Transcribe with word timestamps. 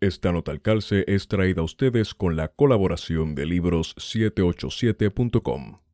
Esta 0.00 0.30
nota 0.30 0.52
al 0.52 0.60
calce 0.60 1.04
es 1.06 1.26
traída 1.26 1.62
a 1.62 1.64
ustedes 1.64 2.12
con 2.12 2.36
la 2.36 2.48
colaboración 2.48 3.34
de 3.34 3.46
libros787.com. 3.46 5.85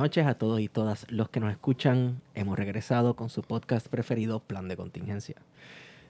noches 0.00 0.26
a 0.26 0.32
todos 0.32 0.60
y 0.60 0.68
todas 0.68 1.06
los 1.10 1.28
que 1.28 1.40
nos 1.40 1.50
escuchan. 1.50 2.22
Hemos 2.34 2.58
regresado 2.58 3.16
con 3.16 3.28
su 3.28 3.42
podcast 3.42 3.86
preferido, 3.88 4.40
Plan 4.40 4.66
de 4.66 4.74
Contingencia. 4.74 5.36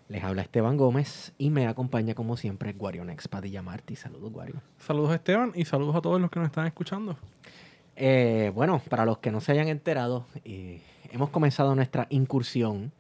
Les 0.07 0.23
habla 0.23 0.43
Esteban 0.43 0.77
Gómez 0.77 1.33
y 1.39 1.51
me 1.51 1.67
acompaña 1.67 2.15
como 2.15 2.37
siempre 2.37 2.73
Guarionex 2.73 3.27
Padilla 3.27 3.63
Martí. 3.63 3.97
Saludos, 3.97 4.31
Guario. 4.31 4.63
Saludos 4.79 5.13
Esteban 5.13 5.51
y 5.57 5.65
saludos 5.65 5.97
a 5.97 6.03
todos 6.03 6.21
los 6.21 6.31
que 6.31 6.39
nos 6.39 6.47
están 6.47 6.69
escuchando. 6.69 7.17
Eh, 7.97 8.53
bueno, 8.55 8.81
para 8.89 9.05
los 9.05 9.19
que 9.19 9.33
no 9.33 9.41
se 9.41 9.51
hayan 9.51 9.67
enterado, 9.67 10.25
eh, 10.45 10.83
hemos 11.11 11.31
comenzado 11.31 11.75
nuestra 11.75 12.07
incursión 12.11 12.93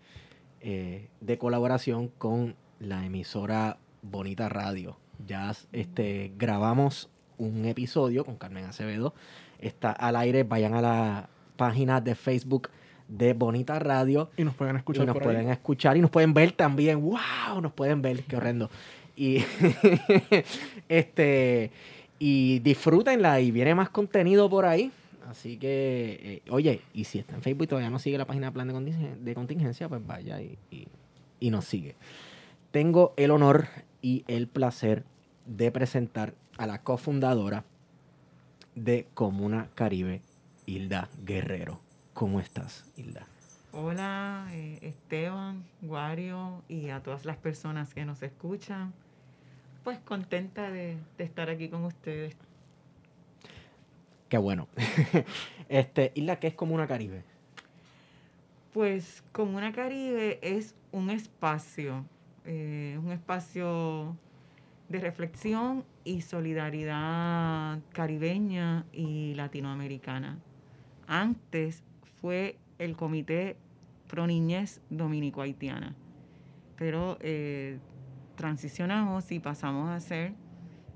eh, 0.60 1.08
de 1.20 1.38
colaboración 1.38 2.08
con 2.08 2.56
la 2.80 3.06
emisora 3.06 3.78
Bonita 4.02 4.48
Radio. 4.48 4.96
Ya 5.24 5.54
este, 5.70 6.32
grabamos 6.36 7.10
un 7.38 7.64
episodio 7.66 8.24
con 8.24 8.38
Carmen 8.38 8.64
Acevedo. 8.64 9.14
Está 9.60 9.92
al 9.92 10.16
aire, 10.16 10.42
vayan 10.42 10.74
a 10.74 10.80
la 10.82 11.28
página 11.56 12.00
de 12.00 12.14
Facebook 12.14 12.70
de 13.08 13.32
Bonita 13.34 13.78
Radio. 13.78 14.30
Y 14.36 14.44
nos 14.44 14.54
pueden 14.54 14.76
escuchar. 14.76 15.02
Y 15.02 15.06
nos 15.06 15.14
por 15.14 15.22
pueden 15.24 15.46
ahí. 15.46 15.52
escuchar 15.52 15.96
y 15.96 16.00
nos 16.00 16.10
pueden 16.10 16.32
ver 16.34 16.52
también. 16.52 17.00
¡Wow! 17.02 17.60
Nos 17.60 17.72
pueden 17.72 18.00
ver, 18.02 18.22
qué 18.24 18.36
horrendo. 18.36 18.70
Y 19.16 19.38
este 20.88 21.70
y 22.18 22.58
disfrútenla 22.60 23.40
y 23.40 23.50
viene 23.50 23.74
más 23.74 23.90
contenido 23.90 24.48
por 24.50 24.66
ahí. 24.66 24.92
Así 25.28 25.56
que, 25.58 26.18
eh, 26.22 26.50
oye, 26.50 26.80
y 26.92 27.04
si 27.04 27.18
está 27.18 27.34
en 27.36 27.42
Facebook 27.42 27.64
y 27.64 27.66
todavía 27.68 27.90
no 27.90 27.98
sigue 27.98 28.18
la 28.18 28.24
página 28.26 28.46
de 28.48 28.52
plan 28.52 28.66
de 28.66 28.74
contingencia, 28.74 29.16
de 29.16 29.34
contingencia 29.34 29.88
pues 29.88 30.04
vaya 30.06 30.40
y, 30.42 30.58
y- 30.70 30.88
y 31.38 31.50
nos 31.50 31.64
sigue. 31.64 31.94
Tengo 32.72 33.14
el 33.16 33.30
honor 33.30 33.66
y 34.02 34.24
el 34.28 34.48
placer 34.48 35.04
de 35.46 35.70
presentar 35.70 36.34
a 36.58 36.66
la 36.66 36.82
cofundadora 36.82 37.64
de 38.84 39.06
Comuna 39.12 39.68
Caribe, 39.74 40.22
Hilda 40.64 41.08
Guerrero. 41.24 41.80
¿Cómo 42.14 42.40
estás, 42.40 42.86
Hilda? 42.96 43.26
Hola, 43.72 44.48
eh, 44.52 44.78
Esteban, 44.82 45.64
Wario 45.82 46.62
y 46.66 46.88
a 46.88 47.02
todas 47.02 47.24
las 47.26 47.36
personas 47.36 47.92
que 47.92 48.04
nos 48.04 48.22
escuchan. 48.22 48.92
Pues 49.84 49.98
contenta 49.98 50.70
de, 50.70 50.96
de 51.18 51.24
estar 51.24 51.50
aquí 51.50 51.68
con 51.68 51.84
ustedes. 51.84 52.36
Qué 54.30 54.38
bueno. 54.38 54.66
este, 55.68 56.12
Hilda, 56.14 56.36
¿qué 56.36 56.46
es 56.46 56.54
Comuna 56.54 56.86
Caribe? 56.86 57.22
Pues 58.72 59.22
Comuna 59.32 59.72
Caribe 59.72 60.38
es 60.42 60.74
un 60.90 61.10
espacio, 61.10 62.04
eh, 62.46 62.98
un 63.02 63.12
espacio 63.12 64.16
de 64.88 65.00
reflexión 65.00 65.84
y 66.04 66.22
solidaridad 66.22 67.80
caribeña 67.92 68.86
y 68.92 69.34
latinoamericana. 69.34 70.38
Antes 71.06 71.82
fue 72.20 72.58
el 72.78 72.96
Comité 72.96 73.56
Pro 74.08 74.26
Niñez 74.26 74.80
Dominico-Haitiana, 74.90 75.94
pero 76.76 77.18
eh, 77.20 77.78
transicionamos 78.36 79.30
y 79.32 79.40
pasamos 79.40 79.90
a 79.90 80.00
ser 80.00 80.34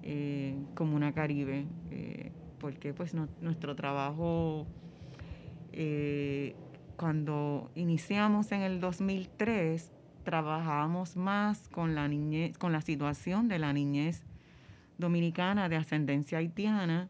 eh, 0.03 0.56
Comuna 0.75 1.12
Caribe, 1.12 1.67
eh, 1.91 2.33
porque 2.59 2.93
pues 2.93 3.15
nuestro 3.15 3.75
trabajo 3.77 4.67
eh, 5.73 6.55
cuando 6.97 7.71
iniciamos 7.75 8.53
en 8.53 8.62
el 8.62 8.81
2003, 8.81 9.91
trabajábamos 10.23 11.17
más 11.17 11.69
con 11.69 11.95
la 11.95 12.07
niñez, 12.07 12.57
con 12.57 12.73
la 12.73 12.81
situación 12.81 13.49
de 13.49 13.59
la 13.59 13.73
niñez 13.73 14.23
dominicana 14.99 15.69
de 15.69 15.77
ascendencia 15.77 16.38
haitiana 16.38 17.09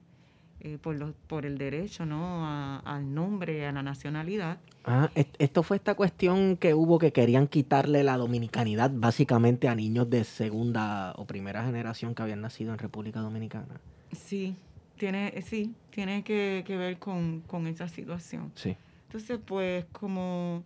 eh, 0.61 0.79
por, 0.81 0.97
los, 0.97 1.13
por 1.27 1.45
el 1.45 1.59
derecho 1.59 2.07
¿no? 2.07 2.47
a- 2.47 2.79
al 2.79 3.13
nombre, 3.15 3.67
a 3.67 3.73
la 3.73 3.83
nacionalidad. 3.83 4.59
Ah, 4.87 5.11
est- 5.15 5.35
esto 5.39 5.63
fue 5.63 5.77
esta 5.77 5.95
cuestión 5.95 6.57
que 6.57 6.75
hubo 6.75 6.99
que 6.99 7.13
querían 7.13 7.47
quitarle 7.49 8.03
la 8.03 8.17
dominicanidad 8.17 8.91
básicamente 8.95 9.69
a 9.69 9.75
niños 9.75 10.09
de 10.11 10.25
segunda 10.25 11.13
o 11.17 11.27
primera 11.27 11.65
generación 11.65 12.15
que 12.15 12.23
habían 12.23 12.41
nacido 12.41 12.73
en 12.73 12.79
República 12.79 13.21
Dominicana. 13.21 13.81
Sí, 14.13 14.55
tiene, 14.97 15.43
sí, 15.43 15.75
tiene 15.91 16.23
que, 16.23 16.65
que 16.67 16.77
ver 16.77 16.99
con, 16.99 17.41
con 17.47 17.67
esa 17.67 17.89
situación. 17.89 18.53
Sí. 18.55 18.77
Entonces, 19.07 19.39
pues 19.45 19.85
como 19.93 20.65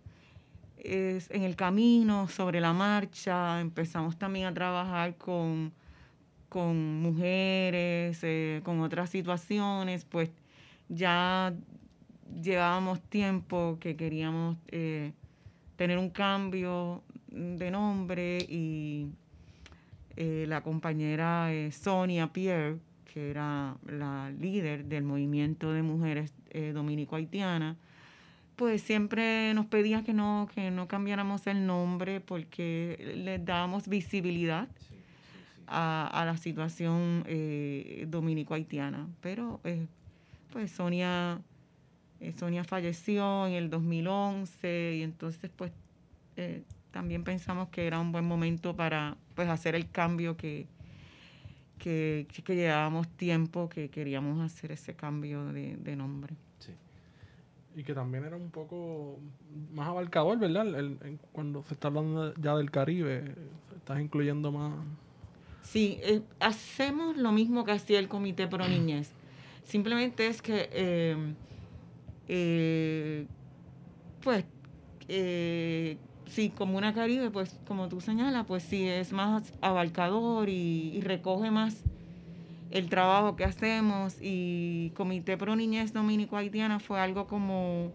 es 0.77 1.29
en 1.31 1.43
el 1.43 1.55
camino, 1.55 2.27
sobre 2.27 2.61
la 2.61 2.73
marcha, 2.73 3.59
empezamos 3.59 4.17
también 4.17 4.45
a 4.47 4.53
trabajar 4.53 5.15
con, 5.17 5.71
con 6.49 7.01
mujeres, 7.01 8.19
eh, 8.23 8.61
con 8.63 8.81
otras 8.81 9.11
situaciones, 9.11 10.03
pues 10.03 10.31
ya 10.89 11.53
llevábamos 12.41 13.01
tiempo 13.01 13.77
que 13.79 13.95
queríamos 13.95 14.57
eh, 14.69 15.13
tener 15.75 15.99
un 15.99 16.09
cambio 16.09 17.03
de 17.27 17.69
nombre 17.69 18.39
y 18.49 19.07
eh, 20.17 20.45
la 20.47 20.61
compañera 20.61 21.49
Sonia 21.71 22.33
Pierre, 22.33 22.77
que 23.13 23.29
era 23.29 23.77
la 23.87 24.31
líder 24.31 24.85
del 24.85 25.03
movimiento 25.03 25.71
de 25.71 25.83
mujeres 25.83 26.33
dominico-haitianas, 26.73 27.77
pues 28.55 28.81
siempre 28.81 29.53
nos 29.53 29.67
pedía 29.67 30.03
que 30.03 30.13
no, 30.13 30.49
que 30.53 30.71
no 30.71 30.87
cambiáramos 30.87 31.45
el 31.47 31.65
nombre 31.65 32.19
porque 32.19 33.13
le 33.15 33.37
dábamos 33.37 33.87
visibilidad 33.87 34.67
a, 35.69 36.07
a 36.07 36.25
la 36.25 36.37
situación 36.37 37.23
eh, 37.27 38.05
dominico-haitiana. 38.09 39.07
Pero 39.21 39.59
eh, 39.63 39.85
pues 40.51 40.71
Sonia, 40.71 41.39
eh, 42.19 42.33
Sonia 42.37 42.63
falleció 42.63 43.47
en 43.47 43.53
el 43.53 43.69
2011 43.69 44.95
y 44.97 45.03
entonces 45.03 45.49
pues 45.55 45.71
eh, 46.37 46.63
también 46.91 47.23
pensamos 47.23 47.69
que 47.69 47.85
era 47.87 47.99
un 47.99 48.11
buen 48.11 48.25
momento 48.25 48.75
para 48.75 49.15
pues 49.35 49.47
hacer 49.49 49.75
el 49.75 49.89
cambio 49.89 50.35
que, 50.35 50.65
que, 51.77 52.27
que 52.43 52.55
llevábamos 52.55 53.07
tiempo 53.09 53.69
que 53.69 53.89
queríamos 53.89 54.39
hacer 54.41 54.71
ese 54.71 54.93
cambio 54.95 55.45
de, 55.53 55.77
de 55.77 55.95
nombre. 55.95 56.35
Y 57.75 57.83
que 57.83 57.93
también 57.93 58.25
era 58.25 58.35
un 58.35 58.49
poco 58.49 59.19
más 59.71 59.87
abarcador, 59.87 60.37
¿verdad? 60.39 60.67
El- 60.67 60.97
el- 61.03 61.19
cuando 61.31 61.63
se 61.63 61.75
está 61.75 61.87
hablando 61.87 62.33
ya 62.35 62.55
del 62.57 62.71
Caribe, 62.71 63.35
estás 63.77 64.01
incluyendo 64.01 64.51
más. 64.51 64.73
Sí, 65.71 65.99
eh, 66.01 66.21
hacemos 66.39 67.15
lo 67.15 67.31
mismo 67.31 67.63
que 67.63 67.71
hacía 67.73 67.99
el 67.99 68.07
Comité 68.07 68.47
Pro 68.47 68.67
Niñez. 68.67 69.11
Simplemente 69.63 70.25
es 70.25 70.41
que, 70.41 70.67
eh, 70.71 71.35
eh, 72.27 73.27
pues, 74.23 74.45
eh, 75.09 75.97
sí, 76.25 76.49
Comuna 76.49 76.95
Caribe, 76.95 77.29
pues, 77.29 77.59
como 77.67 77.87
tú 77.87 78.01
señalas, 78.01 78.47
pues 78.47 78.63
sí, 78.63 78.87
es 78.87 79.13
más 79.13 79.53
abarcador 79.61 80.49
y, 80.49 80.89
y 80.95 81.01
recoge 81.01 81.51
más 81.51 81.83
el 82.71 82.89
trabajo 82.89 83.35
que 83.35 83.43
hacemos. 83.43 84.15
Y 84.19 84.91
Comité 84.95 85.37
Pro 85.37 85.55
Niñez 85.55 85.93
Dominico 85.93 86.35
Haitiana 86.35 86.79
fue 86.79 86.99
algo 86.99 87.27
como 87.27 87.91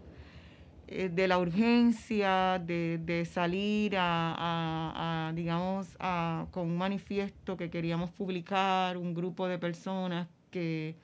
eh, 0.87 1.09
de 1.09 1.27
la 1.27 1.37
urgencia 1.39 2.59
de, 2.59 2.99
de 3.03 3.25
salir 3.25 3.95
a, 3.97 5.27
a- 5.29 5.33
digamos, 5.33 5.95
a- 5.99 6.45
con 6.51 6.67
un 6.67 6.77
manifiesto 6.77 7.57
que 7.57 7.69
queríamos 7.69 8.11
publicar, 8.11 8.97
un 8.97 9.13
grupo 9.13 9.47
de 9.47 9.57
personas 9.59 10.27
que, 10.51 10.95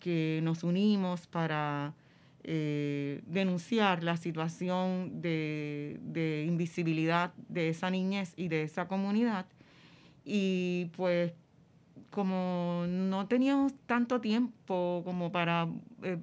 que 0.00 0.40
nos 0.42 0.62
unimos 0.64 1.26
para 1.26 1.94
eh, 2.44 3.20
denunciar 3.26 4.02
la 4.04 4.16
situación 4.16 5.20
de, 5.20 5.98
de 6.02 6.44
invisibilidad 6.46 7.32
de 7.48 7.68
esa 7.70 7.90
niñez 7.90 8.32
y 8.36 8.48
de 8.48 8.62
esa 8.62 8.88
comunidad. 8.88 9.46
Y 10.24 10.86
pues 10.96 11.32
como 12.10 12.84
no 12.88 13.26
teníamos 13.26 13.72
tanto 13.86 14.20
tiempo 14.20 15.02
como 15.04 15.30
para, 15.32 15.68
eh, 16.02 16.18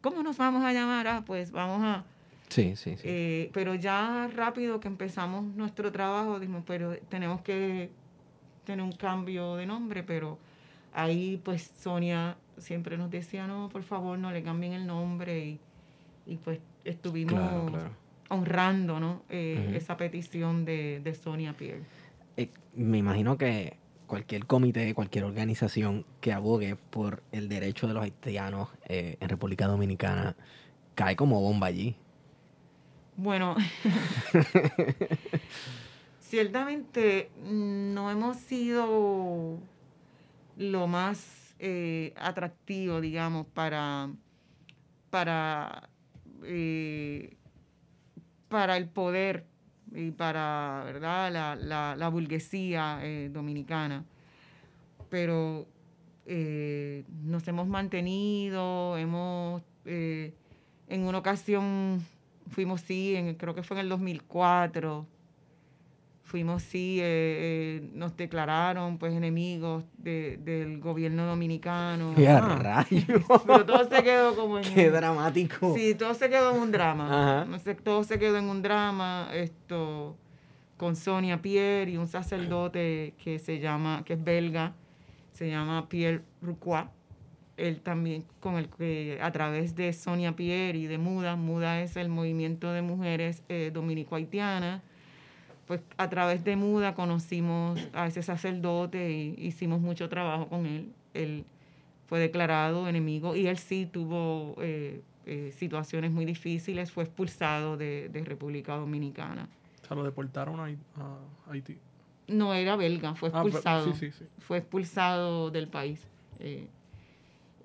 ¿cómo 0.00 0.22
nos 0.22 0.36
vamos 0.38 0.64
a 0.64 0.72
llamar? 0.72 1.06
Ah, 1.08 1.22
pues 1.26 1.50
vamos 1.50 1.82
a, 1.82 2.04
Sí, 2.48 2.76
sí, 2.76 2.96
sí. 2.96 3.02
Eh, 3.04 3.50
pero 3.52 3.74
ya 3.74 4.28
rápido 4.34 4.78
que 4.80 4.88
empezamos 4.88 5.44
nuestro 5.44 5.90
trabajo, 5.92 6.38
dijimos, 6.38 6.62
pero 6.66 6.96
tenemos 7.08 7.40
que 7.42 7.90
tener 8.64 8.84
un 8.84 8.92
cambio 8.92 9.56
de 9.56 9.66
nombre, 9.66 10.02
pero 10.02 10.38
ahí 10.94 11.40
pues 11.44 11.72
Sonia 11.78 12.36
siempre 12.58 12.96
nos 12.96 13.10
decía, 13.10 13.46
no, 13.46 13.68
por 13.68 13.82
favor, 13.82 14.18
no 14.18 14.30
le 14.32 14.42
cambien 14.42 14.72
el 14.72 14.86
nombre 14.86 15.44
y, 15.44 15.60
y 16.26 16.36
pues 16.36 16.60
estuvimos 16.84 17.34
Claro, 17.34 17.66
claro. 17.66 17.90
honrando 18.30 19.00
¿no? 19.00 19.22
Eh, 19.28 19.72
esa 19.74 19.96
petición 19.96 20.64
de, 20.64 21.00
de 21.02 21.14
Sonia 21.14 21.52
Pierre. 21.52 21.82
Eh, 22.36 22.48
me 22.74 22.98
imagino 22.98 23.36
que 23.36 23.76
cualquier 24.06 24.46
comité, 24.46 24.94
cualquier 24.94 25.24
organización 25.24 26.04
que 26.20 26.32
abogue 26.32 26.76
por 26.76 27.22
el 27.32 27.48
derecho 27.48 27.88
de 27.88 27.94
los 27.94 28.04
haitianos 28.04 28.68
en 28.88 29.28
República 29.28 29.66
Dominicana 29.66 30.36
cae 30.94 31.16
como 31.16 31.40
bomba 31.40 31.66
allí. 31.66 31.96
Bueno, 33.18 33.56
ciertamente 36.20 37.30
no 37.42 38.10
hemos 38.10 38.36
sido 38.36 39.58
lo 40.58 40.86
más 40.86 41.54
eh, 41.58 42.12
atractivo, 42.18 43.00
digamos, 43.00 43.46
para, 43.46 44.10
para, 45.08 45.88
eh, 46.44 47.34
para 48.50 48.76
el 48.76 48.86
poder 48.86 49.46
y 49.94 50.10
para 50.10 50.82
¿verdad? 50.84 51.32
La, 51.32 51.56
la, 51.56 51.96
la 51.96 52.08
burguesía 52.10 52.98
eh, 53.02 53.30
dominicana. 53.32 54.04
Pero 55.08 55.66
nos 56.26 57.46
hemos 57.46 57.68
mantenido, 57.68 58.98
hemos, 58.98 59.62
en 59.84 60.34
una 61.06 61.18
ocasión 61.18 62.04
fuimos 62.48 62.80
sí, 62.80 63.14
en, 63.16 63.34
creo 63.34 63.54
que 63.54 63.62
fue 63.62 63.76
en 63.76 63.82
el 63.82 63.88
2004, 63.88 65.06
fuimos 66.22 66.62
sí, 66.62 66.98
eh, 67.00 67.04
eh, 67.04 67.90
nos 67.92 68.16
declararon 68.16 68.98
pues 68.98 69.14
enemigos 69.14 69.84
de- 69.96 70.38
del 70.38 70.80
gobierno 70.80 71.24
dominicano. 71.24 72.14
¡Qué 72.16 72.28
Ah, 72.28 72.58
rayos! 72.60 73.04
Pero 73.46 73.64
todo 73.64 73.88
se 73.88 74.02
quedó 74.02 74.34
como 74.34 74.58
en... 74.58 74.64
¡Qué 74.74 74.90
dramático! 74.90 75.74
Sí, 75.76 75.94
todo 75.94 76.14
se 76.14 76.28
quedó 76.28 76.54
en 76.54 76.62
un 76.62 76.72
drama. 76.72 77.06
Ajá. 77.06 77.44
No 77.44 77.58
sé, 77.60 77.74
todo 77.76 78.02
se 78.02 78.18
quedó 78.18 78.38
en 78.38 78.46
un 78.46 78.60
drama, 78.62 79.28
esto, 79.32 80.16
con 80.76 80.96
Sonia 80.96 81.40
Pierre 81.40 81.92
y 81.92 81.96
un 81.96 82.08
sacerdote 82.08 83.14
que 83.22 83.38
se 83.38 83.60
llama, 83.60 84.02
que 84.04 84.14
es 84.14 84.24
belga, 84.24 84.74
se 85.32 85.48
llama 85.48 85.88
Pierre 85.88 86.22
Rucroix. 86.42 86.86
Él 87.56 87.80
también, 87.80 88.24
con 88.40 88.56
el 88.56 88.68
que 88.68 89.18
a 89.22 89.32
través 89.32 89.74
de 89.74 89.92
Sonia 89.92 90.36
Pierre 90.36 90.76
y 90.78 90.86
de 90.86 90.98
MUDA, 90.98 91.36
MUDA 91.36 91.80
es 91.82 91.96
el 91.96 92.08
movimiento 92.08 92.70
de 92.72 92.82
mujeres 92.82 93.42
eh, 93.48 93.70
dominico-haitianas, 93.72 94.82
pues 95.66 95.80
a 95.96 96.08
través 96.10 96.44
de 96.44 96.54
MUDA 96.56 96.94
conocimos 96.94 97.80
a 97.94 98.06
ese 98.06 98.22
sacerdote 98.22 99.10
y 99.10 99.34
hicimos 99.38 99.80
mucho 99.80 100.08
trabajo 100.08 100.48
con 100.48 100.66
él. 100.66 100.92
Él 101.14 101.44
fue 102.06 102.20
declarado 102.20 102.88
enemigo 102.88 103.34
y 103.34 103.46
él 103.48 103.56
sí 103.58 103.86
tuvo 103.90 104.54
eh, 104.60 105.00
eh, 105.24 105.50
situaciones 105.56 106.12
muy 106.12 106.24
difíciles, 106.24 106.92
fue 106.92 107.04
expulsado 107.04 107.76
de, 107.76 108.08
de 108.10 108.22
República 108.24 108.76
Dominicana. 108.76 109.48
O 109.82 109.86
sea, 109.86 109.96
lo 109.96 110.04
deportaron 110.04 110.60
a, 110.60 110.64
Hai- 110.68 110.78
a 110.96 111.50
Haití. 111.50 111.78
No 112.28 112.52
era 112.54 112.76
belga, 112.76 113.14
fue 113.14 113.30
Ah, 113.32 113.40
expulsado. 113.42 113.94
sí, 113.94 114.10
sí, 114.10 114.18
sí. 114.18 114.24
Fue 114.40 114.58
expulsado 114.58 115.50
del 115.50 115.68
país. 115.68 116.06
Eh, 116.38 116.68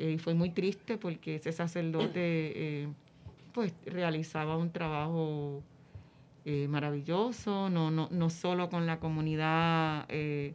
y 0.10 0.18
fue 0.18 0.34
muy 0.34 0.50
triste 0.50 0.98
porque 0.98 1.36
ese 1.36 1.52
sacerdote 1.52 2.12
eh, 2.16 2.88
pues 3.54 3.74
realizaba 3.86 4.58
un 4.58 4.72
trabajo 4.72 5.62
eh, 6.46 6.68
maravilloso, 6.68 7.70
no, 7.70 7.92
no, 7.92 8.08
no 8.12 8.30
solo 8.30 8.70
con 8.70 8.86
la 8.88 9.00
comunidad 9.00 10.06
eh, 10.10 10.54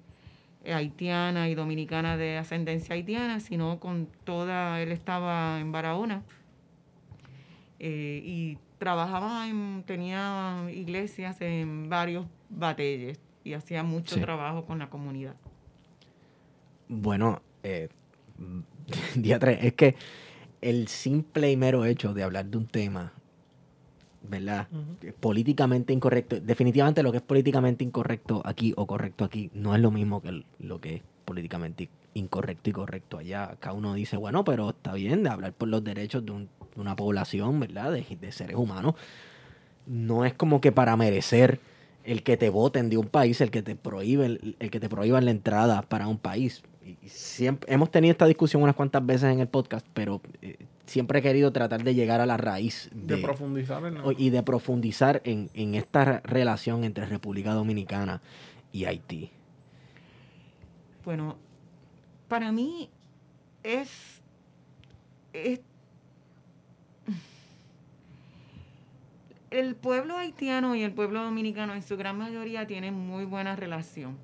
haitiana 0.65 1.49
y 1.49 1.55
dominicana 1.55 2.17
de 2.17 2.39
ascendencia 2.39 2.95
haitiana, 2.95 3.39
sino 3.41 3.79
con 3.79 4.09
toda, 4.25 4.83
él 4.83 4.91
estaba 4.91 5.61
en 5.61 5.71
Barahona 5.71 6.23
eh, 7.79 8.21
y 8.25 8.59
trabajaba 8.79 9.49
en, 9.49 9.85
tenía 9.87 10.67
iglesias 10.73 11.41
en 11.41 11.89
varios 11.89 12.27
batalles 12.49 13.21
y 13.45 13.53
hacía 13.53 13.83
mucho 13.83 14.17
Sí. 14.17 14.21
trabajo 14.21 14.65
con 14.65 14.79
la 14.79 14.91
comunidad. 14.91 15.37
Bueno, 16.89 17.43
eh, 17.63 17.89
día 19.15 19.39
3, 19.39 19.59
es 19.63 19.73
que 19.75 19.95
el 20.61 20.89
simple 20.89 21.51
y 21.51 21.57
mero 21.57 21.85
hecho 21.85 22.15
de 22.15 22.23
hablar 22.23 22.47
de 22.47 22.59
un 22.59 22.67
tema, 22.67 23.13
¿verdad? 24.23 24.69
Políticamente 25.21 25.93
incorrecto, 25.93 26.41
definitivamente 26.41 27.03
lo 27.03 27.11
que 27.13 27.19
es 27.19 27.23
políticamente 27.23 27.85
incorrecto 27.85 28.43
aquí 28.45 28.73
o 28.77 28.87
correcto 28.87 29.25
aquí 29.25 29.51
no 29.55 29.75
es 29.75 29.81
lo 29.81 29.91
mismo 29.91 30.21
que 30.21 30.43
lo 30.59 30.81
que 30.81 30.97
es 30.97 31.03
políticamente 31.25 31.89
incorrecto 32.15 32.71
y 32.71 32.73
correcto 32.73 33.19
allá. 33.19 33.45
Acá 33.53 33.73
uno 33.73 33.95
dice, 33.95 34.17
bueno, 34.17 34.43
pero 34.45 34.71
está 34.71 34.95
bien 34.95 35.23
de 35.23 35.29
hablar 35.31 35.53
por 35.53 35.69
los 35.69 35.85
derechos 35.85 36.25
de, 36.25 36.33
un- 36.33 36.49
de 36.75 36.81
una 36.81 36.97
población, 36.97 37.61
¿verdad? 37.61 37.93
De, 37.93 38.05
de 38.21 38.33
seres 38.33 38.57
humanos. 38.57 38.95
No 39.87 40.25
es 40.25 40.35
como 40.35 40.61
que 40.61 40.73
para 40.73 40.97
merecer 40.97 41.61
el 42.05 42.23
que 42.23 42.37
te 42.37 42.49
voten 42.49 42.89
de 42.89 42.97
un 42.97 43.07
país, 43.07 43.41
el 43.41 43.51
que 43.51 43.63
te 43.63 43.77
prohíbe, 43.77 44.27
el, 44.27 44.57
el 44.59 44.71
que 44.71 44.81
te 44.81 44.89
prohíban 44.89 45.25
la 45.25 45.31
entrada 45.31 45.83
para 45.83 46.09
un 46.09 46.19
país. 46.19 46.63
Y 46.87 47.09
siempre, 47.09 47.73
hemos 47.73 47.91
tenido 47.91 48.13
esta 48.13 48.27
discusión 48.27 48.63
unas 48.63 48.77
cuantas 48.77 49.05
veces 49.05 49.33
en 49.33 49.41
el 49.41 49.49
podcast, 49.49 49.85
pero 49.93 50.21
eh, 50.41 50.57
siempre 50.87 51.19
he 51.19 51.23
querido 51.23 51.53
tratar 51.53 51.83
de 51.83 51.95
llegar 51.97 52.21
a 52.21 52.27
la 52.27 52.37
raíz 52.37 52.89
De, 52.93 53.17
profundizar 53.19 53.85
en 53.85 53.97
o- 53.99 54.13
y 54.13 54.31
de 54.31 54.43
profundizar 54.45 55.21
en, 55.25 55.51
en 55.55 55.75
esta 55.75 56.05
re- 56.05 56.21
relación 56.23 56.85
entre 56.85 57.07
República 57.07 57.55
Dominicana 57.55 58.23
y 58.73 58.85
Haití. 58.85 59.31
Bueno, 61.05 61.37
para 62.29 62.53
mí 62.53 62.89
es, 63.65 63.91
es- 65.33 65.61
el 69.51 69.75
pueblo 69.75 70.17
haitiano 70.17 70.75
y 70.77 70.83
el 70.83 70.93
pueblo 70.93 71.23
dominicano 71.23 71.75
en 71.75 71.83
su 71.83 71.97
gran 71.97 72.17
mayoría 72.19 72.67
tienen 72.67 72.95
muy 72.95 73.25
buena 73.25 73.57
relación. 73.57 74.17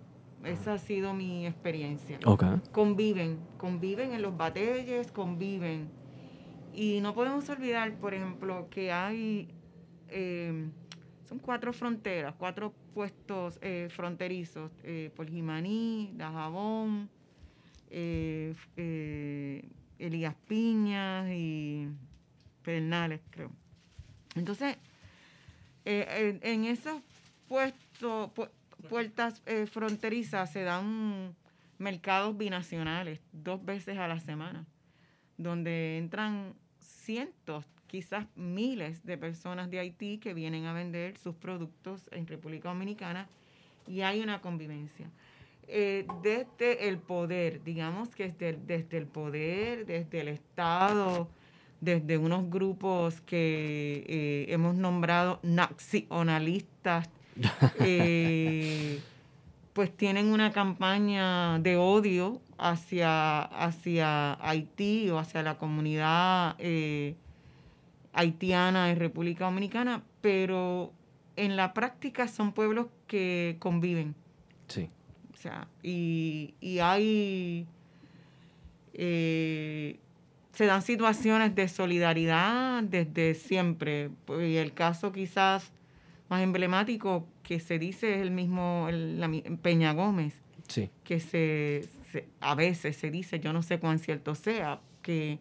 Esa 0.44 0.74
ha 0.74 0.78
sido 0.78 1.14
mi 1.14 1.46
experiencia. 1.46 2.18
Ok. 2.26 2.44
Conviven, 2.72 3.38
conviven 3.58 4.12
en 4.12 4.22
los 4.22 4.36
batalles, 4.36 5.10
conviven. 5.12 5.88
Y 6.74 7.00
no 7.00 7.14
podemos 7.14 7.48
olvidar, 7.48 7.94
por 7.98 8.14
ejemplo, 8.14 8.68
que 8.70 8.90
hay, 8.92 9.48
eh, 10.08 10.68
son 11.28 11.38
cuatro 11.38 11.72
fronteras, 11.72 12.34
cuatro 12.38 12.72
puestos 12.94 13.58
eh, 13.62 13.88
fronterizos, 13.90 14.70
eh, 14.82 15.10
por 15.14 15.28
Jimaní, 15.30 16.12
Dajabón, 16.16 17.08
eh, 17.90 18.54
eh, 18.76 19.64
Elías 19.98 20.34
Piñas 20.48 21.28
y 21.30 21.88
Pedernales, 22.64 23.20
creo. 23.30 23.50
Entonces, 24.34 24.76
en, 25.84 26.40
en 26.42 26.64
esos 26.64 27.00
puestos, 27.48 28.30
pu- 28.34 28.48
puertas 28.88 29.42
eh, 29.46 29.66
fronterizas 29.66 30.52
se 30.52 30.62
dan 30.62 31.34
mercados 31.78 32.36
binacionales 32.36 33.20
dos 33.32 33.64
veces 33.64 33.98
a 33.98 34.08
la 34.08 34.20
semana, 34.20 34.66
donde 35.36 35.98
entran 35.98 36.54
cientos, 36.80 37.66
quizás 37.86 38.26
miles 38.36 39.04
de 39.04 39.18
personas 39.18 39.70
de 39.70 39.80
Haití 39.80 40.18
que 40.18 40.34
vienen 40.34 40.66
a 40.66 40.72
vender 40.72 41.18
sus 41.18 41.34
productos 41.34 42.08
en 42.12 42.26
República 42.26 42.68
Dominicana 42.68 43.28
y 43.86 44.02
hay 44.02 44.20
una 44.20 44.40
convivencia. 44.40 45.10
Eh, 45.68 46.06
desde 46.22 46.88
el 46.88 46.98
poder, 46.98 47.62
digamos 47.64 48.14
que 48.14 48.28
desde, 48.28 48.58
desde 48.66 48.98
el 48.98 49.06
poder, 49.06 49.86
desde 49.86 50.20
el 50.20 50.28
Estado, 50.28 51.28
desde 51.80 52.16
unos 52.16 52.48
grupos 52.48 53.20
que 53.22 54.04
eh, 54.06 54.46
hemos 54.48 54.76
nombrado 54.76 55.40
nacionalistas, 55.42 57.10
eh, 57.80 59.00
pues 59.72 59.96
tienen 59.96 60.26
una 60.32 60.52
campaña 60.52 61.58
de 61.58 61.76
odio 61.76 62.40
hacia, 62.58 63.42
hacia 63.42 64.34
Haití 64.46 65.10
o 65.10 65.18
hacia 65.18 65.42
la 65.42 65.56
comunidad 65.56 66.56
eh, 66.58 67.16
haitiana 68.12 68.90
en 68.90 68.98
República 68.98 69.46
Dominicana, 69.46 70.02
pero 70.20 70.92
en 71.36 71.56
la 71.56 71.72
práctica 71.72 72.28
son 72.28 72.52
pueblos 72.52 72.86
que 73.06 73.56
conviven. 73.58 74.14
Sí. 74.68 74.90
O 75.32 75.36
sea, 75.36 75.66
y, 75.82 76.54
y 76.60 76.78
hay, 76.78 77.66
eh, 78.94 79.98
se 80.52 80.66
dan 80.66 80.82
situaciones 80.82 81.54
de 81.54 81.68
solidaridad 81.68 82.82
desde 82.82 83.34
siempre. 83.34 84.10
Y 84.28 84.56
el 84.56 84.72
caso 84.74 85.10
quizás 85.10 85.72
más 86.32 86.42
emblemático 86.42 87.26
que 87.42 87.60
se 87.60 87.78
dice 87.78 88.14
es 88.16 88.22
el 88.22 88.30
mismo 88.30 88.86
el- 88.88 89.20
la 89.20 89.30
Peña 89.60 89.92
Gómez, 89.92 90.34
Sí. 90.68 90.88
que 91.04 91.20
se, 91.20 91.82
se- 92.10 92.26
a 92.40 92.54
veces 92.54 92.96
se 92.96 93.10
dice, 93.10 93.38
yo 93.38 93.52
no 93.52 93.62
sé 93.62 93.78
cuán 93.78 93.98
cierto 93.98 94.34
sea, 94.34 94.80
que, 95.02 95.38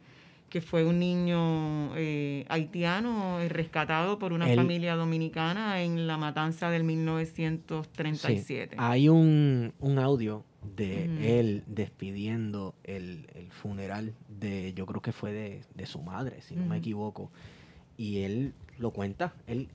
que 0.50 0.60
fue 0.60 0.83
un 0.83 1.00
niño 1.00 1.95
eh, 1.95 2.45
haitiano 2.50 3.39
eh, 3.39 3.48
rescatado 3.48 4.19
por 4.19 4.33
una 4.33 4.48
familia 4.53 4.95
dominicana 4.98 5.81
en 5.81 6.07
la 6.07 6.17
matanza 6.17 6.69
del 6.69 6.83
1937. 6.83 8.75
Sí. 8.75 8.75
Hay 8.77 9.07
un, 9.10 9.74
un 9.79 9.98
audio 10.00 10.43
de 10.75 11.39
él 11.39 11.63
despidiendo 11.67 12.75
el, 12.83 13.27
el 13.33 13.50
funeral 13.51 14.13
de, 14.27 14.74
yo 14.74 14.86
creo 14.86 15.01
que 15.01 15.12
fue 15.12 15.31
de, 15.31 15.62
de 15.74 15.86
su 15.86 16.01
madre, 16.01 16.41
si 16.41 16.55
no 16.55 16.65
me 16.65 16.77
equivoco. 16.77 17.31
Y 17.98 18.19
él 18.24 18.53
lo 18.77 18.91
cuenta, 18.91 19.33
él 19.48 19.69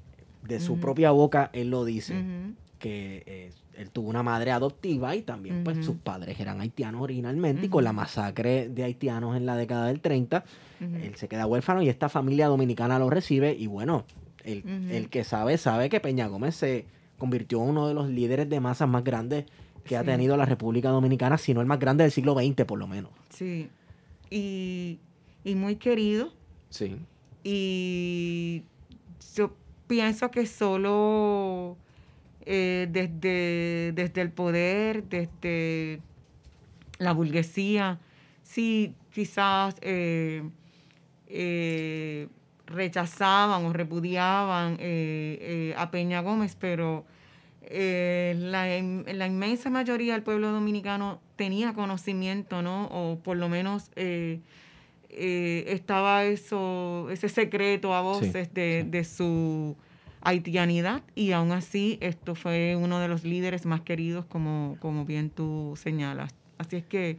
de 0.47 0.61
su 0.61 0.79
propia 0.79 1.11
boca, 1.11 1.51
él 1.53 1.71
lo 1.71 1.85
dice, 1.85 2.15
que 2.79 3.23
eh, 3.27 3.51
él 3.75 3.91
tuvo 3.91 4.09
una 4.09 4.23
madre 4.23 4.51
adoptiva 4.51 5.15
y 5.17 5.23
también 5.23 5.65
pues 5.65 5.85
sus 5.85 5.97
padres 5.97 6.39
eran 6.41 6.61
haitianos 6.61 7.03
originalmente 7.03 7.67
y 7.67 7.69
con 7.69 7.85
la 7.85 7.93
masacre 7.93 8.69
de 8.69 8.85
haitianos 8.85 9.37
en 9.37 9.47
la 9.47 9.57
década 9.57 9.87
del 9.87 10.01
30, 10.01 10.45
ujú. 10.81 10.97
él 10.97 11.17
se 11.17 11.29
queda 11.29 11.47
huérfano 11.47 11.83
y 11.83 11.89
esta 11.89 12.09
familia 12.09 12.49
dominicana 12.49 12.99
lo 12.99 13.11
recibe 13.11 13.55
y 13.55 13.67
bueno, 13.67 14.05
el, 14.45 14.65
el 14.91 15.09
que 15.09 15.25
sabe, 15.25 15.59
sabe 15.59 15.89
que 15.89 16.01
Peña 16.01 16.27
Gómez 16.29 16.55
se 16.55 16.87
convirtió 17.19 17.63
en 17.63 17.71
uno 17.71 17.89
de 17.89 17.95
los 17.95 18.09
líderes 18.09 18.49
de 18.49 18.61
masas 18.61 18.89
más 18.89 19.03
grandes 19.03 19.47
que 19.85 19.97
ha 19.97 20.05
tenido 20.05 20.37
la 20.37 20.45
República 20.45 20.91
Dominicana, 20.91 21.39
si 21.39 21.55
no 21.55 21.61
el 21.61 21.67
más 21.67 21.79
grande 21.79 22.05
del 22.05 22.11
siglo 22.11 22.35
XX 22.35 22.65
por 22.65 22.79
lo 22.79 22.87
menos. 22.87 23.13
Sí. 23.31 23.69
Y, 24.31 24.99
y 25.45 25.55
muy 25.55 25.77
querido. 25.77 26.33
Sí. 26.71 26.97
Y 27.45 28.65
yo 29.35 29.53
pienso 29.87 30.31
que 30.31 30.47
solo 30.47 31.77
eh, 32.45 32.87
desde, 32.91 33.93
desde 33.93 34.21
el 34.21 34.31
poder, 34.31 35.05
desde 35.05 36.01
la 36.99 37.13
burguesía, 37.13 37.99
sí 38.43 38.95
quizás 39.13 39.77
eh, 39.81 40.43
eh, 41.27 42.29
rechazaban 42.67 43.65
o 43.65 43.73
repudiaban 43.73 44.79
a 45.77 45.91
Peña 45.91 46.21
Gómez, 46.21 46.57
pero 46.59 47.05
la 47.69 49.27
inmensa 49.27 49.71
mayoría 49.71 50.13
del 50.15 50.23
pueblo 50.23 50.53
dominicano 50.53 51.21
tenía 51.37 51.75
conocimiento, 51.75 52.63
¿no? 52.63 52.87
O 52.87 53.19
por 53.19 53.37
lo 53.37 53.49
menos 53.49 53.91
eh, 55.17 55.65
estaba 55.69 56.25
eso, 56.25 57.09
ese 57.11 57.29
secreto 57.29 57.95
a 57.95 58.03
voces 58.03 58.53
de, 58.53 58.83
sí. 58.83 58.91
de 58.91 59.05
su 59.05 59.77
haitianidad 60.21 61.03
y 61.15 61.33
aún 61.33 61.53
así 61.53 61.99
esto 62.01 62.35
fue 62.35 62.77
uno 62.77 62.99
de 63.01 63.09
los 63.09 63.25
líderes 63.25 63.65
más 63.65 63.81
queridos 63.81 64.25
como, 64.27 64.77
como 64.81 65.05
bien 65.05 65.31
tú 65.31 65.75
señalas. 65.77 66.35
Así 66.59 66.77
es 66.77 66.85
que 66.85 67.19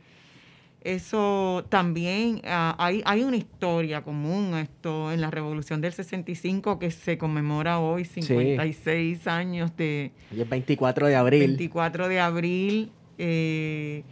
eso 0.82 1.66
también, 1.70 2.42
ah, 2.46 2.76
hay, 2.78 3.02
hay 3.06 3.24
una 3.24 3.36
historia 3.38 4.04
común 4.04 4.56
esto 4.56 5.12
en 5.12 5.22
la 5.22 5.32
Revolución 5.32 5.82
del 5.82 5.92
65 5.92 6.80
que 6.80 6.92
se 6.92 7.18
conmemora 7.18 7.80
hoy, 7.80 8.06
56 8.06 9.28
años 9.28 9.76
de, 9.76 10.12
Hoy 10.32 10.42
es 10.42 10.50
24 10.50 11.08
de 11.08 11.16
abril. 11.16 11.40
24 11.40 12.08
de 12.08 12.20
abril, 12.20 12.92
eh, 13.18 14.04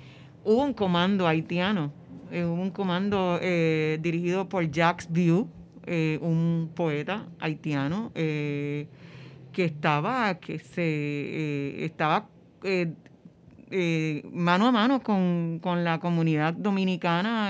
hubo 0.43 0.63
un 0.63 0.73
comando 0.73 1.27
haitiano, 1.27 1.93
eh, 2.35 2.43
hubo 2.45 2.61
un 2.61 2.71
comando 2.71 3.39
eh, 3.41 3.97
dirigido 4.01 4.47
por 4.49 4.69
Jacques 4.69 5.07
Vieux, 5.11 5.45
eh, 5.87 6.17
un 6.21 6.69
poeta 6.75 7.25
haitiano, 7.39 8.11
eh, 8.15 8.87
que 9.53 9.63
estaba, 9.65 10.35
que 10.39 10.59
se 10.59 11.85
estaba 11.85 12.27
mano 14.33 14.67
a 14.67 14.71
mano 14.71 15.01
con, 15.01 15.59
con 15.61 15.83
la 15.83 15.99
comunidad 15.99 16.53
dominicana, 16.53 17.49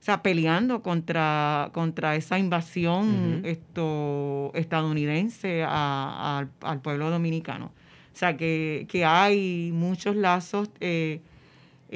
o 0.00 0.02
sea, 0.06 0.22
peleando 0.22 0.82
contra, 0.82 1.70
contra 1.72 2.14
esa 2.16 2.38
invasión 2.38 3.40
esto, 3.44 4.52
estadounidense 4.54 5.64
a- 5.64 6.38
al- 6.38 6.50
al 6.62 6.80
pueblo 6.80 7.10
dominicano. 7.10 7.66
O 8.14 8.18
sea, 8.18 8.36
que, 8.36 8.86
que 8.88 9.04
hay 9.04 9.70
muchos 9.72 10.14
lazos 10.16 10.70
eh, 10.80 11.20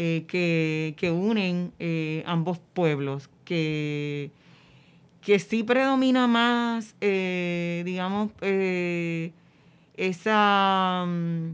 eh, 0.02 0.25
que, 0.26 0.95
que 0.97 1.11
unen 1.11 1.73
eh, 1.78 2.23
ambos 2.25 2.59
pueblos, 2.73 3.28
que, 3.45 4.30
que 5.21 5.38
sí 5.38 5.62
predomina 5.62 6.26
más, 6.26 6.95
eh, 7.02 7.83
digamos, 7.85 8.30
esa... 9.97 11.04
mm, 11.07 11.50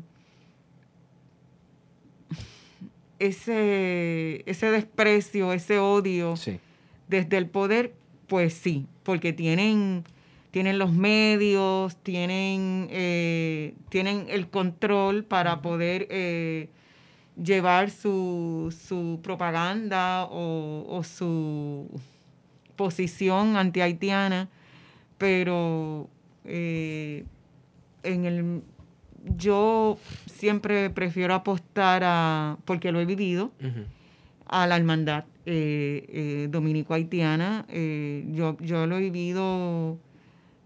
ese, 3.18 4.42
ese 4.46 4.70
desprecio, 4.70 5.52
ese 5.52 5.80
odio 5.80 6.36
Sí. 6.36 6.60
desde 7.08 7.38
el 7.38 7.48
poder, 7.48 7.94
pues 8.28 8.54
sí, 8.54 8.86
porque 9.02 9.32
tienen, 9.32 10.04
tienen 10.52 10.78
los 10.78 10.92
medios, 10.92 11.96
tienen, 11.96 12.86
eh, 12.92 13.74
tienen 13.88 14.26
el 14.28 14.48
control 14.48 15.24
para 15.24 15.62
poder 15.62 16.06
eh, 16.10 16.68
llevar 17.42 17.90
su, 17.90 18.74
su 18.86 19.20
propaganda 19.22 20.24
o, 20.24 20.86
o 20.88 21.02
su 21.04 21.88
posición 22.76 23.56
anti-haitiana, 23.56 24.48
pero 25.18 26.08
eh, 26.44 27.24
en 28.02 28.24
el 28.24 28.62
yo 29.36 29.98
siempre 30.26 30.88
prefiero 30.90 31.34
apostar 31.34 32.02
a, 32.04 32.58
porque 32.64 32.92
lo 32.92 33.00
he 33.00 33.04
vivido, 33.06 33.50
a 34.46 34.66
la 34.68 34.76
hermandad 34.76 35.24
eh, 35.46 36.06
eh, 36.08 36.48
dominico-haitiana. 36.50 37.64
Eh, 37.68 38.24
yo, 38.32 38.56
yo 38.60 38.86
lo 38.86 38.96
he 38.96 39.00
vivido 39.00 39.98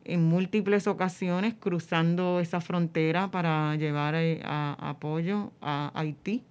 en 0.05 0.25
múltiples 0.25 0.87
ocasiones 0.87 1.55
cruzando 1.59 2.41
esa 2.41 2.61
frontera 2.61 3.31
para 3.31 3.77
llevar 3.77 4.15
a- 4.45 4.77
apoyo 4.91 5.53
a 5.63 5.91
Haití. 5.95 6.43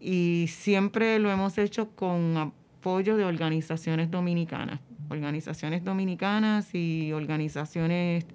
Y 0.00 0.46
siempre 0.48 1.18
lo 1.18 1.30
hemos 1.30 1.58
hecho 1.58 1.90
con 1.90 2.36
apoyo 2.36 3.16
de 3.16 3.24
organizaciones 3.24 4.10
dominicanas, 4.10 4.80
organizaciones 5.08 5.82
dominicanas 5.82 6.74
y 6.74 7.12
organizaciones 7.12 8.26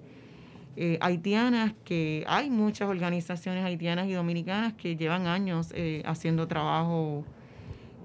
eh, 0.74 0.98
haitianas, 1.00 1.74
que 1.84 2.24
hay 2.26 2.50
muchas 2.50 2.88
organizaciones 2.88 3.64
haitianas 3.64 4.08
y 4.08 4.12
dominicanas 4.12 4.72
que 4.72 4.96
llevan 4.96 5.26
años 5.26 5.70
eh, 5.74 6.02
haciendo 6.06 6.48
trabajo 6.48 7.24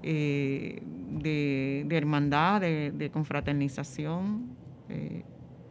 eh, 0.02 0.82
de, 1.10 1.86
hermandad, 1.90 2.60
de 2.60 3.10
confraternización. 3.12 4.56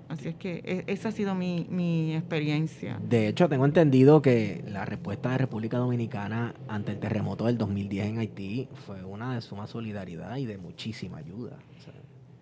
Así 0.10 0.30
es 0.30 0.36
que 0.36 0.62
e- 0.64 0.84
esa 0.88 1.10
ha 1.10 1.12
sido 1.12 1.36
mi, 1.36 1.68
mi 1.70 2.16
experiencia. 2.16 3.00
De 3.08 3.28
hecho, 3.28 3.48
tengo 3.50 3.66
entendido 3.66 4.22
que 4.22 4.64
la 4.68 4.86
respuesta 4.86 5.32
de 5.32 5.38
República 5.40 5.78
Dominicana 5.78 6.54
ante 6.68 6.92
el 6.94 7.00
terremoto 7.00 7.46
del 7.46 7.58
2010 7.58 8.08
en 8.08 8.18
Haití 8.20 8.68
fue 8.86 9.04
una 9.04 9.36
de 9.36 9.42
suma 9.42 9.68
solidaridad 9.68 10.38
y 10.38 10.46
de 10.46 10.58
muchísima 10.58 11.18
ayuda. 11.18 11.58
O 11.80 11.82
sea, 11.84 11.94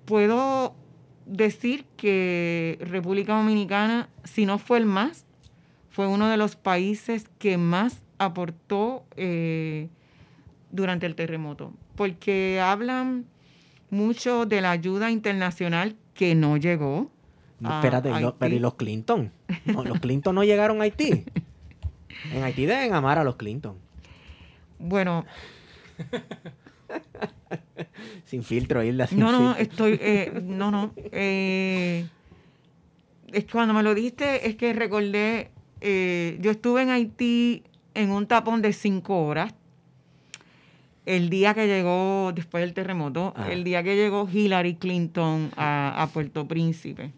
Puedo 0.06 0.76
decir 1.26 1.86
que 1.98 2.78
República 2.82 3.36
Dominicana, 3.36 4.10
si 4.24 4.46
no 4.46 4.60
fue 4.60 4.78
el 4.78 4.86
más, 4.86 5.26
fue 5.90 6.08
uno 6.08 6.28
de 6.30 6.38
los 6.38 6.56
países 6.56 7.26
que 7.40 7.58
más 7.58 8.04
aportó 8.18 9.06
eh, 9.16 9.90
durante 10.72 11.06
el 11.06 11.16
terremoto, 11.16 11.74
porque 11.96 12.60
hablan 12.62 13.26
mucho 13.90 14.46
de 14.46 14.62
la 14.62 14.72
ayuda 14.72 15.10
internacional 15.10 15.96
que 16.14 16.36
no 16.36 16.58
llegó. 16.58 17.10
No, 17.60 17.70
a 17.70 17.76
espérate, 17.76 18.20
lo- 18.20 18.38
pero 18.38 18.56
¿y 18.56 18.60
los 18.60 18.76
Clinton? 18.76 19.32
No, 19.66 19.84
los 19.84 20.00
Clinton 20.00 20.36
no 20.36 20.44
llegaron 20.44 20.80
a 20.82 20.86
Haití. 20.86 21.24
En 22.32 22.44
Haití 22.44 22.66
deben 22.66 22.94
amar 22.94 23.18
a 23.20 23.24
los 23.24 23.36
Clinton. 23.36 23.78
Bueno, 24.80 25.26
Sin 28.26 28.44
filtro, 28.44 28.84
Hilda, 28.84 29.08
sin 29.08 29.20
no, 29.20 29.32
no, 29.32 29.54
filtro. 29.56 29.62
estoy, 29.64 29.98
eh, 30.02 30.42
no, 30.44 30.72
no. 30.72 30.94
eh, 30.98 32.08
es 33.32 33.46
que 33.46 33.52
cuando 33.52 33.74
me 33.74 33.84
lo 33.84 33.94
diste, 33.94 34.48
es 34.48 34.56
que 34.56 34.74
recordé, 34.74 35.52
eh, 35.82 36.38
yo 36.42 36.52
estuve 36.52 36.82
en 36.82 36.90
Haití 36.90 37.64
en 37.94 38.12
un 38.12 38.28
tapón 38.28 38.62
de 38.62 38.74
cinco 38.74 39.26
horas. 39.26 39.54
El 41.06 41.30
día 41.30 41.54
que 41.54 41.68
llegó, 41.68 42.32
después 42.34 42.64
del 42.64 42.74
terremoto, 42.74 43.34
el 43.50 43.64
día 43.64 43.84
que 43.84 43.96
llegó 43.96 44.28
Hillary 44.32 44.76
Clinton 44.76 45.52
a, 45.56 46.02
a 46.02 46.08
Puerto 46.08 46.48
Príncipe. 46.48 47.12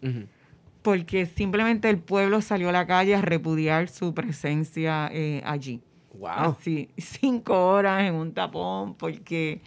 Porque 0.82 1.26
simplemente 1.26 1.88
el 1.88 1.98
pueblo 1.98 2.40
salió 2.42 2.68
a 2.68 2.72
la 2.72 2.86
calle 2.86 3.14
a 3.14 3.22
repudiar 3.22 3.88
su 3.88 4.14
presencia 4.14 5.08
eh, 5.12 5.42
allí. 5.44 5.80
Wow. 6.18 6.56
Así, 6.58 6.90
cinco 6.96 7.68
horas 7.68 8.04
en 8.04 8.14
un 8.14 8.32
tapón, 8.32 8.94
porque 8.94 9.60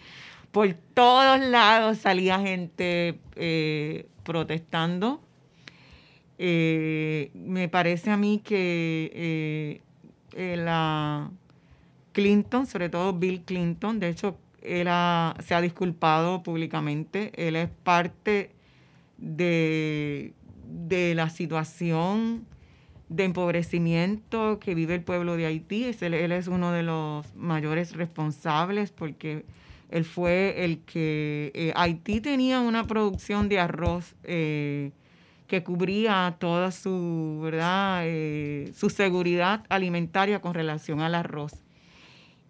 por 0.52 0.72
todos 0.94 1.40
lados 1.40 1.98
salía 1.98 2.38
gente 2.38 3.18
eh, 3.36 4.06
protestando. 4.22 5.20
Eh, 6.38 7.30
me 7.34 7.68
parece 7.68 8.10
a 8.10 8.16
mí 8.16 8.40
que 8.44 9.80
la 10.36 11.30
Clinton, 12.12 12.66
sobre 12.66 12.88
todo 12.88 13.12
Bill 13.12 13.42
Clinton, 13.42 14.00
de 14.00 14.08
hecho, 14.08 14.36
él 14.62 14.86
se 15.40 15.54
ha 15.54 15.60
disculpado 15.60 16.42
públicamente. 16.42 17.32
Él 17.36 17.56
es 17.56 17.68
parte 17.68 18.50
de, 19.18 20.32
la 21.14 21.30
situación 21.30 22.46
de 23.08 23.24
empobrecimiento 23.24 24.58
que 24.58 24.74
vive 24.74 24.94
el 24.94 25.02
pueblo 25.02 25.36
de 25.36 25.46
Haití. 25.46 25.84
Él, 26.00 26.32
es 26.32 26.46
uno 26.48 26.72
de 26.72 26.82
los 26.82 27.34
mayores 27.34 27.94
responsables 27.94 28.90
porque 28.90 29.44
él 29.90 30.04
fue 30.04 30.64
el 30.64 30.78
que... 30.80 31.50
eh, 31.54 31.72
Haití 31.76 32.20
tenía 32.20 32.60
una 32.60 32.84
producción 32.84 33.48
de 33.48 33.58
arroz 33.58 34.14
eh, 34.24 34.92
que 35.46 35.62
cubría 35.62 36.36
toda. 36.38 36.70
Eh, 38.04 38.72
su 38.74 38.90
seguridad 38.90 39.64
alimentaria 39.68 40.40
con 40.40 40.54
relación 40.54 41.00
al 41.00 41.14
arroz. 41.14 41.52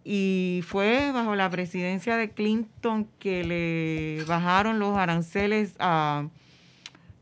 Y 0.04 0.62
fue 0.66 1.12
bajo 1.12 1.37
la 1.37 1.49
presidencia 1.50 2.16
de 2.16 2.30
Clinton 2.30 3.06
que 3.18 3.44
le 3.44 4.25
bajaron 4.26 4.78
los 4.80 4.97
aranceles 4.99 5.75
a, 5.78 6.26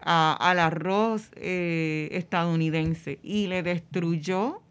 a- 0.00 0.36
al 0.40 0.58
arroz 0.58 1.30
eh, 1.36 2.08
estadounidense 2.12 3.18
y 3.22 3.48
le 3.48 3.62
destruyó 3.62 4.62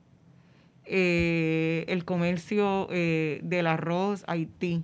eh, 0.85 1.85
el 1.87 2.03
comercio 2.03 2.87
eh, 2.89 3.41
del 3.43 3.67
arroz 3.67 4.23
Haití 4.27 4.83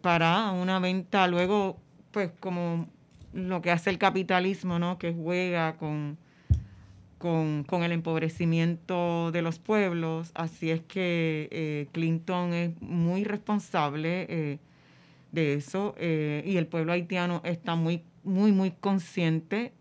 para 0.00 0.50
una 0.50 0.80
venta 0.80 1.28
luego, 1.28 1.78
pues 2.10 2.30
como 2.40 2.88
lo 3.32 3.62
que 3.62 3.70
hace 3.70 3.90
el 3.90 3.98
capitalismo, 3.98 4.78
¿no? 4.80 4.98
Que 4.98 5.12
juega 5.12 5.76
con, 5.76 6.18
con, 7.18 7.64
con 7.64 7.82
el 7.82 7.92
empobrecimiento 7.92 9.30
de 9.32 9.42
los 9.42 9.58
pueblos. 9.58 10.30
Así 10.34 10.70
es 10.70 10.80
que 10.80 11.48
eh, 11.50 11.88
Clinton 11.92 12.54
es 12.54 12.80
muy 12.80 13.24
responsable 13.24 14.26
eh, 14.28 14.58
de 15.32 15.54
eso 15.54 15.94
eh, 15.98 16.42
y 16.46 16.56
el 16.56 16.66
pueblo 16.66 16.92
haitiano 16.92 17.42
está 17.44 17.74
muy, 17.74 18.02
muy, 18.24 18.52
muy 18.52 18.70
consciente 18.70 19.72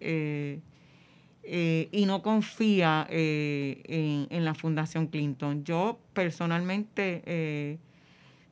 y 1.89 2.05
no 2.05 2.21
confía 2.21 3.07
en, 3.09 4.27
en 4.29 4.45
la 4.45 4.53
Fundación 4.53 5.07
Clinton. 5.07 5.63
Yo 5.63 5.99
personalmente 6.13 7.79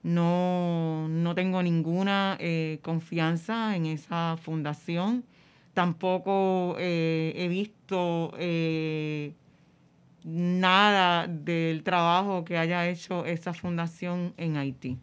no, 0.03 1.07
no 1.09 1.35
tengo 1.35 1.61
ninguna 1.61 2.37
confianza 2.81 3.75
en 3.75 3.87
esa 3.87 4.37
fundación. 4.41 5.25
Tampoco 5.75 6.77
eh, 6.79 7.33
he 7.35 7.49
visto 7.49 8.31
eh, 8.37 9.33
nada 10.23 11.27
del 11.27 11.83
trabajo 11.83 12.45
que 12.45 12.57
haya 12.57 12.87
hecho 12.87 13.25
esa 13.25 13.53
fundación 13.53 14.33
en 14.37 14.55
Haití. 14.55 14.97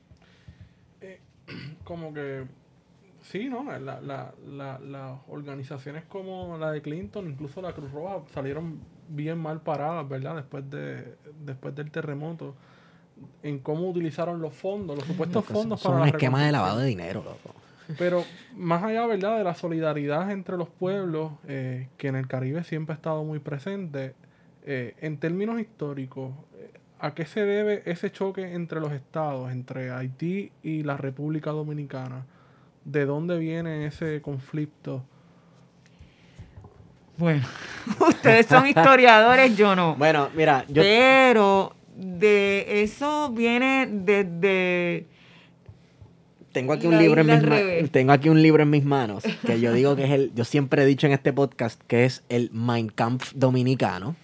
como 1.85 2.15
que 2.15 2.45
sí, 3.21 3.51
¿no? 3.51 3.65
La, 3.65 4.01
la, 4.01 4.33
la, 4.47 4.79
las 4.79 5.21
organizaciones 5.29 6.05
como 6.05 6.57
la 6.57 6.73
de 6.73 6.81
Clinton, 6.81 7.29
incluso 7.29 7.61
la 7.61 7.75
Cruz 7.75 7.93
Roja, 7.93 8.23
salieron 8.33 8.81
bien 9.09 9.39
mal 9.39 9.61
paradas, 9.61 10.09
¿verdad? 10.09 10.37
Después 10.37 10.71
de 10.71 11.17
después 11.45 11.75
del 11.75 11.91
terremoto, 11.91 12.55
en 13.43 13.59
cómo 13.59 13.91
utilizaron 13.91 14.41
los 14.41 14.55
fondos, 14.55 14.97
los 14.97 15.07
supuestos 15.07 15.45
fondos 15.45 15.81
Son 15.81 15.93
para 15.93 16.05
un 16.05 16.09
la 16.09 16.17
esquema 16.17 16.47
de 16.47 16.53
lavado 16.53 16.79
de 16.79 16.87
dinero, 16.87 17.23
loco. 17.23 17.62
Pero 17.99 18.25
más 18.57 18.83
allá, 18.83 19.07
¿verdad? 19.07 19.39
De 19.39 19.45
la 19.45 19.55
solidaridad 19.55 20.31
entre 20.31 20.57
los 20.57 20.69
pueblos, 20.69 21.33
eh, 21.49 21.89
que 21.97 22.09
en 22.09 22.17
el 22.17 22.27
Caribe 22.27 22.65
siempre 22.65 22.95
ha 22.95 22.97
estado 22.97 23.25
muy 23.25 23.39
presente, 23.39 24.15
eh, 24.65 24.95
en 25.01 25.19
términos 25.19 25.61
históricos, 25.61 26.33
eh, 26.57 26.71
¿a 27.01 27.15
qué 27.15 27.27
se 27.27 27.45
debe 27.45 27.83
ese 27.87 28.11
choque 28.13 28.55
entre 28.55 28.81
los 28.81 28.93
estados, 28.93 29.51
entre 29.51 29.91
Haití 29.91 30.53
y 30.63 30.83
la 30.85 30.97
República 30.97 31.51
Dominicana? 31.51 32.25
¿De 32.85 33.05
dónde 33.05 33.39
viene 33.39 33.87
ese 33.87 34.23
conflicto? 34.23 35.05
Bueno, 37.17 37.47
ustedes 38.09 38.47
son 38.47 38.67
historiadores, 38.67 39.57
yo 39.57 39.77
no. 39.77 39.97
Bueno, 39.97 40.31
mira, 40.35 40.65
yo 40.69 40.83
Pero 40.83 41.75
de 41.97 42.83
eso 42.83 43.31
viene 43.31 43.89
desde... 43.91 45.07
tengo 46.53 46.73
aquí 46.73 46.87
un 46.87 46.95
la 46.95 47.01
libro 47.01 47.21
en 47.23 47.27
mis 47.27 47.37
al 47.37 47.47
ma- 47.49 47.57
revés. 47.57 47.91
tengo 47.91 48.13
aquí 48.13 48.29
un 48.29 48.43
libro 48.43 48.63
en 48.63 48.71
mis 48.71 48.85
manos 48.85 49.25
que 49.47 49.61
yo 49.61 49.73
digo 49.73 49.97
que 49.97 50.05
es 50.05 50.11
el 50.11 50.33
yo 50.35 50.45
siempre 50.45 50.83
he 50.83 50.87
dicho 50.87 51.07
en 51.07 51.13
este 51.13 51.33
podcast 51.33 51.81
que 51.87 52.05
es 52.05 52.23
el 52.29 52.51
Mein 52.53 52.89
Kampf 52.89 53.33
dominicano. 53.35 54.17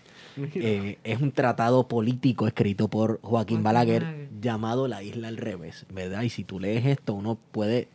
Eh, 0.54 0.98
es 1.02 1.20
un 1.20 1.32
tratado 1.32 1.88
político 1.88 2.46
escrito 2.46 2.86
por 2.86 3.18
Joaquín 3.22 3.30
Joaquín 3.30 3.62
Balaguer 3.64 4.02
Balaguer. 4.04 4.28
llamado 4.40 4.86
La 4.86 5.02
Isla 5.02 5.26
al 5.28 5.36
Revés, 5.36 5.84
¿verdad? 5.92 6.22
Y 6.22 6.30
si 6.30 6.44
tú 6.44 6.60
lees 6.60 6.86
esto, 6.86 7.12
uno 7.14 7.36
puede 7.50 7.88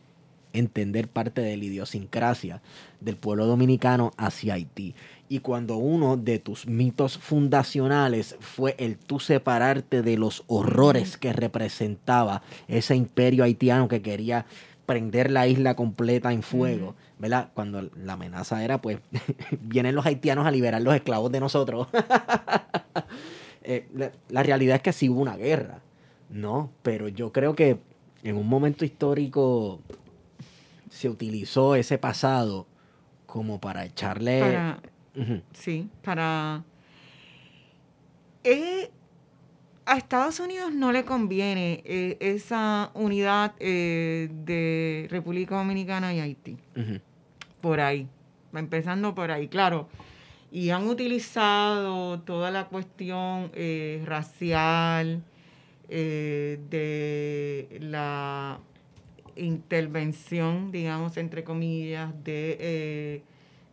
entender 0.52 1.08
parte 1.08 1.40
de 1.40 1.56
la 1.56 1.64
idiosincrasia 1.64 2.60
del 3.00 3.16
pueblo 3.16 3.46
dominicano 3.46 4.12
hacia 4.18 4.54
Haití. 4.54 4.94
Y 5.28 5.40
cuando 5.40 5.76
uno 5.76 6.16
de 6.16 6.38
tus 6.38 6.66
mitos 6.66 7.18
fundacionales 7.18 8.36
fue 8.40 8.74
el 8.78 8.98
tú 8.98 9.20
separarte 9.20 10.02
de 10.02 10.18
los 10.18 10.44
horrores 10.46 11.16
que 11.16 11.32
representaba 11.32 12.42
ese 12.68 12.94
imperio 12.94 13.44
haitiano 13.44 13.88
que 13.88 14.02
quería 14.02 14.46
prender 14.86 15.30
la 15.30 15.46
isla 15.46 15.76
completa 15.76 16.32
en 16.32 16.42
fuego, 16.42 16.94
¿verdad? 17.18 17.48
Cuando 17.54 17.88
la 17.96 18.12
amenaza 18.12 18.62
era, 18.62 18.82
pues, 18.82 18.98
vienen 19.60 19.94
los 19.94 20.04
haitianos 20.04 20.46
a 20.46 20.50
liberar 20.50 20.82
los 20.82 20.94
esclavos 20.94 21.32
de 21.32 21.40
nosotros. 21.40 21.88
Eh, 23.66 23.88
la, 23.94 24.12
la 24.28 24.42
realidad 24.42 24.76
es 24.76 24.82
que 24.82 24.92
sí 24.92 25.08
hubo 25.08 25.22
una 25.22 25.38
guerra, 25.38 25.80
¿no? 26.28 26.70
Pero 26.82 27.08
yo 27.08 27.32
creo 27.32 27.54
que 27.54 27.78
en 28.22 28.36
un 28.36 28.46
momento 28.46 28.84
histórico 28.84 29.80
se 30.90 31.08
utilizó 31.08 31.74
ese 31.74 31.96
pasado 31.96 32.66
como 33.26 33.60
para 33.60 33.84
echarle... 33.84 34.40
Para, 34.40 34.80
Sí, 35.52 35.88
para... 36.02 36.64
Eh, 38.42 38.90
a 39.86 39.96
Estados 39.96 40.40
Unidos 40.40 40.72
no 40.72 40.92
le 40.92 41.04
conviene 41.04 41.82
eh, 41.84 42.16
esa 42.20 42.90
unidad 42.94 43.54
eh, 43.58 44.28
de 44.44 45.06
República 45.10 45.56
Dominicana 45.56 46.14
y 46.14 46.20
Haití. 46.20 46.56
por 47.60 47.80
ahí, 47.80 48.08
empezando 48.52 49.14
por 49.14 49.30
ahí, 49.30 49.48
claro. 49.48 49.88
Y 50.50 50.70
han 50.70 50.86
utilizado 50.86 52.20
toda 52.20 52.50
la 52.50 52.66
cuestión 52.68 53.50
racial, 54.04 55.22
de 55.88 57.78
la 57.80 58.58
intervención, 59.36 60.70
digamos, 60.70 61.16
entre 61.16 61.44
comillas, 61.44 62.12
de, 62.24 63.22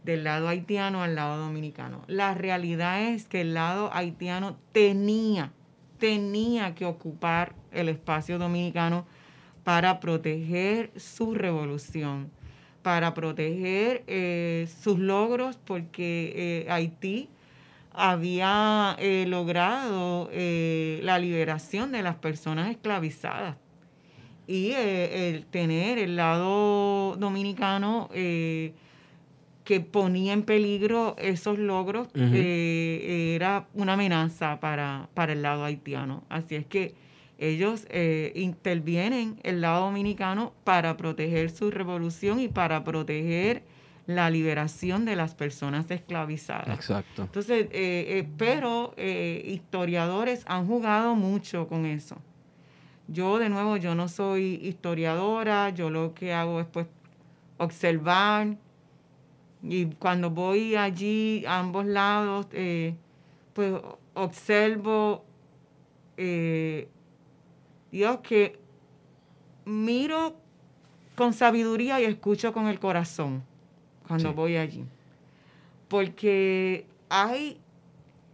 del 0.03 0.23
lado 0.23 0.47
haitiano 0.47 1.03
al 1.03 1.15
lado 1.15 1.37
dominicano. 1.37 2.03
La 2.07 2.33
realidad 2.33 3.01
es 3.01 3.27
que 3.27 3.41
el 3.41 3.53
lado 3.53 3.93
haitiano 3.93 4.57
tenía, 4.71 5.51
tenía 5.99 6.75
que 6.75 6.85
ocupar 6.85 7.55
el 7.71 7.89
espacio 7.89 8.37
dominicano 8.37 9.05
para 9.63 9.99
proteger 9.99 10.91
su 10.95 11.35
revolución 11.35 12.31
para 12.81 13.13
proteger 13.13 14.03
eh, 14.07 14.67
sus 14.81 14.99
logros 14.99 15.57
porque 15.63 16.33
eh, 16.35 16.71
Haití 16.71 17.29
había 17.93 18.95
eh, 18.99 19.25
logrado 19.27 20.29
la 20.31 21.19
liberación 21.19 21.91
de 21.91 22.01
las 22.01 22.15
personas 22.15 22.71
esclavizadas 22.71 23.57
y 24.47 24.71
el 24.71 25.45
tener 25.45 25.97
el 25.97 26.15
lado 26.15 27.17
dominicano 27.17 28.09
que 29.63 29.79
ponía 29.79 30.33
en 30.33 30.43
peligro 30.43 31.15
esos 31.19 31.59
logros 31.59 32.07
eh, 32.15 33.33
era 33.35 33.67
una 33.73 33.93
amenaza 33.93 34.59
para, 34.59 35.09
para 35.13 35.33
el 35.33 35.41
lado 35.41 35.63
haitiano. 35.63 36.23
Así 36.29 36.55
es 36.55 36.65
que 36.65 36.95
ellos 37.37 37.85
eh, 37.89 38.31
intervienen 38.35 39.39
el 39.43 39.61
lado 39.61 39.85
dominicano 39.85 40.53
para 40.63 40.97
proteger 40.97 41.49
su 41.49 41.71
revolución 41.71 42.39
y 42.39 42.47
para 42.47 42.83
proteger 42.83 43.63
la 44.07 44.29
liberación 44.29 45.05
de 45.05 45.15
las 45.15 45.35
personas 45.35 45.89
esclavizadas. 45.89 46.75
Exacto. 46.75 47.23
Entonces, 47.23 47.67
eh, 47.71 48.27
pero 48.37 48.93
historiadores 48.97 50.43
han 50.47 50.67
jugado 50.67 51.15
mucho 51.15 51.67
con 51.67 51.85
eso. 51.85 52.17
Yo, 53.07 53.39
de 53.39 53.49
nuevo, 53.49 53.77
yo 53.77 53.93
no 53.93 54.07
soy 54.07 54.59
historiadora, 54.63 55.69
yo 55.69 55.89
lo 55.89 56.13
que 56.13 56.33
hago 56.33 56.59
es 56.61 56.67
pues 56.67 56.87
observar 57.57 58.57
y 59.63 59.85
cuando 59.95 60.29
voy 60.29 60.75
allí 60.75 61.45
a 61.45 61.59
ambos 61.59 61.85
lados, 61.85 62.47
eh, 62.51 62.95
pues 63.53 63.73
observo, 64.13 65.23
eh, 66.17 66.87
Dios, 67.91 68.19
que 68.21 68.59
miro 69.65 70.35
con 71.15 71.33
sabiduría 71.33 71.99
y 72.01 72.05
escucho 72.05 72.53
con 72.53 72.67
el 72.67 72.79
corazón 72.79 73.43
cuando 74.07 74.29
Sí. 74.29 74.35
voy 74.35 74.57
allí. 74.57 74.85
Porque 75.87 76.85
hay 77.09 77.59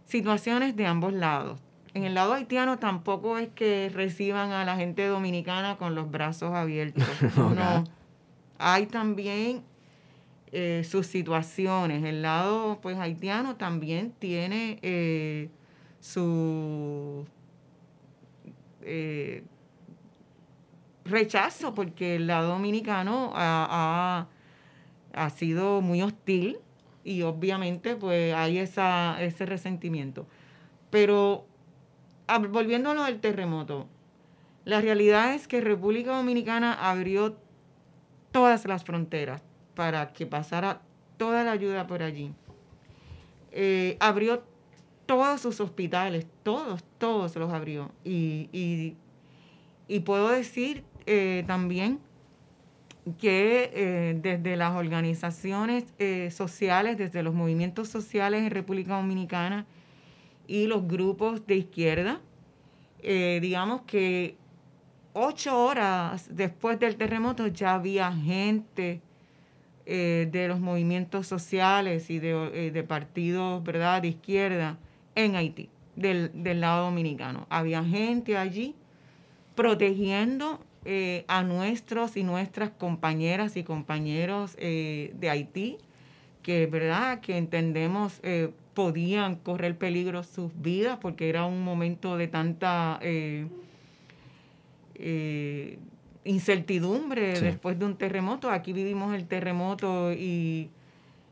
situaciones 0.06 0.76
de 0.76 0.86
ambos 0.86 1.12
lados. 1.12 1.60
en 1.94 2.04
el 2.04 2.14
lado 2.14 2.34
haitiano 2.34 2.78
tampoco 2.78 3.38
es 3.38 3.48
que 3.48 3.90
reciban 3.92 4.52
a 4.52 4.64
la 4.64 4.76
gente 4.76 5.04
dominicana 5.06 5.76
con 5.78 5.96
los 5.96 6.08
brazos 6.10 6.54
abiertos. 6.54 7.02
No. 7.56 7.84
Hay 8.58 8.86
también 8.86 9.62
eh, 10.52 10.82
sus 10.84 11.06
situaciones. 11.06 12.04
El 12.04 12.22
lado 12.22 12.78
pues 12.80 12.96
haitiano 12.98 13.56
también 13.56 14.12
tiene 14.18 14.78
eh, 14.82 15.50
su 16.00 17.26
eh, 18.82 19.42
rechazo 21.04 21.74
porque 21.74 22.16
el 22.16 22.26
lado 22.26 22.50
dominicano 22.50 23.32
ha, 23.34 24.26
ha, 25.12 25.30
sido 25.30 25.82
muy 25.82 26.00
hostil 26.02 26.58
y 27.04 27.22
obviamente 27.22 27.96
pues 27.96 28.34
hay 28.34 28.58
esa, 28.58 29.22
ese 29.22 29.44
resentimiento. 29.44 30.26
Pero 30.90 31.46
volviendo 32.50 32.90
a 32.90 32.94
lo 32.94 33.04
del 33.04 33.20
terremoto, 33.20 33.86
la 34.64 34.80
realidad 34.80 35.34
es 35.34 35.46
que 35.46 35.60
República 35.60 36.16
Dominicana 36.16 36.72
abrió 36.72 37.36
todas 38.32 38.64
las 38.66 38.84
fronteras 38.84 39.47
para 39.78 40.12
que 40.12 40.26
pasara 40.26 40.80
toda 41.18 41.44
la 41.44 41.52
ayuda 41.52 41.86
por 41.86 42.02
allí. 42.02 42.32
Eh, 43.52 43.96
abrió 44.00 44.42
todos 45.06 45.40
sus 45.40 45.60
hospitales, 45.60 46.26
todos, 46.42 46.82
todos 46.98 47.36
los 47.36 47.52
abrió. 47.52 47.92
Y, 48.02 48.96
y, 49.86 50.00
puedo 50.00 50.30
decir 50.30 50.82
eh, 51.06 51.44
también 51.46 52.00
que 53.20 53.70
eh, 53.72 54.18
desde 54.20 54.56
las 54.56 54.74
organizaciones 54.74 55.84
sociales, 56.34 56.98
desde 56.98 57.22
los 57.22 57.32
movimientos 57.32 57.88
sociales 57.88 58.42
en 58.42 58.50
República 58.50 58.96
Dominicana 58.96 59.64
y 60.48 60.66
los 60.66 60.88
grupos 60.88 61.46
de 61.46 61.54
izquierda, 61.54 62.20
digamos 63.00 63.82
que 63.82 64.36
ocho 65.12 65.56
horas 65.56 66.28
después 66.32 66.80
del 66.80 66.96
terremoto 66.96 67.46
ya 67.46 67.74
había 67.74 68.10
gente 68.12 69.02
eh, 69.90 70.28
de 70.30 70.48
los 70.48 70.60
movimientos 70.60 71.26
sociales 71.26 72.10
y 72.10 72.18
de, 72.18 72.50
eh, 72.52 72.82
partidos 72.82 73.64
¿verdad? 73.64 74.02
de 74.02 74.08
izquierda 74.08 74.76
en 75.14 75.34
Haití, 75.34 75.70
del, 75.96 76.60
lado 76.60 76.84
dominicano. 76.84 77.46
Había 77.48 77.82
gente 77.82 78.36
allí 78.36 78.74
protegiendo 79.54 80.60
eh, 80.84 81.24
a 81.26 81.42
nuestros 81.42 82.18
y 82.18 82.22
nuestras 82.22 82.68
compañeras 82.68 83.56
y 83.56 83.64
compañeros 83.64 84.56
de 84.56 85.28
Haití, 85.30 85.78
que 86.42 86.66
verdad 86.66 87.20
que 87.20 87.38
entendemos 87.38 88.20
podían 88.74 89.36
correr 89.36 89.78
peligro 89.78 90.22
sus 90.22 90.52
vidas 90.60 90.98
porque 91.00 91.30
era 91.30 91.46
un 91.46 91.64
momento 91.64 92.18
de 92.18 92.28
tanta 92.28 93.00
incertidumbre 96.28 97.40
después 97.40 97.78
de 97.78 97.84
un 97.84 97.96
terremoto. 97.96 98.50
Aquí 98.50 98.72
vivimos 98.72 99.14
el 99.14 99.26
terremoto 99.26 100.12
y, 100.12 100.70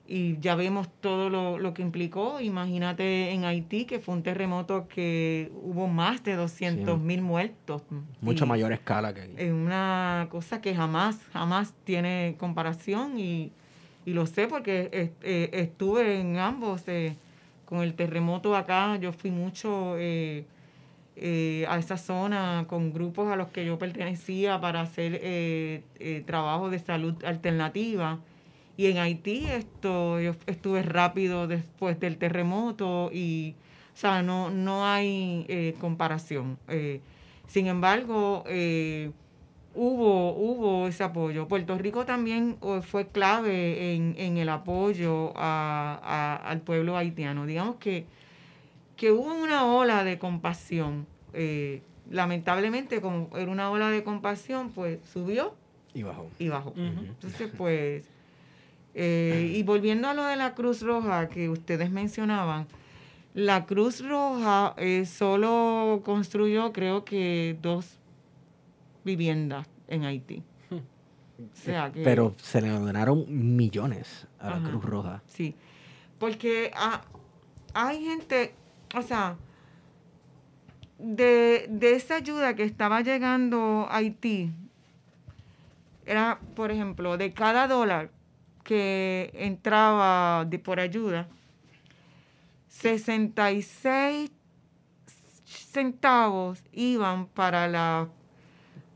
ya 0.08 0.54
vemos 0.54 0.88
todo 1.00 1.30
lo, 1.30 1.74
que 1.74 1.82
implicó. 1.82 2.40
Imagínate 2.40 3.32
en 3.32 3.44
Haití, 3.44 3.84
que 3.84 3.98
fue 3.98 4.14
un 4.14 4.22
terremoto 4.22 4.88
que 4.88 5.50
hubo 5.62 5.88
más 5.88 6.22
de 6.24 6.34
200 6.34 7.00
mil 7.00 7.22
muertos. 7.22 7.82
Mucha 8.20 8.46
mayor 8.46 8.72
escala 8.72 9.12
que 9.12 9.22
aquí. 9.22 9.34
Es 9.36 9.52
una 9.52 10.28
cosa 10.30 10.60
que 10.60 10.74
jamás, 10.74 11.18
jamás 11.32 11.74
tiene 11.84 12.36
comparación 12.38 13.18
y, 13.18 13.52
lo 14.04 14.26
sé 14.26 14.46
porque 14.46 14.88
eh, 14.92 15.50
estuve 15.52 16.20
en 16.20 16.38
ambos. 16.38 16.84
Eh, 16.86 17.16
con 17.66 17.82
el 17.82 17.94
terremoto 17.94 18.56
acá, 18.56 18.96
yo 18.96 19.12
fui 19.12 19.30
mucho... 19.30 19.96
Eh, 19.98 20.46
a 21.18 21.78
esa 21.78 21.96
zona 21.96 22.66
con 22.68 22.92
grupos 22.92 23.32
a 23.32 23.36
los 23.36 23.48
que 23.48 23.64
yo 23.64 23.78
pertenecía 23.78 24.60
para 24.60 24.82
hacer 24.82 25.18
eh, 25.22 25.82
eh, 25.98 26.22
trabajo 26.26 26.68
de 26.68 26.78
salud 26.78 27.14
alternativa. 27.24 28.20
Y 28.76 28.86
en 28.86 28.98
Haití 28.98 29.46
esto, 29.46 30.20
yo 30.20 30.34
estuve 30.46 30.82
rápido 30.82 31.46
después 31.46 31.98
del 31.98 32.18
terremoto 32.18 33.10
y, 33.10 33.54
o 33.94 33.96
sea, 33.96 34.22
no, 34.22 34.50
no 34.50 34.84
hay 34.84 35.74
comparación. 35.80 36.58
sin 37.46 37.68
embargo, 37.68 38.44
hubo, 39.74 40.34
hubo 40.34 40.88
ese 40.88 41.04
apoyo. 41.04 41.48
Puerto 41.48 41.78
Rico 41.78 42.04
también 42.04 42.58
fue 42.82 43.08
clave 43.08 43.94
en, 43.94 44.36
el 44.36 44.48
apoyo 44.50 45.32
al 45.36 46.60
pueblo 46.60 46.98
haitiano. 46.98 47.46
Digamos 47.46 47.76
que 47.76 48.04
que 48.96 49.12
hubo 49.12 49.34
una 49.34 49.66
ola 49.66 50.04
de 50.04 50.18
compasión. 50.18 51.06
Eh, 51.32 51.82
lamentablemente, 52.10 53.00
como 53.00 53.36
era 53.36 53.50
una 53.50 53.70
ola 53.70 53.90
de 53.90 54.02
compasión, 54.02 54.70
pues 54.70 54.98
subió 55.12 55.54
y 55.96 56.02
bajó. 56.02 56.30
Y 56.38 56.48
bajó. 56.48 56.74
Entonces, 56.76 57.50
pues, 57.56 58.04
eh, 58.94 59.52
y 59.54 59.62
volviendo 59.62 60.08
a 60.08 60.14
lo 60.14 60.24
de 60.24 60.36
la 60.36 60.54
Cruz 60.54 60.82
Roja 60.82 61.30
que 61.30 61.48
ustedes 61.48 61.90
mencionaban, 61.90 62.66
la 63.32 63.64
Cruz 63.64 64.06
Roja 64.06 64.74
eh, 64.76 65.06
solo 65.06 66.02
construyó, 66.04 66.74
creo 66.74 67.06
que, 67.06 67.56
dos 67.62 67.98
viviendas 69.04 69.66
en 69.88 70.04
Haití. 70.04 70.42
Pero 71.94 72.34
se 72.42 72.60
le 72.60 72.68
donaron 72.68 73.24
millones 73.28 74.26
a 74.38 74.50
la 74.50 74.68
Cruz 74.68 74.84
Roja. 74.84 75.22
Sí, 75.28 75.54
porque 76.18 76.72
ah, 76.76 77.00
hay 77.72 78.04
gente 78.04 78.52
o 78.94 79.02
sea, 79.02 79.36
de, 80.98 81.68
esa 81.80 82.16
ayuda 82.16 82.54
que 82.54 82.64
estaba 82.64 83.00
llegando 83.00 83.86
a 83.90 83.96
Haití, 83.96 84.52
era, 86.04 86.38
por 86.54 86.70
ejemplo, 86.70 87.16
de 87.16 87.32
cada 87.32 87.66
dólar 87.66 88.10
que 88.62 89.30
entraba 89.34 90.44
de, 90.44 90.58
por 90.58 90.80
ayuda, 90.80 91.28
66 92.68 94.30
centavos 95.44 96.62
iban 96.72 97.26
para 97.26 97.68
las 97.68 98.08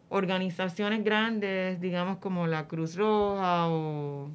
organizaciones 0.09 1.05
grandes, 1.05 1.81
digamos 1.81 2.19
como 2.19 2.47
la 2.47 2.67
Cruz 2.67 2.97
Roja 2.97 3.69
o 3.69 4.31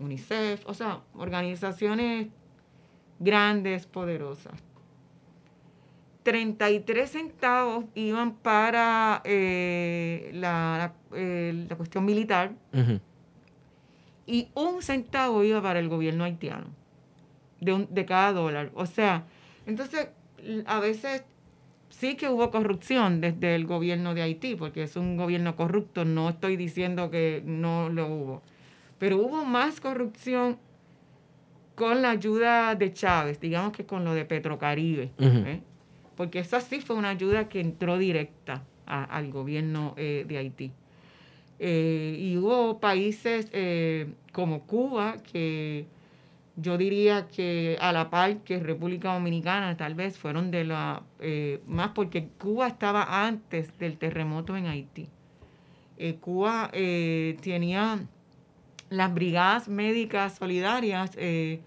UNICEF, 0.00 0.64
o 0.66 0.74
sea, 0.74 1.00
organizaciones 1.14 2.28
grandes, 3.18 3.86
poderosas. 3.86 4.54
33 6.22 7.10
centavos 7.10 7.84
iban 7.94 8.34
para 8.36 9.20
eh, 9.24 10.30
la, 10.32 10.94
cuestión 11.76 12.06
militar 12.06 12.52
y 14.26 14.48
un 14.54 14.80
centavo 14.80 15.44
iba 15.44 15.60
para 15.60 15.80
el 15.80 15.88
gobierno 15.90 16.24
haitiano 16.24 16.68
de, 17.60 17.86
de 17.90 18.06
cada 18.06 18.32
dólar. 18.32 18.70
O 18.74 18.86
sea, 18.86 19.24
entonces 19.66 20.08
a 20.66 20.80
veces 20.80 21.24
sí 21.90 22.16
que 22.16 22.28
hubo 22.28 22.50
corrupción 22.50 23.20
desde 23.20 23.54
el 23.54 23.66
gobierno 23.66 24.14
de 24.14 24.22
Haití, 24.22 24.56
porque 24.56 24.82
es 24.82 24.96
un 24.96 25.16
gobierno 25.16 25.56
corrupto, 25.56 26.04
no 26.04 26.28
estoy 26.28 26.56
diciendo 26.56 27.10
que 27.10 27.42
no 27.44 27.88
lo 27.88 28.06
hubo, 28.06 28.42
pero 28.98 29.18
hubo 29.18 29.44
más 29.44 29.80
corrupción 29.80 30.58
con 31.74 32.02
la 32.02 32.10
ayuda 32.10 32.74
de 32.74 32.92
Chávez, 32.92 33.40
digamos 33.40 33.72
que 33.72 33.84
con 33.84 34.04
lo 34.04 34.14
de 34.14 34.24
Petrocaribe, 34.24 35.10
¿eh? 35.18 35.60
porque 36.16 36.38
esa 36.38 36.60
sí 36.60 36.80
fue 36.80 36.96
una 36.96 37.10
ayuda 37.10 37.48
que 37.48 37.60
entró 37.60 37.98
directa 37.98 38.64
al 38.86 39.30
gobierno 39.30 39.94
eh, 39.96 40.24
de 40.26 40.38
Haití. 40.38 40.72
Eh, 41.58 42.16
y 42.18 42.36
hubo 42.36 42.78
países 42.78 43.50
como 44.32 44.66
Cuba, 44.66 45.16
que 45.32 45.86
yo 46.56 46.78
diría 46.78 47.26
que 47.26 47.76
a 47.80 47.92
la 47.92 48.10
par 48.10 48.38
que 48.38 48.60
República 48.60 49.12
Dominicana 49.12 49.76
tal 49.76 49.94
vez 49.94 50.16
fueron 50.18 50.50
de 50.52 50.64
la 50.64 51.02
más 51.66 51.88
porque 51.90 52.28
Cuba 52.38 52.68
estaba 52.68 53.26
antes 53.26 53.76
del 53.78 53.98
terremoto 53.98 54.56
en 54.56 54.66
Haití. 54.66 55.08
Cuba 56.20 56.70
tenía 56.72 58.06
las 58.96 59.12
brigadas 59.12 59.68
médicas 59.68 60.36
solidarias 60.36 61.10
eh, 61.16 61.60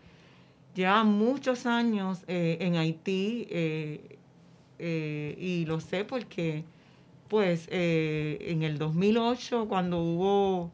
llevan 0.76 1.08
muchos 1.08 1.66
años 1.66 2.24
eh, 2.28 2.58
en 2.62 2.76
Haití 2.76 3.48
eh, 3.50 5.36
y 5.40 5.66
lo 5.66 5.80
sé 5.80 6.06
porque 6.06 6.64
pues 7.28 7.68
en 7.72 8.64
el 8.64 8.78
2008 8.78 9.68
cuando 9.68 10.00
hubo 10.02 10.72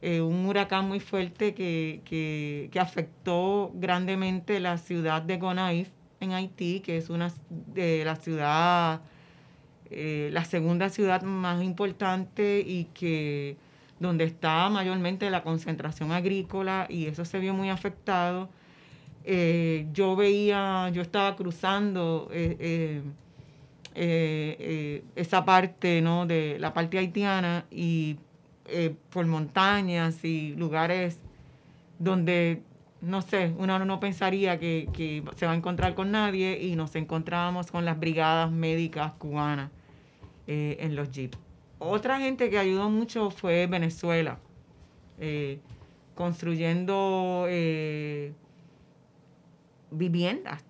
un 0.00 0.46
huracán 0.46 0.88
muy 0.88 1.00
fuerte 1.00 1.54
que, 1.54 2.70
afectó 2.80 3.72
grandemente 3.74 4.58
la 4.60 4.78
ciudad 4.78 5.22
de 5.22 5.38
Gonaïves 5.38 5.90
en 6.20 6.32
Haití, 6.32 6.80
que 6.80 6.96
es 6.96 7.10
una 7.10 7.32
de 7.50 8.04
la 8.04 8.16
ciudad, 8.16 9.02
la 9.90 10.44
segunda 10.44 10.88
ciudad 10.88 11.22
más 11.22 11.62
importante 11.62 12.64
y 12.64 12.84
que 12.94 13.56
donde 14.02 14.24
está 14.24 14.68
mayormente 14.68 15.30
la 15.30 15.42
concentración 15.42 16.12
agrícola 16.12 16.86
y 16.90 17.06
eso 17.06 17.24
se 17.24 17.38
vio 17.38 17.54
muy 17.54 17.70
afectado. 17.70 18.50
eh, 19.24 19.86
yo 19.92 20.16
veía, 20.16 20.90
yo 20.90 21.02
estaba 21.02 21.36
cruzando 21.36 22.28
eh, 22.32 23.02
eh, 23.94 25.04
esa 25.16 25.44
parte, 25.44 26.02
¿no? 26.02 26.26
De 26.26 26.58
la 26.58 26.72
parte 26.74 26.98
haitiana 26.98 27.64
y 27.70 28.18
por 29.10 29.26
montañas 29.26 30.24
y 30.24 30.54
lugares 30.56 31.20
donde, 31.98 32.62
no 33.00 33.22
sé, 33.22 33.52
uno 33.58 33.78
no 33.84 34.00
pensaría 34.00 34.58
que, 34.58 34.88
que 34.92 35.22
se 35.36 35.46
va 35.46 35.52
a 35.52 35.54
encontrar 35.56 35.94
con 35.94 36.10
nadie 36.10 36.58
y 36.60 36.74
nos 36.74 36.96
encontrábamos 36.96 37.70
con 37.70 37.84
las 37.84 37.98
brigadas 38.00 38.50
médicas 38.50 39.12
cubanas 39.18 39.70
en 40.46 40.96
los 40.96 41.10
jeeps. 41.12 41.51
Otra 41.84 42.18
gente 42.20 42.48
que 42.50 42.58
ayudó 42.58 42.88
mucho 42.90 43.30
fue 43.30 43.66
Venezuela, 43.66 44.38
eh, 45.18 45.58
construyendo 46.14 47.46
eh, 47.48 48.32
viviendas, 49.90 50.64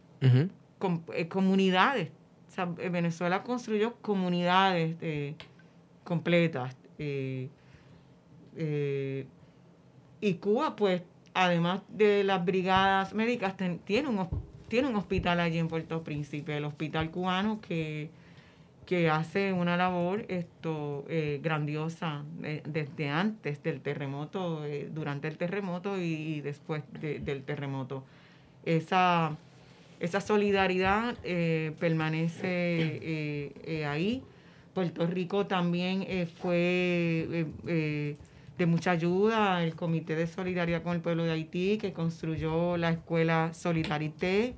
com- 0.79 1.03
eh, 1.15 1.29
comunidades. 1.29 2.11
O 2.49 2.51
sea, 2.55 2.67
Venezuela 2.67 3.43
construyó 3.43 3.95
comunidades 4.03 4.97
completas. 6.05 6.77
y 10.21 10.35
Cuba, 10.35 10.77
pues, 10.77 11.03
además 11.35 11.81
de 11.89 12.23
las 12.25 12.45
brigadas 12.45 13.15
médicas, 13.15 13.57
ten- 13.57 13.79
tiene, 13.81 14.09
un, 14.09 14.29
tiene 14.69 14.89
un 14.89 14.97
hospital 14.97 15.41
allí 15.41 15.59
en 15.59 15.69
Puerto 15.69 16.03
Príncipe, 16.05 16.57
el 16.57 16.65
hospital 16.65 17.11
cubano 17.11 17.61
que, 17.61 18.11
que 18.87 19.09
hace 19.09 19.53
una 19.53 19.77
labor 19.77 20.25
esto 20.29 21.05
eh, 21.09 21.39
grandiosa 21.43 22.25
eh, 22.43 22.63
desde 22.67 23.09
antes 23.09 23.63
del 23.63 23.81
terremoto, 23.81 24.65
eh, 24.65 24.91
durante 24.93 25.29
el 25.29 25.37
terremoto 25.39 26.01
y, 26.01 26.41
después 26.41 26.83
de- 27.01 27.21
del 27.21 27.45
terremoto. 27.45 28.05
Esa, 28.65 29.37
esa 30.01 30.21
solidaridad 30.21 31.15
permanece 31.79 33.53
ahí. 33.89 34.23
Puerto 34.75 35.07
Rico 35.07 35.47
también 35.47 36.07
fue 36.39 37.47
de 38.59 38.67
mucha 38.67 38.93
ayuda, 38.93 39.65
el 39.65 39.75
Comité 39.75 40.15
de 40.15 40.27
Solidaridad 40.27 40.83
con 40.83 40.95
el 40.95 41.01
Pueblo 41.01 41.25
de 41.25 41.33
Haití, 41.33 41.79
que 41.79 41.93
construyó 41.93 42.77
la 42.77 42.91
escuela 42.91 43.53
Solidarité. 43.55 44.55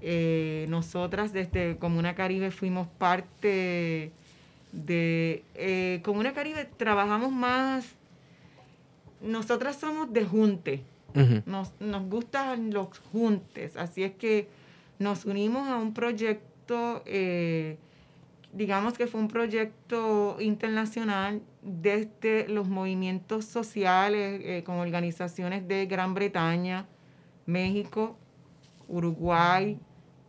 Eh, 0.00 0.66
nosotras 0.68 1.32
desde 1.32 1.76
Comuna 1.76 2.14
Caribe 2.14 2.50
fuimos 2.50 2.86
parte 2.86 4.12
de... 4.72 5.42
eh, 5.54 6.00
Comuna 6.04 6.32
Caribe 6.32 6.68
trabajamos 6.76 7.32
más... 7.32 7.94
Nosotras 9.20 9.76
somos 9.80 10.12
de 10.12 10.24
junte, 10.24 10.84
nos, 11.44 11.72
nos 11.80 12.08
gustan 12.08 12.72
los 12.72 12.86
juntes, 13.12 13.76
así 13.76 14.04
es 14.04 14.12
que 14.12 14.48
nos 15.00 15.24
unimos 15.24 15.68
a 15.68 15.76
un 15.76 15.92
proyecto, 15.92 17.02
eh, 17.04 17.78
digamos 18.52 18.96
que 18.96 19.08
fue 19.08 19.20
un 19.20 19.26
proyecto 19.26 20.36
internacional 20.38 21.42
desde 21.62 22.46
los 22.46 22.68
movimientos 22.68 23.44
sociales 23.44 24.40
eh, 24.44 24.62
con 24.64 24.76
organizaciones 24.76 25.66
de 25.66 25.86
Gran 25.86 26.14
Bretaña, 26.14 26.86
México, 27.44 28.16
Uruguay, 28.86 29.80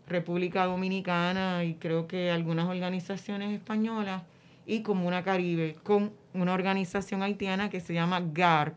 República 0.09 0.65
Dominicana 0.65 1.63
y 1.63 1.75
creo 1.75 2.07
que 2.07 2.31
algunas 2.31 2.67
organizaciones 2.67 3.53
españolas 3.53 4.23
y 4.65 4.81
Comuna 4.81 5.23
Caribe 5.23 5.75
con 5.83 6.11
una 6.33 6.53
organización 6.53 7.23
haitiana 7.23 7.69
que 7.69 7.79
se 7.79 7.93
llama 7.93 8.21
GAR, 8.21 8.75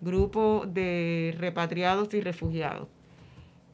Grupo 0.00 0.64
de 0.66 1.34
Repatriados 1.38 2.12
y 2.14 2.20
Refugiados. 2.20 2.88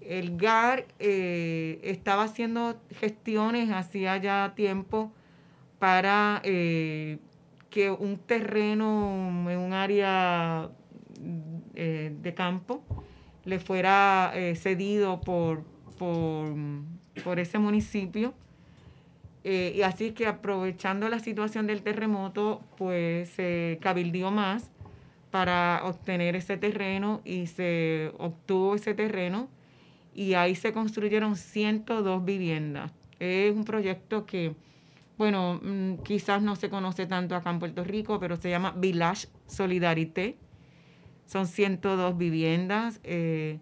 El 0.00 0.36
GAR 0.36 0.86
eh, 0.98 1.80
estaba 1.82 2.24
haciendo 2.24 2.80
gestiones 2.98 3.70
hacía 3.70 4.16
ya 4.16 4.52
tiempo 4.54 5.12
para 5.78 6.40
eh, 6.44 7.18
que 7.70 7.90
un 7.90 8.18
terreno 8.18 9.50
en 9.50 9.58
un 9.58 9.72
área 9.72 10.70
eh, 11.74 12.14
de 12.20 12.34
campo 12.34 12.82
le 13.44 13.58
fuera 13.58 14.32
cedido 14.54 15.20
por, 15.20 15.64
por, 16.02 16.52
por 17.22 17.38
ese 17.38 17.60
municipio. 17.60 18.34
Eh, 19.44 19.72
y 19.76 19.82
así 19.82 20.10
que 20.10 20.26
aprovechando 20.26 21.08
la 21.08 21.20
situación 21.20 21.68
del 21.68 21.82
terremoto, 21.82 22.60
pues 22.76 23.28
se 23.30 23.78
cabildió 23.80 24.32
más 24.32 24.68
para 25.30 25.80
obtener 25.84 26.34
ese 26.34 26.56
terreno 26.56 27.20
y 27.24 27.46
se 27.46 28.10
obtuvo 28.18 28.74
ese 28.74 28.94
terreno 28.94 29.48
y 30.12 30.34
ahí 30.34 30.56
se 30.56 30.72
construyeron 30.72 31.36
102 31.36 32.24
viviendas. 32.24 32.92
Es 33.20 33.54
un 33.54 33.64
proyecto 33.64 34.26
que, 34.26 34.56
bueno, 35.18 35.60
mm, 35.62 35.98
quizás 36.02 36.42
no 36.42 36.56
se 36.56 36.68
conoce 36.68 37.06
tanto 37.06 37.36
acá 37.36 37.50
en 37.50 37.60
Puerto 37.60 37.84
Rico, 37.84 38.18
pero 38.18 38.36
se 38.36 38.50
llama 38.50 38.72
Village 38.76 39.28
Solidarité. 39.46 40.36
Son 41.26 41.46
102 41.46 42.18
viviendas. 42.18 43.00
eh, 43.04 43.60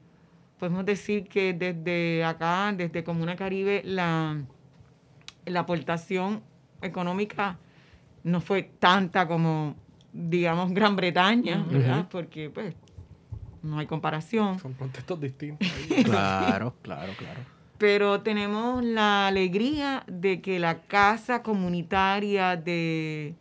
podemos 0.61 0.85
decir 0.85 1.27
que 1.27 1.55
desde 1.55 2.23
acá, 2.23 2.73
desde 2.77 3.03
Comuna 3.03 3.35
Caribe, 3.35 3.81
la, 3.83 4.37
la 5.46 5.61
aportación 5.61 6.42
económica 6.83 7.59
no 8.23 8.42
fue 8.42 8.62
tanta 8.79 9.27
como, 9.27 9.75
digamos, 10.12 10.73
Gran 10.73 10.96
Bretaña, 10.96 11.64
¿verdad? 11.68 12.07
Porque, 12.11 12.51
pues, 12.51 12.75
no 13.62 13.79
hay 13.79 13.87
comparación. 13.87 14.59
Son 14.59 14.75
contextos 14.75 15.18
distintos. 15.18 15.66
ahí. 15.66 16.05
Claro, 16.05 16.75
claro, 16.83 17.12
claro. 17.16 17.40
Pero 17.79 18.20
tenemos 18.20 18.85
la 18.85 19.29
alegría 19.29 20.05
de 20.07 20.42
que 20.42 20.59
la 20.59 20.83
casa 20.83 21.42
comunitaria 21.42 22.57
de, 22.57 23.35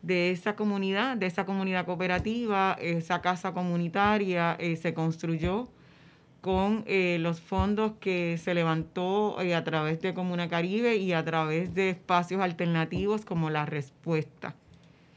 de 0.00 0.30
esa 0.30 0.56
comunidad, 0.56 1.18
de 1.18 1.26
esa 1.26 1.44
comunidad 1.44 1.84
cooperativa, 1.84 2.78
esa 2.80 3.20
casa 3.20 3.52
comunitaria 3.52 4.56
eh, 4.58 4.76
se 4.76 4.94
construyó 4.94 5.68
con 6.46 6.84
eh, 6.86 7.18
los 7.20 7.40
fondos 7.40 7.94
que 7.98 8.38
se 8.38 8.54
levantó 8.54 9.42
eh, 9.42 9.52
a 9.56 9.64
través 9.64 10.00
de 10.00 10.14
Comuna 10.14 10.48
Caribe 10.48 10.94
y 10.96 11.12
a 11.12 11.24
través 11.24 11.74
de 11.74 11.90
espacios 11.90 12.40
alternativos 12.40 13.24
como 13.24 13.50
La 13.50 13.66
Respuesta. 13.66 14.54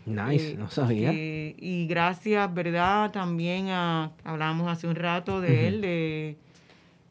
Nice, 0.08 0.54
Eh, 0.54 0.56
no 0.58 0.72
sabía. 0.72 1.12
eh, 1.14 1.54
y 1.60 1.86
gracias, 1.86 2.52
¿verdad? 2.52 3.12
También 3.12 3.68
a, 3.70 4.12
hablábamos 4.24 4.68
hace 4.70 4.88
un 4.88 4.96
rato 4.96 5.40
de 5.40 5.68
él, 5.68 5.82
de 5.82 6.36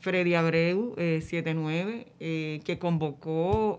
Freddy 0.01 0.35
Abreu, 0.35 0.95
eh, 0.97 1.21
79, 1.23 2.09
eh, 2.19 2.61
que 2.65 2.77
convocó 2.81 3.79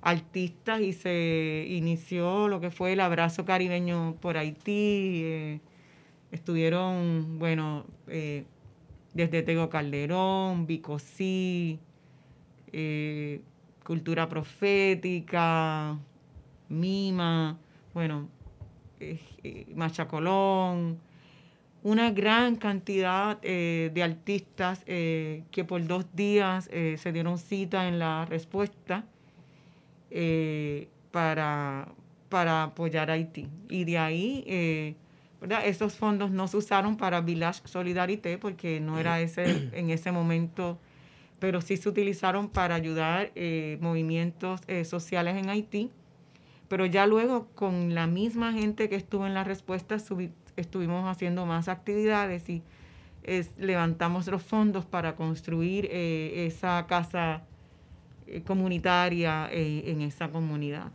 artistas 0.00 0.80
y 0.80 0.94
se 0.94 1.66
inició 1.68 2.48
lo 2.48 2.58
que 2.62 2.70
fue 2.70 2.94
el 2.94 3.00
abrazo 3.00 3.44
caribeño 3.44 4.16
por 4.22 4.38
Haití. 4.38 5.60
estuvieron, 6.32 7.38
bueno, 7.38 7.84
eh, 8.08 8.44
desde 9.14 9.42
Tego 9.42 9.68
Calderón, 9.68 10.66
Bicosí, 10.66 11.78
eh, 12.72 13.40
Cultura 13.84 14.28
Profética, 14.28 15.98
Mima, 16.68 17.58
bueno, 17.92 18.28
eh, 19.00 19.18
eh, 19.42 19.66
Macha 19.74 20.06
Colón, 20.06 20.98
una 21.82 22.10
gran 22.10 22.56
cantidad 22.56 23.40
de 23.40 24.02
artistas 24.02 24.84
que 24.84 25.64
por 25.66 25.86
dos 25.86 26.04
días 26.14 26.66
se 26.66 27.12
dieron 27.12 27.38
cita 27.38 27.88
en 27.88 27.98
la 27.98 28.26
respuesta 28.26 29.06
para, 31.10 31.88
para 32.28 32.64
apoyar 32.64 33.10
a 33.10 33.14
Haití. 33.14 33.48
Y 33.70 33.84
de 33.84 33.98
ahí, 33.98 34.94
¿verdad? 35.40 35.66
Esos 35.66 35.94
fondos 35.94 36.30
no 36.30 36.48
se 36.48 36.56
usaron 36.58 36.96
para 36.96 37.20
Village 37.20 37.62
Solidarité 37.64 38.38
porque 38.38 38.80
no 38.80 38.98
era 38.98 39.20
ese 39.20 39.68
en 39.72 39.90
ese 39.90 40.12
momento, 40.12 40.78
pero 41.38 41.60
sí 41.60 41.76
se 41.76 41.88
utilizaron 41.88 42.48
para 42.48 42.74
ayudar 42.74 43.32
eh, 43.34 43.78
movimientos 43.80 44.60
eh, 44.68 44.84
sociales 44.84 45.36
en 45.36 45.48
Haití. 45.48 45.90
Pero 46.68 46.86
ya 46.86 47.06
luego, 47.06 47.48
con 47.54 47.94
la 47.94 48.06
misma 48.06 48.52
gente 48.52 48.88
que 48.88 48.94
estuvo 48.96 49.26
en 49.26 49.34
la 49.34 49.42
respuesta, 49.42 49.96
estuvimos 50.56 51.08
haciendo 51.08 51.46
más 51.46 51.68
actividades 51.68 52.48
y 52.48 52.62
es- 53.24 53.50
levantamos 53.58 54.26
los 54.28 54.42
fondos 54.42 54.84
para 54.84 55.16
construir 55.16 55.88
eh, 55.90 56.46
esa 56.46 56.86
casa 56.86 57.42
comunitaria 58.46 59.48
en 59.50 60.02
esa 60.02 60.28
comunidad. 60.28 60.92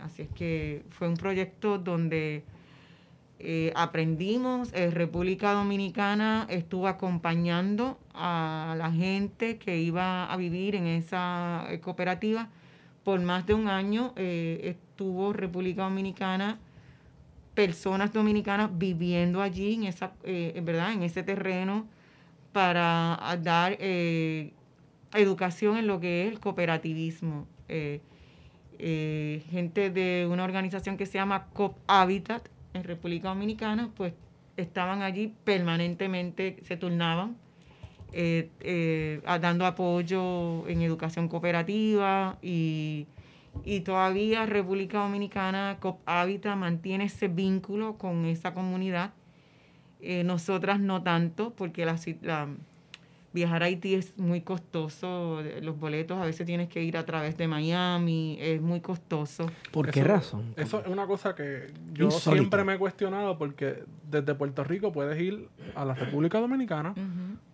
Así 0.00 0.22
es 0.22 0.28
que 0.30 0.82
fue 0.90 1.06
un 1.08 1.14
proyecto 1.16 1.78
donde 1.78 2.42
eh, 3.42 3.72
aprendimos, 3.74 4.70
eh, 4.74 4.90
República 4.90 5.52
Dominicana 5.52 6.46
estuvo 6.50 6.86
acompañando 6.88 7.98
a 8.12 8.74
la 8.76 8.92
gente 8.92 9.56
que 9.56 9.78
iba 9.78 10.30
a 10.30 10.36
vivir 10.36 10.74
en 10.74 10.86
esa 10.86 11.64
eh, 11.70 11.80
cooperativa. 11.80 12.50
Por 13.02 13.18
más 13.22 13.46
de 13.46 13.54
un 13.54 13.68
año 13.68 14.12
estuvo 14.16 15.32
República 15.32 15.84
Dominicana, 15.84 16.58
personas 17.54 18.12
dominicanas 18.12 18.76
viviendo 18.76 19.40
allí, 19.40 19.72
en, 19.72 19.84
esa, 19.84 20.12
¿verdad? 20.22 20.92
en 20.92 21.02
ese 21.02 21.22
terreno, 21.22 21.86
para 22.52 23.14
a 23.26 23.38
dar 23.38 23.78
educación 25.14 25.78
en 25.78 25.86
lo 25.86 25.98
que 25.98 26.26
es 26.26 26.32
el 26.32 26.40
cooperativismo. 26.40 27.46
Gente 28.78 29.90
de 29.90 30.28
una 30.30 30.44
organización 30.44 30.98
que 30.98 31.06
se 31.06 31.14
llama 31.14 31.46
COP 31.54 31.78
Habitat 31.86 32.50
en 32.74 32.84
República 32.84 33.28
Dominicana, 33.28 33.90
pues 33.96 34.14
estaban 34.56 35.02
allí 35.02 35.34
permanentemente, 35.44 36.58
se 36.62 36.76
turnaban, 36.76 37.36
eh, 38.12 38.50
eh, 38.60 39.20
dando 39.40 39.66
apoyo 39.66 40.66
en 40.68 40.82
educación 40.82 41.28
cooperativa 41.28 42.38
y, 42.42 43.06
y 43.64 43.80
todavía 43.80 44.46
República 44.46 44.98
Dominicana, 44.98 45.78
COP 45.80 46.00
Habitat, 46.06 46.56
mantiene 46.56 47.04
ese 47.04 47.28
vínculo 47.28 47.98
con 47.98 48.24
esa 48.26 48.52
comunidad. 48.54 49.12
Eh, 50.00 50.24
nosotras 50.24 50.80
no 50.80 51.02
tanto, 51.02 51.54
porque 51.54 51.84
la, 51.84 51.98
la- 52.22 52.48
viajar 53.32 53.62
a 53.62 53.66
Haití 53.66 53.94
es 53.94 54.18
muy 54.18 54.40
costoso. 54.40 55.40
Los 55.62 55.78
boletos 55.78 56.18
a 56.18 56.24
veces 56.24 56.46
tienes 56.46 56.68
que 56.68 56.82
ir 56.82 56.96
a 56.96 57.04
través 57.06 57.36
de 57.36 57.46
Miami, 57.48 58.36
es 58.40 58.60
muy 58.60 58.80
costoso. 58.80 59.46
¿Por 59.70 59.90
qué 59.90 60.00
Eso- 60.00 60.08
razón? 60.08 60.54
Eso 60.56 60.80
es 60.80 60.86
una 60.88 61.06
cosa 61.06 61.34
que 61.34 61.66
yo 61.92 62.06
Insólito. 62.06 62.42
siempre 62.42 62.64
me 62.64 62.74
he 62.74 62.78
cuestionado 62.78 63.38
porque 63.38 63.84
desde 64.10 64.34
Puerto 64.34 64.64
Rico 64.64 64.90
puedes 64.92 65.20
ir 65.20 65.48
a 65.74 65.84
la 65.84 65.94
República 65.94 66.40
Dominicana, 66.40 66.94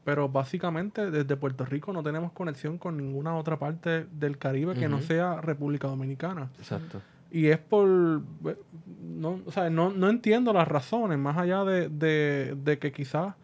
pero 0.05 0.29
básicamente 0.29 1.11
desde 1.11 1.37
Puerto 1.37 1.65
Rico 1.65 1.93
no 1.93 2.03
tenemos 2.03 2.33
conexión 2.33 2.79
con 2.79 2.97
ninguna 2.97 3.37
otra 3.37 3.59
parte 3.59 4.07
del 4.13 4.39
Caribe 4.39 4.75
que 4.75 4.89
no 4.89 5.01
sea 5.01 5.41
República 5.41 5.89
Dominicana. 5.89 6.51
Exacto. 6.59 7.03
Y 7.31 7.47
es 7.49 7.59
por... 7.59 8.23
eh, 8.47 8.57
No, 9.03 9.41
o 9.45 9.51
sea, 9.53 9.69
no, 9.69 9.91
no 9.91 10.09
entiendo 10.09 10.53
las 10.53 10.69
razones, 10.69 11.19
más 11.19 11.37
allá 11.37 11.65
de, 11.65 11.89
de- 11.89 12.55
de 12.57 12.79
que 12.79 12.93
quizás... 12.93 13.35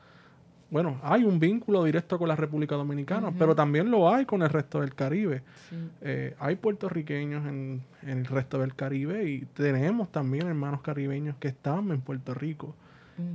Bueno, 0.73 0.99
hay 1.03 1.23
un 1.23 1.39
vínculo 1.39 1.85
directo 1.85 2.19
con 2.19 2.27
la 2.29 2.35
República 2.35 2.75
Dominicana, 2.77 3.31
pero 3.39 3.55
también 3.55 3.91
lo 3.91 4.09
hay 4.13 4.25
con 4.25 4.43
el 4.43 4.49
resto 4.49 4.81
del 4.81 4.95
Caribe. 4.95 5.43
Sí. 5.69 5.77
Eh, 6.01 6.35
hay 6.41 6.57
puertorriqueños 6.57 7.47
en, 7.47 7.83
en 8.03 8.09
el 8.19 8.25
resto 8.25 8.59
del 8.59 8.75
Caribe 8.75 9.29
y 9.29 9.41
tenemos 9.55 10.11
también 10.11 10.47
hermanos 10.49 10.81
caribeños 10.81 11.37
que 11.39 11.49
están 11.49 11.91
en 11.91 12.01
Puerto 12.01 12.33
Rico. 12.35 12.75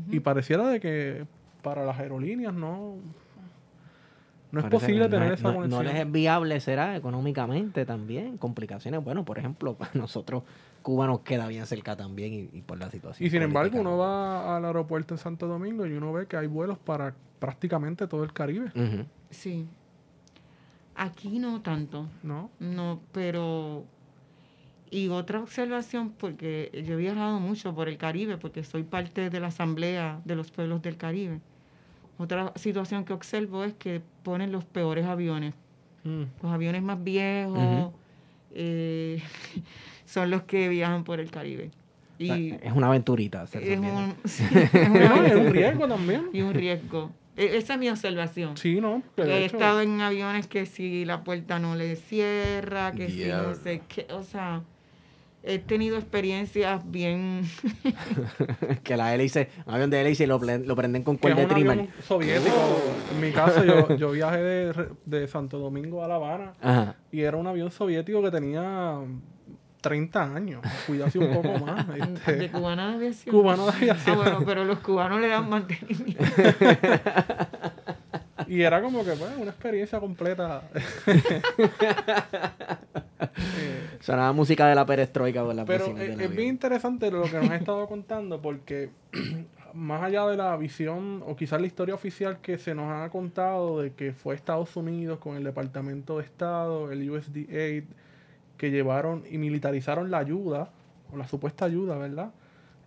Y 0.10 0.20
pareciera 0.20 0.68
de 0.68 0.80
que 0.80 1.26
para 1.62 1.86
las 1.86 1.98
aerolíneas 2.00 2.54
no, 2.54 2.96
no 4.52 4.60
es 4.60 4.66
posible 4.68 5.04
no 5.06 5.10
tener 5.10 5.34
es- 5.34 5.40
esa 5.40 5.50
no- 5.50 5.56
conexión. 5.56 5.84
No 5.86 5.92
les 5.92 6.02
es 6.02 6.12
viable, 6.12 6.60
será 6.60 6.96
económicamente 6.96 7.86
también. 7.86 8.38
Complicaciones. 8.38 9.04
Bueno, 9.04 9.26
por 9.26 9.38
ejemplo, 9.38 9.76
para 9.76 9.92
nosotros, 9.94 10.44
Cuba 10.82 11.06
nos 11.06 11.20
queda 11.22 11.48
bien 11.48 11.66
cerca 11.68 11.96
también 11.96 12.34
y, 12.34 12.50
y 12.58 12.62
por 12.62 12.80
la 12.80 12.90
situación. 12.90 13.28
Y 13.28 13.30
sin 13.30 13.42
embargo, 13.44 13.80
uno 13.80 13.92
¿no? 13.92 13.98
va 13.98 14.58
al 14.58 14.66
aeropuerto 14.66 15.14
en 15.14 15.18
Santo 15.20 15.48
Domingo 15.48 15.86
y 15.86 15.92
uno 15.94 16.12
ve 16.14 16.26
que 16.28 16.38
hay 16.38 16.48
vuelos 16.48 16.78
para 16.80 17.14
prácticamente 17.40 18.08
todo 18.08 18.24
el 18.24 18.34
Caribe. 18.34 18.72
Sí. 19.30 19.68
Aquí 20.96 21.40
no 21.40 21.62
tanto, 21.62 22.08
¿no? 22.24 22.50
no, 22.60 23.02
pero... 23.12 23.86
Y 24.90 25.10
otra 25.10 25.42
observación, 25.42 26.12
porque 26.12 26.72
yo 26.86 26.94
he 26.94 26.98
viajado 26.98 27.42
mucho 27.42 27.76
por 27.76 27.90
el 27.90 27.98
Caribe, 27.98 28.38
porque 28.38 28.64
soy 28.64 28.84
parte 28.84 29.30
de 29.30 29.40
la 29.42 29.48
Asamblea 29.48 30.22
de 30.24 30.36
los 30.36 30.50
Pueblos 30.50 30.82
del 30.82 30.96
Caribe. 30.96 31.42
Otra 32.18 32.54
situación 32.56 33.04
que 33.04 33.14
observo 33.14 33.64
es 33.64 33.74
que 33.74 34.02
ponen 34.24 34.52
los 34.52 34.64
peores 34.64 35.06
aviones. 35.06 35.54
Mm. 36.04 36.24
Los 36.42 36.52
aviones 36.52 36.82
más 36.82 37.04
viejos 37.04 37.92
eh, 38.54 39.22
son 40.06 40.30
los 40.30 40.44
que 40.44 40.70
viajan 40.70 41.04
por 41.04 41.20
el 41.20 41.30
Caribe. 41.30 41.72
Y 42.18 42.54
es 42.54 42.74
una 42.74 42.88
aventurita. 42.88 43.44
hacer 43.44 43.64
es 43.64 43.80
un, 43.80 44.16
sí, 44.26 44.44
es 44.52 44.90
una 44.90 45.14
un 45.14 45.54
riesgo 45.54 45.88
también. 45.88 46.30
y 46.34 46.42
un 46.42 46.54
riesgo. 46.54 47.12
E- 47.38 47.58
Esa 47.58 47.74
es 47.76 47.80
mi 47.80 47.90
observación. 47.90 48.58
Sí, 48.58 48.82
¿no? 48.82 49.04
De 49.16 49.24
He 49.24 49.46
hecho- 49.46 49.58
estado 49.58 49.82
en 49.82 50.02
aviones 50.02 50.48
que 50.48 50.66
si 50.66 51.06
la 51.06 51.24
puerta 51.24 51.60
no 51.60 51.76
le 51.76 51.96
cierra, 51.96 52.92
que 52.92 53.10
si 53.10 53.26
no 53.26 53.54
sé 53.56 53.82
qué, 53.88 54.08
o 54.12 54.24
sea, 54.24 54.64
he 55.44 55.60
tenido 55.60 55.98
experiencias 55.98 56.82
bien... 56.92 57.44
que 58.84 58.98
la 58.98 59.14
hélice, 59.14 59.50
un 59.66 59.74
avión 59.76 59.90
de 59.90 60.02
hélice 60.02 60.28
lo, 60.28 60.40
lo 60.40 60.76
prenden 60.76 61.04
con 61.04 61.16
que 61.16 61.22
cuerda 61.22 61.38
de 61.38 61.44
un 61.46 61.50
trimmer. 61.50 61.80
avión 61.80 61.90
soviético. 62.06 62.56
En 63.14 63.22
mi 63.22 63.32
caso, 63.32 63.64
yo, 63.64 63.96
yo 63.96 64.12
viajé 64.12 64.38
de, 64.38 64.88
de 65.06 65.28
Santo 65.28 65.58
Domingo 65.60 66.04
a 66.04 66.08
La 66.08 66.16
Habana 66.16 66.54
Ajá. 66.62 66.96
y 67.12 67.22
era 67.22 67.38
un 67.38 67.48
avión 67.48 67.72
soviético 67.72 68.22
que 68.22 68.32
tenía 68.32 68.98
30 69.82 70.36
años. 70.36 70.62
Cuidase 70.86 71.20
un 71.20 71.34
poco 71.34 71.66
más. 71.66 71.86
este, 71.98 72.36
de 72.36 72.52
cubana 72.52 72.90
de 72.90 72.96
aviación. 72.96 73.36
Cubano 73.36 73.66
de 73.66 73.72
aviación. 73.72 74.20
Ah, 74.20 74.24
bueno, 74.24 74.44
pero 74.46 74.66
los 74.66 74.80
cubanos 74.80 75.22
le 75.22 75.28
dan 75.28 75.50
mantenimiento. 75.50 76.24
Y 78.48 78.62
era 78.62 78.82
como 78.82 79.04
que, 79.04 79.12
pues, 79.12 79.30
una 79.38 79.52
experiencia 79.52 80.00
completa. 80.00 80.64
Eh, 83.60 83.98
Sonaba 84.00 84.32
música 84.32 84.68
de 84.68 84.76
la 84.76 84.86
perestroika 84.86 85.44
por 85.44 85.54
la 85.54 85.66
pero 85.66 85.86
es, 85.98 86.20
es 86.20 86.36
bien 86.36 86.50
interesante 86.50 87.12
lo 87.12 87.24
que 87.24 87.38
nos 87.38 87.50
ha 87.50 87.56
estado 87.56 87.88
contando 87.88 88.42
porque 88.42 88.90
más 89.74 90.04
allá 90.04 90.26
de 90.28 90.38
la 90.38 90.56
visión 90.58 91.24
o 91.26 91.36
quizás 91.36 91.62
la 91.62 91.68
historia 91.68 91.96
oficial 91.96 92.40
que 92.40 92.58
se 92.58 92.74
nos 92.74 92.92
ha 92.92 93.10
contado 93.10 93.82
de 93.82 93.94
que 93.94 94.14
fue 94.14 94.36
Estados 94.36 94.76
Unidos 94.76 95.20
con 95.20 95.36
el 95.36 95.44
Departamento 95.44 96.18
de 96.18 96.26
Estado, 96.26 96.92
el 96.92 97.10
USDA, 97.10 97.86
que 98.58 98.72
llevaron 98.72 99.24
y 99.30 99.38
militarizaron 99.38 100.12
la 100.12 100.20
ayuda, 100.20 100.70
o 101.12 101.18
la 101.18 101.28
supuesta 101.28 101.66
ayuda, 101.66 101.98
¿verdad? 101.98 102.32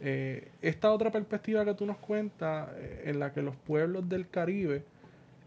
Eh, 0.01 0.51
esta 0.63 0.93
otra 0.93 1.11
perspectiva 1.11 1.65
que 1.65 1.75
tú 1.75 1.87
nos 1.87 1.99
cuentas, 1.99 2.71
eh, 2.77 3.05
en 3.07 3.21
la 3.21 3.33
que 3.33 3.43
los 3.43 3.55
pueblos 3.55 4.09
del 4.09 4.29
Caribe 4.29 4.83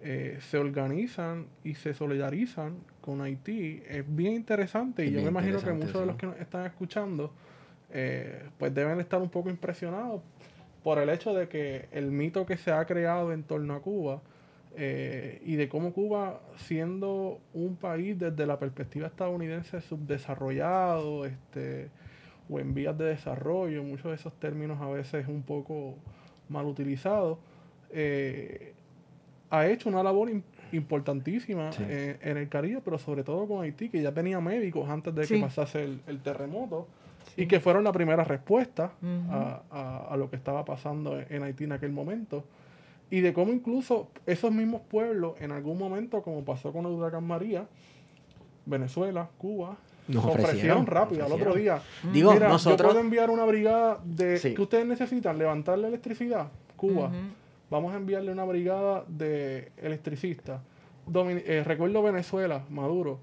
eh, 0.02 0.38
se 0.42 0.58
organizan 0.58 1.48
y 1.64 1.76
se 1.76 1.94
solidarizan 1.94 2.78
con 3.02 3.22
Haití, 3.22 3.82
es 3.88 4.04
bien 4.08 4.34
interesante 4.34 5.06
y 5.06 5.12
yo 5.12 5.22
me 5.22 5.30
imagino 5.30 5.60
que 5.60 5.74
muchos 5.74 6.00
de 6.00 6.06
los 6.06 6.16
que 6.16 6.28
nos 6.28 6.38
están 6.38 6.66
escuchando 6.66 7.32
pues 8.58 8.74
deben 8.74 9.00
estar 9.00 9.22
un 9.22 9.30
poco 9.30 9.52
impresionados 9.52 10.20
por 10.84 10.98
el 10.98 11.10
hecho 11.10 11.32
de 11.36 11.48
que 11.48 11.88
el 11.92 12.10
mito 12.10 12.44
que 12.44 12.58
se 12.58 12.72
ha 12.72 12.84
creado 12.86 13.32
en 13.32 13.44
torno 13.44 13.76
a 13.76 13.82
Cuba 13.82 14.20
eh, 14.76 15.42
y 15.46 15.56
de 15.56 15.70
cómo 15.70 15.94
Cuba, 15.94 16.42
siendo 16.58 17.40
un 17.54 17.76
país 17.76 18.18
desde 18.18 18.46
la 18.46 18.58
perspectiva 18.60 19.08
estadounidense 19.08 19.82
subdesarrollado, 19.82 21.26
este, 21.26 21.90
o 22.50 22.60
en 22.60 22.74
vías 22.74 22.98
de 22.98 23.06
desarrollo, 23.06 23.84
muchos 23.84 24.06
de 24.12 24.16
esos 24.16 24.34
términos 24.40 24.82
a 24.82 24.88
veces 24.90 25.28
un 25.28 25.44
poco 25.44 25.96
mal 26.50 26.66
utilizados, 26.66 27.38
eh, 27.92 28.74
ha 29.50 29.68
hecho 29.68 29.90
una 29.90 30.02
labor 30.04 30.30
im- 30.30 30.42
importantísima 30.72 31.72
Sí. 31.72 31.84
en 31.88 32.38
el 32.38 32.50
Caribe, 32.50 32.82
pero 32.84 32.98
sobre 32.98 33.24
todo 33.24 33.48
con 33.48 33.62
Haití, 33.64 33.90
que 33.90 34.02
ya 34.02 34.12
tenía 34.12 34.40
médicos 34.42 34.90
antes 34.90 35.14
de 35.14 35.26
Sí. 35.26 35.36
que 35.36 35.42
pasase 35.42 35.84
el, 35.84 36.02
el 36.08 36.20
terremoto, 36.22 36.88
y 37.38 37.46
que 37.48 37.60
fueron 37.60 37.84
la 37.84 37.92
primera 37.92 38.24
respuesta 38.24 38.92
a, 39.30 39.62
a- 39.72 40.08
a 40.14 40.18
lo 40.18 40.30
que 40.30 40.36
estaba 40.36 40.66
pasando 40.66 41.20
en, 41.20 41.28
en 41.30 41.44
Haití 41.44 41.64
en 41.66 41.72
aquel 41.72 41.92
momento. 41.92 42.44
Y 43.14 43.22
de 43.22 43.32
cómo 43.32 43.54
incluso 43.54 44.08
esos 44.26 44.52
mismos 44.52 44.82
pueblos, 44.90 45.36
en 45.40 45.52
algún 45.52 45.78
momento, 45.78 46.24
como 46.24 46.44
pasó 46.44 46.74
con 46.74 46.86
el 46.88 46.94
huracán 46.94 47.24
María, 47.24 47.68
Venezuela, 48.66 49.30
Cuba, 49.38 49.78
Nos 50.08 50.24
ofrecieron, 50.26 50.46
ofrecieron, 50.50 50.86
rápido 50.88 51.26
al 51.26 51.32
otro 51.34 51.54
día. 51.54 51.80
Digo, 52.12 52.34
Mira, 52.34 52.48
nosotros- 52.50 52.80
yo 52.82 52.88
puedo 52.88 53.00
enviar 53.00 53.30
una 53.30 53.46
brigada 53.46 54.00
de 54.04 54.38
Sí. 54.38 54.56
que 54.56 54.62
ustedes 54.64 54.88
necesitan 54.88 55.38
levantar 55.38 55.78
la 55.78 55.90
electricidad, 55.90 56.48
Cuba. 56.76 57.12
Vamos 57.70 57.94
a 57.94 57.98
enviarle 57.98 58.32
una 58.32 58.46
brigada 58.46 59.04
de 59.08 59.72
electricistas. 59.78 60.62
Domin- 61.08 61.44
eh, 61.46 61.64
recuerdo 61.64 62.02
Venezuela, 62.02 62.64
Maduro. 62.72 63.20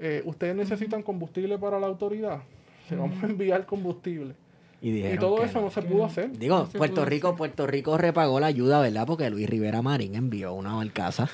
eh, 0.00 0.22
ustedes 0.24 0.56
necesitan 0.56 1.02
combustible 1.02 1.58
para 1.58 1.78
la 1.78 1.86
autoridad. 1.86 2.40
Se 2.88 2.96
vamos 2.96 3.22
a 3.22 3.26
enviar 3.26 3.66
combustible. 3.66 4.34
Y, 4.80 5.16
todo 5.16 5.42
eso 5.42 5.58
no. 5.58 5.66
no 5.66 5.70
se 5.72 5.82
pudo 5.82 6.04
hacer. 6.04 6.30
Digo, 6.38 6.58
No 6.58 6.66
Puerto 6.68 7.04
Rico, 7.04 7.28
hacer. 7.28 7.38
Puerto 7.38 7.66
Rico 7.66 7.98
repagó 7.98 8.38
la 8.38 8.46
ayuda, 8.46 8.80
¿verdad? 8.80 9.06
Porque 9.06 9.28
Luis 9.28 9.50
Rivera 9.50 9.82
Marín 9.82 10.14
envió 10.14 10.54
una 10.54 10.74
barcaza. 10.74 11.28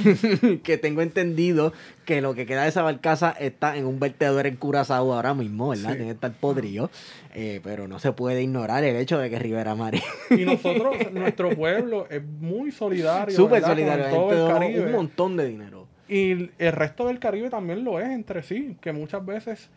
que 0.62 0.78
tengo 0.78 1.02
entendido 1.02 1.72
que 2.04 2.20
lo 2.20 2.34
que 2.34 2.46
queda 2.46 2.62
de 2.62 2.68
esa 2.68 2.82
barcaza 2.82 3.30
está 3.30 3.76
en 3.76 3.86
un 3.86 3.98
vertedor 3.98 4.46
en 4.46 4.54
Curazao 4.54 5.12
ahora 5.12 5.34
mismo, 5.34 5.70
¿verdad? 5.70 5.90
Sí. 5.90 5.96
Tiene 5.96 6.04
que 6.04 6.14
estar 6.14 6.32
podrido. 6.32 6.90
Eh, 7.34 7.60
pero 7.64 7.88
no 7.88 7.98
se 7.98 8.12
puede 8.12 8.42
ignorar 8.42 8.84
el 8.84 8.94
hecho 8.96 9.18
de 9.18 9.30
que 9.30 9.38
Rivera 9.38 9.74
Marín 9.74 10.00
Y 10.30 10.44
nosotros, 10.44 10.96
nuestro 11.12 11.50
pueblo 11.56 12.06
es 12.08 12.24
muy 12.24 12.70
solidario. 12.70 13.34
súper 13.34 13.62
solidario, 13.62 14.06
todo 14.10 14.30
el 14.30 14.38
donó 14.38 14.58
Caribe. 14.60 14.86
un 14.86 14.92
montón 14.92 15.36
de 15.36 15.46
dinero. 15.48 15.88
Y 16.08 16.50
el 16.58 16.72
resto 16.72 17.08
del 17.08 17.18
Caribe 17.18 17.50
también 17.50 17.82
lo 17.82 17.98
es 17.98 18.08
entre 18.08 18.44
sí, 18.44 18.76
que 18.80 18.92
muchas 18.92 19.26
veces 19.26 19.70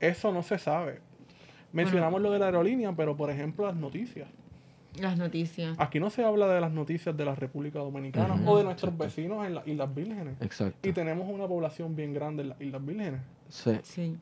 eso 0.00 0.32
no 0.32 0.42
se 0.42 0.58
sabe. 0.58 0.98
Mencionamos 1.72 2.22
lo 2.22 2.30
de 2.30 2.38
la 2.38 2.46
aerolínea, 2.46 2.92
pero 2.92 3.16
por 3.16 3.30
ejemplo 3.30 3.66
las 3.66 3.76
noticias. 3.76 4.28
Las 5.00 5.16
noticias. 5.16 5.76
Aquí 5.78 6.00
no 6.00 6.10
se 6.10 6.24
habla 6.24 6.48
de 6.48 6.60
las 6.60 6.72
noticias 6.72 7.16
de 7.16 7.24
la 7.24 7.34
República 7.34 7.78
Dominicana 7.78 8.40
o 8.46 8.58
de 8.58 8.64
nuestros 8.64 8.96
vecinos 8.96 9.46
en 9.46 9.54
las 9.54 9.66
Islas 9.68 9.94
Vírgenes. 9.94 10.34
Exacto. 10.40 10.88
Y 10.88 10.92
tenemos 10.92 11.28
una 11.28 11.46
población 11.46 11.94
bien 11.94 12.12
grande 12.14 12.42
en 12.42 12.48
las 12.50 12.60
Islas 12.60 12.84
Vírgenes. 12.84 13.20
Sí. 13.48 13.78
Sí. 13.82 14.16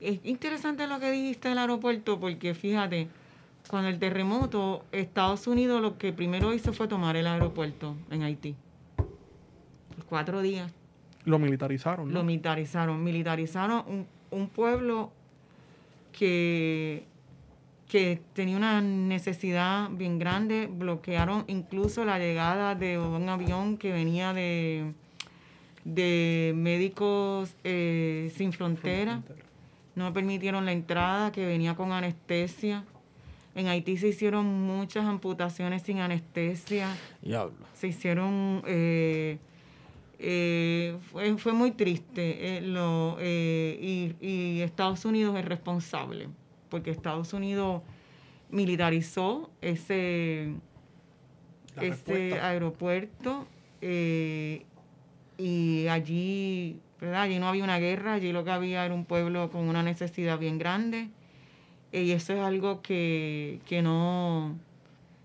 Es 0.00 0.18
interesante 0.24 0.86
lo 0.88 0.98
que 0.98 1.12
dijiste 1.12 1.48
del 1.48 1.58
aeropuerto 1.58 2.18
porque 2.18 2.54
fíjate, 2.54 3.08
cuando 3.68 3.88
el 3.88 4.00
terremoto, 4.00 4.84
Estados 4.90 5.46
Unidos 5.46 5.80
lo 5.80 5.96
que 5.96 6.12
primero 6.12 6.52
hizo 6.52 6.72
fue 6.72 6.88
tomar 6.88 7.14
el 7.16 7.26
aeropuerto 7.28 7.94
en 8.10 8.22
Haití. 8.22 8.56
Por 8.96 10.04
cuatro 10.06 10.40
días 10.42 10.72
Lo 11.24 11.38
militarizaron, 11.38 12.08
¿no? 12.08 12.14
lo 12.14 12.24
militarizaron. 12.24 13.04
Militarizaron 13.04 13.84
un, 13.86 14.06
un 14.32 14.48
pueblo 14.48 15.12
que, 16.12 17.04
que 17.88 18.20
tenía 18.34 18.56
una 18.56 18.80
necesidad 18.80 19.90
bien 19.90 20.18
grande. 20.18 20.68
Bloquearon 20.70 21.44
incluso 21.48 22.04
la 22.04 22.18
llegada 22.18 22.74
de 22.74 22.98
un 22.98 23.28
avión 23.28 23.78
que 23.78 23.92
venía 23.92 24.32
de, 24.32 24.92
de 25.84 26.52
Médicos 26.54 27.54
eh, 27.64 28.32
Sin 28.36 28.52
Frontera. 28.52 29.22
No 29.94 30.12
permitieron 30.12 30.64
la 30.64 30.72
entrada, 30.72 31.32
que 31.32 31.44
venía 31.44 31.74
con 31.74 31.92
anestesia. 31.92 32.84
En 33.54 33.68
Haití 33.68 33.98
se 33.98 34.08
hicieron 34.08 34.46
muchas 34.46 35.04
amputaciones 35.04 35.82
sin 35.82 35.98
anestesia 35.98 36.88
Diablo. 37.20 37.66
se 37.74 37.88
hicieron 37.88 38.62
eh, 38.66 39.38
eh, 40.24 40.96
fue, 41.10 41.36
fue 41.36 41.52
muy 41.52 41.72
triste 41.72 42.58
eh, 42.58 42.60
lo, 42.60 43.16
eh, 43.18 44.14
y, 44.20 44.26
y 44.26 44.60
Estados 44.62 45.04
Unidos 45.04 45.36
es 45.36 45.44
responsable 45.44 46.28
porque 46.68 46.90
Estados 46.92 47.32
Unidos 47.32 47.82
militarizó 48.50 49.50
ese 49.60 50.54
La 51.74 51.82
ese 51.82 51.90
respuesta. 51.90 52.48
aeropuerto 52.48 53.46
eh, 53.80 54.64
y 55.38 55.88
allí 55.88 56.78
¿verdad? 57.00 57.22
allí 57.22 57.40
no 57.40 57.48
había 57.48 57.64
una 57.64 57.78
guerra 57.80 58.14
allí 58.14 58.30
lo 58.30 58.44
que 58.44 58.50
había 58.52 58.84
era 58.84 58.94
un 58.94 59.04
pueblo 59.04 59.50
con 59.50 59.68
una 59.68 59.82
necesidad 59.82 60.38
bien 60.38 60.58
grande 60.58 61.08
y 61.90 62.12
eso 62.12 62.32
es 62.32 62.38
algo 62.40 62.80
que, 62.80 63.58
que 63.66 63.82
no 63.82 64.54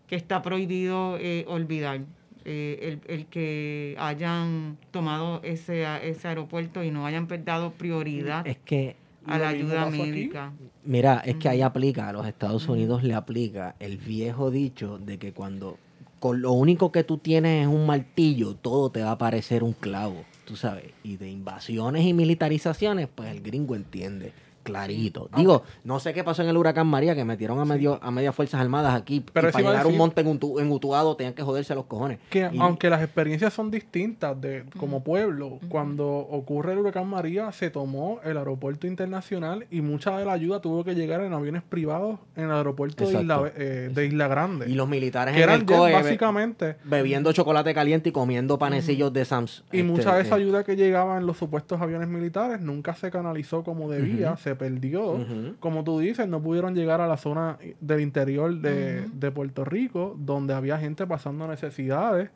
que 0.08 0.16
está 0.16 0.42
prohibido 0.42 1.20
olvidar 1.46 2.02
eh, 2.50 3.00
el, 3.08 3.14
el 3.14 3.26
que 3.26 3.96
hayan 4.00 4.78
tomado 4.92 5.42
ese, 5.44 5.86
ese 6.08 6.28
aeropuerto 6.30 6.82
y 6.82 6.92
no 6.92 7.06
hayan 7.06 7.28
dado 7.44 7.72
prioridad 7.72 8.48
Es 8.48 8.58
que, 8.58 8.96
a 9.26 9.38
la 9.38 9.50
ayuda 9.50 9.84
aquí. 9.88 9.98
médica. 10.02 10.54
mira, 10.86 11.22
es 11.26 11.36
que 11.36 11.50
ahí 11.50 11.62
aplica, 11.62 12.08
a 12.08 12.14
los 12.14 12.26
Estados 12.26 12.70
Unidos 12.70 13.04
le 13.04 13.14
aplica 13.16 13.76
el 13.80 13.98
viejo 13.98 14.50
dicho 14.50 14.98
de 14.98 15.18
que 15.18 15.34
cuando 15.34 15.78
con 16.20 16.42
lo 16.42 16.54
único 16.54 16.92
que 16.94 17.04
tú 17.04 17.18
tienes 17.18 17.64
es 17.64 17.68
un 17.68 17.86
martillo, 17.86 18.56
todo 18.56 18.90
te 18.90 19.04
va 19.04 19.12
a 19.12 19.18
parecer 19.18 19.62
un 19.62 19.74
clavo, 19.74 20.24
tú 20.46 20.56
sabes. 20.56 20.86
Y 21.04 21.18
de 21.18 21.30
invasiones 21.30 22.06
y 22.06 22.14
militarizaciones, 22.14 23.10
pues 23.14 23.30
el 23.30 23.42
gringo 23.42 23.76
entiende. 23.76 24.32
Clarito. 24.68 25.30
Digo, 25.36 25.64
no 25.84 26.00
sé 26.00 26.14
qué 26.14 26.24
pasó 26.24 26.44
en 26.44 26.50
el 26.50 26.58
huracán 26.58 26.88
María, 26.88 27.16
que 27.16 27.26
metieron 27.26 27.60
a 27.60 27.66
medio 27.66 28.00
a 28.02 28.12
medias 28.12 28.36
fuerzas 28.36 28.62
armadas 28.62 28.94
aquí. 28.96 29.24
Pero 29.34 29.48
y 29.48 29.50
eso 29.50 29.54
para 29.58 29.70
llegar 29.70 29.86
a 29.86 29.88
un 29.90 29.98
monte 29.98 30.22
en, 30.22 30.28
Utu- 30.28 30.62
en 30.62 30.72
Utuado 30.72 31.16
tenían 31.16 31.34
que 31.34 31.44
joderse 31.44 31.74
los 31.76 31.86
cojones. 31.86 32.20
Que 32.30 32.50
Y- 32.52 32.60
aunque 32.60 32.90
las 32.90 33.02
experiencias 33.02 33.54
son 33.54 33.72
distintas 33.72 34.40
de 34.40 34.64
como 34.80 35.04
pueblo, 35.04 35.60
cuando 35.70 36.08
ocurre 36.08 36.74
el 36.74 36.80
huracán 36.80 37.08
María 37.08 37.52
se 37.52 37.70
tomó 37.70 38.20
el 38.24 38.38
aeropuerto 38.38 38.88
internacional 38.88 39.66
y 39.72 39.82
mucha 39.82 40.18
de 40.18 40.26
la 40.26 40.34
ayuda 40.34 40.62
tuvo 40.62 40.84
que 40.84 40.96
llegar 40.96 41.22
en 41.22 41.34
aviones 41.34 41.64
privados 41.64 42.20
en 42.36 42.46
el 42.46 42.52
aeropuerto 42.52 43.08
de. 43.08 43.22
Isla, 43.22 43.52
eh, 43.56 43.90
de 43.94 44.06
Isla 44.06 44.28
Grande. 44.28 44.70
Y 44.70 44.74
los 44.76 44.88
militares 44.88 45.34
que 45.34 45.42
en 45.42 45.50
eran 45.50 45.60
el 45.62 45.66
COE 45.66 45.94
básicamente 45.94 46.76
bebiendo 46.84 47.32
chocolate 47.34 47.74
caliente 47.74 48.10
y 48.10 48.12
comiendo 48.12 48.58
panecillos 48.60 49.14
de 49.14 49.26
Sams. 49.26 49.64
y 49.72 49.78
Este, 49.80 49.84
mucha 49.90 50.16
de 50.16 50.22
esa 50.22 50.36
que- 50.36 50.42
ayuda 50.42 50.64
que 50.64 50.76
llegaba 50.76 51.18
en 51.18 51.26
los 51.26 51.38
supuestos 51.38 51.80
aviones 51.82 52.08
militares 52.08 52.60
nunca 52.62 52.94
se 52.96 53.12
canalizó 53.12 53.64
como 53.64 53.90
debía, 53.90 54.36
se 54.38 54.56
perdió. 54.58 55.26
Como 55.60 55.84
tú 55.84 56.00
dices, 56.00 56.28
no 56.28 56.42
pudieron 56.42 56.76
llegar 56.76 57.02
a 57.02 57.08
la 57.08 57.18
zona 57.18 57.58
del 57.80 58.02
interior 58.02 58.56
de, 58.60 59.08
de 59.14 59.32
Puerto 59.32 59.66
Rico, 59.66 60.16
donde 60.18 60.54
había 60.54 60.78
gente 60.78 61.06
pasando 61.08 61.48
necesidades. 61.48 62.30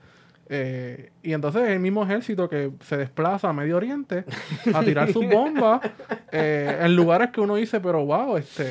Eh, 0.53 1.11
y 1.23 1.31
entonces 1.31 1.69
el 1.69 1.79
mismo 1.79 2.03
ejército 2.03 2.49
que 2.49 2.71
se 2.83 2.97
desplaza 2.97 3.47
a 3.47 3.53
Medio 3.53 3.77
Oriente 3.77 4.25
a 4.73 4.83
tirar 4.83 5.09
sus 5.13 5.25
bombas 5.29 5.79
eh, 6.33 6.79
en 6.81 6.93
lugares 6.95 7.29
que 7.31 7.39
uno 7.39 7.55
dice, 7.55 7.79
pero 7.79 8.05
wow, 8.05 8.35
este, 8.35 8.65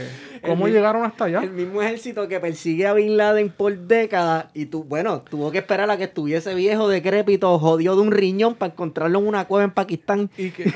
¿cómo 0.45 0.67
El 0.67 0.75
llegaron 0.75 1.05
hasta 1.05 1.25
allá? 1.25 1.41
El 1.43 1.53
mismo 1.53 1.81
ejército 1.81 2.29
que 2.29 2.39
persigue 2.39 2.87
a 2.87 2.93
Bin 2.93 3.17
Laden 3.17 3.49
por 3.49 3.75
décadas 3.79 4.47
y 4.53 4.67
tú, 4.67 4.85
bueno, 4.85 5.23
tuvo 5.23 5.51
que 5.51 5.57
esperar 5.59 5.91
a 5.91 5.97
que 5.97 6.05
estuviese 6.05 6.55
viejo, 6.55 6.87
decrépito, 6.87 7.59
jodido 7.59 7.97
de 7.97 8.03
un 8.03 8.13
riñón 8.13 8.57
para 8.57 8.73
encontrarlo 8.73 9.19
en 9.19 9.27
una 9.29 9.47
cueva 9.47 9.65
en 9.65 9.71
Pakistán. 9.71 10.29
Y 10.37 10.51
que 10.51 10.71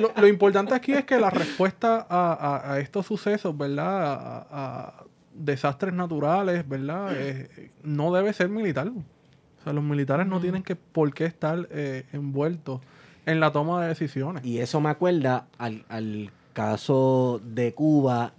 lo, 0.00 0.10
lo 0.18 0.26
importante 0.26 0.74
aquí 0.74 0.92
es 0.94 1.04
que 1.04 1.18
la 1.20 1.28
respuesta 1.28 2.06
a, 2.08 2.32
a- 2.32 2.72
a 2.72 2.80
estos 2.80 3.04
sucesos, 3.04 3.54
¿verdad? 3.58 4.14
A, 4.14 4.46
a 4.50 5.04
desastres 5.34 5.92
naturales, 5.92 6.66
¿verdad? 6.66 7.10
Eh, 7.14 7.70
no 7.82 8.10
debe 8.14 8.32
ser 8.32 8.48
militar. 8.48 8.90
O 9.64 9.66
sea, 9.66 9.72
los 9.72 9.82
militares 9.84 10.26
no 10.26 10.40
tienen 10.40 10.62
que 10.62 10.76
por 10.76 11.14
qué 11.14 11.24
estar 11.24 11.66
eh, 11.70 12.04
envueltos 12.12 12.82
en 13.24 13.40
la 13.40 13.50
toma 13.50 13.80
de 13.80 13.88
decisiones. 13.88 14.44
Y 14.44 14.58
eso 14.58 14.78
me 14.82 14.90
acuerda 14.90 15.46
al, 15.56 15.86
al 15.88 16.30
caso 16.52 17.40
de 17.42 17.72
Cuba, 17.72 18.32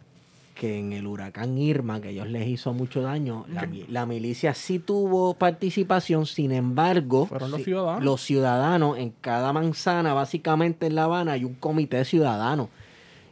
que 0.54 0.78
en 0.78 0.94
el 0.94 1.08
huracán 1.08 1.58
Irma, 1.58 2.00
que 2.00 2.12
ellos 2.12 2.28
les 2.28 2.48
hizo 2.48 2.74
mucho 2.74 3.02
daño, 3.02 3.46
la, 3.52 3.66
mi- 3.66 3.86
la 3.90 4.06
milicia 4.06 4.54
sí 4.54 4.78
tuvo 4.80 5.34
participación, 5.34 6.28
sin 6.28 6.52
embargo, 6.52 7.26
Fueron 7.26 7.50
los 7.52 7.60
sí, 7.62 7.66
ciudadanos. 7.66 8.04
los 8.04 8.22
ciudadanos 8.22 8.98
en 9.00 9.10
cada 9.20 9.52
manzana, 9.52 10.14
básicamente 10.14 10.86
en 10.86 10.94
La 10.96 11.06
Habana, 11.06 11.32
hay 11.34 11.44
un 11.44 11.56
comité 11.56 12.06
ciudadano. 12.06 12.70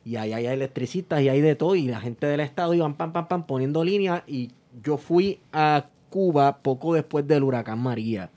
Y 0.06 0.16
ahí 0.18 0.34
hay 0.34 0.48
electricistas 0.48 1.22
y 1.22 1.30
hay 1.30 1.40
de 1.42 1.56
todo, 1.56 1.76
y 1.76 1.88
la 1.88 2.02
gente 2.02 2.26
del 2.26 2.40
Estado 2.40 2.74
iban 2.74 2.96
pam, 2.96 3.14
pam, 3.14 3.28
pam, 3.28 3.44
poniendo 3.46 3.84
líneas. 3.86 4.24
Y 4.28 4.50
yo 4.84 4.98
fui 4.98 5.40
a 5.54 5.86
Cuba 6.14 6.58
poco 6.60 6.94
después 6.94 7.28
del 7.28 7.42
huracán 7.42 7.80
María. 7.80 8.30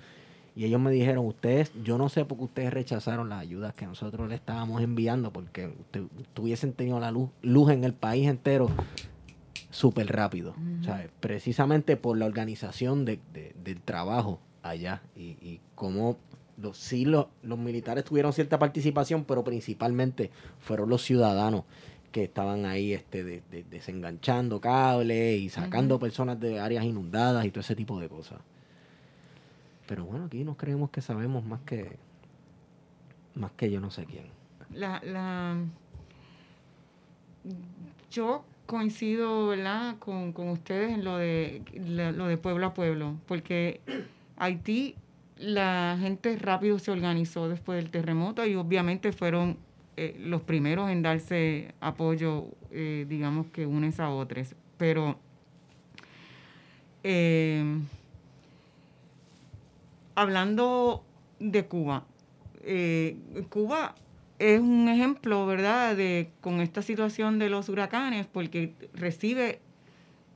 Y 0.54 0.64
ellos 0.64 0.80
me 0.80 0.90
dijeron, 0.90 1.26
ustedes, 1.26 1.70
yo 1.84 1.98
no 1.98 2.08
sé 2.08 2.24
por 2.24 2.38
qué 2.38 2.44
ustedes 2.44 2.72
rechazaron 2.72 3.28
las 3.28 3.40
ayudas 3.40 3.74
que 3.74 3.84
nosotros 3.86 4.26
le 4.30 4.34
estábamos 4.34 4.80
enviando, 4.82 5.30
porque 5.30 5.66
usted, 5.66 6.04
tuviesen 6.32 6.72
tenido 6.72 6.98
la 6.98 7.10
luz, 7.10 7.28
luz 7.42 7.70
en 7.70 7.84
el 7.84 7.92
país 7.92 8.26
entero 8.26 8.70
súper 9.70 10.06
rápido. 10.06 10.54
¿sabes? 10.82 11.10
Precisamente 11.20 11.98
por 11.98 12.16
la 12.16 12.24
organización 12.24 13.04
de- 13.04 13.20
de- 13.34 13.54
del 13.62 13.80
trabajo 13.82 14.40
allá. 14.62 15.02
Y, 15.14 15.36
y 15.42 15.60
cómo 15.74 16.16
los, 16.56 16.78
sí 16.78 17.04
lo- 17.04 17.28
los 17.42 17.58
militares 17.58 18.04
tuvieron 18.04 18.32
cierta 18.32 18.58
participación, 18.58 19.24
pero 19.24 19.44
principalmente 19.44 20.30
fueron 20.60 20.88
los 20.88 21.02
ciudadanos 21.02 21.64
que 22.16 22.24
estaban 22.24 22.64
ahí 22.64 22.94
este, 22.94 23.22
de- 23.22 23.42
de- 23.50 23.64
desenganchando 23.64 24.58
cables 24.58 25.38
y 25.38 25.50
sacando 25.50 25.98
personas 25.98 26.40
de 26.40 26.58
áreas 26.58 26.82
inundadas 26.86 27.44
y 27.44 27.50
todo 27.50 27.60
ese 27.60 27.76
tipo 27.76 28.00
de 28.00 28.08
cosas. 28.08 28.38
Pero 29.86 30.06
bueno, 30.06 30.24
aquí 30.24 30.42
nos 30.42 30.56
creemos 30.56 30.88
que 30.88 31.02
sabemos 31.02 31.44
más 31.44 31.60
que 31.66 31.98
más 33.34 33.50
que 33.52 33.70
yo 33.70 33.80
no 33.82 33.90
sé 33.90 34.06
quién. 34.06 34.24
La, 34.72 35.02
la, 35.04 35.58
yo 38.10 38.44
coincido 38.64 39.48
¿verdad? 39.48 39.96
Con, 39.98 40.32
con 40.32 40.48
ustedes 40.48 40.92
en 40.92 41.04
lo 41.04 41.18
de, 41.18 41.62
la- 41.86 42.12
lo 42.12 42.28
de 42.28 42.38
pueblo 42.38 42.64
a 42.66 42.72
pueblo, 42.72 43.16
porque 43.26 43.82
Haití, 44.38 44.94
la 45.36 45.98
gente 46.00 46.34
rápido 46.38 46.78
se 46.78 46.90
organizó 46.92 47.48
después 47.50 47.76
del 47.76 47.90
terremoto 47.90 48.46
y 48.46 48.54
obviamente 48.54 49.12
fueron 49.12 49.58
eh, 49.96 50.14
los 50.18 50.42
primeros 50.42 50.90
en 50.90 51.02
darse 51.02 51.74
apoyo, 51.80 52.48
eh, 52.70 53.06
digamos 53.08 53.46
que 53.46 53.66
unes 53.66 53.98
a 53.98 54.10
otros. 54.10 54.54
Pero 54.76 55.18
eh, 57.02 57.64
hablando 60.14 61.04
de 61.40 61.64
Cuba, 61.64 62.04
Cuba 63.48 63.94
es 64.38 64.60
un 64.60 64.88
ejemplo, 64.88 65.46
¿verdad?, 65.46 65.96
de 65.96 66.30
con 66.40 66.60
esta 66.60 66.82
situación 66.82 67.38
de 67.38 67.48
los 67.48 67.68
huracanes, 67.68 68.26
porque 68.26 68.74
recibe 68.92 69.60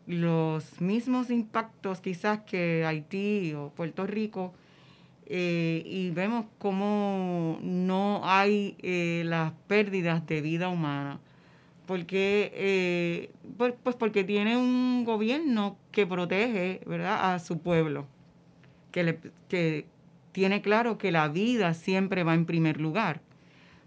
los 0.07 0.81
mismos 0.81 1.31
impactos 1.31 2.01
quizás 2.01 2.41
que 2.41 2.85
Haití 2.87 3.53
o 3.55 3.71
Puerto 3.71 4.07
Rico, 4.07 4.55
eh, 5.31 5.83
y 5.87 6.11
vemos 6.11 6.45
cómo 6.59 7.59
no 7.63 8.21
hay 8.25 8.77
eh, 8.83 9.23
las 9.27 9.53
pérdidas 9.69 10.27
de 10.27 10.41
vida 10.43 10.69
humana. 10.69 11.21
Porque, 11.87 12.53
eh, 12.55 13.31
pues, 13.57 13.75
pues 13.83 13.97
porque 13.97 14.25
tiene 14.25 14.57
un 14.57 15.05
gobierno 15.05 15.77
que 15.93 16.07
protege, 16.07 16.81
¿verdad?, 16.87 17.35
a 17.35 17.39
su 17.39 17.59
pueblo 17.61 18.07
que, 18.93 19.05
le- 19.05 19.21
que 19.49 19.87
tiene 20.33 20.63
claro 20.63 20.99
que 20.99 21.13
la 21.13 21.29
vida 21.29 21.75
siempre 21.75 22.25
va 22.25 22.35
en 22.35 22.47
primer 22.47 22.81
lugar, 22.81 23.21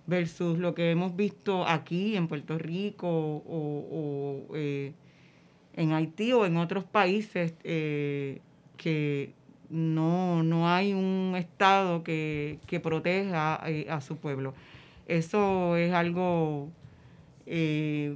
versus 0.08 0.58
lo 0.60 0.74
que 0.76 0.92
hemos 0.92 1.16
visto 1.16 1.68
aquí 1.68 2.16
en 2.18 2.28
Puerto 2.28 2.58
Rico 2.58 3.08
o, 3.10 4.48
eh, 4.56 4.94
en 5.76 5.94
Haití 5.94 6.34
o 6.34 6.46
en 6.46 6.58
otros 6.58 6.84
países 6.84 7.54
que 8.78 9.34
no, 9.70 10.44
no 10.44 10.70
hay 10.70 10.94
un 10.94 11.36
Estado 11.38 12.04
que, 12.04 12.60
que 12.68 12.80
proteja 12.80 13.62
eh, 13.66 13.88
a 13.90 14.02
su 14.02 14.18
pueblo. 14.18 14.54
Eso 15.08 15.76
es 15.76 15.94
algo 15.94 16.70
eh, 17.46 18.16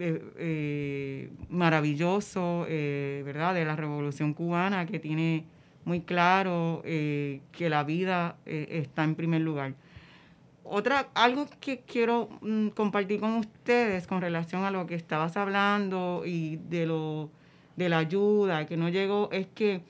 eh, 0.00 1.30
maravilloso, 1.48 2.66
¿verdad?, 2.68 3.54
de 3.54 3.64
la 3.64 3.76
Revolución 3.76 4.34
Cubana, 4.34 4.86
que 4.86 4.98
tiene 4.98 5.44
muy 5.84 6.02
claro 6.02 6.82
que 6.84 7.68
la 7.70 7.84
vida 7.84 8.36
está 8.44 9.04
en 9.04 9.14
primer 9.14 9.40
lugar. 9.40 9.74
Otra, 10.70 11.08
algo 11.14 11.46
que 11.60 11.80
quiero 11.80 12.28
mm, 12.42 12.68
compartir 12.68 13.20
con 13.20 13.36
ustedes 13.36 14.06
con 14.06 14.20
relación 14.20 14.64
a 14.64 14.70
lo 14.70 14.86
que 14.86 14.96
estabas 14.96 15.34
hablando 15.38 16.24
y 16.26 16.56
de 16.56 16.84
lo 16.84 17.30
de 17.76 17.88
la 17.88 17.98
ayuda 17.98 18.66
que 18.66 18.76
no 18.76 18.90
llegó, 18.90 19.30
es 19.32 19.46
que 19.46 19.80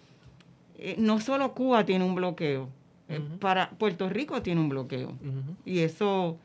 no 0.98 1.20
solo 1.20 1.54
Cuba 1.54 1.84
tiene 1.84 2.04
un 2.04 2.14
bloqueo, 2.14 2.68
para 3.40 3.70
Puerto 3.70 4.08
Rico 4.08 4.42
tiene 4.42 4.60
un 4.60 4.68
bloqueo. 4.68 5.12
Y 5.64 5.80
eso 5.80 6.38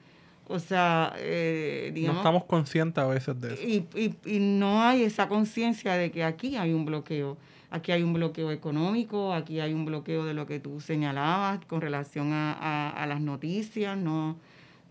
o 0.47 0.59
sea, 0.59 1.13
eh, 1.17 1.91
digamos... 1.93 2.15
No 2.15 2.21
estamos 2.21 2.43
conscientes 2.45 3.03
a 3.03 3.07
veces 3.07 3.39
de 3.39 3.53
eso. 3.53 3.63
Y, 3.63 4.15
y, 4.25 4.39
no 4.39 4.83
hay 4.83 5.03
esa 5.03 5.27
conciencia 5.27 5.93
de 5.93 6.11
que 6.11 6.23
aquí 6.23 6.57
hay 6.57 6.73
un 6.73 6.85
bloqueo. 6.85 7.37
Aquí 7.71 7.91
hay 7.91 8.03
un 8.03 8.13
bloqueo 8.13 8.51
económico, 8.51 9.33
aquí 9.33 9.59
hay 9.59 9.73
un 9.73 9.85
bloqueo 9.85 10.25
de 10.25 10.33
lo 10.33 10.45
que 10.45 10.59
tú 10.59 10.79
señalabas 10.79 11.65
con 11.65 11.81
relación 11.81 12.29
a, 12.31 13.05
las 13.07 13.19
noticias, 13.19 13.97
no, 13.97 14.35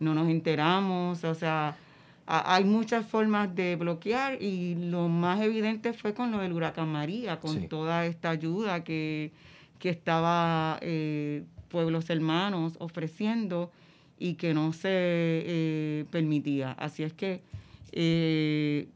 no 0.00 0.14
nos 0.14 0.28
enteramos, 0.28 1.22
o 1.22 1.34
sea, 1.36 1.76
hay 2.26 2.64
muchas 2.64 3.06
formas 3.06 3.54
de 3.54 3.76
bloquear 3.76 4.40
y 4.40 4.74
lo 4.74 5.08
más 5.08 5.40
evidente 5.40 5.92
fue 5.92 6.14
con 6.14 6.30
lo 6.30 6.38
del 6.38 6.52
huracán 6.52 6.88
María, 6.88 7.40
con 7.40 7.68
toda 7.68 8.06
esta 8.06 8.30
ayuda 8.30 8.84
que, 8.84 9.32
que 9.78 9.90
estaba 9.90 10.78
eh, 10.82 11.44
Pueblos 11.68 12.08
Hermanos 12.10 12.74
ofreciendo 12.78 13.72
y 14.18 14.34
que 14.34 14.54
no 14.54 14.72
se 14.72 14.88
eh, 14.90 16.04
permitía. 16.10 16.72
Así 16.72 17.02
es 17.02 17.12
que 17.12 17.42
eh, 17.90 18.86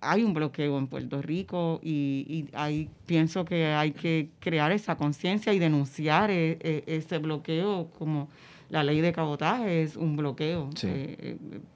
hay 0.00 0.22
un 0.22 0.34
bloqueo 0.34 0.78
en 0.78 0.86
Puerto 0.86 1.22
Rico 1.22 1.80
y, 1.82 2.46
y 2.52 2.88
pienso 3.06 3.44
que 3.44 3.66
hay 3.66 3.92
que 3.92 4.28
crear 4.40 4.72
esa 4.72 4.96
conciencia 4.96 5.54
y 5.54 5.58
denunciar 5.58 6.30
eh, 6.30 6.84
ese 6.86 7.18
bloqueo 7.18 7.88
como 7.98 8.28
la 8.74 8.82
ley 8.82 9.00
de 9.00 9.12
cabotaje 9.12 9.82
es 9.82 9.96
un 9.96 10.16
bloqueo. 10.16 10.68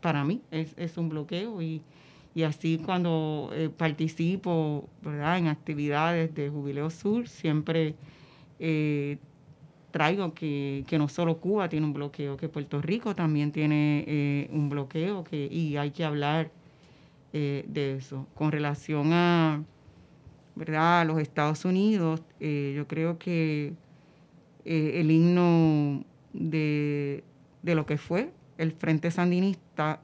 para 0.01 0.25
mí 0.25 0.43
es, 0.51 0.75
es, 0.77 0.97
un 0.97 1.09
bloqueo 1.09 1.63
y, 1.63 1.83
y 2.35 2.43
así 2.43 2.79
cuando 2.85 3.51
participo 3.77 4.89
¿verdad? 5.03 5.39
en 5.39 5.47
actividades 5.47 6.35
de 6.35 6.51
Jubileo 6.51 6.91
Sur 6.91 7.29
siempre 7.29 7.95
traigo 9.91 10.35
que, 10.35 10.85
no 10.99 11.09
solo 11.09 11.39
Cuba 11.39 11.69
tiene 11.69 11.87
un 11.87 11.93
bloqueo, 11.93 12.37
que 12.37 12.49
Puerto 12.49 12.81
Rico 12.81 13.15
también 13.15 13.53
tiene 13.53 14.05
eh, 14.07 14.49
un 14.53 14.69
bloqueo 14.69 15.25
que, 15.25 15.49
y 15.51 15.77
hay 15.77 15.91
que 15.91 16.05
hablar 16.05 16.51
eh, 17.33 17.65
de 17.69 17.97
eso. 17.97 18.27
Con 18.35 18.53
relación 18.53 19.13
a, 19.13 19.63
¿verdad? 20.55 21.07
los 21.07 21.19
Estados 21.19 21.65
Unidos, 21.65 22.23
eh, 22.41 22.75
yo 22.77 22.87
creo 22.87 23.19
que 23.19 23.73
el 24.65 25.11
himno 25.11 26.05
de, 26.33 27.25
de, 27.63 27.75
lo 27.75 27.87
que 27.87 27.99
fue 27.99 28.31
el 28.59 28.73
Frente 28.73 29.11
Sandinista 29.11 30.01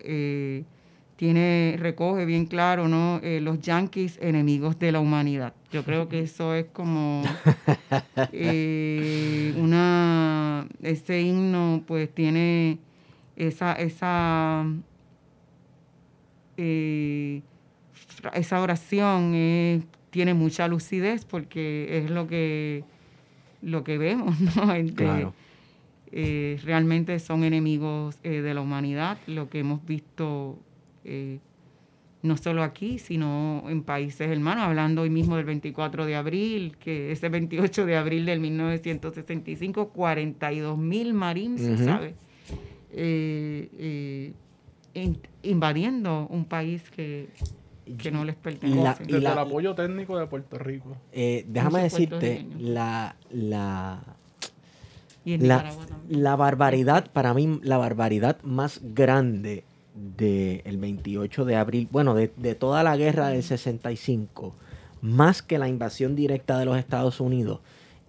tiene, 1.16 1.76
recoge 1.78 2.24
bien 2.24 2.46
claro, 2.46 2.88
¿no? 2.88 3.20
Eh, 3.22 3.40
los 3.40 3.60
yanquis 3.60 4.18
enemigos 4.20 4.78
de 4.78 4.92
la 4.92 5.00
humanidad. 5.00 5.54
Yo 5.70 5.84
creo 5.84 6.08
que 6.08 6.20
eso 6.20 6.54
es 6.54 6.66
como 6.66 7.22
eh, 8.32 9.54
una, 9.56 10.66
ese 10.82 11.20
himno 11.22 11.82
pues 11.86 12.12
tiene 12.12 12.78
esa, 13.36 13.74
esa, 13.74 14.66
eh, 16.56 17.42
esa 18.34 18.60
oración 18.60 19.86
tiene 20.10 20.34
mucha 20.34 20.68
lucidez 20.68 21.24
porque 21.24 21.98
es 21.98 22.10
lo 22.10 22.26
que, 22.26 22.84
lo 23.62 23.84
que 23.84 23.98
vemos, 23.98 24.38
¿no? 24.40 24.72
realmente 26.64 27.18
son 27.18 27.44
enemigos 27.44 28.22
de 28.22 28.54
la 28.54 28.60
humanidad, 28.60 29.18
lo 29.26 29.48
que 29.48 29.58
hemos 29.58 29.84
visto 29.84 30.58
eh, 31.04 31.40
no 32.22 32.38
solo 32.38 32.62
aquí, 32.62 32.98
sino 32.98 33.64
en 33.68 33.82
países 33.82 34.30
hermanos, 34.30 34.64
hablando 34.64 35.02
hoy 35.02 35.10
mismo 35.10 35.36
del 35.36 35.44
24 35.44 36.06
de 36.06 36.16
abril, 36.16 36.74
que 36.78 37.12
ese 37.12 37.28
28 37.28 37.84
de 37.84 37.96
abril 37.98 38.24
del 38.24 38.40
1965, 38.40 39.90
42 39.90 40.78
mil 40.78 41.12
marines, 41.12 41.80
¿sabes? 41.80 42.14
Eh, 42.92 44.32
eh, 44.94 45.12
invadiendo 45.42 46.26
un 46.30 46.46
país 46.46 46.88
que, 46.88 47.28
que 47.98 48.10
no 48.10 48.24
les 48.24 48.36
pertenece. 48.36 49.04
Desde 49.04 49.18
el 49.18 49.26
apoyo 49.26 49.74
técnico 49.74 50.18
de 50.18 50.26
Puerto 50.26 50.58
Rico. 50.58 50.96
déjame 51.12 51.82
decirte, 51.82 52.46
la, 52.58 53.16
la, 53.28 54.13
la, 55.24 55.72
la 56.08 56.36
barbaridad, 56.36 57.10
para 57.12 57.34
mí, 57.34 57.60
la 57.62 57.78
barbaridad 57.78 58.40
más 58.42 58.80
grande 58.82 59.64
del 59.94 60.76
28 60.78 61.44
de 61.44 61.56
abril, 61.56 61.88
bueno, 61.90 62.14
de, 62.14 62.28
toda 62.54 62.82
la 62.82 62.96
guerra 62.96 63.28
del 63.28 63.42
65, 63.42 64.54
más 65.00 65.42
que 65.42 65.58
la 65.58 65.68
invasión 65.68 66.16
directa 66.16 66.58
de 66.58 66.64
los 66.64 66.76
Estados 66.76 67.20
Unidos, 67.20 67.60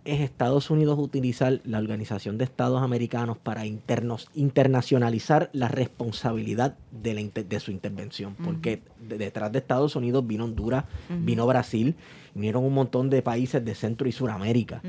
es 0.06 0.22
Estados 0.22 0.70
Unidos 0.70 0.97
utilizar 0.99 1.62
la 1.66 1.80
Organización 1.80 2.38
de 2.38 2.45
Estados 2.45 2.82
Americanos 2.82 3.38
para 3.38 3.66
internos, 3.66 4.30
internacionalizar 4.36 5.49
la 5.51 5.68
responsabilidad 5.68 6.76
de, 6.91 7.32
de 7.47 7.60
su 7.60 7.72
intervención. 7.72 8.36
Porque 8.36 8.82
detrás 9.01 9.51
de 9.51 9.60
Estados 9.60 9.95
Unidos 9.95 10.26
vino 10.26 10.45
Honduras, 10.45 10.86
vino 11.10 11.47
Brasil, 11.47 11.95
vinieron 12.36 12.64
un 12.64 12.74
montón 12.74 13.10
de 13.10 13.22
países 13.22 13.66
de 13.66 13.74
Centro 13.76 14.08
y 14.08 14.12
Suramérica, 14.12 14.82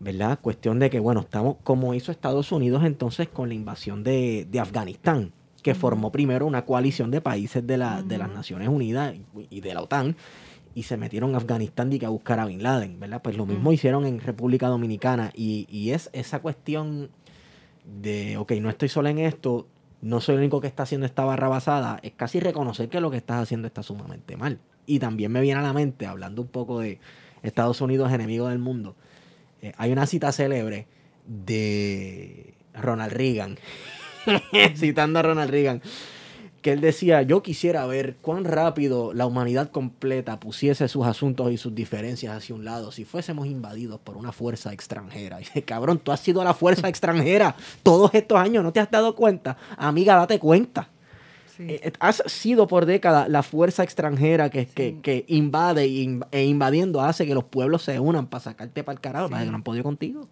¿verdad? 0.00 0.38
Cuestión 0.40 0.78
de 0.80 0.90
que, 0.90 0.98
bueno, 0.98 1.20
estamos 1.20 1.56
como 1.62 1.94
hizo 1.94 2.10
Estados 2.10 2.50
Unidos 2.50 2.84
entonces 2.84 3.28
con 3.28 3.48
la 3.48 3.54
invasión 3.54 4.02
de, 4.02 4.46
de 4.50 4.60
Afganistán 4.60 5.32
que 5.62 5.74
formó 5.74 6.12
primero 6.12 6.46
una 6.46 6.64
coalición 6.64 7.10
de 7.10 7.20
países 7.20 7.66
de, 7.66 7.76
la, 7.76 8.00
de 8.00 8.18
las 8.18 8.30
Naciones 8.30 8.68
Unidas 8.68 9.14
y 9.50 9.60
de 9.60 9.74
la 9.74 9.82
OTAN 9.82 10.14
y 10.76 10.82
se 10.82 10.98
metieron 10.98 11.34
a 11.34 11.38
Afganistán 11.38 11.90
y 11.90 11.98
que 11.98 12.04
a 12.04 12.10
buscar 12.10 12.38
a 12.38 12.44
Bin 12.44 12.62
Laden, 12.62 13.00
¿verdad? 13.00 13.22
Pues 13.22 13.34
lo 13.34 13.46
mismo 13.46 13.72
hicieron 13.72 14.04
en 14.04 14.20
República 14.20 14.68
Dominicana 14.68 15.32
y, 15.34 15.66
y, 15.70 15.92
es 15.92 16.10
esa 16.12 16.40
cuestión 16.40 17.08
de, 17.86 18.36
ok, 18.36 18.52
no 18.60 18.68
estoy 18.68 18.90
solo 18.90 19.08
en 19.08 19.18
esto, 19.18 19.66
no 20.02 20.20
soy 20.20 20.34
el 20.34 20.42
único 20.42 20.60
que 20.60 20.66
está 20.66 20.82
haciendo 20.82 21.06
esta 21.06 21.24
barra 21.24 21.48
basada, 21.48 21.98
es 22.02 22.12
casi 22.12 22.40
reconocer 22.40 22.90
que 22.90 23.00
lo 23.00 23.10
que 23.10 23.16
estás 23.16 23.40
haciendo 23.40 23.66
está 23.66 23.82
sumamente 23.82 24.36
mal. 24.36 24.58
Y 24.84 24.98
también 24.98 25.32
me 25.32 25.40
viene 25.40 25.60
a 25.60 25.62
la 25.62 25.72
mente, 25.72 26.04
hablando 26.04 26.42
un 26.42 26.48
poco 26.48 26.80
de 26.80 27.00
Estados 27.42 27.80
Unidos 27.80 28.12
enemigo 28.12 28.48
del 28.48 28.58
mundo, 28.58 28.96
eh, 29.62 29.72
hay 29.78 29.92
una 29.92 30.04
cita 30.04 30.30
célebre 30.30 30.88
de 31.26 32.52
Ronald 32.74 33.14
Reagan 33.14 33.56
citando 34.76 35.20
a 35.20 35.22
Ronald 35.22 35.50
Reagan, 35.50 35.80
que 36.66 36.72
él 36.72 36.80
decía, 36.80 37.22
yo 37.22 37.44
quisiera 37.44 37.86
ver 37.86 38.16
cuán 38.20 38.44
rápido 38.44 39.14
la 39.14 39.24
humanidad 39.24 39.70
completa 39.70 40.40
pusiese 40.40 40.88
sus 40.88 41.06
asuntos 41.06 41.52
y 41.52 41.58
sus 41.58 41.76
diferencias 41.76 42.36
hacia 42.36 42.56
un 42.56 42.64
lado 42.64 42.90
si 42.90 43.04
fuésemos 43.04 43.46
invadidos 43.46 44.00
por 44.00 44.16
una 44.16 44.32
fuerza 44.32 44.72
extranjera. 44.72 45.36
Y 45.40 45.44
dice, 45.44 45.62
cabrón, 45.62 46.00
tú 46.00 46.10
has 46.10 46.18
sido 46.18 46.42
la 46.42 46.54
fuerza 46.54 46.88
extranjera 46.88 47.54
todos 47.84 48.12
estos 48.14 48.36
años, 48.36 48.64
¿no 48.64 48.72
te 48.72 48.80
has 48.80 48.90
dado 48.90 49.14
cuenta? 49.14 49.56
Amiga, 49.76 50.16
date 50.16 50.40
cuenta. 50.40 50.88
Eh, 51.60 51.78
eh, 51.84 51.92
has 52.00 52.24
sido 52.26 52.66
por 52.66 52.84
décadas 52.84 53.28
la 53.28 53.44
fuerza 53.44 53.84
extranjera 53.84 54.50
que, 54.50 54.66
que, 54.66 55.24
invade 55.28 55.84
e 56.32 56.44
invadiendo 56.46 57.00
hace 57.00 57.28
que 57.28 57.34
los 57.34 57.44
pueblos 57.44 57.82
se 57.82 58.00
unan 58.00 58.26
para 58.26 58.42
sacarte 58.42 58.82
para 58.82 58.94
el 58.94 59.00
carajo, 59.00 59.28
para 59.28 59.44
que 59.44 59.50
no 59.50 59.56
han 59.56 59.62
podido 59.62 59.84
contigo. 59.84 60.26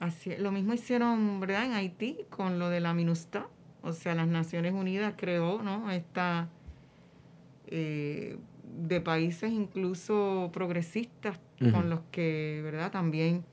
Así, 0.00 0.34
lo 0.38 0.50
mismo 0.50 0.74
hicieron 0.74 1.38
¿verdad? 1.38 1.66
en 1.66 1.74
Haití 1.74 2.18
con 2.30 2.58
lo 2.58 2.68
de 2.68 2.80
la 2.80 2.92
MINUSTA. 2.94 3.46
O 3.86 3.92
sea, 3.92 4.14
las 4.14 4.28
Naciones 4.28 4.72
Unidas 4.72 5.14
creó 5.16 5.62
¿no? 5.62 5.90
esta 5.90 6.48
eh, 7.68 8.36
de 8.78 9.00
países 9.00 9.50
incluso 9.50 10.50
progresistas 10.52 11.38
con 11.72 11.88
los 11.88 12.00
que, 12.10 12.60
¿verdad? 12.62 12.90
También, 12.92 13.44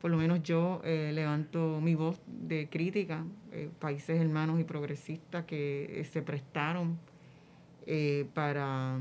por 0.00 0.10
lo 0.10 0.16
menos 0.16 0.42
yo 0.42 0.80
eh, 0.84 1.10
levanto 1.12 1.80
mi 1.80 1.94
voz 1.94 2.20
de 2.26 2.68
crítica, 2.68 3.24
eh, 3.52 3.70
países 3.80 4.20
hermanos 4.20 4.60
y 4.60 4.64
progresistas 4.64 5.44
que 5.46 6.06
se 6.10 6.22
prestaron 6.22 6.98
para 8.32 8.98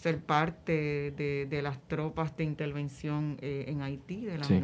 ser 0.00 0.18
parte 0.18 1.12
de, 1.14 1.62
las 1.62 1.78
tropas 1.86 2.34
de 2.34 2.44
intervención 2.44 3.36
eh, 3.42 3.66
en 3.68 3.82
Haití, 3.82 4.24
de 4.24 4.38
la 4.38 4.44
sí. 4.44 4.58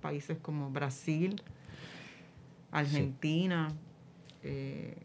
países 0.00 0.38
como 0.42 0.70
Brasil, 0.70 1.40
Argentina, 2.72 3.68
eh, 4.42 4.96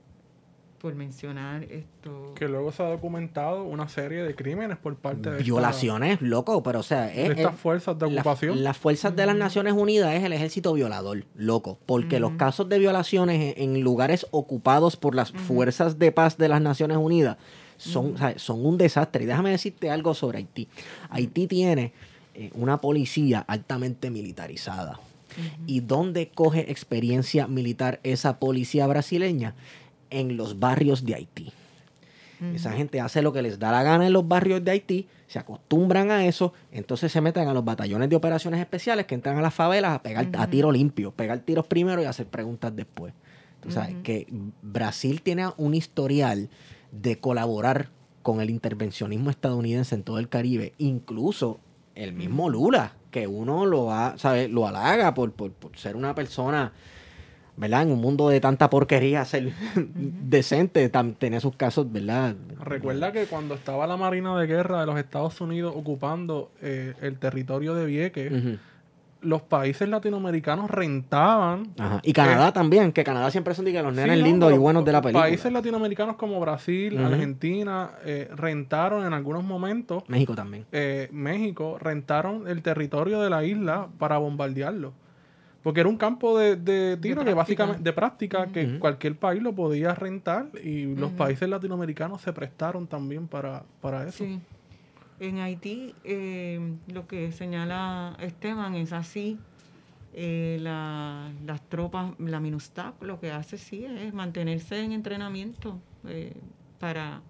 por 0.79 0.95
mencionar 0.95 1.63
esto. 1.63 2.33
Que 2.35 2.47
luego 2.47 2.71
se 2.71 2.83
ha 2.83 2.87
documentado 2.87 3.63
una 3.63 3.89
serie 3.89 4.23
de 4.23 4.35
crímenes 4.35 4.77
por 4.77 4.95
parte 4.95 5.31
de... 5.31 5.43
Violaciones, 5.43 6.21
loco, 6.21 6.61
pero 6.63 6.79
o 6.79 6.83
sea... 6.83 7.13
Es, 7.13 7.31
estas 7.31 7.55
fuerzas 7.55 7.97
de 7.97 8.05
ocupación. 8.05 8.63
las 8.63 8.77
fuerzas 8.77 9.15
de 9.15 9.25
las 9.25 9.35
Naciones 9.35 9.73
Unidas 9.73 10.13
es 10.13 10.23
el 10.23 10.33
ejército 10.33 10.73
violador, 10.73 11.25
loco, 11.35 11.77
porque 11.85 12.19
los 12.19 12.33
casos 12.33 12.69
de 12.69 12.79
violaciones 12.79 13.55
en, 13.57 13.81
lugares 13.81 14.27
ocupados 14.31 14.95
por 14.95 15.15
las 15.15 15.31
fuerzas 15.31 15.99
de 15.99 16.11
paz 16.11 16.37
de 16.37 16.47
las 16.47 16.61
Naciones 16.61 16.97
Unidas 16.97 17.37
son, 17.77 18.15
o 18.15 18.17
sea, 18.17 18.37
son 18.39 18.65
un 18.65 18.77
desastre. 18.77 19.23
Y 19.23 19.27
déjame 19.27 19.51
decirte 19.51 19.89
algo 19.91 20.13
sobre 20.13 20.39
Haití. 20.39 20.67
Haití 21.09 21.47
tiene 21.47 21.93
eh, 22.33 22.51
una 22.53 22.79
policía 22.79 23.39
altamente 23.39 24.09
militarizada. 24.09 24.99
¿Y 25.65 25.81
dónde 25.81 26.29
coge 26.29 26.71
experiencia 26.71 27.47
militar 27.47 27.99
esa 28.03 28.39
policía 28.39 28.87
brasileña? 28.87 29.55
En 30.09 30.37
los 30.37 30.59
barrios 30.59 31.05
de 31.05 31.15
Haití. 31.15 31.53
Esa 32.53 32.71
gente 32.73 33.01
hace 33.01 33.23
lo 33.23 33.33
que 33.33 33.41
les 33.41 33.57
da 33.57 33.71
la 33.71 33.81
gana 33.81 34.05
en 34.05 34.13
los 34.13 34.27
barrios 34.27 34.63
de 34.63 34.71
Haití, 34.71 35.07
se 35.27 35.39
acostumbran 35.39 36.11
a 36.11 36.25
eso, 36.25 36.53
entonces 36.71 37.11
se 37.11 37.19
meten 37.19 37.47
a 37.47 37.53
los 37.53 37.65
batallones 37.65 38.09
de 38.09 38.15
operaciones 38.15 38.59
especiales 38.59 39.07
que 39.07 39.15
entran 39.15 39.37
a 39.37 39.41
las 39.41 39.53
favelas 39.53 39.93
a 39.93 40.03
pegar 40.03 40.29
a 40.37 40.47
tiro 40.47 40.71
limpio, 40.71 41.11
pegar 41.11 41.39
tiros 41.39 41.65
primero 41.65 42.01
y 42.01 42.05
hacer 42.05 42.27
preguntas 42.27 42.75
después. 42.75 43.13
Tú 43.59 43.71
sabes 43.71 43.95
que 44.03 44.27
Brasil 44.61 45.21
tiene 45.23 45.47
un 45.57 45.73
historial 45.73 46.49
de 46.91 47.19
colaborar 47.19 47.89
con 48.21 48.39
el 48.39 48.49
intervencionismo 48.49 49.29
estadounidense 49.29 49.95
en 49.95 50.03
todo 50.03 50.19
el 50.19 50.29
Caribe, 50.29 50.73
incluso 50.77 51.59
el 51.95 52.13
mismo 52.13 52.49
Lula, 52.49 52.93
que 53.11 53.27
uno 53.27 53.65
lo, 53.65 53.91
ha, 53.91 54.17
¿sabe? 54.17 54.47
lo 54.47 54.67
halaga 54.67 55.13
por, 55.13 55.31
por, 55.31 55.51
por 55.51 55.77
ser 55.77 55.95
una 55.95 56.13
persona 56.15 56.71
¿verdad? 57.57 57.81
En 57.81 57.91
un 57.91 57.99
mundo 57.99 58.29
de 58.29 58.39
tanta 58.39 58.69
porquería, 58.69 59.25
ser 59.25 59.51
decente, 59.75 60.89
tener 61.17 61.41
sus 61.41 61.55
casos, 61.55 61.91
¿verdad? 61.91 62.35
Recuerda 62.61 63.11
que 63.11 63.25
cuando 63.25 63.55
estaba 63.55 63.87
la 63.87 63.97
Marina 63.97 64.39
de 64.39 64.45
Guerra 64.45 64.79
de 64.81 64.85
los 64.85 64.97
Estados 64.97 65.41
Unidos 65.41 65.73
ocupando 65.75 66.51
eh, 66.61 66.93
el 67.01 67.17
territorio 67.17 67.73
de 67.73 67.85
Vieques, 67.87 68.31
los 69.21 69.41
países 69.41 69.87
latinoamericanos 69.89 70.69
rentaban. 70.69 71.73
Y 72.03 72.13
Canadá 72.13 72.53
también, 72.53 72.91
que 72.91 73.03
Canadá 73.03 73.31
siempre 73.31 73.53
son 73.53 73.65
de 73.65 73.81
los 73.81 73.93
nenes 73.93 74.19
lindos 74.19 74.53
y 74.53 74.57
buenos 74.57 74.85
de 74.85 74.91
la 74.91 75.01
película. 75.01 75.23
Países 75.23 75.51
latinoamericanos 75.51 76.15
como 76.15 76.39
Brasil, 76.39 76.97
Argentina, 76.97 77.91
eh, 78.05 78.29
rentaron 78.35 79.05
en 79.05 79.13
algunos 79.13 79.43
momentos. 79.43 80.03
México 80.07 80.35
también. 80.35 80.65
Eh, 80.71 81.09
México 81.11 81.77
rentaron 81.79 82.47
el 82.47 82.61
territorio 82.61 83.21
de 83.21 83.29
la 83.29 83.43
isla 83.43 83.87
para 83.97 84.17
bombardearlo. 84.17 84.93
Porque 85.63 85.81
era 85.81 85.89
un 85.89 85.97
campo 85.97 86.37
de, 86.37 86.97
tiro 87.01 87.25
que 87.25 87.33
básicamente, 87.33 87.83
de 87.83 87.91
práctica, 87.91 88.47
que 88.47 88.79
cualquier 88.79 89.17
país 89.17 89.41
lo 89.41 89.53
podía 89.53 89.93
rentar 89.93 90.47
y 90.63 90.95
los 90.95 91.11
países 91.11 91.49
latinoamericanos 91.49 92.21
se 92.21 92.31
prestaron 92.31 92.87
también 92.87 93.27
para, 93.27 93.63
para 93.81 94.07
eso. 94.07 94.23
Sí. 94.23 94.39
En 95.19 95.39
Haití, 95.39 95.95
eh, 96.03 96.75
lo 96.87 97.07
que 97.07 97.31
señala 97.31 98.15
Esteban 98.19 98.75
es 98.75 98.93
así. 98.93 99.39
Eh, 100.13 100.57
las 100.61 101.61
tropas, 101.69 102.13
la 102.19 102.39
MINUSTAP, 102.39 103.03
lo 103.03 103.19
que 103.19 103.31
hace 103.31 103.57
sí 103.57 103.85
es 103.85 104.13
mantenerse 104.13 104.83
en 104.83 104.91
entrenamiento 104.91 105.79
eh, 106.07 106.33
para, 106.79 107.21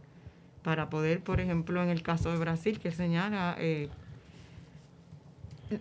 para 0.64 0.90
poder, 0.90 1.22
por 1.22 1.42
ejemplo, 1.42 1.84
en 1.84 1.90
el 1.90 2.02
caso 2.02 2.32
de 2.32 2.38
Brasil, 2.38 2.80
que 2.80 2.92
señala 2.92 3.58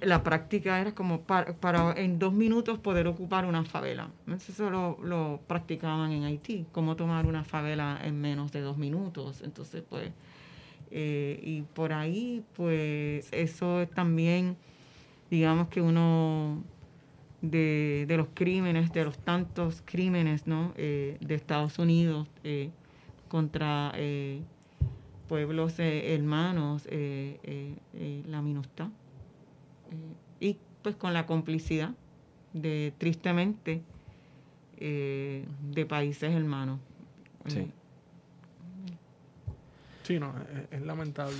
la 0.00 0.22
práctica 0.22 0.80
era 0.80 0.94
como 0.94 1.20
para, 1.20 1.94
en 1.96 2.18
dos 2.18 2.32
minutos 2.32 2.78
poder 2.78 3.06
ocupar 3.06 3.46
una 3.46 3.64
favela. 3.64 4.10
Eso 4.26 4.70
lo, 4.70 5.40
practicaban 5.46 6.10
en 6.12 6.24
Haití, 6.24 6.66
cómo 6.72 6.96
tomar 6.96 7.26
una 7.26 7.44
favela 7.44 7.98
en 8.02 8.20
menos 8.20 8.50
de 8.52 8.60
dos 8.60 8.76
minutos. 8.76 9.42
Entonces, 9.42 9.84
pues, 9.88 10.10
eh, 10.98 11.38
y 11.42 11.60
por 11.60 11.92
ahí, 11.92 12.42
pues, 12.54 13.28
eso 13.30 13.82
es 13.82 13.90
también, 13.90 14.56
digamos 15.30 15.68
que 15.68 15.82
uno 15.82 16.64
de, 17.42 18.06
los 18.16 18.28
crímenes, 18.32 18.90
de 18.94 19.04
los 19.04 19.18
tantos 19.18 19.82
crímenes, 19.84 20.46
¿no? 20.46 20.72
Eh, 20.76 21.18
de 21.20 21.34
Estados 21.34 21.78
Unidos 21.78 22.28
eh, 22.44 22.70
contra 23.28 23.92
pueblos 25.28 25.78
hermanos, 25.78 26.88
la 26.90 28.40
MINUSTA 28.40 28.90
y 30.40 30.56
pues 30.80 30.96
con 30.96 31.12
la 31.12 31.26
complicidad 31.26 31.90
de, 32.54 32.94
tristemente, 32.96 33.82
de 34.78 35.86
países 35.86 36.32
hermanos. 36.32 36.80
Sí. 37.48 37.70
Sí, 40.06 40.20
no, 40.20 40.32
es, 40.70 40.82
lamentable. 40.82 41.34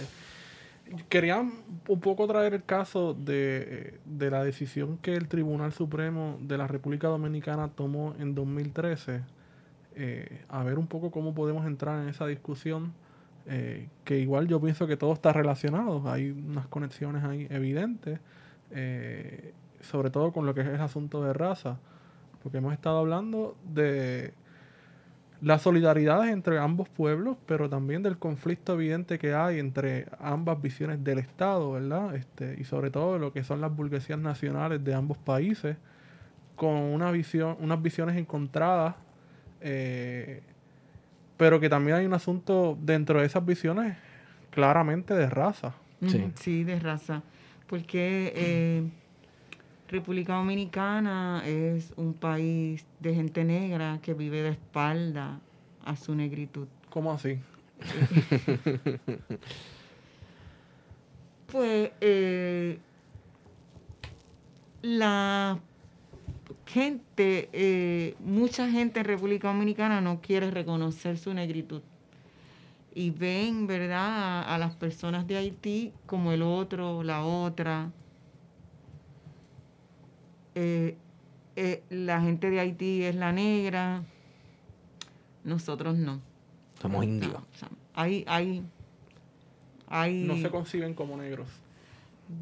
Quería 1.09 1.39
un 1.39 2.01
poco 2.01 2.27
traer 2.27 2.53
el 2.53 2.64
caso 2.64 3.14
de, 3.14 4.01
la 4.19 4.43
decisión 4.43 4.99
que 4.99 5.14
el 5.14 5.29
Tribunal 5.29 5.73
Supremo 5.73 6.37
de 6.41 6.59
la 6.59 6.67
República 6.67 7.07
Dominicana 7.07 7.69
tomó 7.69 8.17
en 8.19 8.35
2013. 8.35 9.23
Eh, 9.95 10.43
a 10.49 10.64
ver 10.64 10.81
un 10.81 10.89
poco 10.89 11.12
cómo 11.12 11.33
podemos 11.33 11.64
entrar 11.64 12.03
en 12.03 12.09
esa 12.09 12.27
discusión. 12.27 12.93
Eh, 13.47 13.89
que 14.03 14.19
igual 14.19 14.49
yo 14.49 14.61
pienso 14.61 14.89
que 14.89 14.97
todo 14.97 15.12
está 15.12 15.33
relacionado. 15.33 16.03
Hay 16.11 16.33
unas 16.33 16.67
conexiones 16.67 17.23
ahí 17.23 17.47
evidentes. 17.51 18.19
Eh, 18.73 19.55
sobre 19.81 20.11
todo 20.11 20.33
con 20.33 20.45
lo 20.45 20.55
que 20.55 20.62
es 20.62 20.67
el 20.67 20.81
asunto 20.81 21.23
de 21.23 21.33
raza, 21.33 21.79
porque 22.43 22.59
hemos 22.59 22.73
estado 22.73 22.99
hablando 22.99 23.57
de 23.62 24.35
la 25.41 25.59
solidaridad 25.59 26.28
entre 26.28 26.59
ambos 26.59 26.89
pueblos, 26.89 27.37
pero 27.47 27.68
también 27.68 28.03
del 28.03 28.18
conflicto 28.18 28.74
evidente 28.74 29.18
que 29.18 29.34
hay 29.34 29.59
entre 29.59 30.07
ambas 30.18 30.61
visiones 30.61 31.03
del 31.05 31.18
Estado, 31.18 31.72
¿verdad? 31.72 32.14
Este, 32.14 32.57
y 32.59 32.64
sobre 32.64 32.91
todo 32.91 33.18
lo 33.18 33.32
que 33.32 33.45
son 33.45 33.61
las 33.61 33.74
burguesías 33.74 34.18
nacionales 34.18 34.82
de 34.82 34.95
ambos 34.95 35.18
países, 35.18 35.76
con 36.55 36.74
una 36.74 37.11
visión, 37.11 37.57
unas 37.61 37.82
visiones 37.82 38.16
encontradas, 38.16 38.95
eh, 39.61 40.43
pero 41.37 41.61
que 41.61 41.68
también 41.68 41.99
hay 41.99 42.07
un 42.07 42.14
asunto 42.14 42.78
dentro 42.80 43.20
de 43.20 43.26
esas 43.26 43.45
visiones 43.45 43.97
claramente 44.51 45.14
de 45.14 45.28
raza. 45.28 45.74
Sí, 46.07 46.30
sí 46.34 46.64
de 46.64 46.78
raza 46.78 47.22
porque 47.66 48.32
eh, 48.34 48.82
República 49.89 50.34
Dominicana 50.34 51.43
es 51.45 51.93
un 51.97 52.14
país 52.14 52.84
de 53.01 53.14
gente 53.14 53.45
negra 53.45 54.01
que 54.03 54.14
vive 54.14 54.43
de 54.43 54.51
espalda 54.51 55.41
a 55.84 55.97
su 55.97 56.14
negritud. 56.14 56.66
¿Cómo 56.91 57.12
así? 57.12 57.39
pues 61.53 61.91
eh, 62.01 62.78
la 64.82 65.59
gente, 66.66 67.49
eh, 67.53 68.14
mucha 68.20 68.70
gente 68.70 69.01
en 69.01 69.07
República 69.07 69.49
Dominicana 69.49 70.01
no 70.01 70.20
quiere 70.20 70.51
reconocer 70.51 71.18
su 71.18 71.32
negritud 71.34 71.82
y 72.97 73.11
ven, 73.11 73.66
¿verdad?, 73.66 74.43
a, 74.51 74.57
las 74.57 74.74
personas 74.74 75.26
de 75.26 75.37
Haití 75.37 75.93
como 76.07 76.32
el 76.32 76.41
otro, 76.41 77.03
la 77.03 77.26
otra. 77.26 77.91
Eh, 80.57 80.96
eh, 81.54 81.82
la 81.90 82.20
gente 82.20 82.50
de 82.50 82.61
Haití 82.61 83.02
es 83.04 83.14
la 83.14 83.30
negra, 83.30 84.02
nosotros 85.44 85.96
no. 85.96 86.20
Somos 86.80 87.04
indios. 87.04 87.34
hay, 87.94 88.24
hay, 88.26 88.62
hay, 89.86 90.24
no 90.24 90.36
se 90.36 90.50
conciben 90.50 90.94
como 90.94 91.16
negros. 91.16 91.48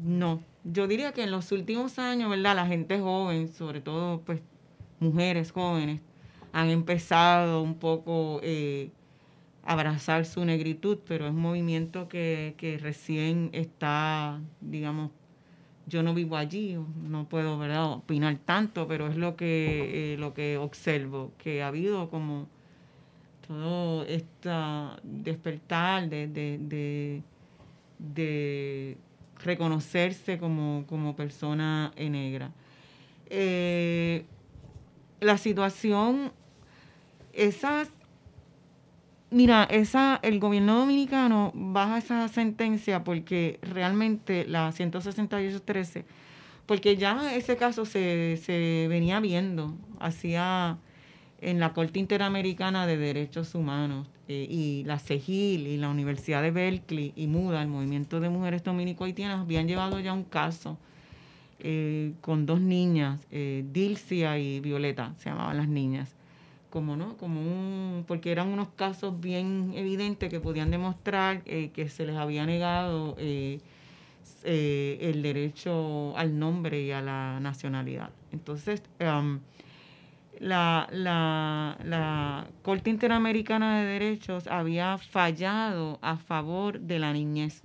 No, 0.03 0.41
yo 0.63 0.87
diría 0.87 1.11
que 1.11 1.23
en 1.23 1.31
los 1.31 1.51
últimos 1.51 1.99
años, 1.99 2.29
¿verdad? 2.29 2.55
La 2.55 2.65
gente 2.65 2.99
joven, 2.99 3.53
sobre 3.53 3.81
todo 3.81 4.21
pues 4.21 4.41
mujeres 4.99 5.51
jóvenes, 5.51 6.01
han 6.53 6.69
empezado 6.69 7.61
un 7.61 7.75
poco 7.75 8.39
eh, 8.43 8.89
abrazar 9.65 10.25
su 10.25 10.45
negritud, 10.45 10.99
pero 11.05 11.25
es 11.25 11.31
un 11.31 11.41
movimiento 11.41 12.07
que, 12.07 12.79
recién 12.81 13.49
está, 13.51 14.39
digamos, 14.61 15.11
yo 15.87 16.03
no 16.03 16.13
vivo 16.13 16.37
allí, 16.37 16.77
no 17.03 17.27
puedo 17.29 17.57
¿verdad? 17.57 17.91
opinar 17.91 18.37
tanto, 18.43 18.87
pero 18.87 19.07
es 19.07 19.17
lo 19.17 19.35
que, 19.35 20.13
eh, 20.13 20.17
lo 20.17 20.33
que 20.33 20.57
observo, 20.57 21.31
que 21.37 21.61
ha 21.61 21.67
habido 21.67 22.09
como 22.09 22.47
todo 23.47 24.03
este 24.05 24.49
despertar 25.03 26.09
de, 26.09 26.27
de, 26.27 27.21
de, 27.99 28.97
reconocerse 29.43 30.39
como, 30.39 30.85
como 30.87 31.15
persona 31.15 31.91
negra. 31.97 32.51
Eh, 33.29 34.25
la 35.19 35.37
situación, 35.37 36.31
esas 37.33 37.89
Mira, 39.31 39.63
esa, 39.63 40.19
el 40.21 40.39
gobierno 40.39 40.77
dominicano 40.79 41.51
baja 41.55 41.97
esa 41.97 42.27
sentencia 42.27 43.03
porque 43.03 43.59
realmente 43.61 44.45
la 44.45 44.71
168.13, 44.71 46.05
porque 46.67 46.95
ya 46.95 47.35
ese 47.35 47.57
caso 47.57 47.85
se, 47.85 48.37
se 48.37 48.85
venía 48.87 49.19
viendo, 49.19 49.75
hacía 49.99 50.77
en 51.41 51.59
la 51.59 51.73
Corte 51.73 51.99
Interamericana 51.99 52.85
de 52.85 52.97
Derechos 52.97 53.55
Humanos 53.55 54.07
eh, 54.27 54.47
y 54.49 54.83
la 54.85 54.99
CEGIL 54.99 55.67
y 55.67 55.77
la 55.77 55.89
Universidad 55.89 56.43
de 56.43 56.51
Berkeley 56.51 57.11
y 57.15 57.27
MUDA, 57.27 57.63
el 57.63 57.67
Movimiento 57.67 58.19
de 58.19 58.29
Mujeres 58.29 58.63
Dominico-Haitianas, 58.63 59.41
habían 59.41 59.67
llevado 59.67 59.99
ya 59.99 60.13
un 60.13 60.23
caso 60.23 60.77
eh, 61.59 62.13
con 62.21 62.45
dos 62.45 62.61
niñas, 62.61 63.25
eh, 63.31 63.65
Dilcia 63.71 64.37
y 64.37 64.59
Violeta, 64.59 65.13
se 65.17 65.29
llamaban 65.29 65.57
las 65.57 65.67
niñas 65.67 66.14
como 66.75 66.97
no, 66.97 67.15
como 67.15 67.39
un, 67.39 68.03
porque 68.05 68.33
eran 68.33 68.49
unos 68.49 68.67
casos 68.75 69.17
bien 69.21 69.71
evidentes 69.77 70.29
que 70.29 70.41
podían 70.41 70.71
demostrar 70.71 71.41
eh, 71.45 71.69
que 71.73 71.87
se 71.87 72.05
les 72.05 72.17
había 72.17 72.45
negado 72.45 73.15
eh, 73.17 73.61
eh, 74.43 74.97
el 74.99 75.21
derecho 75.21 76.17
al 76.17 76.37
nombre 76.37 76.81
y 76.81 76.91
a 76.91 77.01
la 77.01 77.39
nacionalidad. 77.39 78.09
Entonces, 78.33 78.83
um, 78.99 79.39
la, 80.41 80.89
la, 80.91 81.77
la 81.85 82.45
Corte 82.61 82.89
Interamericana 82.89 83.79
de 83.79 83.85
Derechos 83.85 84.45
había 84.47 84.97
fallado 84.97 85.97
a 86.01 86.17
favor 86.17 86.81
de 86.81 86.99
la 86.99 87.13
niñez 87.13 87.63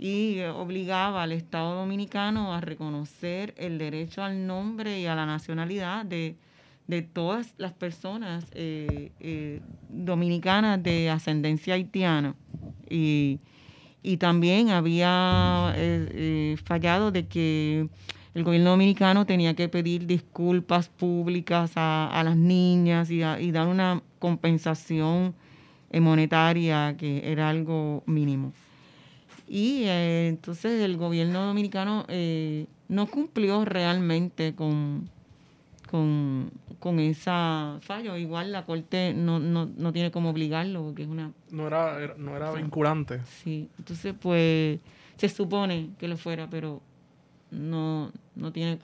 y 0.00 0.40
obligaba 0.40 1.22
al 1.22 1.30
Estado 1.30 1.76
dominicano 1.76 2.52
a 2.52 2.60
reconocer 2.60 3.54
el 3.56 3.78
derecho 3.78 4.24
al 4.24 4.48
nombre 4.48 4.98
y 4.98 5.06
a 5.06 5.14
la 5.14 5.26
nacionalidad 5.26 6.04
de, 6.04 6.34
de 6.86 7.02
todas 7.02 7.54
las 7.58 7.72
personas 7.72 8.46
eh, 8.52 9.10
eh, 9.20 9.60
dominicanas 9.88 10.82
de 10.82 11.10
ascendencia 11.10 11.74
haitiana. 11.74 12.34
Y, 12.88 13.40
y 14.02 14.18
también 14.18 14.70
había 14.70 15.72
eh, 15.76 16.56
fallado 16.64 17.10
de 17.10 17.26
que 17.26 17.88
el 18.34 18.44
gobierno 18.44 18.70
dominicano 18.70 19.26
tenía 19.26 19.54
que 19.54 19.68
pedir 19.68 20.06
disculpas 20.06 20.88
públicas 20.88 21.72
a, 21.74 22.08
a 22.08 22.22
las 22.22 22.36
niñas 22.36 23.10
y, 23.10 23.22
y, 23.24 23.50
dar 23.50 23.66
una 23.66 24.02
compensación 24.18 25.34
monetaria 25.92 26.94
que 26.98 27.32
era 27.32 27.48
algo 27.48 28.02
mínimo. 28.06 28.52
Y 29.48 29.84
entonces 29.84 30.82
el 30.82 30.98
gobierno 30.98 31.46
dominicano 31.46 32.04
no 32.88 33.06
cumplió 33.06 33.64
realmente 33.64 34.54
con, 34.54 35.08
con, 35.90 36.50
con 36.86 37.00
esa 37.00 37.78
fallo. 37.80 38.16
Igual 38.16 38.52
la 38.52 38.64
corte 38.64 39.12
no, 39.12 39.40
no, 39.40 39.66
no 39.66 39.92
tiene 39.92 40.12
como 40.12 40.30
obligarlo 40.30 40.84
porque 40.84 41.02
es 41.02 41.08
una... 41.08 41.32
No 41.50 41.66
era, 41.66 42.14
no 42.16 42.36
era 42.36 42.52
vinculante. 42.52 43.22
Sí, 43.24 43.68
entonces 43.76 44.14
pues 44.16 44.78
se 45.16 45.28
supone 45.28 45.90
que 45.98 46.06
lo 46.06 46.16
fuera, 46.16 46.48
pero 46.48 46.80
no, 47.50 48.12
no 48.36 48.52
tiene... 48.52 48.78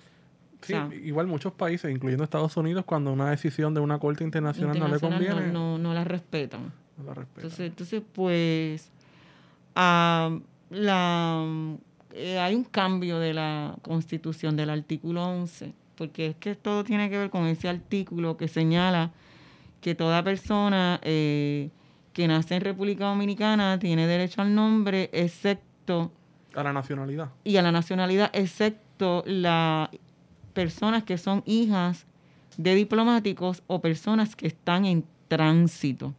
Sí, 0.63 0.75
igual 1.05 1.29
muchos 1.29 1.53
países, 1.53 1.93
incluyendo 1.93 2.25
Estados 2.25 2.57
Unidos, 2.57 2.85
cuando 2.85 3.13
una 3.13 3.31
decisión 3.31 3.73
de 3.73 3.79
una 3.79 4.01
corte 4.01 4.25
internacional, 4.25 4.77
no 4.77 4.89
le 4.89 4.99
conviene... 4.99 5.53
No, 5.53 5.79
no, 5.79 5.95
la 5.95 6.03
respetan. 6.03 6.73
No 6.99 7.05
la 7.05 7.15
respetan. 7.15 7.45
Entonces, 7.45 7.67
entonces 7.69 8.03
pues... 8.13 8.91
Uh, 9.77 10.41
la, 10.71 11.47
eh, 12.15 12.39
hay 12.41 12.57
un 12.57 12.65
cambio 12.65 13.21
de 13.21 13.33
la 13.33 13.77
constitución 13.83 14.57
del 14.57 14.71
artículo 14.71 15.25
11, 15.25 15.73
porque 16.03 16.27
es 16.27 16.35
que 16.35 16.57
todo 16.57 16.83
tiene 16.83 17.09
que 17.09 17.17
ver 17.17 17.31
con 17.31 17.47
ese 17.47 17.69
artículo 17.69 18.37
que 18.37 18.49
señala 18.49 19.13
que 19.81 19.95
toda 19.95 20.25
persona 20.25 20.99
eh, 21.05 21.71
que 22.13 22.27
nace 22.27 22.57
en 22.57 22.63
República 22.63 23.05
Dominicana 23.05 23.79
tiene 23.79 24.09
derecho 24.09 24.43
al 24.43 24.53
nombre, 24.53 25.11
excepto... 25.13 26.11
A 26.57 26.65
la 26.65 26.73
nacionalidad. 26.73 27.31
Y 27.45 27.57
a 27.57 27.63
la 27.63 27.71
nacionalidad, 27.71 28.31
excepto 28.33 29.23
las 29.27 29.91
personas 30.55 31.05
que 31.05 31.19
son 31.19 31.45
hijas 31.47 32.05
de 32.57 32.75
diplomáticos 32.75 33.63
o 33.69 33.81
personas 33.81 34.35
que 34.35 34.49
están 34.49 34.87
en 34.87 35.05
tránsito. 35.29 36.15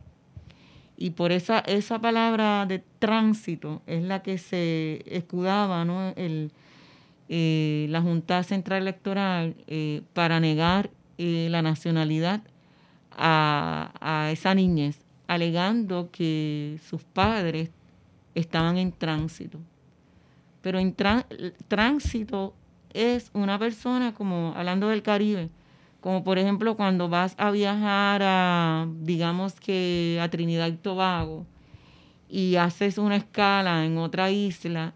Y 0.96 1.10
por 1.10 1.34
esa, 1.34 1.60
esa 1.60 2.00
palabra 2.00 2.66
de 2.68 2.82
tránsito 3.00 3.82
es 3.86 4.02
la 4.02 4.22
que 4.24 4.38
se 4.38 5.04
escudaba 5.06 5.84
¿no? 5.84 6.14
El, 6.16 6.54
eh, 7.30 7.88
la 7.90 8.02
Junta 8.02 8.44
Central 8.44 8.82
Electoral 8.82 9.56
eh, 9.68 10.02
para 10.14 10.40
negar 10.40 10.90
eh, 11.18 11.48
la 11.50 11.62
nacionalidad 11.62 12.42
a, 13.12 13.92
a, 14.02 14.32
esa 14.32 14.56
niñez, 14.56 15.00
alegando 15.28 16.10
que 16.12 16.80
sus 16.88 17.04
padres 17.04 17.70
estaban 18.36 18.78
en 18.78 18.92
tránsito. 18.92 19.60
Pero 20.62 20.80
en 20.80 20.96
tránsito 21.68 22.54
es 22.94 23.30
una 23.34 23.60
persona, 23.60 24.14
como 24.14 24.54
hablando 24.56 24.90
del 24.90 25.04
Caribe, 25.04 25.50
como 26.04 26.24
por 26.24 26.38
ejemplo 26.38 26.76
cuando 26.76 27.08
vas 27.08 27.34
a 27.38 27.50
viajar 27.52 28.22
a, 28.24 28.88
digamos 29.02 29.60
que 29.60 30.20
a 30.22 30.30
Trinidad 30.30 30.68
y 30.68 30.78
Tobago 30.78 31.46
y 32.28 32.56
haces 32.56 32.98
una 32.98 33.16
escala 33.16 33.86
en 33.86 33.98
otra 33.98 34.30
isla 34.32 34.94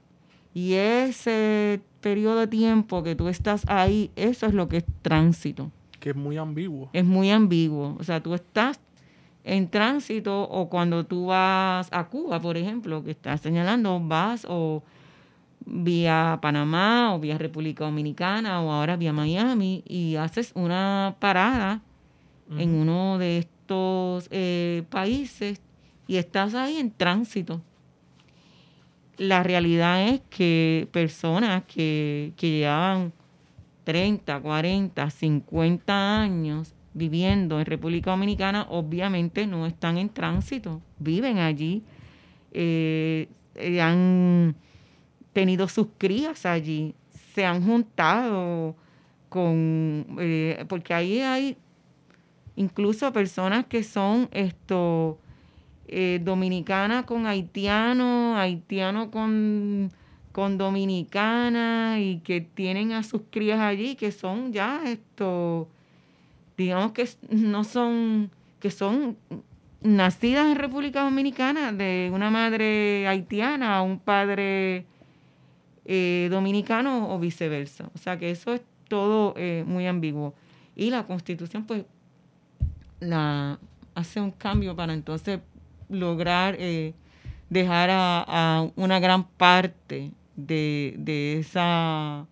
y 0.57 0.73
ese 0.73 1.81
periodo 2.01 2.39
de 2.39 2.47
tiempo 2.47 3.03
que 3.03 3.13
tú 3.13 3.27
estás 3.27 3.63
ahí, 3.67 4.09
eso 4.15 4.47
es 4.47 4.55
lo 4.55 4.67
que 4.67 4.77
es 4.77 4.85
tránsito. 5.03 5.69
Que 5.99 6.09
es 6.09 6.15
muy 6.15 6.35
ambiguo. 6.37 6.89
Es 6.93 7.05
muy 7.05 7.29
ambiguo. 7.29 7.95
O 7.99 8.03
sea, 8.03 8.23
tú 8.23 8.33
estás 8.33 8.79
en 9.43 9.69
tránsito 9.69 10.49
o 10.49 10.67
cuando 10.67 11.05
tú 11.05 11.27
vas 11.27 11.89
a 11.91 12.07
Cuba, 12.07 12.41
por 12.41 12.57
ejemplo, 12.57 13.03
que 13.03 13.11
estás 13.11 13.41
señalando, 13.41 13.99
vas 13.99 14.47
o 14.49 14.81
vía 15.63 16.39
Panamá 16.41 17.13
o 17.13 17.19
vía 17.19 17.37
República 17.37 17.83
Dominicana 17.83 18.59
o 18.59 18.71
ahora 18.71 18.95
vía 18.97 19.13
Miami 19.13 19.83
y 19.87 20.15
haces 20.15 20.53
una 20.55 21.17
parada 21.19 21.81
en 22.57 22.73
uno 22.73 23.19
de 23.19 23.37
estos 23.37 24.27
eh, 24.31 24.85
países 24.89 25.61
y 26.07 26.15
estás 26.15 26.55
ahí 26.55 26.77
en 26.77 26.89
tránsito. 26.89 27.61
La 29.17 29.43
realidad 29.43 30.07
es 30.09 30.21
que 30.29 30.87
personas 30.91 31.63
que, 31.63 32.33
que 32.37 32.49
llevaban 32.49 33.13
30, 33.83 34.39
40, 34.41 35.09
50 35.09 36.21
años 36.21 36.73
viviendo 36.97 37.59
en 37.59 37.65
República 37.65 38.11
Dominicana 38.11 38.65
obviamente 38.69 39.45
no 39.45 39.65
están 39.65 39.97
en 39.97 40.09
tránsito, 40.09 40.81
viven 40.97 41.37
allí, 41.37 41.83
eh, 42.51 43.29
eh 43.55 43.79
han 43.81 44.55
tenido 45.31 45.67
sus 45.67 45.87
crías 45.97 46.45
allí, 46.45 46.95
se 47.35 47.45
han 47.45 47.63
juntado 47.63 48.75
con, 49.29 50.17
eh, 50.19 50.65
porque 50.67 50.93
ahí 50.93 51.19
hay 51.19 51.57
incluso 52.55 53.13
personas 53.13 53.67
que 53.67 53.83
son 53.83 54.27
esto 54.31 55.19
eh, 55.87 56.19
dominicana 56.21 57.05
con 57.05 57.25
haitiano, 57.25 58.37
haitiano 58.37 59.09
con, 59.09 59.91
con 60.31 60.57
dominicana 60.57 61.99
y 61.99 62.19
que 62.19 62.41
tienen 62.41 62.91
a 62.91 63.03
sus 63.03 63.21
crías 63.29 63.59
allí 63.59 63.95
que 63.95 64.11
son 64.11 64.51
ya 64.51 64.81
esto, 64.85 65.69
digamos 66.57 66.91
que 66.91 67.07
no 67.29 67.63
son, 67.63 68.31
que 68.59 68.69
son 68.69 69.17
nacidas 69.81 70.47
en 70.47 70.57
República 70.57 71.03
Dominicana 71.03 71.71
de 71.71 72.11
una 72.13 72.29
madre 72.29 73.07
haitiana 73.07 73.77
a 73.77 73.81
un 73.81 73.99
padre 73.99 74.85
eh, 75.85 76.27
dominicano 76.29 77.13
o 77.13 77.19
viceversa. 77.19 77.89
O 77.95 77.97
sea 77.97 78.17
que 78.17 78.29
eso 78.29 78.53
es 78.53 78.61
todo 78.89 79.33
eh, 79.37 79.63
muy 79.65 79.87
ambiguo. 79.87 80.33
Y 80.75 80.89
la 80.89 81.07
constitución 81.07 81.65
pues 81.65 81.85
la, 82.99 83.57
hace 83.95 84.19
un 84.19 84.31
cambio 84.31 84.75
para 84.75 84.93
entonces 84.93 85.39
lograr 85.89 86.55
eh, 86.59 86.93
dejar 87.49 87.89
a, 87.91 88.69
una 88.75 88.99
gran 88.99 89.25
parte 89.25 90.11
de, 90.35 91.37
esa, 91.39 92.27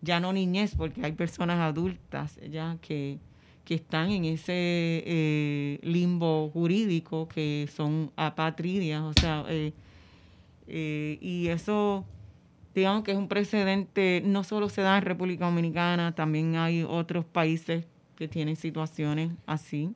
ya 0.00 0.20
no 0.20 0.32
niñez, 0.32 0.74
porque 0.76 1.04
hay 1.04 1.12
personas 1.12 1.60
adultas 1.60 2.38
ya 2.50 2.78
que, 2.80 3.18
que 3.64 3.74
están 3.74 4.10
en 4.10 4.24
ese 4.24 5.78
limbo 5.82 6.50
jurídico, 6.50 7.28
que 7.28 7.68
son 7.74 8.10
apatridias, 8.16 9.02
o 9.02 9.12
sea, 9.20 9.44
y 10.66 11.48
eso 11.48 12.04
digamos 12.74 13.04
que 13.04 13.12
es 13.12 13.16
un 13.16 13.28
precedente, 13.28 14.22
no 14.24 14.42
solo 14.42 14.68
se 14.68 14.82
da 14.82 14.98
en 14.98 15.04
República 15.04 15.46
Dominicana, 15.46 16.14
también 16.14 16.56
hay 16.56 16.82
otros 16.82 17.24
países 17.24 17.86
que 18.16 18.28
tienen 18.28 18.56
situaciones 18.56 19.30
así. 19.46 19.94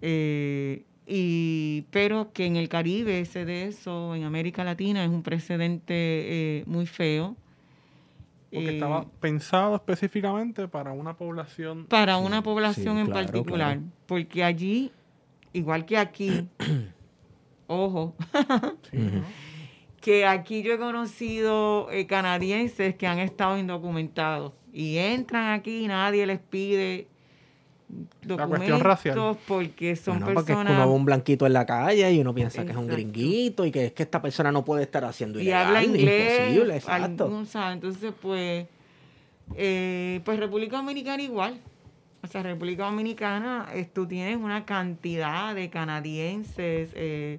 Eh, 0.00 0.84
y, 1.06 1.82
pero 1.90 2.32
que 2.32 2.46
en 2.46 2.56
el 2.56 2.68
Caribe 2.68 3.24
se 3.26 3.44
de 3.44 3.66
eso, 3.66 4.14
en 4.14 4.24
América 4.24 4.64
Latina, 4.64 5.04
es 5.04 5.10
un 5.10 5.22
precedente 5.22 5.94
eh, 5.94 6.64
muy 6.66 6.86
feo. 6.86 7.36
Porque 8.52 8.74
estaba 8.74 9.02
eh, 9.02 9.06
pensado 9.20 9.76
específicamente 9.76 10.66
para 10.66 10.92
una 10.92 11.16
población. 11.16 11.86
Para 11.86 12.16
una 12.16 12.42
población 12.42 12.98
en 12.98 13.08
particular. 13.08 13.80
Porque 14.06 14.42
allí, 14.42 14.90
igual 15.52 15.84
que 15.84 15.96
aquí, 15.96 16.48
ojo, 17.68 18.16
que 20.00 20.26
aquí 20.26 20.62
yo 20.62 20.72
he 20.74 20.78
conocido 20.78 21.88
eh, 21.92 22.06
canadienses 22.06 22.96
que 22.96 23.06
han 23.06 23.20
estado 23.20 23.58
indocumentados 23.58 24.52
y 24.72 24.98
entran 24.98 25.52
aquí 25.52 25.84
y 25.84 25.88
nadie 25.88 26.26
les 26.26 26.40
pide 26.40 27.08
documentos 28.22 29.36
porque 29.46 29.96
son 29.96 30.18
personas... 30.18 30.34
Porque 30.34 30.52
es 30.52 30.58
que 30.58 30.72
uno 30.72 30.88
ve 30.88 30.94
un 30.94 31.04
blanquito 31.04 31.46
en 31.46 31.52
la 31.52 31.66
calle 31.66 32.12
y 32.12 32.20
uno 32.20 32.34
piensa 32.34 32.64
que 32.64 32.72
es 32.72 32.76
un 32.76 32.86
gringuito 32.86 33.64
y 33.64 33.70
que 33.70 33.86
es 33.86 33.92
que 33.92 34.02
esta 34.02 34.20
persona 34.20 34.50
no 34.52 34.64
puede 34.64 34.82
estar 34.82 35.04
haciendo 35.04 35.40
ilegal, 35.40 35.62
y 35.62 35.66
habla 35.66 35.84
inglés, 35.84 36.40
imposible, 36.40 36.76
exacto. 36.76 37.44
Entonces, 37.72 38.12
pues, 38.20 38.66
eh, 39.56 40.20
pues 40.24 40.38
República 40.38 40.76
Dominicana 40.76 41.22
igual. 41.22 41.60
O 42.22 42.28
sea, 42.28 42.42
República 42.42 42.86
Dominicana, 42.86 43.68
eh, 43.72 43.88
tú 43.92 44.04
tienes 44.04 44.36
una 44.36 44.64
cantidad 44.64 45.54
de 45.54 45.70
canadienses, 45.70 46.90
eh, 46.94 47.38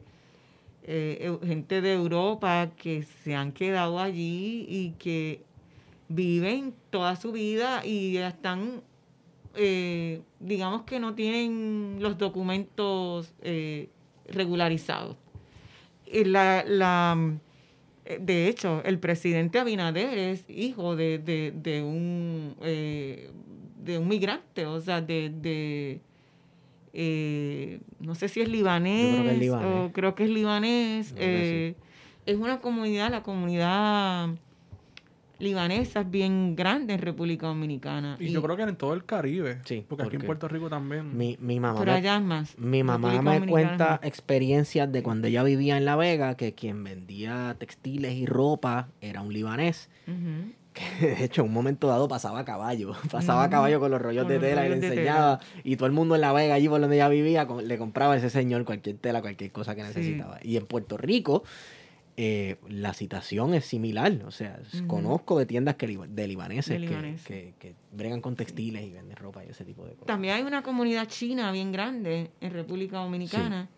eh, 0.84 1.38
gente 1.46 1.82
de 1.82 1.92
Europa 1.92 2.70
que 2.78 3.04
se 3.04 3.36
han 3.36 3.52
quedado 3.52 4.00
allí 4.00 4.66
y 4.70 4.92
que 4.98 5.42
viven 6.08 6.74
toda 6.90 7.18
su 7.18 7.34
vida 7.34 7.86
y 7.86 8.14
ya 8.14 8.30
están, 8.30 8.82
eh, 9.58 10.22
digamos 10.40 10.84
que 10.84 11.00
no 11.00 11.14
tienen 11.16 11.98
los 12.00 12.18
documentos 12.18 13.34
eh, 13.42 13.90
regularizados. 14.28 15.18
Y 16.06 16.24
la, 16.24 16.64
la, 16.66 17.18
eh, 18.06 18.20
de 18.22 18.48
hecho, 18.48 18.82
el 18.86 19.00
presidente 19.00 19.60
Abinader 19.60 20.18
es 20.18 20.46
hijo 20.50 20.96
de, 20.96 21.18
de, 21.20 21.52
de 21.56 21.84
un, 21.84 22.56
eh, 22.62 23.32
de 23.84 23.98
un 23.98 24.08
migrante, 24.08 24.66
o 24.66 24.80
sea, 24.80 25.02
de... 25.02 25.30
de 25.30 26.02
eh, 27.00 27.80
no 28.00 28.16
sé 28.16 28.28
si 28.28 28.42
es 28.42 28.50
libanés, 28.50 29.12
creo 29.14 29.24
que 29.26 29.34
es 29.34 29.40
libanés. 29.40 29.90
o 29.90 29.92
creo 29.92 30.16
que 30.16 30.24
es 30.24 30.30
libanés. 30.30 31.14
Creo 31.14 31.20
que 31.42 31.68
eh, 31.70 31.76
Es 32.26 32.38
una 32.38 32.60
comunidad, 32.60 33.12
la 33.12 33.22
comunidad 33.22 34.30
libanesa 35.40 36.02
es 36.02 36.10
bien 36.10 36.56
grande 36.56 36.94
en 36.94 37.02
República 37.02 37.48
Dominicana. 37.48 38.18
Y 38.20 38.32
yo 38.32 38.42
creo 38.42 38.56
que 38.56 38.64
en 38.64 38.76
todo 38.76 38.94
el 38.94 39.06
Caribe. 39.06 39.60
Sí, 39.66 39.86
porque, 39.88 40.04
aquí 40.04 40.16
en 40.16 40.24
Puerto 40.24 40.48
Rico 40.48 40.70
también. 40.70 41.18
Mi, 41.18 41.38
mi 41.40 41.60
mamá 41.60 41.80
Pero 41.80 41.94
allá 41.94 42.18
es 42.18 42.24
más. 42.24 42.58
Mi 42.58 42.84
mamá 42.84 43.12
República 43.12 43.40
me 43.40 43.52
cuenta 43.52 44.00
experiencias 44.04 44.92
de 44.92 45.04
cuando 45.04 45.28
ella 45.28 45.44
vivía 45.44 45.78
en 45.78 45.86
La 45.86 45.96
Vega, 45.96 46.36
que 46.36 46.54
quien 46.54 46.84
vendía 46.84 47.56
textiles 47.60 48.14
y 48.14 48.26
ropa 48.26 48.90
era 49.02 49.22
un 49.22 49.34
libanés. 49.34 49.90
Que 50.74 51.08
de 51.08 51.24
hecho, 51.24 51.42
en 51.42 51.48
un 51.48 51.54
momento 51.54 51.88
dado 51.88 52.08
pasaba 52.08 52.40
a 52.40 52.46
caballo. 52.46 52.92
Pasaba 53.12 53.44
a 53.46 53.50
caballo 53.50 53.80
con 53.80 53.90
los 53.90 54.00
rollos 54.00 54.26
Con 54.26 54.34
de 54.34 54.40
tela 54.40 54.64
y 54.66 54.70
le 54.70 54.76
enseñaba. 54.76 55.40
Y 55.64 55.76
todo 55.76 55.88
el 55.88 55.92
mundo 55.92 56.14
en 56.14 56.22
La 56.22 56.34
Vega, 56.34 56.54
allí 56.54 56.70
por 56.70 56.80
donde 56.80 56.98
ella 56.98 57.10
vivía, 57.10 57.48
le 57.64 57.78
compraba 57.80 58.14
a 58.14 58.18
ese 58.18 58.30
señor 58.30 58.64
cualquier 58.64 58.98
tela, 58.98 59.22
cualquier 59.22 59.52
cosa 59.52 59.74
que 59.74 59.82
Sí. 59.82 59.88
necesitaba. 59.88 60.38
Y 60.44 60.56
en 60.56 60.68
Puerto 60.68 60.96
Rico, 60.98 61.44
eh, 62.18 62.58
la 62.68 62.94
situación 62.94 63.54
es 63.54 63.66
similar. 63.66 64.12
O 64.26 64.32
sea, 64.32 64.60
s- 64.64 64.80
Ujú. 64.80 64.88
conozco 64.88 65.38
de 65.40 65.46
tiendas 65.46 65.76
que, 65.76 65.88
liba- 65.88 66.08
de 66.08 66.28
libaneses, 66.28 66.80
De 66.80 66.86
que- 66.86 66.88
libaneses. 66.90 67.26
Que, 67.28 67.54
que 67.60 67.76
bregan 67.94 68.22
con 68.22 68.36
textiles 68.36 68.84
y 68.84 68.92
venden 68.92 69.16
ropa 69.16 69.46
y 69.46 69.50
ese 69.50 69.64
tipo 69.64 69.86
de 69.86 69.92
cosas. 69.94 70.08
También 70.08 70.34
hay 70.34 70.42
una 70.44 70.64
comunidad 70.64 71.08
china 71.08 71.52
bien 71.52 71.72
grande 71.72 72.32
en 72.42 72.52
República 72.52 72.98
Dominicana 72.98 73.70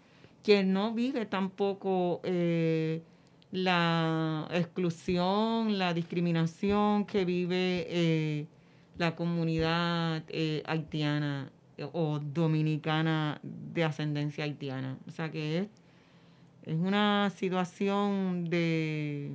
que 0.43 0.63
no 0.63 0.93
vive 0.93 1.25
tampoco 1.25 2.21
eh, 2.23 3.01
la 3.51 4.47
exclusión, 4.53 5.77
la 5.77 5.93
discriminación 5.93 7.05
que 7.05 7.25
vive 7.25 7.85
eh, 7.89 8.45
la 8.97 9.15
comunidad 9.15 10.23
eh, 10.29 10.63
haitiana 10.65 11.51
o 11.93 12.19
dominicana 12.19 13.39
de 13.43 13.83
ascendencia 13.83 14.43
haitiana. 14.43 14.97
O 15.07 15.11
sea 15.11 15.29
que 15.31 15.59
es, 15.59 15.67
es 16.69 16.75
una 16.75 17.31
situación 17.35 18.49
de 18.49 19.31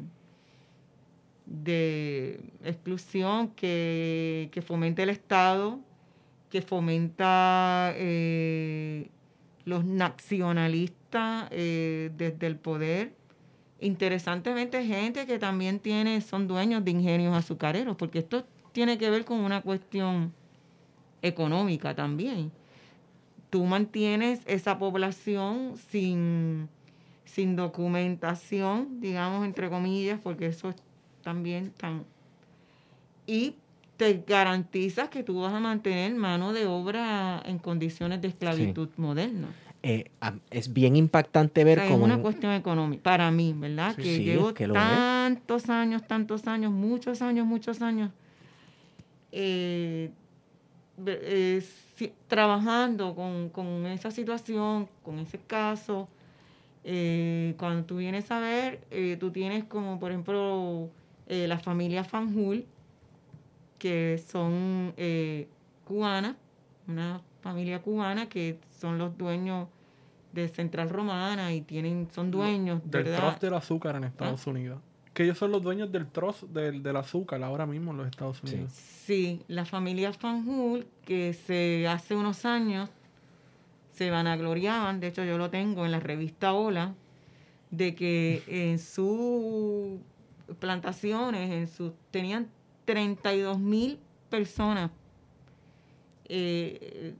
de 1.47 2.41
exclusión 2.65 3.49
que, 3.49 4.49
que 4.53 4.63
fomenta 4.63 5.03
el 5.03 5.11
Estado, 5.11 5.81
que 6.51 6.63
fomenta 6.63 7.93
eh, 7.97 9.09
los 9.65 9.85
nacionalistas 9.85 11.49
eh, 11.51 12.11
desde 12.17 12.47
el 12.47 12.57
poder. 12.57 13.15
Interesantemente, 13.81 14.85
gente 14.85 15.27
que 15.27 15.39
también 15.39 15.79
tiene, 15.79 16.21
son 16.21 16.49
dueños 16.49 16.85
de 16.85 16.93
ingenios 16.93 17.37
azucareros, 17.37 17.97
porque 17.97 18.21
esto 18.21 18.45
tiene 18.73 18.97
que 18.97 19.11
ver 19.11 19.25
con 19.25 19.41
una 19.41 19.61
cuestión 19.61 20.33
económica 21.23 21.95
también. 21.95 22.51
Tú 23.51 23.65
mantienes 23.65 24.41
esa 24.47 24.79
población 24.79 25.77
sin, 25.91 26.69
sin 27.25 27.57
documentación, 27.57 29.01
digamos, 29.01 29.45
entre 29.45 29.71
comillas, 29.71 30.21
porque 30.23 30.47
eso 30.47 30.71
es 30.71 30.77
también 31.23 31.71
tan... 31.73 32.05
Y 33.27 33.57
te 33.97 34.23
garantizas 34.27 35.09
que 35.09 35.23
tú 35.23 35.41
vas 35.41 35.53
a 35.53 35.61
mantener 35.61 36.15
mano 36.15 36.53
de 36.53 36.67
obra 36.67 37.43
en 37.47 37.59
condiciones 37.59 38.21
de 38.21 38.29
esclavitud 38.29 38.89
moderna. 38.97 39.49
Eh, 39.83 40.11
es 40.51 40.73
bien 40.73 40.97
impactante 40.97 41.63
O 41.63 41.67
ver 41.67 41.79
es 41.81 41.91
cómo... 41.91 42.05
una 42.05 42.15
en- 42.15 42.23
cuestión 42.23 42.53
económica, 42.53 43.03
para 43.03 43.31
mí, 43.31 43.55
¿verdad? 43.57 43.95
Sí, 43.97 44.03
que 44.03 44.17
sí, 44.17 44.25
llevo 44.25 44.49
es 44.51 44.55
que 44.55 44.65
es. 44.65 44.71
tantos 44.73 45.69
años, 45.69 46.07
tantos 46.07 46.47
años, 46.47 46.73
muchos 46.73 47.23
años, 47.23 47.47
muchos 47.47 47.83
años 47.83 48.11
eh, 49.33 50.11
eh, 51.07 51.63
si- 51.97 52.13
trabajando 52.29 53.15
con, 53.15 53.49
con 53.51 53.87
esa 53.87 54.11
situación, 54.11 54.89
con 55.03 55.19
ese 55.19 55.39
caso. 55.39 56.09
Eh, 56.85 57.55
cuando 57.59 57.85
tú 57.87 57.97
vienes 57.97 58.31
a 58.31 58.39
ver, 58.41 58.81
eh, 58.91 59.17
tú 59.19 59.31
tienes 59.31 59.65
como, 59.65 59.99
por 59.99 60.11
ejemplo, 60.11 60.91
eh, 61.27 61.47
la 61.49 61.59
familia 61.59 62.05
Fanjul, 62.05 62.67
que 63.79 64.23
son 64.31 64.93
eh, 64.97 65.49
cubanas, 65.85 66.37
una 66.87 67.21
familia 67.41 67.81
cubana 67.83 68.29
que 68.29 68.59
son 68.79 68.99
los 68.99 69.17
dueños 69.17 69.69
de 70.33 70.49
Central 70.49 70.91
Romana 70.91 71.53
y 71.53 71.61
tienen 71.63 72.09
son 72.13 72.31
dueños, 72.31 72.81
Del 72.85 73.05
¿verdad? 73.05 73.19
trust 73.29 73.43
del 73.43 73.55
azúcar 73.55 73.97
en 73.97 74.05
Estados 74.05 74.47
Ah. 74.47 74.51
Unidos. 74.51 74.81
Que 75.13 75.23
ellos 75.25 75.39
son 75.39 75.53
los 75.53 75.63
dueños 75.63 75.93
del 75.93 76.07
trust 76.09 76.43
del, 76.45 76.83
del 76.83 76.97
azúcar 76.97 77.43
ahora 77.45 77.67
mismo 77.67 77.93
en 77.93 77.99
los 77.99 78.07
Estados 78.09 78.41
Sí. 78.45 78.55
Unidos. 78.57 78.73
Sí, 78.73 79.43
la 79.49 79.65
familia 79.65 80.13
Fanjul, 80.13 80.87
que 81.05 81.33
se 81.35 81.87
hace 81.87 82.17
unos 82.17 82.45
años 82.45 82.91
se 83.95 84.11
vanagloriaban, 84.11 85.01
de 85.01 85.09
hecho 85.09 85.25
yo 85.25 85.39
lo 85.39 85.51
tengo 85.51 85.85
en 85.85 85.93
la 85.93 86.01
revista 86.01 86.53
Hola, 86.53 86.95
de 87.71 87.95
que 87.95 88.43
en 88.47 88.79
sus 88.79 90.01
plantaciones, 90.59 91.51
en 91.51 91.69
sus, 91.69 91.93
tenían 92.11 92.49
32 92.85 93.59
mil 93.59 93.99
personas 94.31 94.91
eh, 96.27 97.15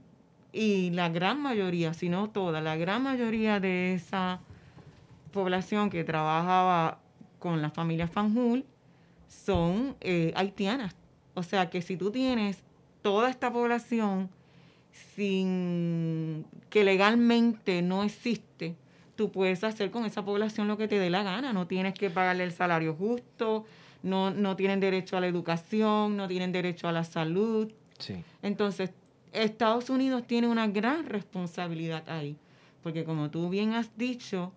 y 0.51 0.91
la 0.91 1.09
gran 1.09 1.41
mayoría, 1.41 1.93
si 1.93 2.09
no 2.09 2.29
toda, 2.29 2.61
la 2.61 2.75
gran 2.75 3.03
mayoría 3.03 3.59
de 3.59 3.93
esa 3.93 4.39
población 5.31 5.89
que 5.89 6.03
trabajaba 6.03 6.99
con 7.39 7.61
la 7.61 7.69
familia 7.69 8.07
Fanjul 8.07 8.65
son 9.27 9.95
eh, 10.01 10.33
haitianas. 10.35 10.95
O 11.33 11.43
sea 11.43 11.69
que 11.69 11.81
si 11.81 11.97
tú 11.97 12.11
tienes 12.11 12.63
toda 13.01 13.29
esta 13.29 13.51
población 13.51 14.29
sin 15.15 16.45
que 16.69 16.83
legalmente 16.83 17.81
no 17.81 18.03
existe, 18.03 18.75
tú 19.15 19.31
puedes 19.31 19.63
hacer 19.63 19.91
con 19.91 20.05
esa 20.05 20.23
población 20.23 20.67
lo 20.67 20.77
que 20.77 20.87
te 20.87 20.99
dé 20.99 21.09
la 21.09 21.23
gana. 21.23 21.53
No 21.53 21.67
tienes 21.67 21.93
que 21.93 22.09
pagarle 22.09 22.43
el 22.43 22.51
salario 22.51 22.93
justo, 22.93 23.65
no, 24.03 24.31
no 24.31 24.55
tienen 24.55 24.79
derecho 24.79 25.17
a 25.17 25.21
la 25.21 25.27
educación, 25.27 26.17
no 26.17 26.27
tienen 26.27 26.51
derecho 26.51 26.87
a 26.87 26.91
la 26.91 27.03
salud. 27.03 27.71
Sí. 27.99 28.23
Entonces, 28.41 28.91
Estados 29.31 29.89
Unidos 29.89 30.23
tiene 30.27 30.47
una 30.47 30.67
gran 30.67 31.05
responsabilidad 31.05 32.07
ahí, 32.09 32.37
porque 32.83 33.03
como 33.03 33.29
tú 33.29 33.49
bien 33.49 33.73
has 33.73 33.97
dicho, 33.97 34.53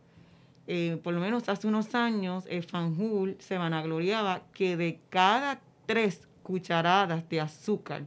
eh, 0.66 0.98
por 1.02 1.14
lo 1.14 1.20
menos 1.20 1.48
hace 1.48 1.66
unos 1.66 1.94
años, 1.94 2.44
eh, 2.48 2.62
Fanjul 2.62 3.36
se 3.38 3.58
vanagloriaba 3.58 4.42
que 4.52 4.76
de 4.76 5.00
cada 5.08 5.60
tres 5.86 6.28
cucharadas 6.42 7.28
de 7.28 7.40
azúcar 7.40 8.04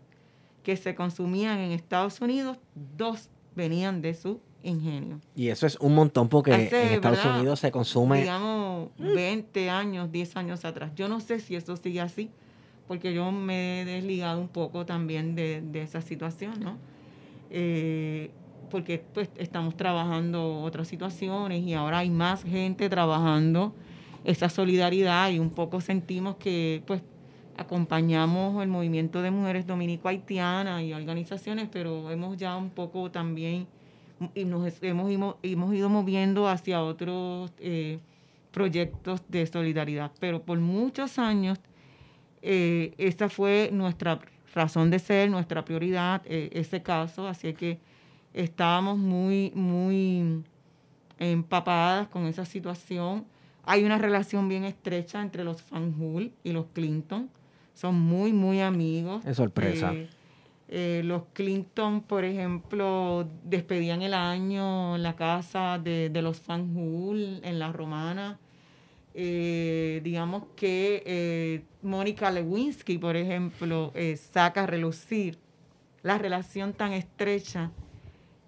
que 0.63 0.77
se 0.77 0.95
consumían 0.95 1.59
en 1.59 1.71
Estados 1.71 2.21
Unidos, 2.21 2.57
dos 2.97 3.29
venían 3.55 4.01
de 4.01 4.13
su 4.13 4.39
ingenio. 4.63 5.19
Y 5.35 5.47
eso 5.47 5.65
es 5.65 5.77
un 5.79 5.95
montón 5.95 6.29
porque 6.29 6.53
Hace, 6.53 6.87
en 6.87 6.93
Estados 6.93 7.17
¿verdad? 7.17 7.39
Unidos 7.39 7.59
se 7.59 7.71
consume... 7.71 8.19
digamos, 8.19 8.89
20 8.97 9.69
años, 9.69 10.11
10 10.11 10.35
años 10.37 10.65
atrás. 10.65 10.91
Yo 10.95 11.07
no 11.07 11.19
sé 11.19 11.39
si 11.39 11.55
eso 11.55 11.75
sigue 11.77 12.01
así, 12.01 12.29
porque 12.87 13.13
yo 13.13 13.31
me 13.31 13.81
he 13.81 13.85
desligado 13.85 14.39
un 14.39 14.47
poco 14.47 14.85
también 14.85 15.35
de, 15.35 15.61
de 15.61 15.81
esa 15.81 16.01
situación, 16.01 16.59
¿no? 16.59 16.77
Eh, 17.49 18.31
porque 18.69 19.03
pues 19.13 19.29
estamos 19.35 19.75
trabajando 19.75 20.61
otras 20.61 20.87
situaciones 20.87 21.63
y 21.63 21.73
ahora 21.73 21.99
hay 21.99 22.09
más 22.09 22.43
gente 22.43 22.87
trabajando 22.89 23.73
esa 24.23 24.49
solidaridad 24.49 25.29
y 25.31 25.39
un 25.39 25.49
poco 25.49 25.81
sentimos 25.81 26.37
que 26.37 26.81
pues 26.87 27.01
acompañamos 27.57 28.61
el 28.61 28.69
movimiento 28.69 29.21
de 29.21 29.31
mujeres 29.31 29.67
dominico-haitianas 29.67 30.83
y 30.83 30.93
organizaciones, 30.93 31.69
pero 31.71 32.09
hemos 32.11 32.37
ya 32.37 32.55
un 32.57 32.69
poco 32.69 33.11
también 33.11 33.67
y 34.35 34.45
nos 34.45 34.71
hemos, 34.83 35.35
hemos 35.41 35.73
ido 35.73 35.89
moviendo 35.89 36.47
hacia 36.47 36.83
otros 36.83 37.51
eh, 37.59 37.99
proyectos 38.51 39.21
de 39.27 39.45
solidaridad. 39.47 40.11
Pero 40.19 40.43
por 40.43 40.59
muchos 40.59 41.17
años 41.17 41.59
eh, 42.41 42.93
esa 42.97 43.29
fue 43.29 43.69
nuestra 43.71 44.19
razón 44.53 44.89
de 44.89 44.99
ser, 44.99 45.29
nuestra 45.29 45.63
prioridad, 45.63 46.21
eh, 46.25 46.49
ese 46.53 46.81
caso, 46.81 47.27
así 47.27 47.53
que 47.53 47.79
estábamos 48.33 48.97
muy, 48.97 49.51
muy 49.55 50.43
empapadas 51.19 52.07
con 52.07 52.25
esa 52.25 52.45
situación. 52.45 53.25
Hay 53.63 53.83
una 53.83 53.97
relación 53.97 54.49
bien 54.49 54.63
estrecha 54.63 55.21
entre 55.21 55.43
los 55.43 55.61
Fanjul 55.61 56.31
y 56.43 56.51
los 56.51 56.65
Clinton. 56.73 57.29
Son 57.81 57.99
muy, 57.99 58.31
muy 58.31 58.61
amigos. 58.61 59.25
Es 59.25 59.37
sorpresa. 59.37 59.91
Eh, 59.93 60.07
Eh, 60.73 61.01
los 61.03 61.23
Clinton, 61.33 62.01
por 62.01 62.23
ejemplo, 62.23 63.27
despedían 63.43 64.03
el 64.03 64.13
año 64.13 64.95
en 64.95 65.03
la 65.03 65.17
casa 65.17 65.77
de, 65.77 66.09
de 66.09 66.21
los 66.21 66.39
Fanjul 66.39 67.41
en 67.43 67.59
la 67.59 67.73
Romana. 67.73 68.39
Eh, 69.13 69.99
digamos 70.01 70.43
que 70.55 71.03
eh, 71.05 71.63
Mónica 71.81 72.31
Lewinsky, 72.31 72.99
por 72.99 73.17
ejemplo, 73.17 73.91
saca 74.31 74.63
a 74.63 74.67
relucir 74.67 75.39
la 76.03 76.17
relación 76.17 76.71
tan 76.71 76.93
estrecha 76.93 77.71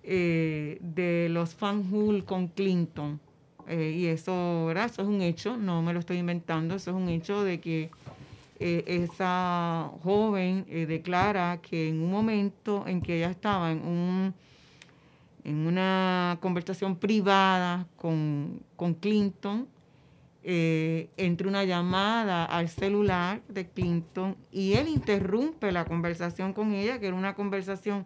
eh, 0.03 0.77
de 0.79 1.27
los 1.29 1.55
Fanjul 1.55 2.23
con 2.23 2.47
Clinton. 2.47 3.19
Y 3.69 4.05
eso, 4.07 4.65
¿verdad? 4.67 4.86
Eso 4.86 5.01
es 5.01 5.07
un 5.07 5.21
hecho, 5.21 5.57
no 5.57 5.81
me 5.81 5.93
lo 5.93 5.99
estoy 5.99 6.17
inventando, 6.17 6.75
eso 6.75 6.91
es 6.91 6.97
un 6.97 7.09
hecho 7.09 7.43
de 7.43 7.59
que 7.59 7.89
eh, 8.66 8.84
esa 8.88 9.91
joven 10.03 10.66
eh, 10.70 10.86
declara 10.86 11.59
que 11.61 11.89
en 11.89 12.01
un 12.01 12.09
momento 12.09 12.86
en 12.88 13.01
que 13.01 13.18
ella 13.18 13.30
estaba 13.30 13.72
en 13.72 13.86
un 13.86 14.34
en 15.43 15.68
una 15.68 16.38
conversación 16.39 16.95
privada 16.95 17.86
con, 17.97 18.61
con 18.78 18.93
Clinton, 18.93 19.68
eh, 20.45 21.09
entre 21.18 21.49
una 21.49 21.66
llamada 21.66 22.45
al 22.45 22.70
celular 22.70 23.41
de 23.49 23.68
Clinton 23.68 24.38
y 24.53 24.76
él 24.76 24.88
interrumpe 24.88 25.74
la 25.74 25.84
conversación 25.84 26.53
con 26.53 26.74
ella, 26.74 26.99
que 26.99 27.07
era 27.07 27.18
una 27.18 27.36
conversación 27.36 28.05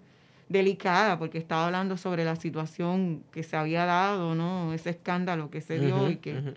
delicada 0.50 1.20
porque 1.20 1.38
estaba 1.38 1.68
hablando 1.68 1.98
sobre 1.98 2.26
la 2.26 2.36
situación 2.36 3.22
que 3.32 3.44
se 3.44 3.56
había 3.56 3.86
dado, 3.86 4.34
¿no? 4.34 4.74
Ese 4.74 4.90
escándalo 4.90 5.52
que 5.52 5.62
se 5.62 5.78
dio 5.78 6.10
y 6.10 6.16
que, 6.16 6.56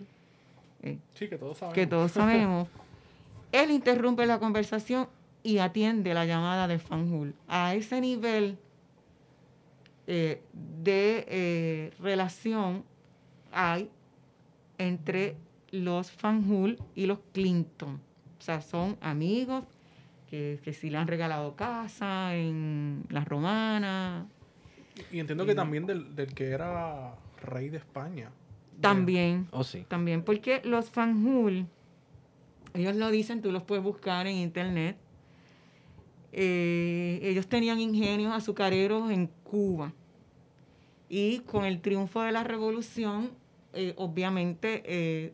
eh, 0.81 0.97
Sí, 1.13 1.27
que 1.27 1.37
todos 1.37 1.59
sabemos. 1.59 1.75
que 1.75 1.85
todos 1.87 2.11
sabemos. 2.11 2.67
Él 3.51 3.71
interrumpe 3.71 4.25
la 4.25 4.39
conversación 4.39 5.07
y 5.43 5.57
atiende 5.57 6.13
la 6.13 6.25
llamada 6.25 6.67
de 6.67 6.79
Fanjul. 6.79 7.33
A 7.47 7.75
ese 7.75 7.99
nivel 8.01 8.57
eh, 10.07 10.41
de 10.83 11.25
eh, 11.27 11.91
relación 11.99 12.83
hay 13.51 13.89
entre 14.77 15.35
los 15.71 16.11
Fanjul 16.11 16.77
y 16.95 17.05
los 17.05 17.19
Clinton. 17.33 17.99
O 18.39 18.41
sea, 18.41 18.61
son 18.61 18.97
amigos 19.01 19.63
que, 20.29 20.59
que 20.63 20.73
sí 20.73 20.89
le 20.89 20.97
han 20.97 21.07
regalado 21.07 21.55
casa 21.55 22.35
en 22.35 23.03
la 23.09 23.23
romana. 23.23 24.27
Y 25.11 25.19
entiendo 25.19 25.45
que 25.45 25.55
también 25.55 25.85
del, 25.85 26.15
del 26.15 26.33
que 26.33 26.49
era 26.49 27.15
rey 27.41 27.69
de 27.69 27.77
España. 27.77 28.29
También. 28.79 29.47
Oh, 29.51 29.63
sí. 29.63 29.85
También, 29.87 30.23
porque 30.23 30.61
los 30.63 30.89
fanjul, 30.89 31.67
ellos 32.73 32.95
lo 32.95 33.09
dicen, 33.11 33.41
tú 33.41 33.51
los 33.51 33.63
puedes 33.63 33.83
buscar 33.83 34.27
en 34.27 34.37
internet. 34.37 34.97
eh, 36.33 37.19
ellos 37.23 37.47
tenían 37.47 37.79
ingenios 37.79 38.33
azucareros 38.33 39.11
en 39.11 39.27
Cuba. 39.43 39.93
Y 41.09 41.39
con 41.39 41.65
el 41.65 41.81
triunfo 41.81 42.21
de 42.21 42.31
la 42.31 42.43
revolución, 42.43 43.31
eh, 43.73 43.93
obviamente, 43.97 44.81
eh, 44.85 45.33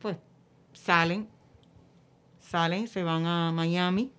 pues 0.00 0.16
salen, 0.72 1.28
salen, 2.40 2.88
se 2.88 3.04
van 3.04 3.26
a 3.26 3.52
Miami 3.52 4.10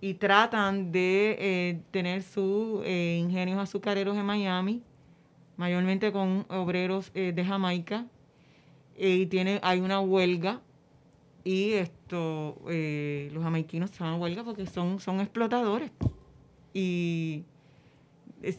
y 0.00 0.14
tratan 0.14 0.90
de 0.90 1.80
tener 1.92 2.24
sus 2.24 2.84
ingenios 2.84 3.60
azucareros 3.60 4.16
en 4.16 4.24
Miami 4.24 4.82
mayormente 5.56 6.10
con 6.10 6.44
obreros 6.48 7.12
de 7.12 7.44
Jamaica 7.44 8.06
y 8.96 9.26
tiene 9.26 9.60
hay 9.62 9.78
una 9.78 10.00
huelga 10.00 10.60
y 11.44 11.72
esto 11.72 12.56
eh, 12.68 13.30
los 13.32 13.42
jamaiquinos 13.42 13.90
van 13.98 14.10
a 14.14 14.16
huelga 14.16 14.44
porque 14.44 14.66
son 14.66 15.00
son 15.00 15.20
explotadores 15.20 15.90
y 16.72 17.42
es- 18.42 18.58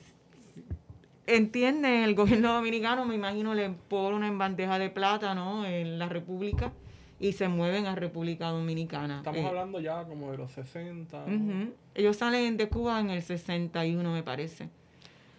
entienden 1.25 2.03
el 2.03 2.15
gobierno 2.15 2.53
dominicano 2.53 3.05
me 3.05 3.15
imagino 3.15 3.53
le 3.53 3.69
pone 3.69 4.27
en 4.27 4.37
bandeja 4.37 4.77
de 4.79 4.89
plata 4.89 5.33
no 5.33 5.65
en 5.65 5.97
la 5.97 6.09
república 6.09 6.71
y 7.19 7.31
se 7.31 7.47
mueven 7.47 7.85
a 7.85 7.95
República 7.95 8.49
Dominicana 8.49 9.17
Estamos 9.19 9.39
Eh, 9.39 9.45
hablando 9.47 9.79
ya 9.79 10.03
como 10.03 10.31
de 10.31 10.37
los 10.39 10.51
60. 10.51 11.23
Ujú. 11.25 11.71
Ellos 11.95 12.17
salen 12.17 12.57
de 12.57 12.67
Cuba 12.67 12.99
en 12.99 13.11
el 13.11 13.21
61, 13.21 14.11
me 14.11 14.23
parece. 14.23 14.67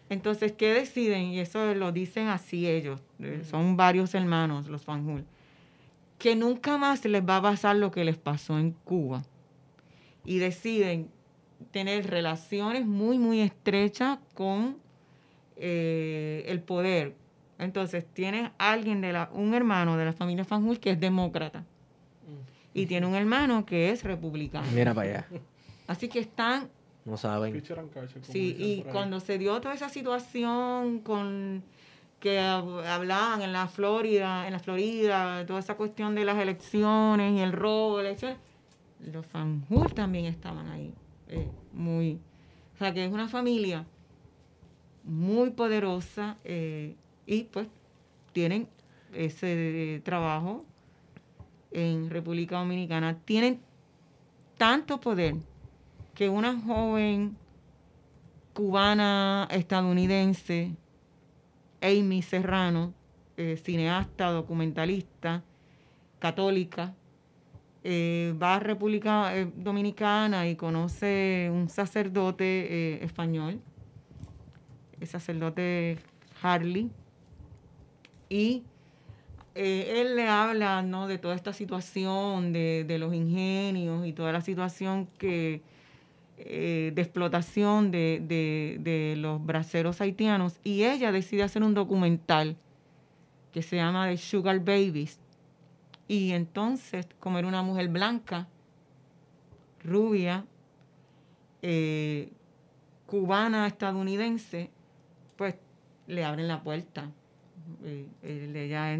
Entonces, 0.08 0.52
¿qué 0.52 0.72
deciden? 0.72 1.24
Y 1.24 1.40
eso 1.40 1.74
lo 1.74 1.92
dicen 1.92 2.28
así 2.28 2.66
ellos. 2.66 3.02
eh, 3.20 3.42
Son 3.44 3.76
varios 3.76 4.14
hermanos, 4.14 4.68
los 4.68 4.82
Fanjul. 4.84 5.24
Que 6.24 6.36
nunca 6.36 6.78
más 6.78 7.04
les 7.04 7.22
va 7.22 7.36
a 7.36 7.42
pasar 7.42 7.76
lo 7.76 7.90
que 7.90 8.02
les 8.02 8.16
pasó 8.16 8.58
en 8.58 8.70
Cuba. 8.72 9.24
Y 10.24 10.38
deciden 10.38 11.10
tener 11.70 12.08
relaciones 12.08 12.86
muy, 12.86 13.18
muy 13.18 13.42
estrechas 13.42 14.18
con 14.32 14.78
eh, 15.56 16.42
el 16.46 16.62
poder. 16.62 17.14
Entonces, 17.58 18.06
tiene 18.06 18.52
alguien 18.56 19.02
de 19.02 19.12
la, 19.12 19.28
un 19.34 19.52
hermano 19.52 19.98
de 19.98 20.06
la 20.06 20.14
familia 20.14 20.46
Fanjul 20.46 20.80
que 20.80 20.92
es 20.92 20.98
demócrata. 20.98 21.66
Y 22.72 22.86
tiene 22.86 23.06
un 23.06 23.16
hermano 23.16 23.66
que 23.66 23.90
es 23.90 24.02
republicano. 24.02 24.66
Mira 24.74 24.94
para 24.94 25.08
allá. 25.10 25.26
Así 25.86 26.08
que 26.08 26.20
están, 26.20 26.70
No 27.04 27.18
saben. 27.18 27.62
Sí, 28.22 28.56
y 28.58 28.82
cuando 28.90 29.20
se 29.20 29.36
dio 29.36 29.60
toda 29.60 29.74
esa 29.74 29.90
situación 29.90 31.00
con 31.00 31.62
que 32.24 32.40
hab- 32.40 32.86
hablaban 32.86 33.42
en 33.42 33.52
la 33.52 33.68
Florida, 33.68 34.46
en 34.46 34.54
la 34.54 34.58
Florida, 34.58 35.44
toda 35.44 35.60
esa 35.60 35.76
cuestión 35.76 36.14
de 36.14 36.24
las 36.24 36.38
elecciones 36.38 37.34
y 37.36 37.40
el 37.40 37.52
robo 37.52 38.00
elecciones, 38.00 38.38
los 38.98 39.26
Fanjul 39.26 39.92
también 39.92 40.24
estaban 40.24 40.66
ahí, 40.68 40.94
eh, 41.28 41.46
muy, 41.74 42.18
o 42.74 42.78
sea 42.78 42.94
que 42.94 43.04
es 43.04 43.12
una 43.12 43.28
familia 43.28 43.84
muy 45.04 45.50
poderosa 45.50 46.38
eh, 46.44 46.96
y 47.26 47.42
pues 47.44 47.68
tienen 48.32 48.68
ese 49.12 50.00
trabajo 50.02 50.64
en 51.72 52.08
República 52.08 52.56
Dominicana, 52.56 53.18
tienen 53.26 53.60
tanto 54.56 54.98
poder 54.98 55.34
que 56.14 56.30
una 56.30 56.58
joven 56.58 57.36
cubana 58.54 59.46
estadounidense, 59.50 60.72
Amy 61.84 62.22
Serrano, 62.22 62.94
eh, 63.36 63.60
cineasta, 63.62 64.30
documentalista, 64.30 65.42
católica, 66.18 66.94
eh, 67.82 68.34
va 68.42 68.54
a 68.54 68.58
República 68.58 69.36
eh, 69.36 69.52
Dominicana 69.54 70.48
y 70.48 70.56
conoce 70.56 71.50
un 71.52 71.68
sacerdote 71.68 73.04
español, 73.04 73.60
el 74.98 75.06
sacerdote 75.06 75.98
Harley, 76.42 76.90
y 78.30 78.62
él 79.54 80.16
le 80.16 80.26
habla 80.26 80.80
¿no? 80.80 81.06
de 81.06 81.18
toda 81.18 81.34
esta 81.34 81.52
situación, 81.52 82.54
de, 82.54 82.84
de 82.88 82.98
los 82.98 83.12
ingenios 83.12 84.06
y 84.06 84.14
toda 84.14 84.32
la 84.32 84.40
situación 84.40 85.06
que 85.18 85.60
eh, 86.44 86.92
de 86.94 87.02
explotación 87.02 87.90
de, 87.90 88.20
de- 88.26 88.78
de 88.80 89.16
los 89.16 89.44
braceros 89.44 90.00
haitianos. 90.00 90.60
Y 90.62 90.84
ella 90.84 91.10
decide 91.12 91.42
hacer 91.42 91.62
un 91.62 91.74
documental 91.74 92.56
que 93.52 93.62
se 93.62 93.76
llama 93.76 94.06
The 94.08 94.16
Sugar 94.18 94.58
Babies. 94.60 95.18
Y 96.06 96.32
entonces, 96.32 97.06
como 97.18 97.38
era 97.38 97.48
una 97.48 97.62
mujer 97.62 97.88
blanca, 97.88 98.46
rubia, 99.82 100.44
eh, 101.62 102.30
cubana, 103.06 103.66
estadounidense, 103.66 104.70
pues 105.36 105.54
le 106.06 106.24
abren 106.24 106.48
la 106.48 106.62
puerta. 106.62 107.10
Eh, 107.84 108.06
ella 108.22 108.98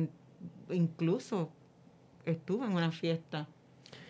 incluso 0.71 1.51
estuvo 2.25 2.65
en 2.65 2.73
una 2.73 2.91
fiesta 2.91 3.47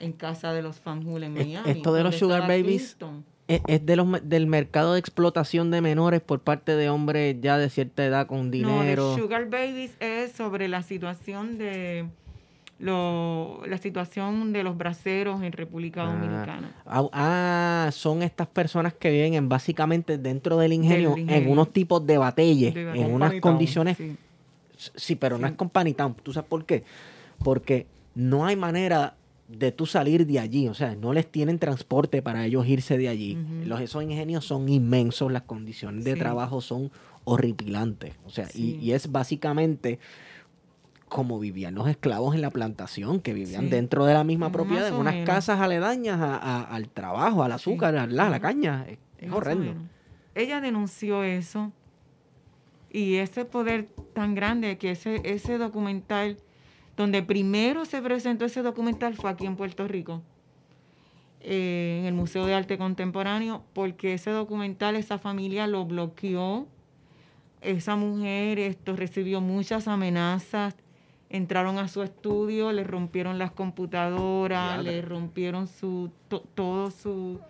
en 0.01 0.13
casa 0.13 0.53
de 0.53 0.63
los 0.63 0.81
Fanjul 0.81 1.23
en 1.25 1.37
Es- 1.37 1.47
Miami. 1.47 1.71
esto 1.71 1.93
de 1.95 2.03
los 2.03 2.17
Sugar 2.17 2.43
Babies, 2.43 2.97
Clinton. 2.99 3.25
Es, 3.47 3.61
es 3.67 3.85
de 3.85 3.97
los, 3.97 4.07
del 4.29 4.47
mercado 4.47 4.95
de 4.95 5.01
explotación 5.01 5.71
de 5.71 5.81
menores 5.83 6.21
por 6.23 6.41
parte 6.41 6.77
de 6.77 6.89
hombres 6.89 7.37
ya 7.41 7.59
de 7.59 7.69
cierta 7.69 8.05
edad 8.05 8.27
con 8.27 8.51
dinero. 8.51 9.11
No, 9.11 9.23
Sugar 9.23 9.51
Babies 9.51 9.93
es 10.01 10.33
sobre 10.33 10.67
la 10.69 10.83
situación 10.83 11.59
de 11.59 12.07
lo, 12.79 13.63
la 13.67 13.79
situación 13.79 14.53
de 14.53 14.63
los 14.65 14.77
braceros 14.77 15.43
en 15.43 15.53
República 15.53 16.03
Ah. 16.03 16.13
Dominicana. 16.13 16.73
Ah, 16.87 17.09
ah, 17.13 17.91
son 17.93 18.23
estas 18.23 18.47
personas 18.49 18.93
que 18.95 19.11
viven 19.11 19.35
en, 19.35 19.49
básicamente 19.49 20.19
dentro 20.19 20.57
del 20.59 20.73
ingenio, 20.73 21.15
Del 21.15 21.31
en 21.31 21.51
unos 21.51 21.73
tipos 21.73 22.05
de 22.07 22.19
batelles, 22.19 22.75
De 22.75 22.91
en 23.01 23.13
unas 23.13 23.35
condiciones 23.41 23.97
Sí. 23.97 24.17
Sí, 24.97 25.15
pero 25.15 25.39
no 25.39 25.47
es 25.47 25.53
con 25.53 25.71
Panitown. 25.71 26.15
¿Tú 26.15 26.33
sabes 26.33 26.49
por 26.49 26.65
qué? 26.67 26.83
Porque 27.45 27.87
no 28.17 28.45
hay 28.45 28.57
manera 28.57 29.15
de 29.49 29.73
tú 29.73 29.87
salir 29.87 30.27
de 30.27 30.39
allí. 30.39 30.69
O 30.69 30.75
sea, 30.75 30.95
no 30.97 31.13
les 31.13 31.31
tienen 31.31 31.59
transporte 31.59 32.23
para 32.23 32.45
ellos 32.47 32.67
irse 32.67 32.97
de 32.99 33.09
allí. 33.09 33.39
Los, 33.65 33.81
esos 33.81 34.03
ingenios 34.03 34.45
son 34.47 34.69
inmensos, 34.69 35.31
las 35.31 35.43
condiciones 35.43 36.05
de 36.05 36.15
trabajo 36.17 36.61
son 36.61 36.91
horripilantes. 37.25 38.15
O 38.27 38.31
sea, 38.31 38.47
Sí. 38.47 38.79
y, 38.81 38.87
y 38.87 38.93
es 38.93 39.11
básicamente 39.13 39.99
como 41.09 41.39
vivían 41.39 41.75
los 41.77 41.87
esclavos 41.89 42.35
en 42.35 42.41
la 42.41 42.51
plantación, 42.51 43.21
que 43.21 43.35
vivían 43.35 43.65
Sí. 43.65 43.69
dentro 43.71 44.05
de 44.05 44.15
la 44.15 44.25
misma 44.25 44.51
propiedad, 44.51 44.89
en 44.89 44.95
unas 44.95 45.25
casas 45.27 45.61
aledañas 45.61 46.21
a- 46.21 46.37
a- 46.37 46.63
al 46.63 46.89
trabajo, 46.89 47.45
al 47.45 47.53
azúcar, 47.53 47.95
a 47.97 48.07
la, 48.07 48.27
a 48.27 48.31
la 48.31 48.41
caña. 48.41 48.85
Es, 48.89 48.99
es 49.19 49.31
horrendo. 49.31 49.75
Ella 50.35 50.61
denunció 50.61 51.23
eso 51.23 51.71
y 52.91 53.17
ese 53.17 53.45
poder 53.45 53.89
tan 54.13 54.35
grande 54.35 54.77
que 54.79 54.91
ese, 54.93 55.21
ese 55.25 55.57
documental, 55.59 56.39
donde 56.97 57.23
primero 57.23 57.85
se 57.85 58.01
presentó 58.03 58.45
ese 58.45 58.63
documental 58.63 59.15
fue 59.15 59.31
aquí 59.31 59.47
en 59.47 59.57
Puerto 59.57 59.87
Rico, 59.89 60.23
eh, 61.41 61.99
en 62.01 62.07
el 62.07 62.15
Museo 62.15 62.47
de 62.47 62.55
Arte 62.55 62.79
Contemporáneo, 62.79 63.65
porque 63.73 64.15
ese 64.15 64.31
documental, 64.31 64.97
esa 64.97 65.19
familia 65.19 65.67
lo 65.67 65.85
bloqueó. 65.85 66.67
Esa 67.61 67.97
mujer 67.97 68.59
esto, 68.59 68.95
recibió 68.95 69.41
muchas 69.41 69.89
amenazas. 69.89 70.77
Entraron 71.31 71.79
a 71.79 71.89
su 71.89 72.03
estudio, 72.03 72.71
le 72.73 72.85
rompieron 72.85 73.39
las 73.39 73.51
computadoras, 73.51 74.85
le 74.85 75.03
rompieron 75.03 75.67
su, 75.67 76.11
to- 76.29 76.45
todo 76.55 76.91
su, 76.91 77.41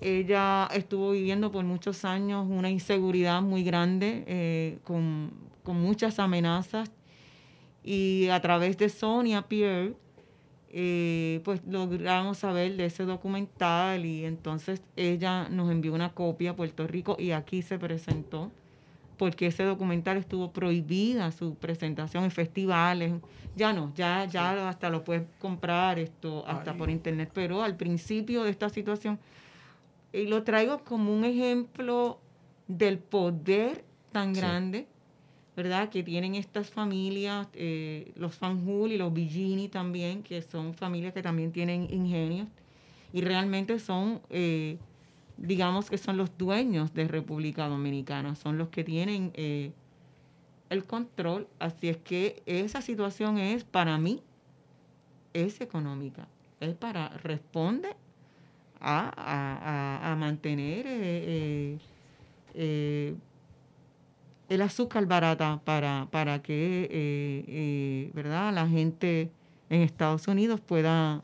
ella 0.00 0.68
estuvo 0.72 1.10
viviendo 1.12 1.50
por 1.50 1.64
muchos 1.64 2.04
años 2.04 2.46
una 2.48 2.70
inseguridad 2.70 3.40
muy 3.42 3.64
grande, 3.64 4.24
eh, 4.26 4.78
con, 4.84 5.30
con 5.64 5.80
muchas 5.80 6.18
amenazas. 6.18 6.90
Y 7.90 8.28
a 8.28 8.38
través 8.42 8.76
de 8.76 8.90
Sonia 8.90 9.40
Pierre, 9.48 9.94
eh, 10.68 11.40
pues 11.42 11.62
logramos 11.66 12.36
saber 12.36 12.76
de 12.76 12.84
ese 12.84 13.04
documental 13.04 14.04
y 14.04 14.26
entonces 14.26 14.82
ella 14.94 15.48
nos 15.48 15.70
envió 15.70 15.94
una 15.94 16.12
copia 16.12 16.50
a 16.50 16.54
Puerto 16.54 16.86
Rico 16.86 17.16
y 17.18 17.30
aquí 17.30 17.62
se 17.62 17.78
presentó 17.78 18.52
porque 19.16 19.46
ese 19.46 19.62
documental 19.62 20.18
estuvo 20.18 20.52
prohibida 20.52 21.32
su 21.32 21.54
presentación 21.54 22.24
en 22.24 22.30
festivales. 22.30 23.14
Ya 23.56 23.72
no, 23.72 23.90
ya, 23.94 24.26
ya 24.26 24.68
hasta 24.68 24.90
lo 24.90 25.02
puedes 25.02 25.22
comprar 25.38 25.98
esto, 25.98 26.46
hasta 26.46 26.72
Ay. 26.72 26.76
por 26.76 26.90
internet. 26.90 27.30
Pero 27.32 27.62
al 27.62 27.74
principio 27.74 28.44
de 28.44 28.50
esta 28.50 28.68
situación, 28.68 29.18
y 30.12 30.26
lo 30.26 30.42
traigo 30.42 30.84
como 30.84 31.10
un 31.10 31.24
ejemplo 31.24 32.20
del 32.66 32.98
poder 32.98 33.82
tan 34.12 34.34
Sí. 34.34 34.42
grande, 34.42 34.86
¿verdad? 35.58 35.88
Que 35.88 36.04
tienen 36.04 36.36
estas 36.36 36.70
familias, 36.70 37.48
eh, 37.54 38.12
los 38.14 38.36
Fanjul 38.36 38.92
y 38.92 38.96
los 38.96 39.12
Villini 39.12 39.68
también, 39.68 40.22
que 40.22 40.40
son 40.40 40.72
familias 40.72 41.12
que 41.12 41.20
también 41.20 41.50
tienen 41.50 41.88
ingenios 41.90 42.46
y 43.12 43.22
realmente 43.22 43.80
son, 43.80 44.20
eh, 44.30 44.78
digamos 45.36 45.90
que 45.90 45.98
son 45.98 46.16
los 46.16 46.30
dueños 46.38 46.94
de 46.94 47.08
República 47.08 47.66
Dominicana, 47.66 48.36
son 48.36 48.56
los 48.56 48.68
que 48.68 48.84
tienen 48.84 49.32
eh, 49.34 49.72
el 50.70 50.84
control. 50.84 51.48
Así 51.58 51.88
es 51.88 51.96
que 51.96 52.40
esa 52.46 52.80
situación 52.80 53.38
es, 53.38 53.64
para 53.64 53.98
mí, 53.98 54.22
es 55.32 55.60
económica, 55.60 56.28
es 56.60 56.76
para, 56.76 57.08
responde 57.08 57.88
a, 58.80 59.12
a- 59.16 60.12
a- 60.12 60.14
mantener 60.14 60.86
el 64.48 64.62
azúcar 64.62 65.06
barata 65.06 65.60
para, 65.64 66.08
para 66.10 66.42
que 66.42 66.84
eh, 66.84 67.44
eh, 67.46 68.10
¿verdad? 68.14 68.52
la 68.52 68.66
gente 68.66 69.30
en 69.68 69.82
Estados 69.82 70.26
Unidos 70.28 70.60
pueda 70.60 71.22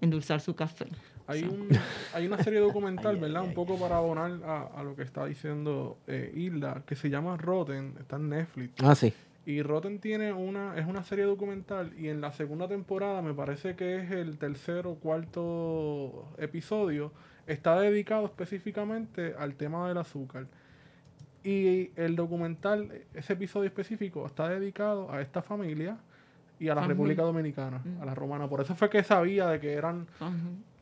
endulzar 0.00 0.40
su 0.40 0.54
café. 0.54 0.86
Hay, 1.26 1.44
un, 1.44 1.68
hay 2.14 2.26
una 2.26 2.42
serie 2.42 2.60
documental, 2.60 3.16
¿verdad? 3.20 3.42
Un 3.42 3.54
poco 3.54 3.78
para 3.78 3.98
abonar 3.98 4.40
a, 4.44 4.62
a 4.74 4.82
lo 4.82 4.96
que 4.96 5.02
está 5.02 5.24
diciendo 5.26 5.98
eh, 6.06 6.32
Hilda, 6.34 6.82
que 6.86 6.96
se 6.96 7.10
llama 7.10 7.36
Rotten, 7.36 7.94
está 8.00 8.16
en 8.16 8.30
Netflix. 8.30 8.74
Ah, 8.82 8.94
sí. 8.94 9.12
Y 9.44 9.62
Rotten 9.62 9.98
tiene 9.98 10.32
una, 10.32 10.76
es 10.78 10.86
una 10.86 11.02
serie 11.02 11.24
documental 11.24 11.92
y 11.98 12.08
en 12.08 12.20
la 12.20 12.32
segunda 12.32 12.68
temporada, 12.68 13.22
me 13.22 13.34
parece 13.34 13.74
que 13.74 13.96
es 13.96 14.10
el 14.10 14.38
tercer 14.38 14.86
o 14.86 14.94
cuarto 14.94 16.28
episodio, 16.38 17.12
está 17.46 17.78
dedicado 17.80 18.24
específicamente 18.24 19.34
al 19.36 19.54
tema 19.54 19.88
del 19.88 19.98
azúcar. 19.98 20.46
Y 21.44 21.90
el 21.96 22.14
documental, 22.14 23.02
ese 23.14 23.32
episodio 23.32 23.66
específico, 23.66 24.24
está 24.26 24.48
dedicado 24.48 25.10
a 25.10 25.20
esta 25.20 25.42
familia 25.42 25.96
y 26.60 26.68
a 26.68 26.74
la 26.74 26.82
Ajá. 26.82 26.88
República 26.88 27.22
Dominicana, 27.22 27.80
Mm. 27.84 28.02
a 28.02 28.06
la 28.06 28.14
romana. 28.14 28.48
Por 28.48 28.60
eso 28.60 28.74
fue 28.76 28.88
que 28.88 29.02
sabía 29.02 29.48
de 29.48 29.58
que 29.60 29.72
eran 29.72 30.06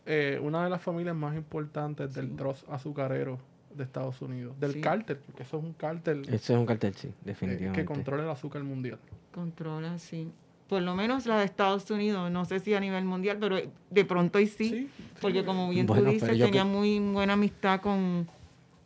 eh, 0.06 0.40
una 0.42 0.64
de 0.64 0.70
las 0.70 0.82
familias 0.82 1.14
más 1.14 1.36
importantes 1.36 2.12
del 2.14 2.28
Sí. 2.28 2.34
dross 2.36 2.64
azucarero 2.68 3.38
de 3.74 3.84
Estados 3.84 4.20
Unidos, 4.20 4.58
del 4.58 4.72
Sí. 4.72 4.80
cártel, 4.80 5.18
porque 5.18 5.44
eso 5.44 5.58
es 5.58 5.62
un 5.64 5.72
cártel 5.74 6.22
Ese 6.22 6.34
es 6.54 6.58
un 6.58 6.66
cartel, 6.66 6.94
sí, 6.94 7.08
eh, 7.08 7.12
definitivamente. 7.24 7.80
que 7.80 7.84
controla 7.86 8.24
el 8.24 8.30
azúcar 8.30 8.64
mundial. 8.64 8.98
Controla, 9.32 9.98
sí. 9.98 10.30
Por 10.68 10.82
lo 10.82 10.94
menos 10.96 11.26
la 11.26 11.38
de 11.38 11.44
Estados 11.44 11.90
Unidos, 11.90 12.30
no 12.30 12.44
sé 12.44 12.60
si 12.60 12.74
a 12.74 12.80
nivel 12.80 13.04
mundial, 13.04 13.36
pero 13.40 13.56
de 13.90 14.04
pronto 14.04 14.40
y 14.40 14.46
sí, 14.46 14.68
Sí, 14.68 14.90
porque 15.20 15.44
como 15.44 15.68
bien 15.68 15.86
Bueno, 15.86 16.04
tú 16.04 16.10
dices, 16.10 16.28
tenía 16.30 16.50
que- 16.50 16.64
muy 16.64 16.98
buena 16.98 17.34
amistad 17.34 17.80
con, 17.80 18.26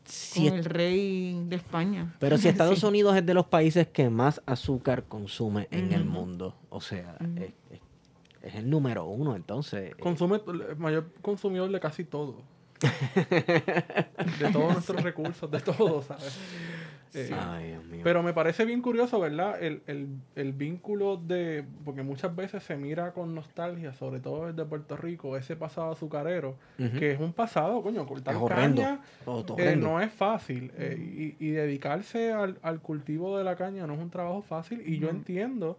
Si 0.05 0.48
con 0.48 0.59
el 0.59 0.64
rey 0.64 1.42
de 1.48 1.57
España. 1.57 2.14
pero 2.18 2.36
si 2.38 2.48
Estados 2.48 2.80
Sí. 2.80 2.86
Unidos 2.86 3.16
es 3.16 3.24
de 3.24 3.34
los 3.34 3.46
países 3.46 3.88
que 3.88 4.11
más 4.11 4.42
azúcar 4.46 5.05
consume 5.05 5.68
en 5.70 5.92
el 5.92 6.05
mundo, 6.05 6.55
o 6.70 6.80
sea, 6.80 7.16
es- 7.36 7.52
es 8.42 8.55
el 8.57 8.68
número 8.68 9.05
uno, 9.07 9.34
entonces. 9.36 9.92
eh, 9.92 9.96
Consume 9.98 10.40
el 10.46 10.76
mayor 10.76 11.07
consumidor 11.22 11.70
de 11.72 11.80
casi 11.80 12.05
todo. 12.05 12.36
de 13.30 14.50
todos 14.52 14.72
nuestros 14.74 15.02
recursos, 15.02 15.50
de 15.50 15.61
todo, 15.61 16.02
¿sabes? 16.02 16.36
Eh, 17.14 17.30
Ay, 17.32 17.68
Dios 17.68 17.84
mío. 17.86 18.00
Pero 18.04 18.22
me 18.22 18.32
parece 18.32 18.64
bien 18.64 18.82
curioso, 18.82 19.20
¿verdad? 19.20 19.62
El, 19.62 19.82
el, 19.86 20.08
el 20.34 20.52
vínculo 20.52 21.16
de. 21.16 21.64
Porque 21.84 22.02
muchas 22.02 22.34
veces 22.34 22.62
se 22.62 22.76
mira 22.76 23.12
con 23.12 23.34
nostalgia, 23.34 23.92
sobre 23.94 24.20
todo 24.20 24.46
desde 24.46 24.64
Puerto 24.68 24.96
Rico, 24.96 25.36
ese 25.36 25.56
pasado 25.56 25.92
azucarero, 25.92 26.56
que 26.76 27.12
es 27.12 27.20
un 27.20 27.32
pasado, 27.32 27.82
coño, 27.82 28.04
cortar 28.06 28.34
Es 28.34 28.40
horrendo. 28.42 28.82
caña 28.82 29.00
Oh, 29.26 29.44
eh, 29.58 29.76
no 29.76 30.00
es 30.00 30.12
fácil. 30.12 30.70
eh, 30.76 31.34
y, 31.38 31.44
y 31.46 31.50
dedicarse 31.52 32.32
al, 32.32 32.58
al 32.62 32.80
cultivo 32.80 33.38
de 33.38 33.44
la 33.44 33.56
caña 33.56 33.86
no 33.86 33.94
es 33.94 34.00
un 34.00 34.10
trabajo 34.10 34.42
fácil. 34.42 34.82
Y 34.86 34.98
yo 34.98 35.08
entiendo 35.08 35.78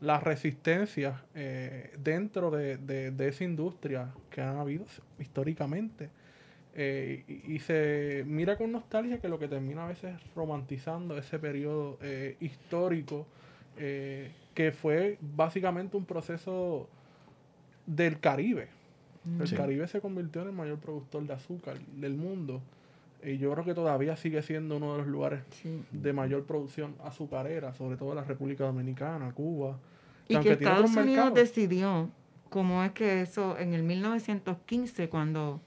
las 0.00 0.22
resistencias 0.22 1.14
eh, 1.34 1.92
dentro 1.98 2.50
de, 2.50 2.76
de- 2.76 3.12
de 3.12 3.28
esa 3.28 3.44
industria 3.44 4.08
que 4.30 4.40
han 4.42 4.56
habido 4.56 4.84
históricamente. 5.18 6.10
Eh, 6.74 7.24
y, 7.28 7.54
y 7.54 7.58
se 7.58 8.24
mira 8.26 8.56
con 8.56 8.72
nostalgia 8.72 9.18
que 9.18 9.28
lo 9.28 9.38
que 9.38 9.46
termina 9.48 9.84
a 9.84 9.88
veces 9.88 10.14
es 10.14 10.34
romantizando 10.34 11.18
ese 11.18 11.38
periodo 11.38 11.98
eh, 12.00 12.36
histórico 12.40 13.26
eh, 13.76 14.30
que 14.54 14.72
fue 14.72 15.18
básicamente 15.20 15.96
un 15.96 16.04
proceso 16.06 16.88
del 17.86 18.20
Caribe. 18.20 18.68
El 19.40 19.46
Sí. 19.46 19.54
Caribe 19.54 19.86
se 19.86 20.00
convirtió 20.00 20.42
en 20.42 20.48
el 20.48 20.54
mayor 20.54 20.78
productor 20.78 21.24
de 21.26 21.34
azúcar 21.34 21.78
del 21.96 22.14
mundo. 22.16 22.60
Y 23.24 23.38
yo 23.38 23.52
creo 23.52 23.64
que 23.64 23.74
todavía 23.74 24.16
sigue 24.16 24.42
siendo 24.42 24.78
uno 24.78 24.92
de 24.92 24.98
los 24.98 25.06
lugares 25.06 25.42
Sí. 25.50 25.80
de 25.92 26.12
mayor 26.12 26.44
producción 26.44 26.96
azucarera, 27.04 27.72
sobre 27.74 27.96
todo 27.96 28.14
la 28.16 28.24
República 28.24 28.64
Dominicana, 28.64 29.30
Cuba. 29.32 29.78
Y 30.28 30.36
que 30.38 30.52
Estados 30.52 30.86
Unidos 30.90 31.06
mercados. 31.06 31.34
decidió 31.34 32.10
cómo 32.50 32.82
es 32.82 32.90
que 32.92 33.20
eso, 33.22 33.56
en 33.58 33.74
el 33.74 33.82
1915, 33.84 35.08
cuando 35.08 35.60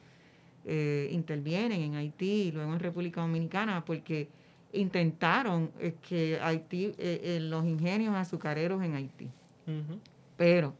eh, 0.66 1.10
intervienen 1.12 1.82
en 1.82 1.96
Haití 1.96 2.48
y 2.48 2.52
luego 2.52 2.74
en 2.74 2.80
República 2.80 3.22
Dominicana, 3.22 3.86
porque 3.86 4.28
intentaron 4.74 5.72
eh, 5.80 5.94
que 6.08 6.40
Haití, 6.42 6.86
eh, 6.98 7.22
eh, 7.24 7.40
los 7.42 7.66
ingenios 7.66 8.16
azucareros 8.16 8.84
en 8.84 8.96
Haití. 8.96 9.30
Pero 10.38 10.74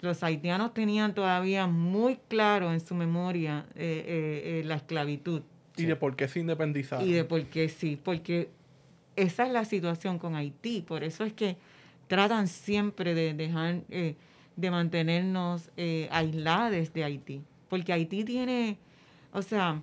los 0.00 0.22
haitianos 0.22 0.74
tenían 0.74 1.14
todavía 1.14 1.66
muy 1.66 2.18
claro 2.28 2.72
en 2.72 2.80
su 2.80 2.94
memoria 2.94 3.66
eh, 3.74 4.04
eh, 4.06 4.60
eh, 4.60 4.64
la 4.64 4.76
esclavitud. 4.76 5.42
Y 5.76 5.84
de 5.84 5.96
por 5.96 6.14
qué 6.14 6.28
se 6.28 6.40
independizaron. 6.40 7.08
Y 7.08 7.12
de 7.12 7.24
por 7.24 7.42
qué 7.46 7.68
sí, 7.68 7.98
porque 8.02 8.50
esa 9.16 9.46
es 9.46 9.52
la 9.52 9.64
situación 9.64 10.18
con 10.18 10.36
Haití. 10.36 10.82
Por 10.82 11.02
eso 11.02 11.24
es 11.24 11.32
que 11.32 11.56
tratan 12.06 12.48
siempre 12.48 13.14
de 13.14 13.34
dejar, 13.34 13.80
eh, 13.88 14.14
de 14.56 14.70
mantenernos 14.70 15.70
eh, 15.76 16.08
aislados 16.12 16.92
de 16.92 17.04
Haití. 17.04 17.40
Porque 17.68 17.92
Haití 17.92 18.24
tiene, 18.24 18.78
o 19.36 19.42
sea, 19.42 19.82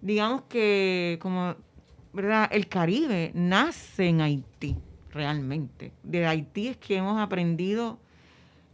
digamos 0.00 0.42
que 0.42 1.18
como, 1.20 1.56
¿verdad? 2.12 2.48
El 2.52 2.68
Caribe 2.68 3.32
nace 3.34 4.06
en 4.06 4.20
Haití, 4.20 4.76
realmente. 5.10 5.90
De 6.04 6.24
Haití 6.24 6.68
es 6.68 6.76
que 6.76 6.98
hemos 6.98 7.20
aprendido, 7.20 7.98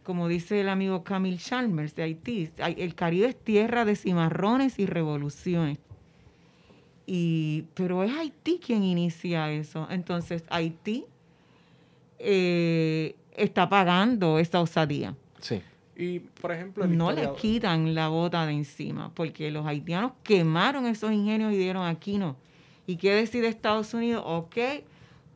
como 0.02 0.28
dice 0.28 0.60
el 0.60 0.68
amigo 0.68 1.04
Camille 1.04 1.38
Chalmers 1.38 1.94
de 1.94 2.02
Haití, 2.02 2.50
el 2.58 2.94
Caribe 2.94 3.28
es 3.28 3.36
tierra 3.42 3.86
de 3.86 3.96
cimarrones 3.96 4.78
y 4.78 4.84
revoluciones. 4.84 5.78
Y, 7.06 7.64
pero 7.72 8.04
es 8.04 8.14
Haití 8.14 8.60
quien 8.62 8.84
inicia 8.84 9.50
eso. 9.50 9.88
Entonces, 9.90 10.44
Haití 10.50 11.06
eh, 12.18 13.16
está 13.34 13.70
pagando 13.70 14.38
esa 14.38 14.60
osadía. 14.60 15.16
Sí. 15.40 15.62
Y, 16.00 16.20
por 16.20 16.50
ejemplo, 16.52 16.84
el 16.84 16.96
No 16.96 17.12
le 17.12 17.30
quitan 17.34 17.94
la 17.94 18.08
bota 18.08 18.46
de 18.46 18.52
encima, 18.52 19.10
porque 19.14 19.50
los 19.50 19.66
haitianos 19.66 20.12
quemaron 20.22 20.86
esos 20.86 21.12
ingenios 21.12 21.52
y 21.52 21.56
dieron 21.58 21.86
aquí 21.86 22.16
no. 22.18 22.36
¿Y 22.86 22.96
qué 22.96 23.12
decide 23.14 23.48
Estados 23.48 23.92
Unidos? 23.94 24.22
Ok, 24.26 24.56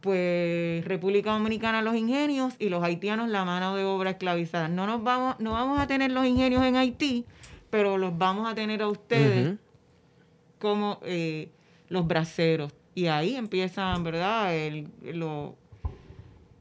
pues 0.00 0.84
República 0.84 1.32
Dominicana 1.32 1.82
los 1.82 1.94
ingenios 1.96 2.54
y 2.58 2.68
los 2.68 2.82
haitianos 2.82 3.28
la 3.28 3.44
mano 3.44 3.74
de 3.76 3.84
obra 3.84 4.10
esclavizada. 4.10 4.68
No 4.68 4.86
nos 4.86 5.02
vamos, 5.02 5.36
no 5.38 5.52
vamos 5.52 5.78
a 5.80 5.86
tener 5.86 6.10
los 6.12 6.26
ingenios 6.26 6.62
en 6.64 6.76
Haití, 6.76 7.24
pero 7.70 7.96
los 7.98 8.16
vamos 8.16 8.50
a 8.50 8.54
tener 8.54 8.82
a 8.82 8.88
ustedes 8.88 9.56
como 10.58 10.98
eh, 11.04 11.48
los 11.88 12.06
braceros. 12.06 12.72
Y 12.94 13.06
ahí 13.06 13.34
empiezan, 13.36 14.04
¿verdad? 14.04 14.54
El- 14.54 14.88
los 15.14 15.52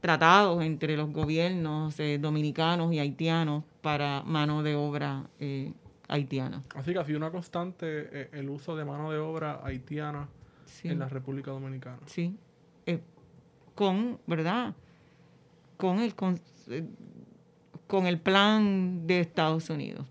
tratados 0.04 0.62
entre 0.62 0.98
los 0.98 1.10
gobiernos 1.10 1.98
eh, 1.98 2.18
dominicanos 2.18 2.92
y 2.92 2.98
haitianos 2.98 3.64
para 3.80 4.22
mano 4.22 4.62
de 4.62 4.74
obra 4.74 5.24
eh, 5.40 5.72
haitiana. 6.08 6.62
Así 6.74 6.92
que 6.92 6.98
ha 6.98 7.06
sido 7.06 7.16
una 7.16 7.30
constante 7.30 7.86
eh, 8.12 8.28
el 8.32 8.50
uso 8.50 8.76
de 8.76 8.84
mano 8.84 9.10
de 9.10 9.16
obra 9.18 9.62
haitiana 9.64 10.28
Sí. 10.66 10.88
en 10.88 10.98
la 10.98 11.08
República 11.08 11.52
Dominicana. 11.52 12.00
Sí. 12.04 12.36
Con, 13.74 14.18
¿verdad? 14.26 14.74
Con 15.78 15.98
el, 16.00 16.14
con, 16.14 16.38
con 17.86 18.06
el 18.06 18.20
plan 18.20 19.06
de 19.06 19.20
Estados 19.20 19.70
Unidos. 19.70 20.06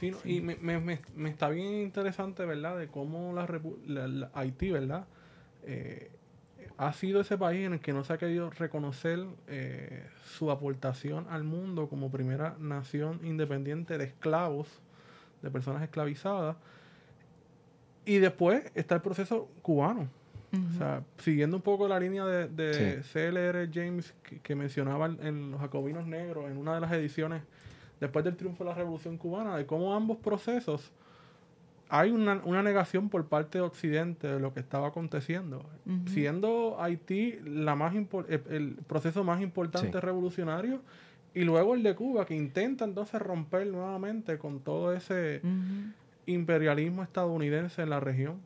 Sí, 0.00 0.10
no, 0.10 0.16
y 0.24 0.40
me, 0.40 0.56
me- 0.56 0.80
me- 0.80 1.00
me 1.14 1.28
está 1.28 1.50
bien 1.50 1.74
interesante, 1.82 2.46
¿verdad? 2.46 2.78
De 2.78 2.88
cómo 2.88 3.34
la, 3.34 3.46
la- 3.86 4.08
la- 4.08 4.30
Haití, 4.32 4.70
¿verdad? 4.70 5.06
Eh, 5.64 6.10
ha 6.78 6.92
sido 6.92 7.20
ese 7.20 7.36
país 7.36 7.66
en 7.66 7.74
el 7.74 7.80
que 7.80 7.92
no 7.92 8.04
se 8.04 8.12
ha 8.12 8.18
querido 8.18 8.50
reconocer 8.50 9.26
eh, 9.48 10.06
su 10.24 10.50
aportación 10.50 11.26
al 11.28 11.42
mundo 11.44 11.88
como 11.88 12.10
primera 12.10 12.54
nación 12.60 13.20
independiente 13.24 13.98
de 13.98 14.04
esclavos, 14.04 14.68
de 15.42 15.50
personas 15.50 15.82
esclavizadas. 15.82 16.56
Y 18.04 18.18
después 18.18 18.62
está 18.74 18.94
el 18.94 19.00
proceso 19.02 19.48
cubano. 19.62 20.08
O 20.52 20.78
sea, 20.78 21.02
siguiendo 21.18 21.56
un 21.56 21.62
poco 21.62 21.86
la 21.88 22.00
línea 22.00 22.24
de, 22.24 22.48
de 22.48 23.02
CLR 23.12 23.68
James 23.70 24.14
que, 24.22 24.38
que 24.40 24.54
mencionaba 24.54 25.04
en- 25.06 25.18
en 25.26 25.50
Los 25.50 25.60
Jacobinos 25.60 26.06
Negros, 26.06 26.50
en 26.50 26.56
una 26.56 26.74
de 26.74 26.80
las 26.80 26.90
ediciones 26.92 27.42
después 28.00 28.24
del 28.24 28.34
triunfo 28.36 28.64
de 28.64 28.70
la 28.70 28.76
Revolución 28.76 29.18
Cubana, 29.18 29.56
de 29.58 29.66
cómo 29.66 29.94
ambos 29.94 30.16
procesos 30.18 30.90
hay 31.90 32.10
una, 32.10 32.40
una 32.44 32.62
negación 32.62 33.08
por 33.08 33.26
parte 33.26 33.58
de 33.58 33.62
Occidente 33.64 34.26
de 34.26 34.40
lo 34.40 34.52
que 34.52 34.60
estaba 34.60 34.88
aconteciendo. 34.88 35.64
Siendo 36.06 36.76
Haití 36.80 37.38
la 37.44 37.74
más 37.74 37.94
el, 37.94 38.06
el 38.50 38.74
proceso 38.86 39.24
más 39.24 39.40
importante 39.40 39.92
Sí. 39.98 40.00
revolucionario, 40.00 40.80
y 41.34 41.44
luego 41.44 41.74
el 41.74 41.82
de 41.82 41.94
Cuba, 41.94 42.26
que 42.26 42.34
intenta 42.34 42.84
entonces 42.84 43.20
romper 43.20 43.66
nuevamente 43.68 44.38
con 44.38 44.60
todo 44.60 44.92
ese 44.92 45.40
imperialismo 46.26 47.02
estadounidense 47.02 47.82
en 47.82 47.90
la 47.90 48.00
región 48.00 48.36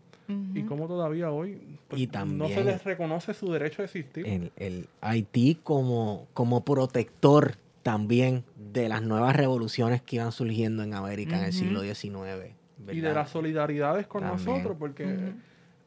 y 0.54 0.62
cómo 0.62 0.86
todavía 0.88 1.30
hoy 1.30 1.60
pues, 1.88 2.00
Y 2.00 2.06
no 2.24 2.48
se 2.48 2.64
les 2.64 2.84
reconoce 2.84 3.34
su 3.34 3.52
derecho 3.52 3.82
a 3.82 3.84
existir. 3.84 4.26
el, 4.26 4.50
el 4.56 4.88
Haití 5.02 5.58
como, 5.62 6.26
como 6.32 6.64
protector 6.64 7.56
también 7.82 8.44
de 8.72 8.88
las 8.88 9.02
nuevas 9.02 9.36
revoluciones 9.36 10.00
que 10.00 10.16
iban 10.16 10.32
surgiendo 10.32 10.82
en 10.84 10.94
América 10.94 11.36
en 11.38 11.44
el 11.44 11.52
siglo 11.52 11.82
XIX. 11.82 12.54
Y 12.90 13.00
de 13.00 13.14
las 13.14 13.30
solidaridades 13.30 14.06
con 14.06 14.22
También. 14.22 14.46
nosotros, 14.48 14.76
porque 14.78 15.04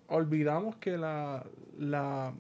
olvidamos 0.08 0.76
que 0.78 0.98
la, 0.98 1.44
la, 1.80 2.34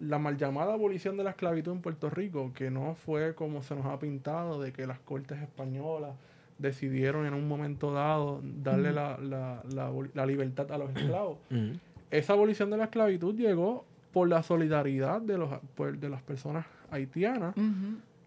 la 0.00 0.18
mal 0.18 0.36
llamada 0.36 0.74
abolición 0.74 1.16
de 1.16 1.24
la 1.24 1.30
esclavitud 1.30 1.72
en 1.72 1.80
Puerto 1.80 2.10
Rico, 2.10 2.52
que 2.54 2.70
no 2.70 2.94
fue 2.94 3.34
como 3.34 3.62
se 3.62 3.74
nos 3.74 3.86
ha 3.86 3.98
pintado, 3.98 4.60
de 4.60 4.72
que 4.72 4.86
las 4.86 4.98
cortes 5.00 5.40
españolas 5.40 6.10
decidieron 6.58 7.26
en 7.26 7.34
un 7.34 7.48
momento 7.48 7.92
dado 7.92 8.40
darle 8.62 8.92
la, 8.92 9.18
la- 9.18 9.62
la 9.74 9.90
la 10.14 10.26
libertad 10.26 10.70
a 10.70 10.78
los 10.78 10.90
esclavos. 10.94 11.38
Esa 12.10 12.34
abolición 12.34 12.68
de 12.70 12.76
la 12.76 12.84
esclavitud 12.84 13.34
llegó 13.34 13.84
por 14.12 14.28
la 14.28 14.42
solidaridad 14.42 15.22
de, 15.22 15.38
los, 15.38 15.48
por- 15.74 15.96
de 15.96 16.08
las 16.10 16.20
personas 16.22 16.66
haitianas 16.90 17.54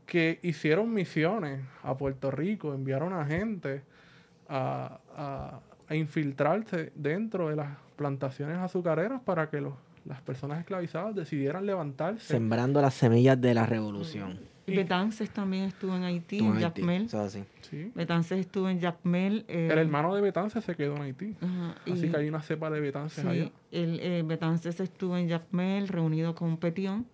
que 0.07 0.39
hicieron 0.41 0.91
misiones 0.91 1.61
a 1.83 1.95
Puerto 1.95 2.31
Rico, 2.31 2.73
enviaron 2.73 3.13
a 3.13 3.25
gente 3.25 3.83
a, 4.49 4.99
a- 5.15 5.59
a 5.87 5.95
infiltrarse 5.95 6.91
dentro 6.95 7.49
de 7.49 7.55
las 7.55 7.77
plantaciones 7.95 8.57
azucareras 8.57 9.21
para 9.21 9.49
que 9.49 9.61
los- 9.61 9.73
las 10.05 10.21
personas 10.21 10.59
esclavizadas 10.59 11.15
decidieran 11.15 11.65
levantarse. 11.65 12.25
Sembrando 12.25 12.81
las 12.81 12.93
semillas 12.93 13.39
de 13.39 13.53
la 13.53 13.65
revolución. 13.65 14.39
Y- 14.67 14.75
Betances 14.75 15.29
también 15.29 15.65
estuvo 15.65 15.95
en 15.95 16.03
Haití, 16.03 16.39
en 16.39 16.57
Haití, 16.57 16.81
es 17.05 17.13
así. 17.13 17.43
Sí. 17.61 17.91
Betances 17.93 18.39
estuvo 18.39 18.67
en 18.67 18.79
Jacmel. 18.81 19.45
eh, 19.47 19.69
El 19.71 19.77
hermano 19.77 20.15
de 20.15 20.21
Betance 20.21 20.59
se 20.59 20.75
quedó 20.75 20.95
en 20.95 21.03
Haití. 21.03 21.35
ajá, 21.39 21.75
Así 21.91 22.07
y- 22.07 22.09
que 22.09 22.17
hay 22.17 22.27
una 22.27 22.41
cepa 22.41 22.71
de 22.71 22.79
Betances 22.79 23.21
Sí, 23.23 23.27
allá. 23.29 23.51
el, 23.71 23.99
eh, 23.99 24.23
Betances 24.25 24.79
estuvo 24.79 25.17
en 25.17 25.29
Jacmel 25.29 25.87
reunido 25.87 26.33
con 26.33 26.57
Petión. 26.57 27.05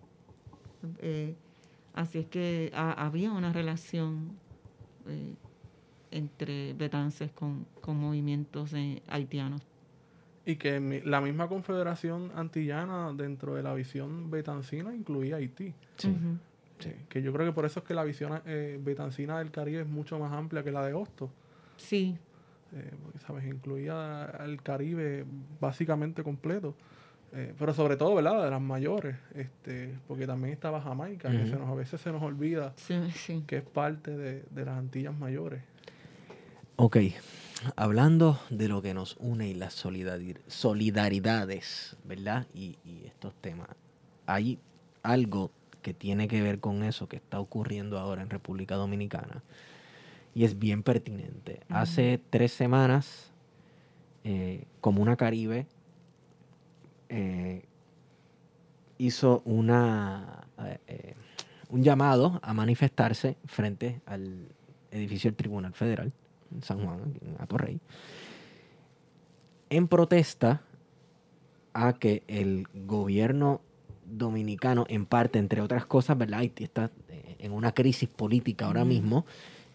eh, 0.98 1.34
así 1.94 2.18
es 2.20 2.26
que 2.26 2.72
ha- 2.74 2.92
había 3.06 3.32
una 3.32 3.52
relación 3.52 4.32
eh, 5.06 5.34
entre 6.12 6.74
Betances 6.74 7.30
con, 7.32 7.66
con 7.80 7.96
movimientos 7.96 8.72
eh, 8.74 9.02
haitianos. 9.08 9.62
Y 10.44 10.56
que 10.56 11.02
la 11.04 11.20
misma 11.20 11.48
confederación 11.48 12.32
antillana 12.34 13.12
dentro 13.12 13.54
de 13.54 13.62
la 13.62 13.74
visión 13.74 14.30
betancina 14.30 14.94
incluía 14.94 15.36
Haití. 15.36 15.72
Sí. 15.96 16.14
Que 17.08 17.22
yo 17.22 17.32
creo 17.32 17.46
que 17.46 17.52
por 17.52 17.64
eso 17.64 17.78
es 17.78 17.86
que 17.86 17.94
la 17.94 18.02
visión 18.02 18.42
eh, 18.44 18.80
betancina 18.82 19.38
del 19.38 19.52
Caribe 19.52 19.82
es 19.82 19.86
mucho 19.86 20.18
más 20.18 20.32
amplia 20.32 20.64
que 20.64 20.72
la 20.72 20.84
de 20.84 20.94
Hostos. 20.94 21.30
Sí, 21.76 22.18
eh, 22.74 22.90
porque, 23.02 23.18
¿sabes? 23.20 23.46
Incluía 23.46 24.24
al 24.24 24.62
Caribe 24.62 25.24
básicamente 25.60 26.22
completo. 26.22 26.74
Eh, 27.34 27.54
pero 27.58 27.72
sobre 27.72 27.96
todo, 27.96 28.14
¿verdad? 28.14 28.44
De 28.44 28.50
las 28.50 28.60
mayores, 28.60 29.16
este, 29.34 29.94
porque 30.06 30.26
también 30.26 30.52
estaba 30.52 30.82
Jamaica, 30.82 31.30
que 31.30 31.46
se 31.46 31.56
nos, 31.56 31.68
a 31.68 31.74
veces 31.74 31.98
se 31.98 32.12
nos 32.12 32.22
olvida 32.22 32.74
sí, 32.76 32.94
sí. 33.12 33.44
que 33.46 33.58
es 33.58 33.62
parte 33.62 34.14
de, 34.14 34.44
de 34.50 34.64
las 34.66 34.76
Antillas 34.76 35.16
mayores. 35.16 35.62
Ok, 36.84 36.96
hablando 37.76 38.40
de 38.50 38.66
lo 38.66 38.82
que 38.82 38.92
nos 38.92 39.16
une 39.20 39.46
y 39.46 39.54
las 39.54 39.84
solidari- 39.84 40.36
solidaridades, 40.48 41.96
¿verdad? 42.02 42.48
Y, 42.54 42.76
y 42.84 43.04
estos 43.06 43.36
temas. 43.36 43.68
Hay 44.26 44.58
algo 45.04 45.52
que 45.80 45.94
tiene 45.94 46.26
que 46.26 46.42
ver 46.42 46.58
con 46.58 46.82
eso 46.82 47.08
que 47.08 47.14
está 47.14 47.38
ocurriendo 47.38 48.00
ahora 48.00 48.22
en 48.22 48.30
República 48.30 48.74
Dominicana 48.74 49.44
y 50.34 50.42
es 50.42 50.58
bien 50.58 50.82
pertinente. 50.82 51.60
Hace 51.68 52.20
tres 52.30 52.50
semanas, 52.50 53.30
eh, 54.24 54.64
Comuna 54.80 55.14
Caribe 55.14 55.68
eh, 57.10 57.64
hizo 58.98 59.40
una, 59.44 60.48
eh, 60.88 61.14
un 61.68 61.84
llamado 61.84 62.40
a 62.42 62.52
manifestarse 62.52 63.36
frente 63.44 64.00
al 64.04 64.48
edificio 64.90 65.30
del 65.30 65.36
Tribunal 65.36 65.74
Federal 65.74 66.12
en 66.54 66.62
San 66.62 66.84
Juan, 66.84 67.14
en 67.20 67.36
Atorrey, 67.40 67.80
en 69.70 69.88
protesta 69.88 70.62
a 71.72 71.94
que 71.94 72.22
el 72.26 72.66
gobierno 72.86 73.60
dominicano, 74.04 74.84
en 74.88 75.06
parte, 75.06 75.38
entre 75.38 75.60
otras 75.62 75.86
cosas, 75.86 76.18
¿verdad? 76.18 76.40
Haití 76.40 76.64
está 76.64 76.90
eh, 77.08 77.36
en 77.38 77.52
una 77.52 77.72
crisis 77.72 78.08
política 78.08 78.66
ahora 78.66 78.84
mismo, 78.84 79.24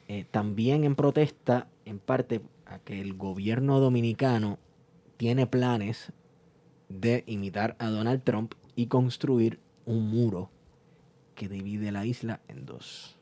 eh, 0.08 0.26
también 0.30 0.84
en 0.84 0.96
protesta, 0.96 1.68
en 1.86 2.00
parte, 2.00 2.42
a 2.66 2.80
que 2.80 3.02
el 3.02 3.14
gobierno 3.16 3.80
dominicano 3.80 4.60
tiene 5.18 5.48
planes 5.48 6.12
de 6.90 7.24
imitar 7.28 7.76
a 7.80 7.90
Donald 7.90 8.22
Trump 8.24 8.54
y 8.76 8.88
construir 8.88 9.60
un 9.86 10.10
muro 10.10 10.50
que 11.34 11.48
divide 11.50 11.92
la 11.92 12.06
isla 12.06 12.42
en 12.48 12.66
dos. 12.66 13.16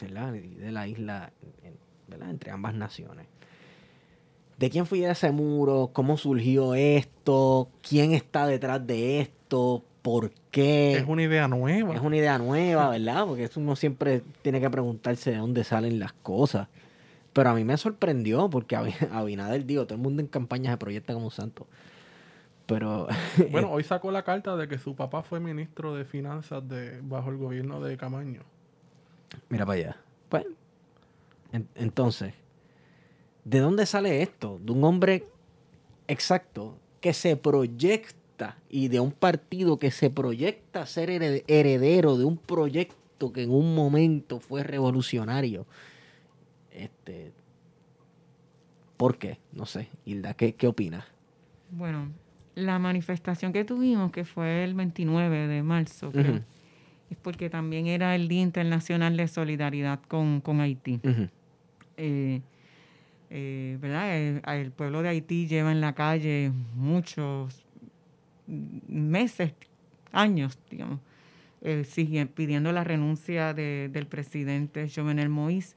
¿Verdad? 0.00 0.32
Divide 0.32 0.72
la 0.72 0.88
isla 0.88 1.32
en- 1.42 1.68
en- 1.68 1.78
¿verdad? 2.10 2.30
entre 2.30 2.50
ambas 2.50 2.74
naciones. 2.74 3.26
¿De 4.58 4.68
quién 4.68 4.84
fue 4.84 5.08
ese 5.10 5.30
muro? 5.30 5.90
¿Cómo 5.92 6.18
surgió 6.18 6.74
esto? 6.74 7.68
¿Quién 7.88 8.12
está 8.12 8.46
detrás 8.46 8.86
de 8.86 9.20
esto? 9.20 9.82
¿Por 10.02 10.32
qué? 10.50 10.96
es 10.98 11.06
una 11.06 11.22
idea 11.22 11.48
nueva. 11.48 11.94
Es 11.94 12.00
una 12.00 12.16
idea 12.16 12.36
nueva, 12.38 12.90
¿verdad? 12.90 13.24
Porque 13.26 13.48
uno 13.56 13.74
siempre 13.76 14.22
tiene 14.42 14.60
que 14.60 14.68
preguntarse 14.70 15.30
de 15.30 15.38
dónde 15.38 15.64
salen 15.64 15.98
las 15.98 16.12
cosas. 16.12 16.68
Pero 17.32 17.50
a 17.50 17.54
mí 17.54 17.64
me 17.64 17.76
sorprendió 17.76 18.50
porque 18.50 18.76
Abi- 18.76 18.94
Abinader, 19.12 19.64
digo, 19.64 19.84
todo 19.86 19.94
el 19.94 20.00
mundo 20.02 20.20
en 20.20 20.26
campaña 20.28 20.70
se 20.72 20.76
proyecta 20.76 21.14
como 21.14 21.26
un 21.26 21.30
santo. 21.32 21.66
Pero 22.66 23.08
Bueno, 23.50 23.70
hoy 23.70 23.82
sacó 23.84 24.10
la 24.10 24.24
carta 24.24 24.56
de 24.56 24.68
que 24.68 24.78
su 24.78 24.94
papá 24.94 25.22
fue 25.22 25.40
ministro 25.40 25.94
de 25.94 26.04
finanzas 26.04 26.66
de, 26.68 27.00
bajo 27.02 27.30
el 27.30 27.36
gobierno 27.38 27.80
de 27.80 27.96
Camaño. 27.96 28.42
mira 29.48 29.64
para 29.66 29.78
allá. 29.80 29.96
Pues, 30.28 30.44
entonces, 31.74 32.34
¿de 33.44 33.58
dónde 33.60 33.86
sale 33.86 34.22
esto? 34.22 34.58
De 34.62 34.72
un 34.72 34.84
hombre 34.84 35.26
exacto 36.08 36.78
que 37.00 37.12
se 37.12 37.36
proyecta 37.36 38.56
y 38.68 38.88
de 38.88 39.00
un 39.00 39.12
partido 39.12 39.78
que 39.78 39.90
se 39.90 40.10
proyecta 40.10 40.86
ser 40.86 41.10
hered- 41.10 41.44
heredero 41.46 42.16
de 42.16 42.24
un 42.24 42.36
proyecto 42.36 43.32
que 43.32 43.42
en 43.42 43.50
un 43.50 43.74
momento 43.74 44.40
fue 44.40 44.62
revolucionario. 44.62 45.66
Este, 46.72 47.32
¿Por 48.96 49.18
qué? 49.18 49.38
No 49.52 49.66
sé. 49.66 49.88
Hilda, 50.04 50.34
¿qué, 50.34 50.54
qué 50.54 50.66
opinas? 50.66 51.04
Bueno, 51.70 52.08
la 52.54 52.78
manifestación 52.78 53.52
que 53.52 53.64
tuvimos, 53.64 54.12
que 54.12 54.24
fue 54.24 54.64
el 54.64 54.74
29 54.74 55.46
de 55.48 55.62
marzo, 55.62 56.10
creo, 56.10 56.40
es 57.10 57.16
porque 57.22 57.48
también 57.50 57.86
era 57.86 58.14
el 58.14 58.28
Día 58.28 58.42
Internacional 58.42 59.16
de 59.16 59.26
Solidaridad 59.28 60.00
con, 60.06 60.40
con 60.40 60.60
Haití. 60.60 61.00
Eh, 62.00 62.40
eh, 63.28 63.78
¿verdad? 63.80 64.56
El, 64.56 64.72
pueblo 64.72 65.02
de 65.02 65.10
Haití 65.10 65.46
lleva 65.46 65.70
en 65.70 65.80
la 65.82 65.94
calle 65.94 66.50
muchos 66.74 67.62
meses, 68.46 69.52
años, 70.10 70.58
digamos, 70.70 70.98
eh, 71.62 71.84
pidiendo 72.34 72.72
la 72.72 72.82
renuncia 72.82 73.52
de- 73.54 73.90
del 73.92 74.06
presidente 74.06 74.88
Jovenel 74.88 75.28
Moïse, 75.28 75.74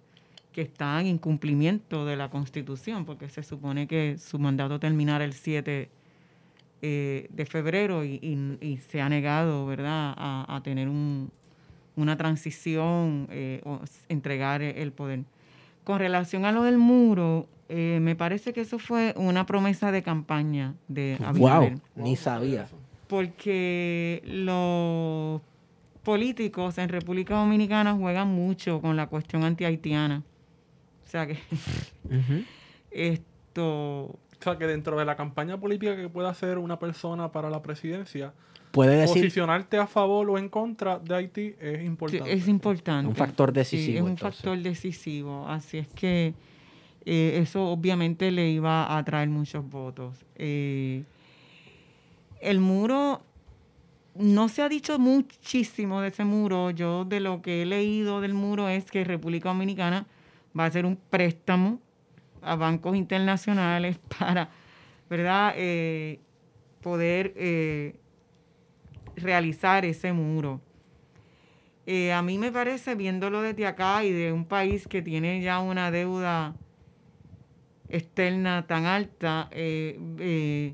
que 0.54 0.62
está 0.62 1.00
en 1.02 1.08
incumplimiento 1.08 2.06
de 2.06 2.16
la 2.16 2.30
Constitución, 2.30 3.06
porque 3.06 3.28
se 3.30 3.44
supone 3.44 3.86
que 3.86 4.18
su 4.18 4.40
mandato 4.40 4.80
terminara 4.80 5.26
el 5.26 5.34
7 5.34 5.90
eh, 6.86 7.28
de 7.30 7.45
febrero 7.45 8.04
y, 8.04 8.80
se 8.90 9.02
ha 9.02 9.10
negado, 9.10 9.66
¿verdad?, 9.66 10.14
a, 10.18 10.62
tener 10.64 10.90
un- 10.90 11.32
una 11.95 12.18
transición, 12.18 13.28
o 13.64 13.82
entregar 14.10 14.62
el 14.62 14.91
poder. 14.91 15.24
Con 15.84 16.00
relación 16.00 16.46
a 16.46 16.52
lo 16.52 16.64
del 16.64 16.78
muro, 16.78 17.48
eh, 17.70 18.00
me 18.02 18.16
parece 18.16 18.54
que 18.54 18.62
eso 18.62 18.80
fue 18.80 19.14
una 19.18 19.46
promesa 19.46 19.92
de 19.92 20.04
campaña 20.04 20.76
de 20.88 21.18
Abinader. 21.24 21.72
Wow, 21.72 21.82
ni 21.96 22.16
sabía. 22.16 22.68
Porque 23.08 24.22
los 24.26 25.42
políticos 26.04 26.78
en 26.78 26.90
República 26.90 27.36
Dominicana 27.36 27.94
juegan 27.94 28.30
mucho 28.30 28.82
con 28.82 28.96
la 28.96 29.08
cuestión 29.08 29.44
anti-haitiana. 29.44 30.24
O 31.06 31.08
sea 31.08 31.28
que 31.28 31.38
esto 32.92 34.06
O 34.06 34.44
sea, 34.44 34.58
que 34.58 34.68
dentro 34.68 34.98
de 34.98 35.06
la 35.06 35.16
campaña 35.16 35.60
política 35.60 35.96
que 35.96 36.10
pueda 36.10 36.30
hacer 36.30 36.58
una 36.58 36.80
persona 36.80 37.32
para 37.32 37.50
la 37.50 37.62
presidencia, 37.62 38.34
Puede 38.74 38.95
decir 38.98 39.22
posicionarte 39.22 39.78
a 39.78 39.86
favor 39.86 40.28
o 40.32 40.38
en 40.40 40.50
contra 40.50 40.98
de 40.98 41.14
Haití 41.16 41.54
es 41.62 41.84
importante. 41.84 42.34
es 42.34 42.48
importante. 42.48 43.08
Un 43.08 43.16
factor 43.16 43.50
Sí, 43.50 43.54
decisivo, 43.54 43.98
es 43.98 44.02
un 44.04 44.10
entonces. 44.10 44.36
factor 44.41 44.58
decisivo. 44.58 45.48
Así 45.48 45.78
es 45.78 45.88
que 45.90 46.34
eh, 47.06 47.38
eso 47.40 47.68
obviamente 47.68 48.32
le 48.32 48.50
iba 48.50 48.98
a 48.98 49.04
traer 49.06 49.30
muchos 49.30 49.64
votos. 49.70 50.26
Eh, 50.38 51.04
el 52.41 52.60
muro, 52.60 53.22
no 54.16 54.50
se 54.50 54.64
ha 54.64 54.70
dicho 54.70 54.98
muchísimo 54.98 56.02
de 56.02 56.08
ese 56.08 56.26
muro. 56.26 56.72
Yo 56.72 57.06
de 57.06 57.20
lo 57.20 57.44
que 57.44 57.62
he 57.62 57.66
leído 57.68 58.22
del 58.22 58.34
muro 58.34 58.70
es 58.70 58.90
que 58.90 59.04
República 59.04 59.50
Dominicana 59.50 60.08
va 60.58 60.64
a 60.64 60.68
hacer 60.68 60.86
un 60.88 60.95
préstamo 61.12 61.80
a 62.41 62.56
bancos 62.56 62.95
internacionales 62.98 64.00
para, 64.20 64.50
¿verdad?, 65.12 65.54
Eh, 65.58 66.20
poder 66.82 67.34
eh, 67.38 67.95
realizar 69.15 69.85
ese 69.85 70.14
muro. 70.14 70.61
Eh, 71.85 72.14
a 72.14 72.22
mí 72.22 72.38
me 72.38 72.52
parece, 72.52 72.95
viéndolo 72.95 73.41
desde 73.41 73.68
acá 73.68 74.03
y 74.06 74.11
de 74.11 74.31
un 74.31 74.45
país 74.45 74.88
que 74.88 75.02
tiene 75.02 75.41
ya 75.41 75.60
una 75.60 75.91
deuda 75.91 76.56
externa 77.90 78.65
tan 78.65 78.85
alta 78.85 79.49
eh, 79.52 80.73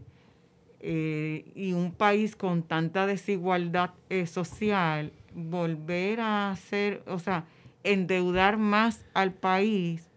eh, 0.81 1.51
y 1.55 1.73
un 1.73 1.91
país 1.93 2.35
con 2.35 2.61
tanta 2.61 3.07
desigualdad 3.07 3.91
social, 4.27 5.11
volver 5.33 6.19
a 6.21 6.51
hacer, 6.51 7.01
o 7.07 7.17
sea, 7.17 7.45
endeudar 7.83 8.57
más 8.57 9.03
al 9.15 9.33
país 9.33 10.07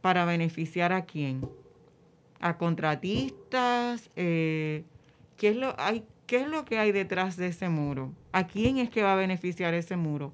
para 0.00 0.24
beneficiar 0.24 0.92
a 0.92 1.04
quién? 1.04 1.46
A 2.38 2.56
contratistas, 2.56 4.08
¿qué, 4.14 4.84
es 5.40 5.56
lo, 5.56 5.74
hay, 5.78 6.04
¿qué 6.26 6.42
es 6.42 6.48
lo 6.48 6.64
que 6.64 6.78
hay 6.78 6.92
detrás 6.92 7.36
de 7.36 7.48
ese 7.48 7.68
muro? 7.68 8.12
¿A 8.32 8.46
quién 8.46 8.78
es 8.78 8.90
que 8.90 9.02
va 9.02 9.12
a 9.12 9.16
beneficiar 9.16 9.74
ese 9.74 9.96
muro? 9.96 10.32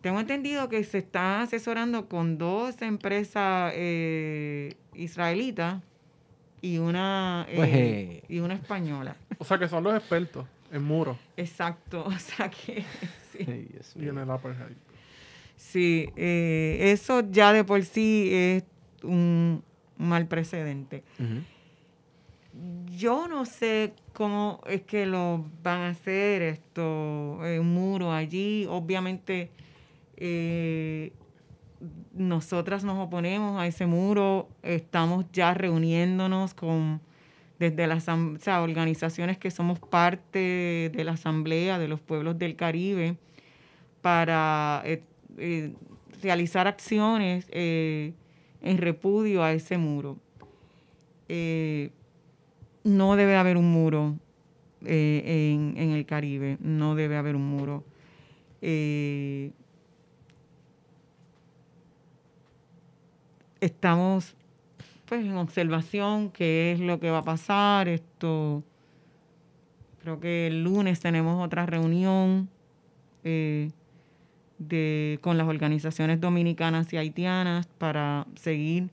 Tengo 0.00 0.20
entendido 0.20 0.68
que 0.68 0.82
se 0.84 0.98
está 0.98 1.42
asesorando 1.42 2.08
con 2.08 2.38
dos 2.38 2.80
empresas 2.82 3.72
eh, 3.74 4.74
israelitas 4.94 5.82
y 6.62 6.78
una, 6.78 7.46
eh, 7.48 7.56
Pues, 7.56 7.70
eh. 7.74 8.22
y 8.28 8.38
una 8.40 8.54
española. 8.54 9.16
O 9.38 9.44
sea, 9.44 9.58
que 9.58 9.68
son 9.68 9.82
los 9.84 9.94
expertos 9.96 10.46
en 10.72 10.82
muros 10.84 11.16
Exacto, 11.36 12.04
o 12.06 12.12
sea 12.18 12.50
que 12.50 12.84
sí. 13.32 13.44
Dios 13.44 13.94
y 13.96 14.08
en 14.08 14.18
el 14.18 14.30
apartheid. 14.30 14.76
Sí, 15.56 16.08
eh, 16.16 16.78
eso 16.92 17.22
ya 17.30 17.52
de 17.52 17.64
por 17.64 17.82
sí 17.84 18.28
es 18.32 18.64
un 19.02 19.62
mal 19.96 20.26
precedente. 20.28 21.02
Ujú. 21.18 21.40
Yo 22.86 23.28
no 23.28 23.44
sé 23.44 23.94
cómo 24.12 24.60
es 24.66 24.82
que 24.82 25.06
lo 25.06 25.44
van 25.62 25.80
a 25.82 25.88
hacer 25.90 26.42
esto, 26.42 27.46
eh, 27.46 27.60
un 27.60 27.72
muro 27.72 28.10
allí. 28.10 28.66
Obviamente, 28.68 29.52
eh, 30.16 31.12
nosotras 32.12 32.82
nos 32.82 32.98
oponemos 32.98 33.60
a 33.60 33.66
ese 33.68 33.86
muro. 33.86 34.48
Estamos 34.62 35.26
ya 35.32 35.54
reuniéndonos 35.54 36.54
con 36.54 37.00
desde 37.60 37.86
las 37.86 38.08
organizaciones 38.08 39.38
que 39.38 39.50
somos 39.50 39.80
parte 39.80 40.90
de 40.92 41.04
la 41.04 41.12
Asamblea 41.12 41.78
de 41.78 41.88
los 41.88 42.00
Pueblos 42.00 42.38
del 42.38 42.54
Caribe 42.54 43.16
para 44.00 44.82
eh, 44.84 45.02
eh, 45.38 45.72
realizar 46.22 46.68
acciones 46.68 47.46
en 47.50 48.14
repudio 48.78 49.42
a 49.42 49.52
ese 49.52 49.76
muro. 49.76 50.18
No 52.88 53.16
debe 53.16 53.36
haber 53.36 53.56
un 53.56 53.70
muro 53.70 54.16
eh, 54.84 55.52
en, 55.76 55.90
el 55.90 56.06
Caribe, 56.06 56.56
no 56.60 56.94
debe 56.94 57.16
haber 57.16 57.36
un 57.36 57.46
muro. 57.46 57.84
Eh, 58.62 59.52
estamos 63.60 64.34
pues 65.06 65.24
en 65.24 65.36
observación 65.36 66.30
qué 66.30 66.72
es 66.72 66.80
lo 66.80 66.98
que 66.98 67.10
va 67.10 67.18
a 67.18 67.24
pasar. 67.24 67.88
Esto 67.88 68.62
creo 70.02 70.20
que 70.20 70.46
el 70.46 70.64
lunes 70.64 71.00
tenemos 71.00 71.44
otra 71.44 71.66
reunión 71.66 72.48
eh, 73.24 73.70
de, 74.58 75.18
con 75.22 75.38
las 75.38 75.46
organizaciones 75.46 76.20
dominicanas 76.20 76.92
y 76.92 76.96
haitianas 76.96 77.66
para 77.78 78.26
seguir 78.36 78.90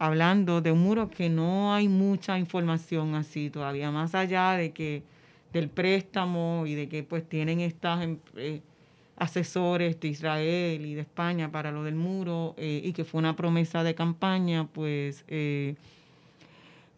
hablando 0.00 0.62
de 0.62 0.72
un 0.72 0.80
muro 0.82 1.10
que 1.10 1.28
no 1.28 1.74
hay 1.74 1.86
mucha 1.86 2.38
información 2.38 3.14
así 3.14 3.50
todavía, 3.50 3.90
más 3.90 4.14
allá 4.14 4.52
de 4.52 4.72
que 4.72 5.02
del 5.52 5.68
préstamo 5.68 6.64
y 6.66 6.74
de 6.74 6.88
que 6.88 7.02
pues 7.02 7.28
tienen 7.28 7.60
estas 7.60 8.02
em- 8.02 8.18
eh, 8.36 8.62
asesores 9.16 10.00
de 10.00 10.08
Israel 10.08 10.86
y 10.86 10.94
de 10.94 11.02
España 11.02 11.52
para 11.52 11.70
lo 11.70 11.84
del 11.84 11.96
muro 11.96 12.54
eh, 12.56 12.80
y 12.82 12.94
que 12.94 13.04
fue 13.04 13.18
una 13.18 13.36
promesa 13.36 13.84
de 13.84 13.94
campaña, 13.94 14.66
pues 14.68 15.22
eh, 15.28 15.74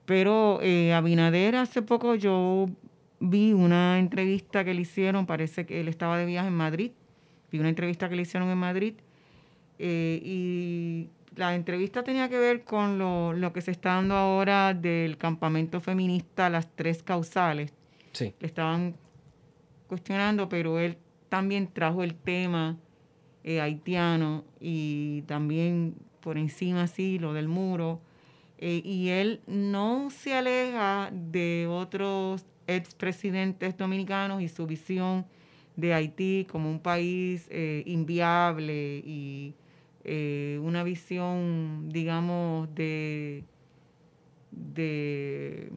pero 0.06 0.60
eh, 0.62 0.94
Abinader 0.94 1.56
hace 1.56 1.82
poco 1.82 2.14
yo 2.14 2.68
vi 3.18 3.52
una 3.52 3.98
entrevista 3.98 4.64
que 4.64 4.74
le 4.74 4.82
hicieron, 4.82 5.26
parece 5.26 5.66
que 5.66 5.80
él 5.80 5.88
estaba 5.88 6.18
de 6.18 6.26
viaje 6.26 6.46
en 6.46 6.54
Madrid, 6.54 6.92
vi 7.50 7.58
una 7.58 7.68
entrevista 7.68 8.08
que 8.08 8.14
le 8.14 8.22
hicieron 8.22 8.48
en 8.48 8.58
Madrid 8.58 8.94
y 9.80 11.08
la 11.36 11.54
entrevista 11.54 12.02
tenía 12.02 12.28
que 12.28 12.38
ver 12.38 12.64
con 12.64 12.98
lo, 12.98 13.32
lo 13.32 13.52
que 13.52 13.60
se 13.60 13.70
está 13.70 13.94
dando 13.94 14.14
ahora 14.14 14.74
del 14.74 15.16
campamento 15.18 15.80
feminista 15.80 16.50
Las 16.50 16.68
Tres 16.74 17.02
Causales. 17.02 17.72
Sí. 18.12 18.34
Le 18.38 18.46
estaban 18.46 18.96
cuestionando, 19.86 20.48
pero 20.48 20.78
él 20.78 20.98
también 21.28 21.66
trajo 21.66 22.02
el 22.02 22.14
tema 22.14 22.76
eh, 23.44 23.60
haitiano 23.60 24.44
y 24.60 25.22
también 25.22 25.94
por 26.20 26.38
encima 26.38 26.86
sí 26.86 27.18
lo 27.18 27.32
del 27.32 27.48
muro. 27.48 28.00
Eh, 28.58 28.80
y 28.84 29.08
él 29.08 29.40
no 29.46 30.10
se 30.10 30.34
aleja 30.34 31.10
de 31.12 31.66
otros 31.68 32.44
expresidentes 32.66 33.76
dominicanos 33.76 34.40
y 34.40 34.48
su 34.48 34.66
visión 34.66 35.26
de 35.74 35.94
Haití 35.94 36.46
como 36.48 36.70
un 36.70 36.78
país 36.78 37.48
eh, 37.50 37.82
inviable 37.86 39.02
y 39.04 39.54
eh, 40.04 40.58
una 40.62 40.82
visión, 40.84 41.88
digamos, 41.90 42.74
de, 42.74 43.44
de, 44.50 45.70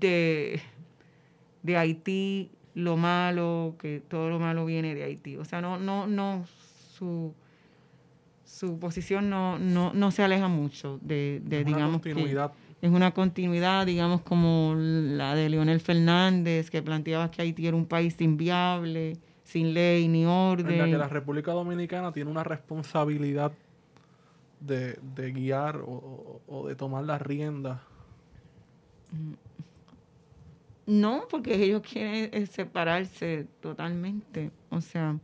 de, 0.00 0.60
de 1.62 1.76
Haití, 1.76 2.50
lo 2.74 2.96
malo, 2.96 3.74
que 3.80 4.00
todo 4.06 4.30
lo 4.30 4.38
malo 4.38 4.64
viene 4.64 4.94
de 4.94 5.04
Haití. 5.04 5.36
O 5.36 5.44
sea, 5.44 5.60
no, 5.60 5.78
no, 5.78 6.06
no, 6.06 6.44
su, 6.96 7.34
su 8.44 8.78
posición 8.78 9.28
no, 9.30 9.58
no, 9.58 9.92
no 9.92 10.10
se 10.10 10.22
aleja 10.22 10.48
mucho 10.48 10.98
de, 11.02 11.40
digamos, 11.44 12.00
que- 12.00 12.12
continuidad. 12.12 12.52
es 12.80 12.90
una 12.90 13.12
continuidad, 13.12 13.84
digamos, 13.86 14.22
como 14.22 14.74
la 14.76 15.34
de 15.34 15.48
Leonel 15.48 15.80
Fernández, 15.80 16.70
que 16.70 16.82
planteaba 16.82 17.30
que 17.30 17.42
Haití 17.42 17.66
era 17.66 17.76
un 17.76 17.86
país 17.86 18.20
inviable, 18.20 19.16
sin 19.48 19.72
ley 19.72 20.08
ni 20.08 20.22
en 20.24 20.28
orden. 20.28 20.78
la 20.78 20.84
que 20.84 20.98
la 20.98 21.08
República 21.08 21.52
Dominicana 21.52 22.12
tiene 22.12 22.30
una 22.30 22.44
responsabilidad 22.44 23.50
de, 24.60 24.98
de 25.14 25.32
guiar 25.32 25.76
o, 25.76 25.86
o- 25.90 26.42
o 26.46 26.66
de 26.68 26.74
tomar 26.76 27.04
las 27.04 27.22
riendas 27.22 27.80
No, 30.86 31.24
porque 31.30 31.54
ellos 31.62 31.82
quieren 31.82 32.30
eh, 32.32 32.46
separarse 32.46 33.46
totalmente. 33.60 34.50
O 34.70 34.80
sea, 34.80 35.18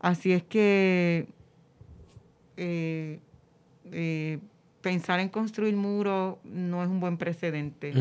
así 0.00 0.32
es 0.32 0.42
que 0.42 1.26
eh, 2.56 3.20
eh, 3.92 4.38
pensar 4.80 5.20
en 5.20 5.28
construir 5.28 5.76
muros 5.76 6.36
no 6.44 6.82
es 6.82 6.88
un 6.88 6.98
buen 7.00 7.18
precedente. 7.18 7.92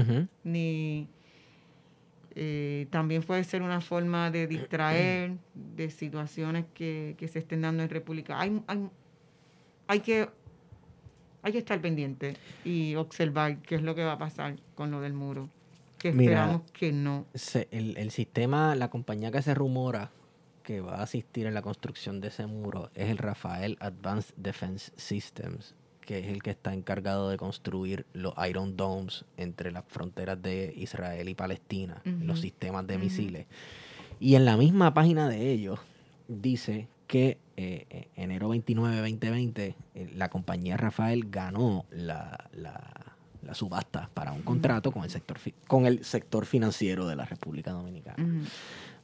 Ni 0.44 1.08
eh, 2.36 2.88
también 2.90 3.24
puede 3.24 3.44
ser 3.44 3.62
una 3.62 3.80
forma 3.82 4.32
de 4.32 4.48
distraer 4.48 5.38
de 5.54 5.90
situaciones 5.90 6.66
que, 6.74 7.16
que 7.18 7.28
se 7.28 7.40
estén 7.40 7.62
dando 7.62 7.84
en 7.84 7.90
República. 7.90 8.40
Hay, 8.40 8.62
hay, 8.68 8.90
hay 9.88 10.00
que 10.00 10.30
hay 11.46 11.52
que 11.52 11.58
estar 11.58 11.80
pendiente 11.82 12.38
y 12.64 12.96
observar 12.96 13.58
qué 13.58 13.76
es 13.76 13.82
lo 13.82 13.96
que 13.96 14.04
va 14.04 14.14
a 14.14 14.18
pasar 14.18 14.56
con 14.76 14.92
lo 14.92 15.02
del 15.02 15.14
muro. 15.14 15.50
Que 15.98 16.14
Mira, 16.14 16.32
esperamos 16.44 16.72
que 16.72 16.92
no. 16.94 17.26
Se- 17.34 17.68
el, 17.72 17.98
el 17.98 18.12
sistema, 18.12 18.76
la 18.76 18.90
compañía 18.90 19.30
que 19.32 19.42
se 19.42 19.54
rumora 19.54 20.10
que 20.64 20.80
va 20.80 20.96
a 21.00 21.04
asistir 21.04 21.46
en 21.46 21.54
la 21.54 21.62
construcción 21.62 22.22
de 22.22 22.30
ese 22.30 22.46
muro 22.48 22.90
es 22.96 23.10
el 23.10 23.18
Rafael 23.18 23.78
Advanced 23.82 24.34
Defense 24.38 24.94
Systems, 24.96 25.76
que 26.06 26.20
es 26.20 26.28
el 26.28 26.42
que 26.44 26.52
está 26.52 26.74
encargado 26.74 27.30
de 27.30 27.38
construir 27.38 28.06
los 28.14 28.34
Iron 28.50 28.76
Domes 28.78 29.26
entre 29.38 29.72
las 29.72 29.84
fronteras 29.88 30.42
de 30.42 30.74
Israel 30.78 31.30
y 31.30 31.36
Palestina, 31.36 32.02
los 32.06 32.40
sistemas 32.42 32.86
de 32.88 32.98
misiles. 32.98 33.46
Y 34.20 34.36
en 34.36 34.46
la 34.46 34.58
misma 34.58 34.94
página 34.94 35.28
de 35.30 35.52
ellos 35.52 35.80
dice 36.28 36.88
que 37.08 37.38
eh, 37.58 37.86
eh, 37.90 38.08
enero 38.16 38.50
29 38.50 38.98
2020 38.98 39.76
eh, 39.96 40.12
la 40.16 40.30
compañía 40.30 40.78
Rafael 40.78 41.26
ganó 41.30 41.86
la, 41.92 42.50
la- 42.54 43.00
la 43.44 43.54
subasta 43.54 44.10
para 44.14 44.32
un 44.32 44.42
contrato 44.42 44.94
con 44.94 45.04
el 45.04 45.10
sector 45.10 45.38
con 45.68 45.86
el 45.86 46.06
sector 46.06 46.46
financiero 46.46 47.08
de 47.08 47.18
la 47.18 47.26
República 47.26 47.72
Dominicana. 47.72 48.16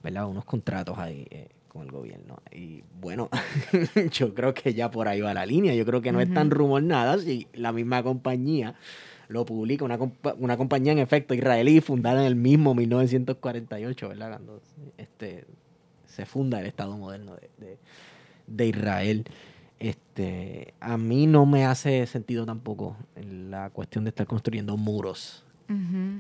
¿verdad? 0.01 0.27
Unos 0.29 0.45
contratos 0.45 0.97
ahí 0.97 1.27
eh, 1.29 1.49
con 1.69 1.83
el 1.83 1.91
gobierno. 1.91 2.41
Y 2.51 2.83
bueno, 2.99 3.29
yo 4.11 4.33
creo 4.33 4.53
que 4.53 4.73
ya 4.73 4.91
por 4.91 5.07
ahí 5.07 5.21
va 5.21 5.33
la 5.33 5.45
línea. 5.45 5.73
Yo 5.75 5.85
creo 5.85 6.01
que 6.01 6.11
no 6.11 6.19
es 6.19 6.33
tan 6.33 6.51
rumor 6.51 6.83
nada 6.83 7.17
si 7.17 7.47
la 7.53 7.71
misma 7.71 8.03
compañía 8.03 8.75
lo 9.29 9.45
publica, 9.45 9.85
una, 9.85 9.97
compa- 9.97 10.35
una 10.39 10.57
compañía 10.57 10.91
en 10.91 10.99
efecto 10.99 11.33
israelí 11.35 11.79
fundada 11.81 12.21
en 12.21 12.27
el 12.27 12.35
mismo 12.35 12.73
1948, 12.75 14.09
¿verdad? 14.09 14.29
Cuando 14.31 14.61
este, 14.97 15.45
se 16.07 16.25
funda 16.25 16.59
el 16.59 16.65
Estado 16.65 16.97
moderno 16.97 17.35
de, 17.35 17.49
de- 17.65 17.77
de 18.47 18.65
Israel. 18.67 19.25
Este, 19.79 20.73
a 20.81 20.97
mí 20.97 21.25
no 21.27 21.45
me 21.45 21.65
hace 21.65 22.05
sentido 22.07 22.45
tampoco 22.45 22.97
la 23.15 23.69
cuestión 23.69 24.03
de 24.03 24.09
estar 24.09 24.25
construyendo 24.27 24.75
muros. 24.75 25.45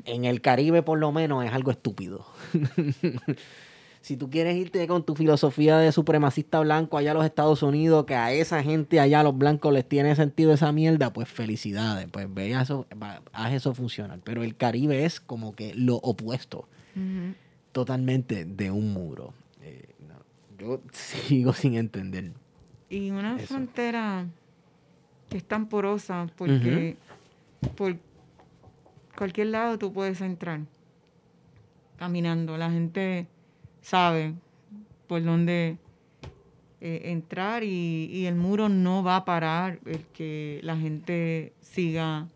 En 0.05 0.25
el 0.25 0.41
Caribe, 0.41 0.83
por 0.83 0.99
lo 0.99 1.11
menos, 1.11 1.43
es 1.43 1.51
algo 1.51 1.71
estúpido. 1.71 2.23
si 4.01 4.15
tú 4.15 4.29
quieres 4.29 4.55
irte 4.55 4.87
con 4.87 5.03
tu 5.03 5.15
filosofía 5.15 5.77
de 5.77 5.91
supremacista 5.91 6.59
blanco 6.61 6.97
allá 6.97 7.11
a 7.11 7.13
los 7.13 7.25
Estados 7.25 7.63
Unidos, 7.63 8.05
que 8.05 8.15
a 8.15 8.31
esa 8.31 8.63
gente 8.63 8.99
allá, 8.99 9.19
a 9.19 9.23
los 9.23 9.37
blancos, 9.37 9.73
les 9.73 9.87
tiene 9.87 10.15
sentido 10.15 10.53
esa 10.53 10.71
mierda, 10.71 11.11
pues 11.11 11.27
felicidades. 11.27 12.07
Pues 12.09 12.33
ve 12.33 12.51
eso, 12.51 12.87
haz 13.33 13.53
eso 13.53 13.73
funcionar. 13.73 14.19
Pero 14.23 14.43
el 14.43 14.55
Caribe 14.55 15.05
es 15.05 15.19
como 15.19 15.53
que 15.53 15.73
lo 15.75 15.97
opuesto 15.97 16.67
totalmente 17.71 18.45
de 18.45 18.71
un 18.71 18.93
muro. 18.93 19.33
Eh, 19.61 19.89
no, 20.07 20.15
yo 20.57 20.81
sigo 20.91 21.53
sin 21.53 21.75
entender. 21.75 22.31
Y 22.89 23.11
una 23.11 23.37
Eso. 23.37 23.47
frontera 23.47 24.25
que 25.29 25.37
es 25.37 25.43
tan 25.43 25.69
porosa 25.69 26.27
porque 26.37 26.97
por 27.75 27.95
cualquier 29.15 29.47
lado 29.47 29.77
tú 29.77 29.93
puedes 29.93 30.21
entrar 30.21 30.61
caminando. 31.97 32.57
La 32.57 32.71
gente 32.71 33.27
sabe 33.81 34.33
por 35.07 35.23
dónde 35.23 35.77
eh, 36.81 37.01
entrar 37.05 37.63
y, 37.63 38.05
y 38.11 38.25
el 38.25 38.35
muro 38.35 38.69
no 38.69 39.03
va 39.03 39.17
a 39.17 39.25
parar 39.25 39.79
el 39.85 40.05
que 40.07 40.59
la 40.63 40.77
gente 40.77 41.53
siga 41.61 42.27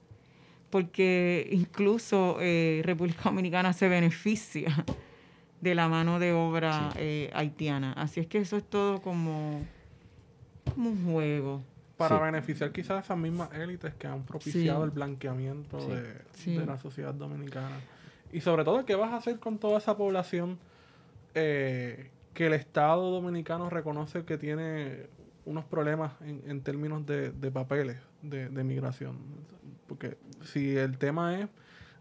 porque 0.70 1.48
incluso 1.52 2.38
eh, 2.42 2.82
República 2.84 3.22
Dominicana 3.26 3.74
se 3.74 3.88
beneficia 3.88 4.84
de 5.62 5.76
la 5.76 5.88
mano 5.88 6.20
de 6.20 6.34
obra 6.34 6.90
Sí. 6.94 6.98
eh, 7.00 7.32
haitiana. 7.34 7.94
Así 7.94 8.20
es 8.20 8.28
que 8.28 8.40
eso 8.40 8.58
es 8.58 8.64
todo 8.70 9.00
como, 9.02 9.62
como 10.74 10.90
un 10.90 11.06
juego. 11.06 11.62
Para 11.96 12.18
Sí. 12.18 12.24
beneficiar 12.24 12.72
quizás 12.72 12.92
a 12.98 13.00
esas 13.02 13.18
mismas 13.18 13.54
élites 13.54 13.94
que 13.94 14.08
han 14.08 14.24
propiciado 14.24 14.80
Sí. 14.82 14.86
el 14.86 14.90
blanqueamiento 14.90 15.80
Sí. 15.80 15.92
de, 15.92 16.04
Sí. 16.34 16.56
de 16.58 16.66
la 16.66 16.78
sociedad 16.80 17.14
dominicana. 17.14 17.80
Y 18.34 18.42
sobre 18.42 18.64
todo, 18.66 18.84
¿qué 18.84 18.96
vas 18.96 19.12
a 19.14 19.18
hacer 19.18 19.40
con 19.40 19.60
toda 19.60 19.78
esa 19.78 19.96
población 19.96 20.58
eh, 21.36 22.10
que 22.34 22.48
el 22.48 22.54
Estado 22.54 23.12
dominicano 23.12 23.70
reconoce 23.70 24.24
que 24.26 24.38
tiene 24.38 25.08
unos 25.46 25.66
problemas 25.66 26.14
en, 26.22 26.42
en 26.48 26.62
términos 26.62 27.06
de, 27.06 27.32
de 27.32 27.52
papeles 27.52 27.98
de, 28.22 28.50
de 28.50 28.64
migración? 28.64 29.18
Porque 29.88 30.18
si 30.44 30.76
el 30.78 30.98
tema 30.98 31.40
es 31.40 31.48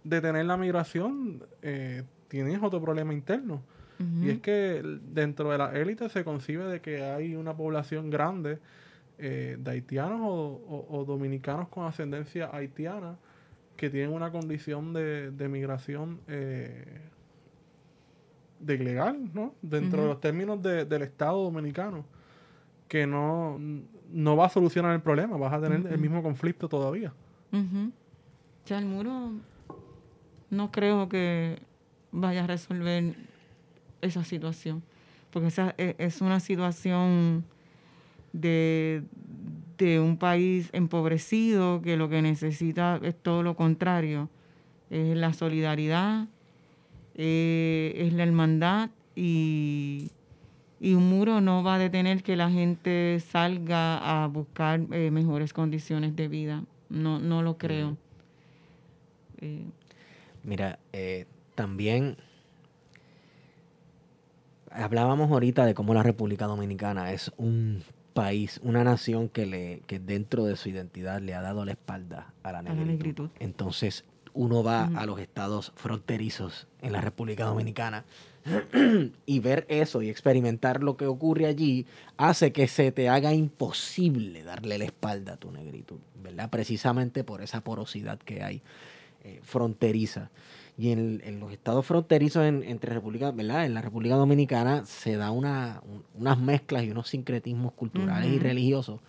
detener 0.05 0.47
la 0.47 0.57
migración, 0.57 1.43
eh, 1.63 2.03
tienes 2.29 2.63
otro 2.63 2.81
problema 2.81 3.13
interno. 3.13 3.63
Y 4.25 4.31
es 4.31 4.41
que 4.41 4.83
dentro 5.13 5.51
de 5.51 5.59
la 5.59 5.73
élite 5.79 6.09
se 6.09 6.25
concibe 6.25 6.65
de 6.65 6.81
que 6.81 7.03
hay 7.05 7.37
una 7.37 7.55
población 7.57 8.11
grande 8.11 8.59
eh, 9.19 9.57
de 9.61 9.71
haitianos 9.71 10.21
o, 10.23 10.61
o- 10.67 10.87
o 10.99 11.05
dominicanos 11.05 11.69
con 11.69 11.87
ascendencia 11.87 12.51
haitiana 12.53 13.17
que 13.77 13.91
tienen 13.91 14.13
una 14.13 14.33
condición 14.33 14.93
de, 14.93 15.31
de 15.31 15.49
migración 15.49 16.21
eh, 16.27 17.01
de 18.63 18.75
ilegal, 18.77 19.31
¿no? 19.35 19.55
Dentro 19.61 20.03
de 20.03 20.09
los 20.09 20.21
términos 20.21 20.63
de- 20.63 20.85
del 20.85 21.03
Estado 21.03 21.43
dominicano, 21.43 22.05
que 22.89 23.07
no, 23.07 23.59
no 24.13 24.37
va 24.37 24.47
a 24.47 24.49
solucionar 24.49 24.95
el 24.95 25.01
problema, 25.01 25.37
vas 25.37 25.53
a 25.53 25.61
tener 25.61 25.87
el 25.93 25.99
mismo 25.99 26.23
conflicto 26.23 26.69
todavía. 26.69 27.13
Ujú. 27.53 27.91
Ya 28.67 28.79
el 28.79 28.87
muro 28.87 29.33
no 30.51 30.71
creo 30.71 31.09
que 31.09 31.59
vaya 32.13 32.45
a 32.45 32.47
resolver 32.47 33.15
esa 34.01 34.25
situación, 34.25 34.83
porque 35.31 35.49
esa 35.49 35.75
e- 35.79 35.97
es 35.99 36.21
una 36.21 36.39
situación 36.41 37.45
de, 38.33 39.03
de 39.79 40.01
un 40.01 40.17
país 40.17 40.69
empobrecido 40.73 41.83
que 41.83 41.97
lo 41.97 42.09
que 42.09 42.23
necesita 42.23 42.99
es 43.03 43.15
todo 43.17 43.43
lo 43.43 43.57
contrario, 43.57 44.29
es 44.91 45.17
la 45.17 45.33
solidaridad, 45.33 46.29
eh, 47.15 47.95
es 47.97 48.13
la 48.13 48.23
hermandad 48.23 48.91
y, 49.15 50.11
y 50.81 50.95
un 50.95 51.09
muro 51.09 51.41
no 51.41 51.63
va 51.63 51.77
a 51.77 51.79
detener 51.79 52.23
que 52.23 52.37
la 52.37 52.51
gente 52.51 53.21
salga 53.21 54.25
a 54.25 54.27
buscar 54.27 54.81
eh, 54.91 55.11
mejores 55.11 55.53
condiciones 55.53 56.17
de 56.17 56.29
vida. 56.29 56.65
No, 56.89 57.19
no 57.19 57.43
lo 57.43 57.57
creo. 57.59 57.97
Eh, 59.41 59.65
Mira, 60.45 60.79
también 61.55 62.17
hablábamos 64.71 65.31
ahorita 65.31 65.67
de 65.67 65.75
cómo 65.75 65.95
la 65.95 66.03
República 66.03 66.47
Dominicana 66.47 67.13
es 67.13 67.33
un 67.37 67.83
país, 68.13 68.61
una 68.63 68.85
nación 68.85 69.29
que 69.29 69.47
le 69.47 69.83
que 69.87 69.99
dentro 69.99 70.45
de 70.45 70.57
su 70.57 70.69
identidad 70.69 71.21
le 71.21 71.35
ha 71.35 71.41
dado 71.43 71.65
la 71.65 71.73
espalda 71.73 72.33
a 72.43 72.53
la 72.53 72.63
la 72.63 72.75
negritud. 72.75 72.91
negritud. 72.91 73.31
Entonces 73.39 74.05
uno 74.35 74.63
va 74.63 74.85
a 74.95 75.07
los 75.07 75.19
estados 75.21 75.73
fronterizos 75.77 76.67
en 76.81 76.93
la 76.93 77.01
República 77.01 77.45
Dominicana 77.45 78.05
y 79.27 79.39
ver 79.41 79.67
eso 79.69 80.03
y 80.03 80.09
experimentar 80.11 80.83
lo 80.83 80.97
que 80.97 81.07
ocurre 81.07 81.47
allí 81.47 81.87
hace 82.17 82.53
que 82.53 82.67
se 82.69 82.91
te 82.93 83.09
haga 83.09 83.33
imposible 83.35 84.43
darle 84.43 84.79
la 84.79 84.85
espalda 84.85 85.35
a 85.35 85.37
tu 85.37 85.51
negritud, 85.53 85.99
¿verdad? 86.23 86.51
Precisamente 86.51 87.25
por 87.25 87.43
esa 87.43 87.61
porosidad 87.63 88.19
que 88.19 88.43
hay 88.43 88.63
eh, 89.25 89.41
fronteriza. 89.43 90.31
Y 90.79 90.91
en, 90.91 91.21
en 91.25 91.39
los 91.39 91.53
estados 91.53 91.85
fronterizos 91.87 92.45
en- 92.45 92.63
entre 92.65 92.93
República, 92.95 93.31
¿verdad? 93.31 93.67
En 93.67 93.75
la 93.75 93.83
República 93.83 94.17
Dominicana 94.17 94.85
se 94.87 95.17
da 95.17 95.31
una, 95.31 95.81
un- 95.87 96.03
unas 96.21 96.39
mezclas 96.41 96.83
y 96.85 96.91
unos 96.91 97.09
sincretismos 97.09 97.73
culturales 97.75 98.29
y 98.31 98.37
Ujú. 98.37 98.43
religiosos 98.45 99.01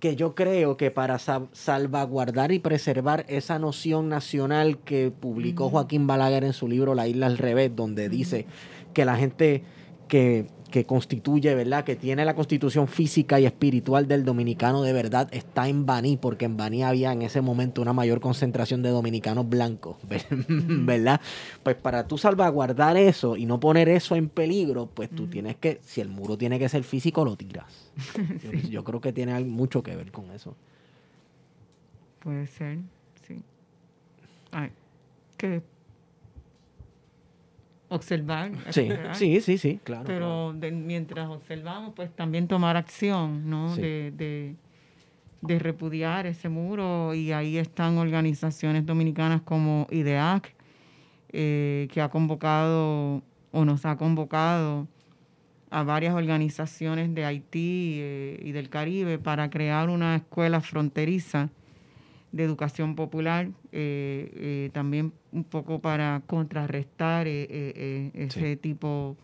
que 0.00 0.14
yo 0.16 0.34
creo 0.34 0.76
que 0.76 0.90
para 0.90 1.18
sa- 1.18 1.46
salvaguardar 1.52 2.52
y 2.52 2.58
preservar 2.60 3.24
esa 3.28 3.58
noción 3.58 4.08
nacional 4.08 4.78
que 4.78 5.10
publicó. 5.10 5.70
Joaquín 5.70 6.06
Balaguer 6.06 6.44
en 6.44 6.52
su 6.52 6.68
libro 6.68 6.94
La 6.94 7.08
isla 7.08 7.26
al 7.26 7.38
revés, 7.38 7.74
donde 7.74 8.08
dice 8.08 8.46
que 8.94 9.04
la 9.04 9.16
gente 9.16 9.64
que, 10.06 10.46
que 10.70 10.84
constituye, 10.84 11.54
¿verdad? 11.54 11.84
Que 11.84 11.96
tiene 11.96 12.24
la 12.24 12.34
constitución 12.34 12.88
física 12.88 13.40
y 13.40 13.46
espiritual 13.46 14.06
del 14.06 14.24
dominicano 14.24 14.82
de 14.82 14.92
verdad 14.92 15.28
está 15.32 15.68
en 15.68 15.86
Baní, 15.86 16.16
porque 16.16 16.44
en 16.44 16.56
Baní 16.56 16.82
había 16.82 17.12
en 17.12 17.22
ese 17.22 17.40
momento 17.40 17.82
una 17.82 17.92
mayor 17.92 18.20
concentración 18.20 18.82
de 18.82 18.90
dominicanos 18.90 19.48
blancos, 19.48 19.96
¿verdad? 20.48 21.20
Pues 21.62 21.76
para 21.76 22.06
tú 22.06 22.18
salvaguardar 22.18 22.96
eso 22.96 23.36
y 23.36 23.46
no 23.46 23.58
poner 23.60 23.88
eso 23.88 24.14
en 24.16 24.28
peligro, 24.28 24.86
pues 24.86 25.10
tú 25.10 25.26
tienes 25.26 25.56
que, 25.56 25.80
si 25.82 26.00
el 26.00 26.08
muro 26.08 26.36
tiene 26.36 26.58
que 26.58 26.68
ser 26.68 26.84
físico, 26.84 27.24
lo 27.24 27.36
tiras. 27.36 27.90
Yo, 28.42 28.52
yo 28.70 28.84
creo 28.84 29.00
que 29.00 29.12
tiene 29.12 29.38
mucho 29.44 29.82
que 29.82 29.96
ver 29.96 30.12
con 30.12 30.30
eso. 30.30 30.54
Puede 32.20 32.46
ser, 32.46 32.78
sí. 33.26 33.42
Ay, 34.50 34.70
que 35.36 35.62
observar. 37.88 38.52
Sí, 38.70 38.88
sí, 39.14 39.40
sí, 39.40 39.58
sí, 39.58 39.80
claro. 39.82 40.04
Pero 40.06 40.52
de- 40.54 40.70
mientras 40.72 41.28
observamos, 41.28 41.92
pues 41.94 42.14
también 42.14 42.46
tomar 42.48 42.76
acción, 42.76 43.48
¿no? 43.48 43.74
Sí. 43.74 43.80
De, 43.80 44.12
de, 44.16 44.56
de 45.40 45.58
repudiar 45.58 46.26
ese 46.26 46.48
muro 46.48 47.14
y 47.14 47.32
ahí 47.32 47.58
están 47.58 47.96
organizaciones 47.98 48.84
dominicanas 48.84 49.42
como 49.42 49.86
IDEAC, 49.90 50.54
eh, 51.32 51.88
que 51.92 52.00
ha 52.00 52.08
convocado 52.08 53.22
o 53.52 53.64
nos 53.64 53.84
ha 53.86 53.96
convocado 53.96 54.86
a 55.70 55.82
varias 55.82 56.14
organizaciones 56.14 57.14
de 57.14 57.24
Haití 57.26 57.98
eh, 58.00 58.40
y 58.42 58.52
del 58.52 58.68
Caribe 58.70 59.18
para 59.18 59.50
crear 59.50 59.90
una 59.90 60.16
escuela 60.16 60.60
fronteriza 60.60 61.50
de 62.32 62.44
educación 62.44 62.94
popular, 62.94 63.48
eh, 63.72 64.30
eh, 64.34 64.70
también 64.72 65.12
un 65.32 65.44
poco 65.44 65.80
para 65.80 66.22
contrarrestar 66.26 67.26
eh, 67.26 68.10
ese 68.14 68.56
tipo 68.56 69.16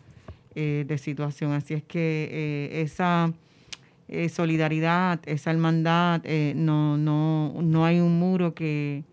de 0.55 0.97
situación. 0.97 1.51
Así 1.51 1.73
es 1.73 1.83
que 1.83 2.81
esa 2.81 3.33
solidaridad, 4.29 5.19
esa 5.25 5.51
hermandad, 5.51 6.21
eh, 6.23 6.53
no, 6.55 6.97
no, 6.97 7.55
no 7.61 7.85
hay 7.85 7.99
un 7.99 8.17
muro 8.17 8.53
que, 8.53 9.03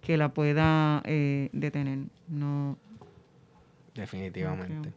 que 0.00 0.16
la 0.16 0.30
pueda 0.30 1.02
detener. 1.02 1.98
No, 2.28 2.78
Definitivamente. 3.94 4.88
No 4.88 4.94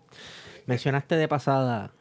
Mencionaste 0.68 1.16
de 1.16 1.28
pasada. 1.28 1.92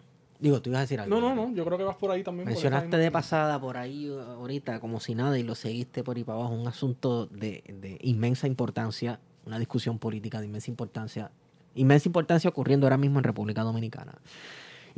Digo, 0.40 0.62
tú 0.62 0.70
ibas 0.70 0.78
a 0.78 0.80
decir 0.82 1.00
algo. 1.00 1.20
No, 1.20 1.34
no, 1.34 1.34
no, 1.34 1.54
yo 1.54 1.64
creo 1.64 1.78
que 1.78 1.84
vas 1.84 1.96
por 1.96 2.10
ahí 2.10 2.22
también. 2.22 2.46
Mencionaste 2.46 2.96
de 2.96 3.10
pasada 3.10 3.60
por 3.60 3.76
ahí 3.76 4.08
uh, 4.08 4.20
ahorita, 4.20 4.78
como 4.78 5.00
si 5.00 5.14
nada, 5.14 5.38
y 5.38 5.42
lo 5.42 5.54
seguiste 5.54 6.04
por 6.04 6.16
ahí 6.16 6.24
para 6.24 6.38
abajo, 6.38 6.54
un 6.54 6.68
asunto 6.68 7.26
de, 7.26 7.64
de 7.66 7.98
inmensa 8.02 8.46
importancia, 8.46 9.18
una 9.46 9.58
discusión 9.58 9.98
política 9.98 10.38
de 10.40 10.46
inmensa 10.46 10.70
importancia, 10.70 11.30
inmensa 11.74 12.08
importancia 12.08 12.48
ocurriendo 12.48 12.86
ahora 12.86 12.98
mismo 12.98 13.18
en 13.18 13.24
República 13.24 13.62
Dominicana. 13.62 14.14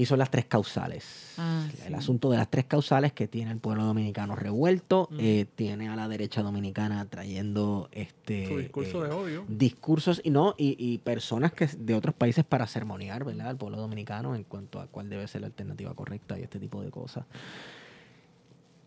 Y 0.00 0.06
son 0.06 0.18
las 0.18 0.30
tres 0.30 0.46
causales. 0.46 1.34
Ah, 1.36 1.68
El 1.84 1.88
sí. 1.88 1.92
asunto 1.94 2.30
de 2.30 2.38
las 2.38 2.48
tres 2.50 2.64
causales 2.64 3.12
que 3.12 3.28
tiene 3.28 3.50
el 3.50 3.58
pueblo 3.58 3.84
dominicano 3.84 4.34
revuelto, 4.34 5.02
Ujú. 5.10 5.16
eh, 5.18 5.44
tiene 5.56 5.90
a 5.90 5.94
la 5.96 6.08
derecha 6.08 6.40
dominicana 6.42 7.04
trayendo 7.04 7.90
este 7.92 8.46
Su 8.48 8.56
discurso 8.56 9.04
eh, 9.04 9.08
de 9.08 9.14
odio. 9.14 9.44
discursos 9.46 10.22
y 10.24 10.30
no 10.30 10.54
y, 10.56 10.74
y 10.78 10.96
personas 10.98 11.52
que 11.52 11.66
de 11.66 11.94
otros 11.94 12.14
países 12.14 12.46
para 12.46 12.66
sermonear 12.66 13.24
verdad 13.24 13.48
al 13.48 13.58
pueblo 13.58 13.76
dominicano 13.76 14.34
en 14.34 14.44
cuanto 14.44 14.80
a 14.80 14.86
cuál 14.86 15.10
debe 15.10 15.28
ser 15.28 15.42
la 15.42 15.48
alternativa 15.48 15.92
correcta 15.92 16.38
y 16.38 16.44
este 16.44 16.58
tipo 16.58 16.80
de 16.82 16.90
cosas 16.90 17.26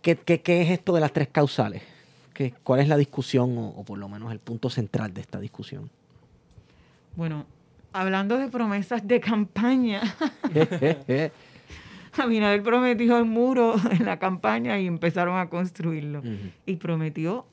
¿qué, 0.02 0.15
qué, 0.15 0.41
qué 0.41 0.64
es 0.64 0.72
esto 0.72 0.94
de 0.95 1.02
las 1.02 1.14
tres 1.14 1.27
causales? 1.31 1.84
¿Qué, 2.34 2.56
¿cuál 2.64 2.80
es 2.80 2.88
la 2.88 2.98
discusión 2.98 3.56
o, 3.56 3.68
o 3.68 3.84
por 3.84 3.99
lo 3.99 4.10
menos 4.10 4.31
el 4.31 4.40
punto 4.40 4.72
central 4.72 5.14
de 5.14 5.22
esta 5.22 5.40
discusión? 5.40 5.91
Bueno, 7.15 7.45
hablando 7.94 8.38
de 8.38 8.49
promesas 8.49 9.07
de 9.07 9.20
campaña, 9.20 10.02
Abinader 12.18 12.61
prometió 12.61 13.18
el 13.18 13.26
muro 13.26 13.76
en 13.91 14.06
la 14.06 14.20
campaña 14.20 14.80
y 14.80 14.86
empezaron 14.88 15.38
a 15.40 15.49
construirlo. 15.49 16.22
Y 16.65 16.76
prometió 16.76 17.45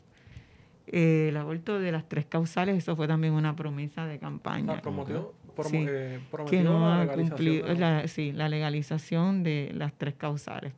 eh, 0.86 1.28
el 1.30 1.36
aborto 1.38 1.78
de 1.80 1.92
las 1.92 2.08
tres 2.08 2.26
causales, 2.26 2.76
eso 2.76 2.94
fue 2.96 3.08
también 3.08 3.32
una 3.32 3.56
promesa 3.56 4.04
de 4.06 4.18
campaña. 4.18 4.72
sea, 4.74 4.82
prometió, 4.82 5.32
promo- 5.56 5.70
Sí. 5.70 5.76
eh, 5.88 6.18
que 6.20 6.30
prometió 6.30 6.62
no 6.64 6.80
la 6.80 6.94
ha 6.96 6.98
legalización 7.04 7.28
cumplido, 7.30 7.66
de 7.68 7.74
la- 7.76 8.00
la, 8.02 8.08
sí, 8.08 8.32
la 8.32 8.48
legalización 8.50 9.42
de 9.42 9.72
las 9.74 9.92
tres 9.94 10.14
causales. 10.14 10.72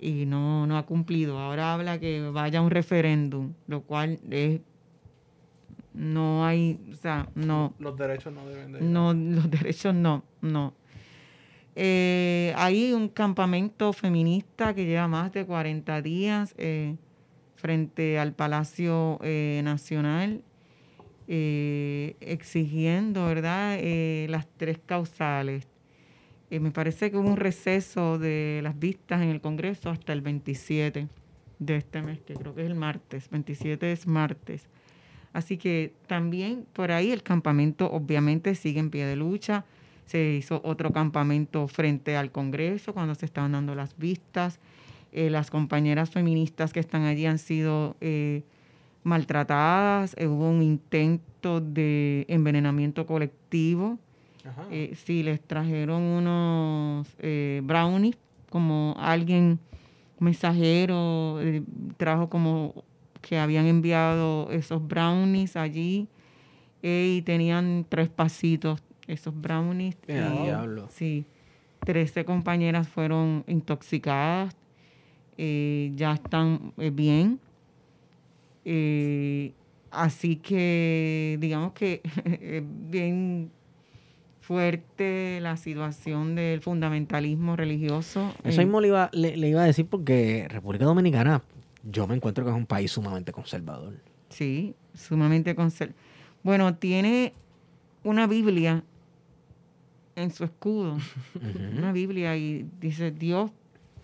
Y 0.00 0.26
no, 0.26 0.66
no 0.66 0.76
ha 0.76 0.84
cumplido. 0.84 1.38
Ahora 1.38 1.74
habla 1.74 2.00
que 2.00 2.28
vaya 2.32 2.58
a 2.58 2.62
un 2.62 2.70
referéndum, 2.70 3.52
lo 3.68 3.82
cual 3.82 4.18
es, 4.32 4.60
no 5.94 6.44
hay, 6.44 6.80
o 6.92 6.96
sea, 6.96 7.28
no, 7.34 7.74
Los 7.78 7.96
derechos 7.96 8.32
no 8.32 8.46
deben 8.46 8.72
de... 8.72 8.80
no, 8.80 9.12
los 9.14 9.50
derechos 9.50 9.94
no, 9.94 10.24
no. 10.40 10.74
Eh, 11.74 12.52
hay 12.56 12.92
un 12.92 13.08
campamento 13.08 13.92
feminista 13.92 14.74
que 14.74 14.84
lleva 14.84 15.08
más 15.08 15.32
de 15.32 15.46
40 15.46 16.02
días 16.02 16.54
eh, 16.58 16.96
frente 17.56 18.18
al 18.18 18.34
Palacio 18.34 19.18
eh, 19.22 19.62
Nacional 19.64 20.42
eh, 21.28 22.16
exigiendo, 22.20 23.26
¿verdad?, 23.26 23.78
Eh, 23.80 24.26
las 24.28 24.46
tres 24.56 24.78
causales. 24.84 25.68
Me 26.50 26.70
parece 26.70 27.10
que 27.10 27.16
hubo 27.16 27.30
un 27.30 27.38
receso 27.38 28.18
de 28.18 28.60
las 28.62 28.78
vistas 28.78 29.22
en 29.22 29.30
el 29.30 29.40
Congreso 29.40 29.88
hasta 29.88 30.12
el 30.12 30.20
27 30.20 31.08
de 31.58 31.76
este 31.76 32.02
mes, 32.02 32.20
que 32.20 32.34
creo 32.34 32.54
que 32.54 32.60
es 32.60 32.66
el 32.66 32.74
martes, 32.74 33.30
27 33.30 33.90
es 33.92 34.06
martes. 34.06 34.68
Así 35.32 35.56
que 35.56 35.94
también 36.06 36.66
por 36.72 36.92
ahí 36.92 37.10
el 37.10 37.22
campamento 37.22 37.90
obviamente 37.90 38.54
sigue 38.54 38.80
en 38.80 38.90
pie 38.90 39.06
de 39.06 39.16
lucha. 39.16 39.64
Se 40.06 40.34
hizo 40.34 40.60
otro 40.64 40.92
campamento 40.92 41.68
frente 41.68 42.16
al 42.16 42.30
Congreso 42.30 42.92
cuando 42.92 43.14
se 43.14 43.24
estaban 43.24 43.52
dando 43.52 43.74
las 43.74 43.96
vistas. 43.96 44.58
Eh, 45.12 45.30
las 45.30 45.50
compañeras 45.50 46.10
feministas 46.10 46.72
que 46.72 46.80
están 46.80 47.04
allí 47.04 47.26
han 47.26 47.38
sido 47.38 47.96
eh, 48.00 48.42
maltratadas. 49.04 50.14
Eh, 50.18 50.26
hubo 50.26 50.50
un 50.50 50.62
intento 50.62 51.60
de 51.60 52.26
envenenamiento 52.28 53.06
colectivo. 53.06 53.98
Ajá. 54.44 54.66
Sí, 54.96 55.22
les 55.22 55.40
trajeron 55.40 56.02
unos 56.02 57.06
brownies, 57.62 58.16
como 58.50 58.96
alguien, 58.98 59.60
mensajero, 60.18 61.38
trajo 61.96 62.28
como 62.28 62.84
que 63.22 63.38
habían 63.38 63.66
enviado 63.66 64.50
esos 64.50 64.86
brownies 64.86 65.56
allí 65.56 66.08
eh, 66.82 67.14
y 67.18 67.22
tenían 67.22 67.86
tres 67.88 68.08
pasitos 68.10 68.82
esos 69.06 69.34
brownies. 69.40 69.96
Y- 70.08 70.12
diablo. 70.12 70.88
Sí, 70.90 71.24
13 71.84 72.24
compañeras 72.24 72.88
fueron 72.88 73.44
intoxicadas, 73.46 74.54
eh, 75.38 75.92
ya 75.96 76.12
están 76.12 76.72
eh, 76.78 76.90
bien. 76.90 77.40
Eh, 78.64 79.52
así 79.90 80.36
que 80.36 81.36
digamos 81.40 81.72
que 81.72 82.00
es 82.40 82.62
bien 82.90 83.50
fuerte 84.40 85.38
la 85.40 85.56
situación 85.56 86.34
del 86.34 86.60
fundamentalismo 86.60 87.56
religioso. 87.56 88.32
Eso 88.44 88.60
mismo 88.60 88.80
le 88.80 88.88
iba, 88.88 89.10
le, 89.12 89.36
le 89.36 89.48
iba 89.48 89.62
a 89.62 89.66
decir 89.66 89.86
porque 89.86 90.46
República 90.48 90.84
Dominicana 90.84 91.42
yo 91.84 92.06
me 92.06 92.14
encuentro 92.14 92.44
que 92.44 92.50
es 92.50 92.56
un 92.56 92.66
país 92.66 92.90
sumamente 92.92 93.32
conservador. 93.32 93.94
Sí, 94.28 94.74
sumamente 94.94 95.54
conser- 95.56 95.92
Bueno, 96.42 96.74
tiene 96.76 97.32
una 98.04 98.26
Biblia 98.26 98.82
en 100.16 100.30
su 100.30 100.44
escudo, 100.44 100.98
una 101.78 101.92
Biblia 101.92 102.36
y 102.36 102.68
dice 102.80 103.10
Dios, 103.12 103.50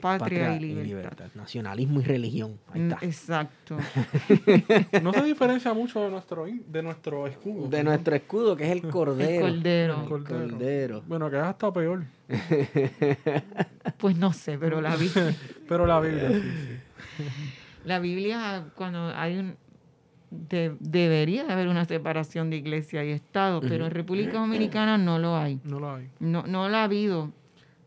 patria, 0.00 0.55
y 0.56 0.60
libertad. 0.60 1.26
Nacionalismo 1.34 2.00
y 2.00 2.05
religión. 2.05 2.59
Ahí 2.72 2.80
Mm, 2.82 2.92
está. 2.92 3.05
Exacto. 3.06 3.76
No 5.02 5.12
se 5.12 5.22
diferencia 5.24 5.74
mucho 5.74 6.00
de 6.02 6.10
nuestro, 6.10 6.46
de 6.46 6.82
nuestro 6.82 7.26
escudo. 7.26 7.68
De 7.68 7.82
nuestro 7.82 8.14
escudo, 8.14 8.56
que 8.56 8.64
es 8.64 8.70
el 8.70 8.82
cordero. 8.88 9.46
El 9.48 9.52
cordero. 9.55 10.02
El 10.02 10.24
cordero. 10.24 11.02
Bueno, 11.06 11.28
que 11.30 11.36
es 11.36 11.42
hasta 11.42 11.72
peor. 11.72 12.05
Pues 13.98 14.16
no 14.16 14.32
sé, 14.32 14.56
pero 14.59 14.80
la 14.80 14.94
Biblia, 14.96 15.34
Pero 15.68 15.84
la 15.86 15.98
Biblia, 16.00 16.28
sí, 16.30 16.40
sí. 16.40 17.24
La 17.89 17.98
Biblia 17.98 18.66
cuando 18.74 19.12
hay 19.15 19.39
un 19.39 19.56
de- 20.31 20.77
debería 20.81 21.44
de 21.44 21.52
haber 21.55 21.69
una 21.69 21.85
separación 21.86 22.51
de 22.51 22.56
iglesia 22.56 23.02
y 23.05 23.10
Estado, 23.12 23.60
pero 23.62 23.86
en 23.86 23.90
República 23.90 24.39
Dominicana 24.39 24.98
no 24.98 25.19
lo 25.19 25.36
hay. 25.36 25.59
No 25.65 25.81
lo 25.81 25.94
hay. 25.94 26.09
No, 26.20 26.43
no 26.47 26.69
la 26.69 26.82
ha 26.82 26.85
habido. 26.85 27.32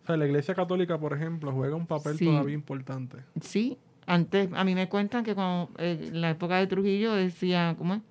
O 0.04 0.08
sea, 0.08 0.18
la 0.18 0.26
iglesia 0.26 0.56
católica, 0.56 0.98
por 0.98 1.14
ejemplo, 1.14 1.52
juega 1.52 1.76
un 1.76 1.86
papel 1.86 2.18
Sí. 2.18 2.26
todavía 2.26 2.56
importante. 2.56 3.18
Sí, 3.42 3.78
antes 4.08 4.50
a 4.54 4.64
mí 4.64 4.74
me 4.74 4.90
cuentan 4.90 5.24
que 5.24 5.36
cuando 5.36 5.70
eh, 5.78 6.08
en 6.08 6.20
la 6.22 6.32
época 6.32 6.58
de 6.58 6.66
Trujillo 6.66 7.14
decía, 7.14 7.76
¿cómo 7.78 7.94
es? 7.96 8.02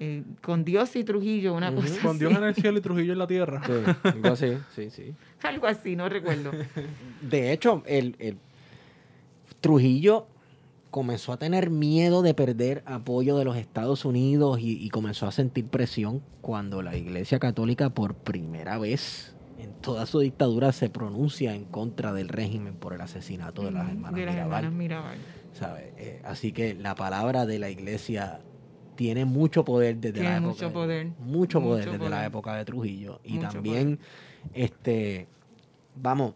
Eh, 0.00 0.22
con 0.42 0.64
Dios 0.64 0.94
y 0.94 1.02
Trujillo, 1.02 1.54
una 1.54 1.74
cosa 1.74 2.00
Con 2.02 2.10
así. 2.10 2.18
Dios 2.20 2.32
en 2.36 2.44
el 2.44 2.54
cielo 2.54 2.78
y 2.78 2.80
Trujillo 2.82 3.14
en 3.14 3.18
la 3.18 3.26
tierra. 3.26 3.62
Sí, 3.66 3.72
algo 4.04 4.28
así, 4.28 4.58
sí, 4.76 4.90
sí. 4.90 5.14
Algo 5.42 5.66
así, 5.66 5.96
no 5.96 6.08
recuerdo. 6.08 6.50
De 7.22 7.52
hecho, 7.52 7.82
el, 7.86 8.14
el 8.18 8.36
Trujillo 9.60 10.26
comenzó 10.90 11.32
a 11.32 11.36
tener 11.38 11.70
miedo 11.70 12.22
de 12.22 12.34
perder 12.34 12.82
apoyo 12.86 13.36
de 13.36 13.44
los 13.44 13.56
Estados 13.56 14.04
Unidos 14.04 14.58
y, 14.60 14.82
y 14.82 14.88
comenzó 14.90 15.26
a 15.26 15.32
sentir 15.32 15.66
presión 15.66 16.22
cuando 16.40 16.82
la 16.82 16.96
Iglesia 16.96 17.38
Católica 17.38 17.90
por 17.90 18.14
primera 18.14 18.78
vez 18.78 19.34
en 19.58 19.72
toda 19.74 20.06
su 20.06 20.20
dictadura 20.20 20.72
se 20.72 20.88
pronuncia 20.88 21.54
en 21.54 21.64
contra 21.64 22.12
del 22.12 22.28
régimen 22.28 22.74
por 22.74 22.94
el 22.94 23.00
asesinato 23.00 23.62
de 23.64 23.72
las 23.72 23.88
hermanas 23.88 24.14
de 24.14 24.24
las 24.26 24.34
Mirabal. 24.34 24.64
hermanas 24.64 24.72
Mirabal. 24.78 25.18
¿sabe? 25.52 25.92
Eh, 25.98 26.22
así 26.24 26.52
que 26.52 26.74
la 26.74 26.94
palabra 26.94 27.44
de 27.44 27.58
la 27.58 27.68
Iglesia 27.68 28.40
tiene 28.94 29.24
mucho 29.24 29.64
poder 29.64 29.96
desde 29.98 30.20
Tiene 30.20 30.28
la 30.30 30.36
época 30.38 30.48
mucho 30.52 30.66
de- 30.66 30.72
poder. 30.72 31.06
mucho 31.18 31.60
poder 31.62 31.86
Mucho 31.86 31.98
desde 31.98 32.10
la 32.10 32.24
época 32.26 32.54
de 32.56 32.64
Trujillo 32.64 33.20
y 33.24 33.34
Mucho 33.34 33.48
también 33.48 33.98
este 34.54 35.28
vamos 35.96 36.34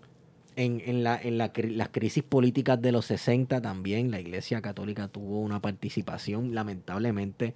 en, 0.56 0.82
en, 0.84 1.02
la, 1.04 1.20
en 1.20 1.38
la 1.38 1.50
las 1.56 1.88
crisis 1.88 2.22
políticas 2.22 2.80
de 2.80 2.92
los 2.92 3.06
60 3.06 3.60
también 3.62 4.10
la 4.10 4.20
Iglesia 4.20 4.60
Católica 4.60 5.08
tuvo 5.08 5.40
una 5.40 5.60
participación 5.60 6.54
lamentablemente 6.54 7.54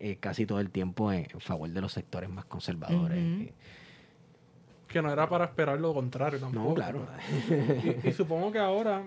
eh, 0.00 0.16
casi 0.20 0.46
todo 0.46 0.60
el 0.60 0.70
tiempo 0.70 1.12
en, 1.12 1.26
en 1.32 1.40
favor 1.40 1.68
de 1.70 1.80
los 1.80 1.92
sectores 1.92 2.30
más 2.30 2.44
conservadores. 2.44 3.18
Eh, 3.18 3.52
Que 4.86 5.02
no 5.02 5.12
era 5.12 5.28
para 5.28 5.44
esperar 5.46 5.78
lo 5.80 5.92
contrario 5.92 6.38
tampoco. 6.38 6.68
No, 6.68 6.74
claro. 6.74 7.06
Y, 8.04 8.08
y 8.08 8.12
supongo 8.12 8.50
que 8.52 8.58
ahora 8.58 9.04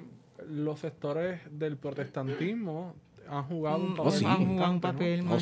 los 0.50 0.80
sectores 0.80 1.40
del 1.52 1.78
protestantismo 1.78 2.94
han 3.30 3.44
jugado 3.46 3.78
un 3.84 3.94
Mm, 3.94 3.96
papel. 3.96 4.12
sí. 4.12 4.26
han 4.26 4.46
jugado 4.46 4.70
un 4.70 4.76
importante, 4.76 4.78
¿no? 4.78 4.82
papel 4.82 5.22
Oh, 5.22 5.30
muy- 5.30 5.40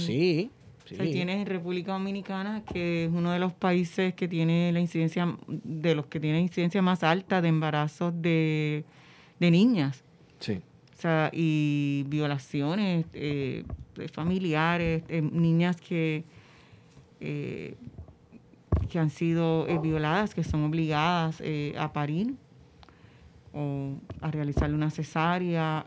sí. 0.89 0.95
O 0.95 0.97
sea, 0.97 1.11
tienes 1.11 1.47
República 1.47 1.93
Dominicana, 1.93 2.63
que 2.65 3.05
es 3.05 3.11
uno 3.11 3.31
de 3.31 3.39
los 3.39 3.53
países 3.53 4.13
que 4.13 4.27
tiene 4.27 4.71
la 4.71 4.79
incidencia, 4.79 5.35
de 5.47 5.95
los 5.95 6.07
que 6.07 6.19
tiene 6.19 6.41
incidencia 6.41 6.81
más 6.81 7.03
alta 7.03 7.41
de 7.41 7.47
embarazos 7.47 8.13
de, 8.21 8.83
de 9.39 9.51
niñas. 9.51 10.03
Sí. 10.39 10.61
O 10.97 11.01
sea, 11.01 11.29
y 11.31 12.03
violaciones 12.07 13.05
eh, 13.13 13.63
familiares, 14.07 15.03
eh, 15.09 15.21
niñas 15.21 15.79
que, 15.79 16.23
eh, 17.19 17.75
que 18.89 18.99
han 18.99 19.09
sido 19.09 19.67
eh, 19.67 19.77
violadas, 19.79 20.33
que 20.33 20.43
son 20.43 20.63
obligadas 20.63 21.41
a 21.77 21.93
parir 21.93 22.35
o 23.53 23.95
a 24.21 24.31
realizarle 24.31 24.75
una 24.75 24.91
cesárea. 24.91 25.85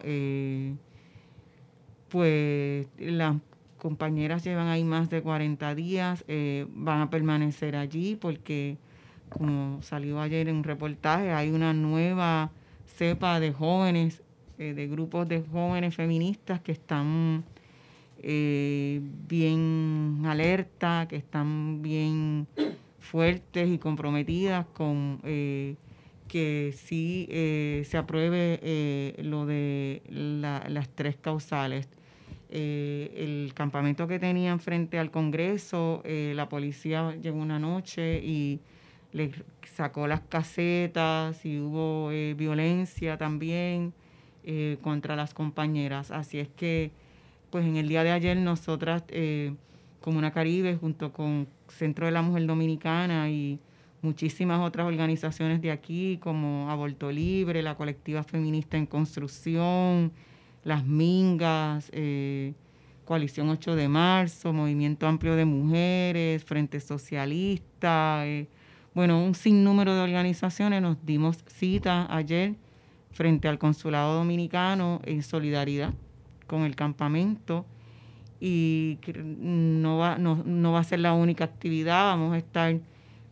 pues 2.09 2.87
las 2.99 3.37
compañeras 3.83 4.45
llevan 4.45 4.69
ahí 4.69 4.85
más 4.85 5.11
de 5.11 5.23
40 5.23 5.75
días, 5.75 6.25
eh, 6.29 6.67
van 6.71 7.01
a 7.01 7.11
permanecer 7.11 7.75
allí 7.75 8.15
porque, 8.15 8.77
como 9.29 9.83
salió 9.83 10.21
ayer 10.21 10.49
en 10.49 10.55
un 10.59 10.63
reportaje, 10.63 11.33
hay 11.33 11.51
una 11.51 11.73
nueva 11.75 12.53
cepa 12.87 13.41
de 13.41 13.53
jóvenes, 13.53 14.23
eh, 14.59 14.73
de 14.75 14.87
grupos 14.87 15.29
de 15.29 15.43
jóvenes 15.43 15.97
feministas 15.97 16.61
que 16.61 16.71
están 16.71 17.43
eh, 18.23 19.01
bien 19.29 20.23
alerta, 20.27 21.09
que 21.09 21.17
están 21.17 21.83
bien 21.83 22.47
fuertes 23.01 23.69
y 23.69 23.79
comprometidas 23.79 24.65
con 24.67 25.19
que 26.29 26.73
sí 26.77 27.27
se 27.85 27.97
apruebe 27.99 29.17
lo 29.25 29.45
de 29.45 30.03
la- 30.09 30.69
las 30.69 30.89
tres 30.89 31.17
causales. 31.17 31.89
Eh, 32.55 33.15
el 33.16 33.55
campamento 33.55 34.07
que 34.07 34.19
tenían 34.19 34.61
frente 34.61 34.99
al 34.99 35.11
Congreso, 35.11 36.03
eh, 36.05 36.35
la 36.37 36.51
policía 36.51 37.16
llegó 37.16 37.39
una 37.39 37.59
noche 37.59 38.23
y 38.23 38.61
le 39.12 39.31
sacó 39.74 40.07
las 40.07 40.20
casetas 40.20 41.45
y 41.47 41.59
hubo 41.59 42.11
eh, 42.12 42.35
violencia 42.37 43.16
también 43.16 43.95
eh, 44.45 44.77
contra 44.83 45.16
las 45.16 45.33
compañeras. 45.33 46.11
Así 46.11 46.39
es 46.39 46.49
que, 46.49 46.91
pues 47.51 47.65
en 47.65 47.77
el 47.77 47.89
día 47.89 48.05
de 48.05 48.11
ayer 48.11 48.37
nosotras, 48.37 49.03
eh, 49.09 49.55
Comuna 50.01 50.33
Caribe, 50.33 50.77
junto 50.77 51.12
con 51.12 51.49
Centro 51.69 52.07
de 52.07 52.12
la 52.12 52.23
Mujer 52.23 52.47
Dominicana 52.47 53.31
y 53.31 53.61
muchísimas 54.03 54.61
otras 54.61 54.87
organizaciones 54.87 55.62
de 55.62 55.70
aquí, 55.70 56.19
como 56.20 56.70
Aborto 56.70 57.11
Libre, 57.11 57.62
la 57.62 57.77
Colectiva 57.77 58.24
Feminista 58.24 58.77
en 58.77 58.87
Construcción, 58.87 60.12
Las 60.64 60.84
Mingas, 60.84 61.90
eh, 61.93 62.55
Coalición 63.05 63.48
8 63.51 63.76
de 63.76 63.89
Marzo, 63.89 64.52
Movimiento 64.52 65.06
Amplio 65.06 65.34
de 65.34 65.44
Mujeres, 65.44 66.44
Frente 66.44 66.80
Socialista, 66.80 68.26
eh, 68.26 68.48
bueno, 68.94 69.24
un 69.24 69.34
sinnúmero 69.34 69.94
de 69.94 70.01
organizaciones 70.01 70.82
nos 70.82 71.05
dimos 71.05 71.43
cita 71.47 72.06
ayer 72.14 72.55
frente 73.10 73.48
al 73.48 73.59
Consulado 73.59 74.14
Dominicano 74.14 75.01
en 75.05 75.22
solidaridad 75.22 75.94
con 76.47 76.62
el 76.62 76.76
campamento 76.76 77.64
y 78.40 78.98
no 79.16 79.98
va, 79.98 80.18
no, 80.18 80.43
no 80.44 80.72
va 80.72 80.80
a 80.80 80.84
ser 80.84 80.98
la 80.98 81.14
única 81.14 81.44
actividad, 81.44 82.05
vamos 82.05 82.34
a 82.34 82.39
estar 82.39 82.80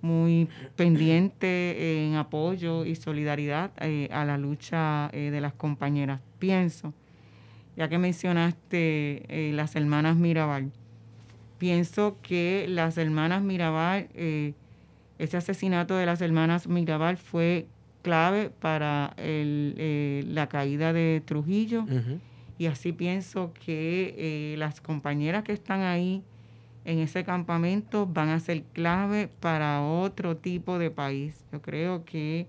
muy 0.01 0.49
pendientes 0.77 1.77
en 1.79 2.15
apoyo 2.15 2.85
y 2.85 2.95
solidaridad 2.95 3.73
eh, 3.81 4.09
a 4.13 4.25
la 4.25 4.39
lucha 4.39 5.11
eh, 5.13 5.31
de 5.31 5.41
las 5.41 5.53
compañeras. 5.53 6.21
Pienso, 6.39 6.95
ya 7.77 7.89
que 7.89 7.99
mencionaste 7.99 9.23
eh, 9.29 9.53
las 9.53 9.77
hermanas 9.77 10.17
Mirabal, 10.17 10.71
pienso 11.59 12.17
que 12.23 12.67
las 12.69 12.97
hermanas 12.99 13.43
Mirabal, 13.43 14.09
eh, 14.15 14.55
ese 15.19 15.37
asesinato 15.37 15.97
de 15.97 16.07
las 16.07 16.21
hermanas 16.23 16.67
Mirabal 16.67 17.19
fue 17.19 17.67
clave 18.03 18.51
para 18.51 19.13
el, 19.17 19.75
eh, 19.77 20.25
la 20.27 20.49
caída 20.49 20.93
de 20.93 21.23
Trujillo. 21.25 21.85
Y 22.59 22.67
así 22.67 22.93
pienso 22.93 23.53
que 23.55 24.15
eh, 24.19 24.57
las 24.59 24.81
compañeras 24.81 25.45
que 25.45 25.53
están 25.53 25.81
ahí 25.81 26.23
en 26.85 26.99
ese 26.99 27.25
campamento 27.25 28.07
van 28.07 28.29
a 28.31 28.41
ser 28.41 28.63
clave 28.73 29.29
para 29.41 29.83
otro 29.83 30.37
tipo 30.37 30.79
de 30.79 30.91
país. 30.91 31.45
Yo 31.53 31.63
creo 31.63 32.05
que 32.05 32.47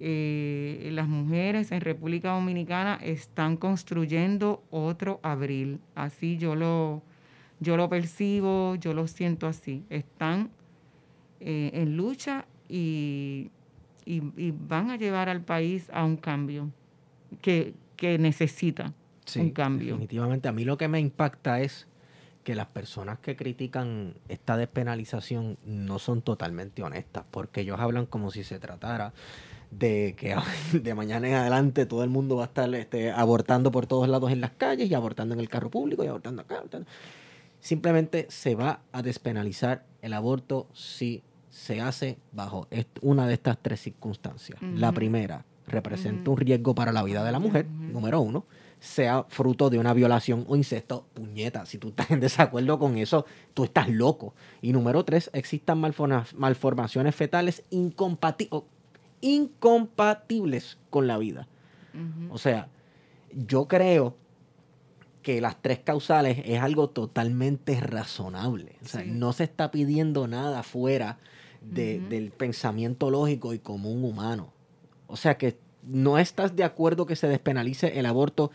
eh, 0.00 0.88
las 0.92 1.08
mujeres 1.08 1.72
en 1.72 1.80
República 1.80 2.30
Dominicana 2.32 2.98
están 3.02 3.56
construyendo 3.56 4.62
otro 4.70 5.20
abril. 5.22 5.80
Así 5.94 6.36
yo 6.38 6.54
lo, 6.54 7.02
yo 7.60 7.76
lo 7.76 7.88
percibo, 7.88 8.74
yo 8.76 8.92
lo 8.94 9.06
siento 9.06 9.46
así. 9.46 9.84
Están 9.90 10.50
eh, 11.40 11.70
en 11.74 11.96
lucha 11.96 12.46
y, 12.68 13.50
y- 14.04 14.22
y 14.36 14.50
van 14.52 14.90
a 14.90 14.96
llevar 14.96 15.28
al 15.28 15.40
país 15.42 15.90
a 15.92 16.04
un 16.04 16.16
cambio 16.16 16.70
que, 17.42 17.74
que 17.96 18.18
necesita 18.18 18.92
Sí, 19.26 19.40
un 19.40 19.50
cambio. 19.50 19.94
Definitivamente. 19.94 20.48
A 20.48 20.52
mí 20.52 20.64
lo 20.64 20.76
que 20.76 20.86
me 20.88 21.00
impacta 21.00 21.60
es 21.60 21.86
que 22.44 22.54
las 22.54 22.66
personas 22.66 23.18
que 23.20 23.36
critican 23.36 24.12
esta 24.28 24.58
despenalización 24.58 25.56
no 25.64 25.98
son 25.98 26.20
totalmente 26.20 26.82
honestas, 26.82 27.24
porque 27.30 27.62
ellos 27.62 27.80
hablan 27.80 28.04
como 28.04 28.30
si 28.30 28.44
se 28.44 28.58
tratara 28.58 29.14
de 29.70 30.14
que 30.16 30.34
de 30.72 30.94
mañana 30.94 31.28
en 31.28 31.34
adelante 31.34 31.86
todo 31.86 32.04
el 32.04 32.10
mundo 32.10 32.36
va 32.36 32.44
a 32.44 32.46
estar 32.46 32.72
este, 32.74 33.10
abortando 33.10 33.70
por 33.72 33.86
todos 33.86 34.08
lados 34.08 34.30
en 34.32 34.40
las 34.40 34.50
calles 34.52 34.90
y 34.90 34.94
abortando 34.94 35.34
en 35.34 35.40
el 35.40 35.48
carro 35.48 35.70
público 35.70 36.04
y 36.04 36.06
abortando 36.08 36.42
acá. 36.42 36.56
abortando. 36.58 36.86
Simplemente 37.60 38.26
se 38.28 38.54
va 38.54 38.80
a 38.92 39.02
despenalizar 39.02 39.84
el 40.02 40.12
aborto 40.12 40.66
si 40.74 41.22
se 41.48 41.80
hace 41.80 42.18
bajo 42.32 42.68
una 43.00 43.26
de 43.26 43.34
estas 43.34 43.56
tres 43.62 43.80
circunstancias. 43.80 44.58
La 44.60 44.92
primera, 44.92 45.44
representa 45.66 46.30
un 46.30 46.36
riesgo 46.36 46.74
para 46.74 46.92
la 46.92 47.02
vida 47.02 47.24
de 47.24 47.32
la 47.32 47.38
mujer, 47.38 47.66
número 47.66 48.20
uno 48.20 48.44
sea 48.80 49.24
fruto 49.30 49.70
de 49.70 49.78
una 49.78 49.94
violación 49.94 50.44
o 50.46 50.56
incesto, 50.56 51.06
puñeta, 51.14 51.64
si 51.64 51.78
tú 51.78 51.88
estás 51.88 52.10
en 52.10 52.20
desacuerdo 52.20 52.78
con 52.78 52.98
eso, 52.98 53.24
tú 53.54 53.64
estás 53.64 53.88
loco. 53.88 54.34
Y 54.60 54.74
número 54.74 55.06
tres, 55.06 55.30
existan 55.32 55.80
malforma- 55.80 56.26
malformaciones 56.36 57.14
fetales 57.14 57.62
incompati- 57.70 58.48
o- 58.50 58.66
incompatibles 59.20 60.78
con 60.90 61.06
la 61.06 61.18
vida. 61.18 61.48
O 62.30 62.38
sea, 62.38 62.68
yo 63.32 63.66
creo 63.68 64.16
que 65.22 65.40
las 65.40 65.60
tres 65.62 65.78
causales 65.78 66.42
es 66.44 66.60
algo 66.60 66.90
totalmente 66.90 67.80
razonable. 67.80 68.76
O 68.84 68.88
sea, 68.88 69.02
Sí. 69.02 69.10
no 69.10 69.32
se 69.32 69.44
está 69.44 69.70
pidiendo 69.70 70.26
nada 70.26 70.62
fuera 70.62 71.18
de- 71.62 72.00
del 72.00 72.30
pensamiento 72.30 73.10
lógico 73.10 73.54
y 73.54 73.58
común 73.58 74.04
humano. 74.04 74.52
O 75.06 75.16
sea 75.16 75.38
que 75.38 75.56
no 75.82 76.18
estás 76.18 76.56
de 76.56 76.64
acuerdo 76.64 77.06
que 77.06 77.16
se 77.16 77.28
despenalice 77.28 77.98
el 77.98 78.06
aborto 78.06 78.50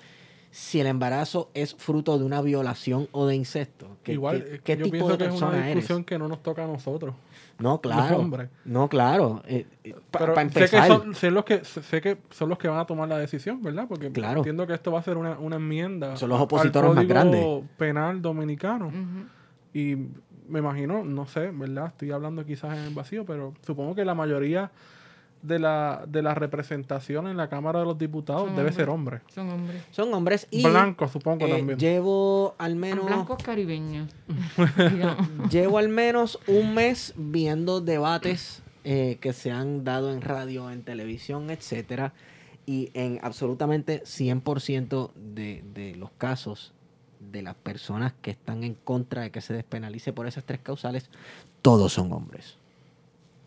si 0.51 0.79
el 0.79 0.87
embarazo 0.87 1.49
es 1.53 1.75
fruto 1.75 2.17
de 2.17 2.25
una 2.25 2.41
violación 2.41 3.07
o 3.11 3.27
de 3.27 3.35
incesto. 3.35 3.97
¿Qué, 4.03 4.13
Igual, 4.13 4.43
qué- 4.43 4.55
eh, 4.55 4.61
qué 4.63 4.77
yo 4.77 4.83
tipo 4.85 4.91
pienso 4.93 5.11
de 5.11 5.17
que 5.17 5.23
es 5.25 5.29
una 5.31 5.39
persona 5.39 5.57
eres? 5.65 5.75
discusión 5.75 6.03
que 6.03 6.17
no 6.17 6.27
nos 6.27 6.41
toca 6.41 6.63
a 6.63 6.67
nosotros. 6.67 7.13
No, 7.59 7.79
claro. 7.81 8.17
hombres. 8.17 8.49
No, 8.65 8.87
claro. 8.89 9.41
Eh, 9.45 9.67
eh, 9.83 9.93
pa- 10.09 10.19
Pero 10.19 10.33
pa 10.33 10.41
sé 10.43 10.49
que, 10.53 10.59
empezar, 10.63 10.87
son, 10.87 11.13
sé 11.13 11.29
los 11.31 11.45
que, 11.45 11.63
sé 11.63 12.01
que 12.01 12.17
son 12.31 12.49
los 12.49 12.57
que 12.57 12.67
van 12.67 12.79
a 12.79 12.85
tomar 12.85 13.07
la 13.07 13.17
decisión, 13.19 13.61
¿verdad? 13.61 13.85
Porque 13.87 14.11
Claro. 14.11 14.37
entiendo 14.39 14.65
que 14.65 14.73
esto 14.73 14.91
va 14.91 14.99
a 14.99 15.03
ser 15.03 15.17
una, 15.17 15.37
una 15.37 15.57
enmienda. 15.57 16.15
Son 16.15 16.29
los 16.29 16.37
al 16.39 16.43
opositores 16.45 16.89
más 16.89 16.95
Código 17.05 17.13
grandes. 17.13 17.69
penal 17.77 18.21
dominicano. 18.21 18.91
Y 19.73 19.95
me 20.47 20.59
imagino, 20.59 21.03
no 21.03 21.27
sé, 21.27 21.51
¿verdad? 21.51 21.87
Estoy 21.87 22.09
hablando 22.11 22.43
quizás 22.43 22.75
en 22.75 22.85
el 22.85 22.93
vacío, 22.95 23.23
pero 23.25 23.53
supongo 23.65 23.93
que 23.93 24.03
la 24.03 24.15
mayoría 24.15 24.71
de 25.41 25.59
la, 25.59 26.03
de 26.07 26.21
la 26.21 26.33
representación 26.33 27.27
en 27.27 27.37
la 27.37 27.47
Cámara 27.49 27.79
de 27.79 27.85
los 27.85 27.97
Diputados 27.97 28.43
Son 28.47 28.55
debe 28.55 28.69
hombres. 28.69 28.75
ser 28.75 28.89
hombre. 28.89 29.21
Son 29.33 29.49
hombres. 29.49 29.83
son 29.91 30.13
hombres 30.13 30.47
y 30.51 30.63
Blanco, 30.63 31.07
supongo 31.07 31.45
eh, 31.45 31.49
también. 31.57 31.79
llevo 31.79 32.55
al 32.57 32.75
menos 32.75 33.05
Blancos 33.05 33.41
caribeños. 33.43 34.09
llevo 35.51 35.77
al 35.77 35.89
menos 35.89 36.39
un 36.47 36.73
mes 36.73 37.13
viendo 37.15 37.81
debates 37.81 38.61
eh, 38.83 39.17
que 39.21 39.33
se 39.33 39.51
han 39.51 39.83
dado 39.83 40.11
en 40.11 40.21
radio, 40.21 40.69
en 40.71 40.83
televisión, 40.83 41.49
etcétera, 41.49 42.13
y 42.65 42.91
en 42.93 43.19
absolutamente 43.23 44.03
100% 44.03 45.11
de, 45.15 45.63
de 45.73 45.95
los 45.95 46.11
casos 46.11 46.73
de 47.19 47.41
las 47.41 47.55
personas 47.55 48.13
que 48.21 48.31
están 48.31 48.63
en 48.63 48.75
contra 48.75 49.23
de 49.23 49.31
que 49.31 49.41
se 49.41 49.53
despenalice 49.53 50.13
por 50.13 50.27
esas 50.27 50.43
tres 50.45 50.59
causales, 50.61 51.09
todos 51.61 51.93
son 51.93 52.11
hombres. 52.13 52.57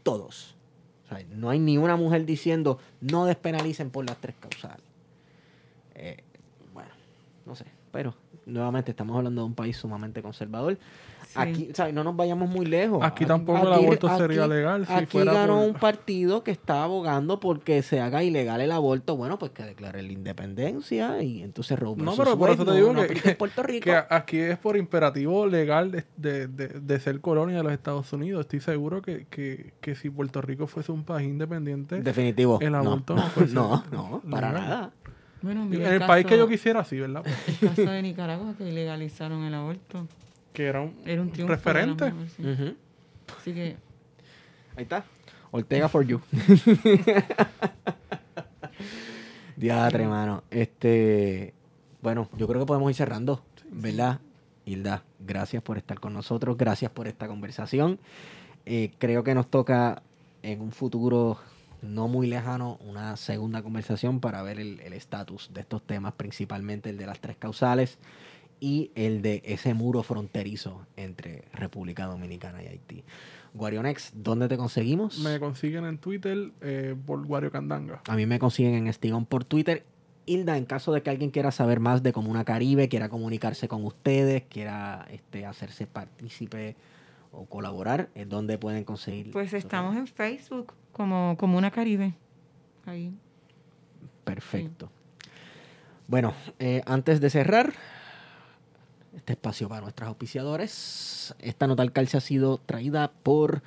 Todos. 0.02 0.56
No 1.30 1.50
hay 1.50 1.58
ni 1.58 1.78
una 1.78 1.96
mujer 1.96 2.24
diciendo 2.24 2.78
no 3.00 3.26
despenalicen 3.26 3.90
por 3.90 4.06
las 4.06 4.18
tres 4.18 4.34
causales. 4.40 4.84
Eh, 5.94 6.22
bueno, 6.72 6.90
no 7.46 7.54
sé. 7.54 7.66
pero 7.90 8.14
nuevamente 8.46 8.90
estamos 8.90 9.16
hablando 9.16 9.42
de 9.42 9.46
un 9.46 9.54
país 9.54 9.76
sumamente 9.76 10.22
conservador. 10.22 10.78
Sí. 11.32 11.38
Aquí, 11.38 11.68
¿sabes? 11.74 11.94
No 11.94 12.04
nos 12.04 12.14
vayamos 12.14 12.48
muy 12.50 12.66
lejos. 12.66 13.00
Aquí 13.02 13.24
tampoco 13.24 13.66
el 13.66 13.72
aborto 13.72 14.16
sería 14.18 14.46
legal 14.46 14.86
si 14.86 14.92
aquí 14.92 15.06
fuera 15.06 15.32
ganó 15.32 15.56
por- 15.60 15.64
un 15.68 15.74
partido 15.74 16.44
que 16.44 16.50
está 16.50 16.84
abogando 16.84 17.40
porque 17.40 17.82
se 17.82 18.00
haga 18.00 18.22
ilegal 18.22 18.60
el 18.60 18.70
aborto. 18.70 19.16
Bueno, 19.16 19.38
pues 19.38 19.52
que 19.52 19.62
declare 19.62 20.02
la 20.02 20.12
independencia 20.12 21.22
y 21.22 21.42
entonces 21.42 21.78
Roe 21.78 21.96
No, 21.96 22.14
pero 22.16 22.36
por 22.38 22.50
eso 22.50 22.64
te 22.64 22.72
digo 22.74 22.92
no 22.92 23.06
que- 23.06 23.30
en 23.30 23.36
Puerto 23.36 23.62
Rico. 23.62 23.84
Que 23.84 23.96
aquí 24.10 24.38
es 24.38 24.58
por 24.58 24.76
imperativo 24.76 25.46
legal 25.46 25.90
de, 25.90 26.04
de- 26.16 26.48
de- 26.48 26.68
de 26.80 27.00
ser 27.00 27.20
colonia 27.20 27.56
de 27.58 27.62
los 27.62 27.72
Estados 27.72 28.12
Unidos. 28.12 28.42
Estoy 28.42 28.60
seguro 28.60 29.00
que, 29.02 29.26
que, 29.30 29.72
que 29.80 29.94
si 29.94 30.10
Puerto 30.10 30.42
Rico 30.42 30.66
fuese 30.66 30.92
un 30.92 31.04
país 31.04 31.28
independiente, 31.28 32.02
Definitivo. 32.02 32.58
el 32.60 32.74
aborto 32.74 33.14
no, 33.14 33.22
no 33.22 33.28
fuese 33.30 33.54
no, 33.54 33.84
no, 33.90 34.22
para 34.30 34.48
legal. 34.52 34.68
nada. 34.68 34.90
Bueno, 35.40 35.64
en 35.64 35.82
el 35.82 35.98
país 36.06 36.24
que 36.24 36.38
yo 36.38 36.46
quisiera, 36.46 36.84
sí, 36.84 37.00
¿verdad? 37.00 37.24
El 37.48 37.68
caso 37.70 37.82
de 37.90 38.00
Nicaragua 38.02 38.54
que 38.56 38.64
legalizaron 38.70 39.42
el 39.42 39.54
aborto. 39.54 40.06
Que 40.52 40.66
era 40.66 40.80
un, 40.82 40.94
Era 41.04 41.22
un 41.22 41.30
triunfo. 41.30 41.54
referente. 41.54 42.12
sí. 42.36 42.76
Así 43.38 43.54
que 43.54 43.76
Ahí 44.76 44.82
está. 44.84 45.04
Ortega 45.50 45.88
for 45.88 46.04
you. 46.06 46.20
Diatre, 49.56 50.06
mano. 50.06 50.42
Este, 50.50 51.52
bueno, 52.00 52.28
yo 52.36 52.46
creo 52.48 52.60
que 52.60 52.66
podemos 52.66 52.90
ir 52.90 52.96
cerrando, 52.96 53.42
¿verdad? 53.70 54.20
Hilda, 54.64 55.02
gracias 55.20 55.62
por 55.62 55.76
estar 55.76 56.00
con 56.00 56.14
nosotros, 56.14 56.56
gracias 56.56 56.90
por 56.90 57.06
esta 57.06 57.28
conversación. 57.28 57.98
Eh, 58.64 58.92
creo 58.98 59.24
que 59.24 59.34
nos 59.34 59.48
toca 59.50 60.02
en 60.42 60.60
un 60.60 60.72
futuro 60.72 61.38
no 61.82 62.08
muy 62.08 62.28
lejano 62.28 62.78
una 62.86 63.16
segunda 63.16 63.62
conversación 63.62 64.20
para 64.20 64.42
ver 64.42 64.60
el 64.60 64.80
el 64.80 64.92
estatus 64.92 65.50
de 65.52 65.60
estos 65.62 65.82
temas, 65.82 66.12
principalmente 66.14 66.90
el 66.90 66.96
de 66.96 67.06
las 67.06 67.20
tres 67.20 67.36
causales 67.36 67.98
y 68.62 68.92
el 68.94 69.22
de 69.22 69.42
ese 69.44 69.74
muro 69.74 70.04
fronterizo 70.04 70.86
entre 70.96 71.46
República 71.52 72.06
Dominicana 72.06 72.62
y 72.62 72.68
Haití. 72.68 73.02
Guarionex, 73.54 74.12
¿dónde 74.14 74.46
te 74.46 74.56
conseguimos? 74.56 75.18
Me 75.18 75.40
consiguen 75.40 75.84
en 75.84 75.98
Twitter 75.98 76.52
eh, 76.60 76.94
por 77.04 77.26
Wario 77.26 77.50
Candanga. 77.50 78.02
A 78.06 78.14
mí 78.14 78.24
me 78.24 78.38
consiguen 78.38 78.74
en 78.74 78.86
Estigón 78.86 79.26
por 79.26 79.44
Twitter. 79.44 79.84
Hilda, 80.26 80.56
en 80.56 80.64
caso 80.64 80.92
de 80.92 81.02
que 81.02 81.10
alguien 81.10 81.32
quiera 81.32 81.50
saber 81.50 81.80
más 81.80 82.04
de 82.04 82.12
Comuna 82.12 82.44
Caribe, 82.44 82.88
quiera 82.88 83.08
comunicarse 83.08 83.66
con 83.66 83.84
ustedes, 83.84 84.44
quiera 84.48 85.08
este, 85.10 85.44
hacerse 85.44 85.88
partícipe 85.88 86.76
o 87.32 87.46
colaborar, 87.46 88.10
¿en 88.14 88.28
dónde 88.28 88.58
pueden 88.58 88.84
conseguir? 88.84 89.32
pues 89.32 89.52
estamos 89.54 89.96
en 89.96 90.06
Facebook 90.06 90.72
como 90.92 91.36
Comuna 91.36 91.72
Caribe. 91.72 92.14
Ahí. 92.86 93.12
Perfecto. 94.22 94.88
Bueno, 96.06 96.32
eh, 96.60 96.82
antes 96.86 97.20
de 97.20 97.28
cerrar, 97.28 97.72
este 99.16 99.34
espacio 99.34 99.68
para 99.68 99.82
nuestros 99.82 100.08
auspiciadores. 100.08 101.34
Esta 101.38 101.66
nota 101.66 101.82
al 101.82 101.92
calce 101.92 102.16
ha 102.16 102.20
sido 102.20 102.58
traída 102.58 103.12
por 103.22 103.62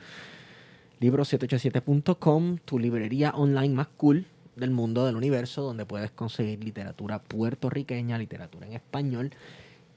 libro787.com, 0.99 2.57
tu 2.65 2.80
librería 2.80 3.31
online 3.31 3.73
más 3.73 3.88
cool 3.97 4.26
del 4.55 4.72
mundo, 4.72 5.05
del 5.05 5.15
universo, 5.15 5.61
donde 5.61 5.85
puedes 5.85 6.11
conseguir 6.11 6.63
literatura 6.63 7.19
puertorriqueña, 7.19 8.17
literatura 8.17 8.67
en 8.67 8.73
español. 8.73 9.31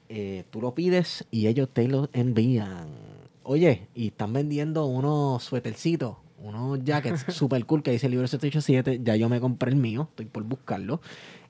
Eh, 0.09 0.43
tú 0.49 0.61
lo 0.61 0.73
pides 0.73 1.25
y 1.31 1.47
ellos 1.47 1.69
te 1.71 1.87
lo 1.87 2.09
envían. 2.13 2.89
Oye, 3.43 3.87
y 3.95 4.07
están 4.07 4.33
vendiendo 4.33 4.85
unos 4.85 5.43
suétercitos, 5.43 6.17
unos 6.37 6.83
jackets 6.83 7.25
super 7.33 7.65
cool 7.65 7.83
que 7.83 7.91
dice 7.91 8.09
Libro 8.09 8.27
787. 8.27 9.01
Ya 9.03 9.15
yo 9.15 9.29
me 9.29 9.39
compré 9.39 9.71
el 9.71 9.77
mío, 9.77 10.07
estoy 10.09 10.25
por 10.25 10.43
buscarlo. 10.43 11.01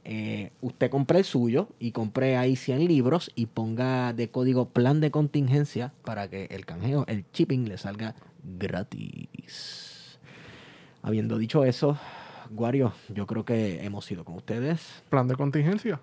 Eh, 0.06 0.52
usted 0.62 0.90
compre 0.90 1.20
el 1.20 1.26
suyo 1.26 1.70
y 1.80 1.92
compre 1.92 2.38
ahí 2.38 2.56
100 2.56 2.88
libros 2.88 3.32
y 3.36 3.48
ponga 3.48 4.14
de 4.14 4.30
código 4.30 4.70
plan 4.70 5.02
de 5.02 5.12
contingencia 5.12 5.94
para 6.04 6.30
que 6.30 6.46
el 6.52 6.66
canjeo, 6.66 7.06
el 7.08 7.26
shipping 7.34 7.68
le 7.68 7.78
salga 7.78 8.16
gratis. 8.44 10.20
Habiendo 11.02 11.38
dicho 11.38 11.64
eso, 11.64 11.98
Guario, 12.50 12.94
yo 13.10 13.28
creo 13.28 13.46
que 13.46 13.84
hemos 13.86 14.10
ido 14.12 14.26
con 14.26 14.36
ustedes. 14.36 15.04
Plan 15.10 15.28
de 15.28 15.36
contingencia. 15.36 16.02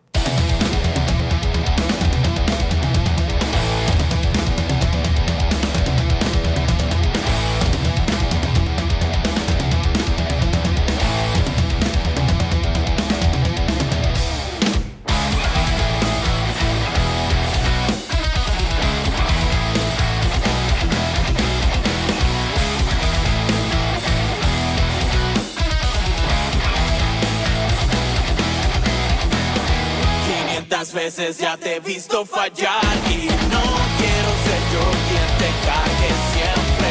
Ya 31.35 31.57
te 31.57 31.77
he 31.77 31.81
visto 31.81 32.24
fallar 32.24 32.85
y 33.11 33.27
no 33.27 33.62
quiero 33.98 34.31
ser 34.44 34.62
yo 34.73 34.85
quien 35.09 35.28
te 35.40 35.51
cague 35.66 36.12
siempre. 36.32 36.90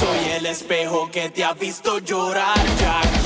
Soy 0.00 0.32
el 0.38 0.46
espejo 0.46 1.10
que 1.10 1.28
te 1.28 1.44
ha 1.44 1.52
visto 1.52 1.98
llorar, 1.98 2.56
ya 2.80 3.21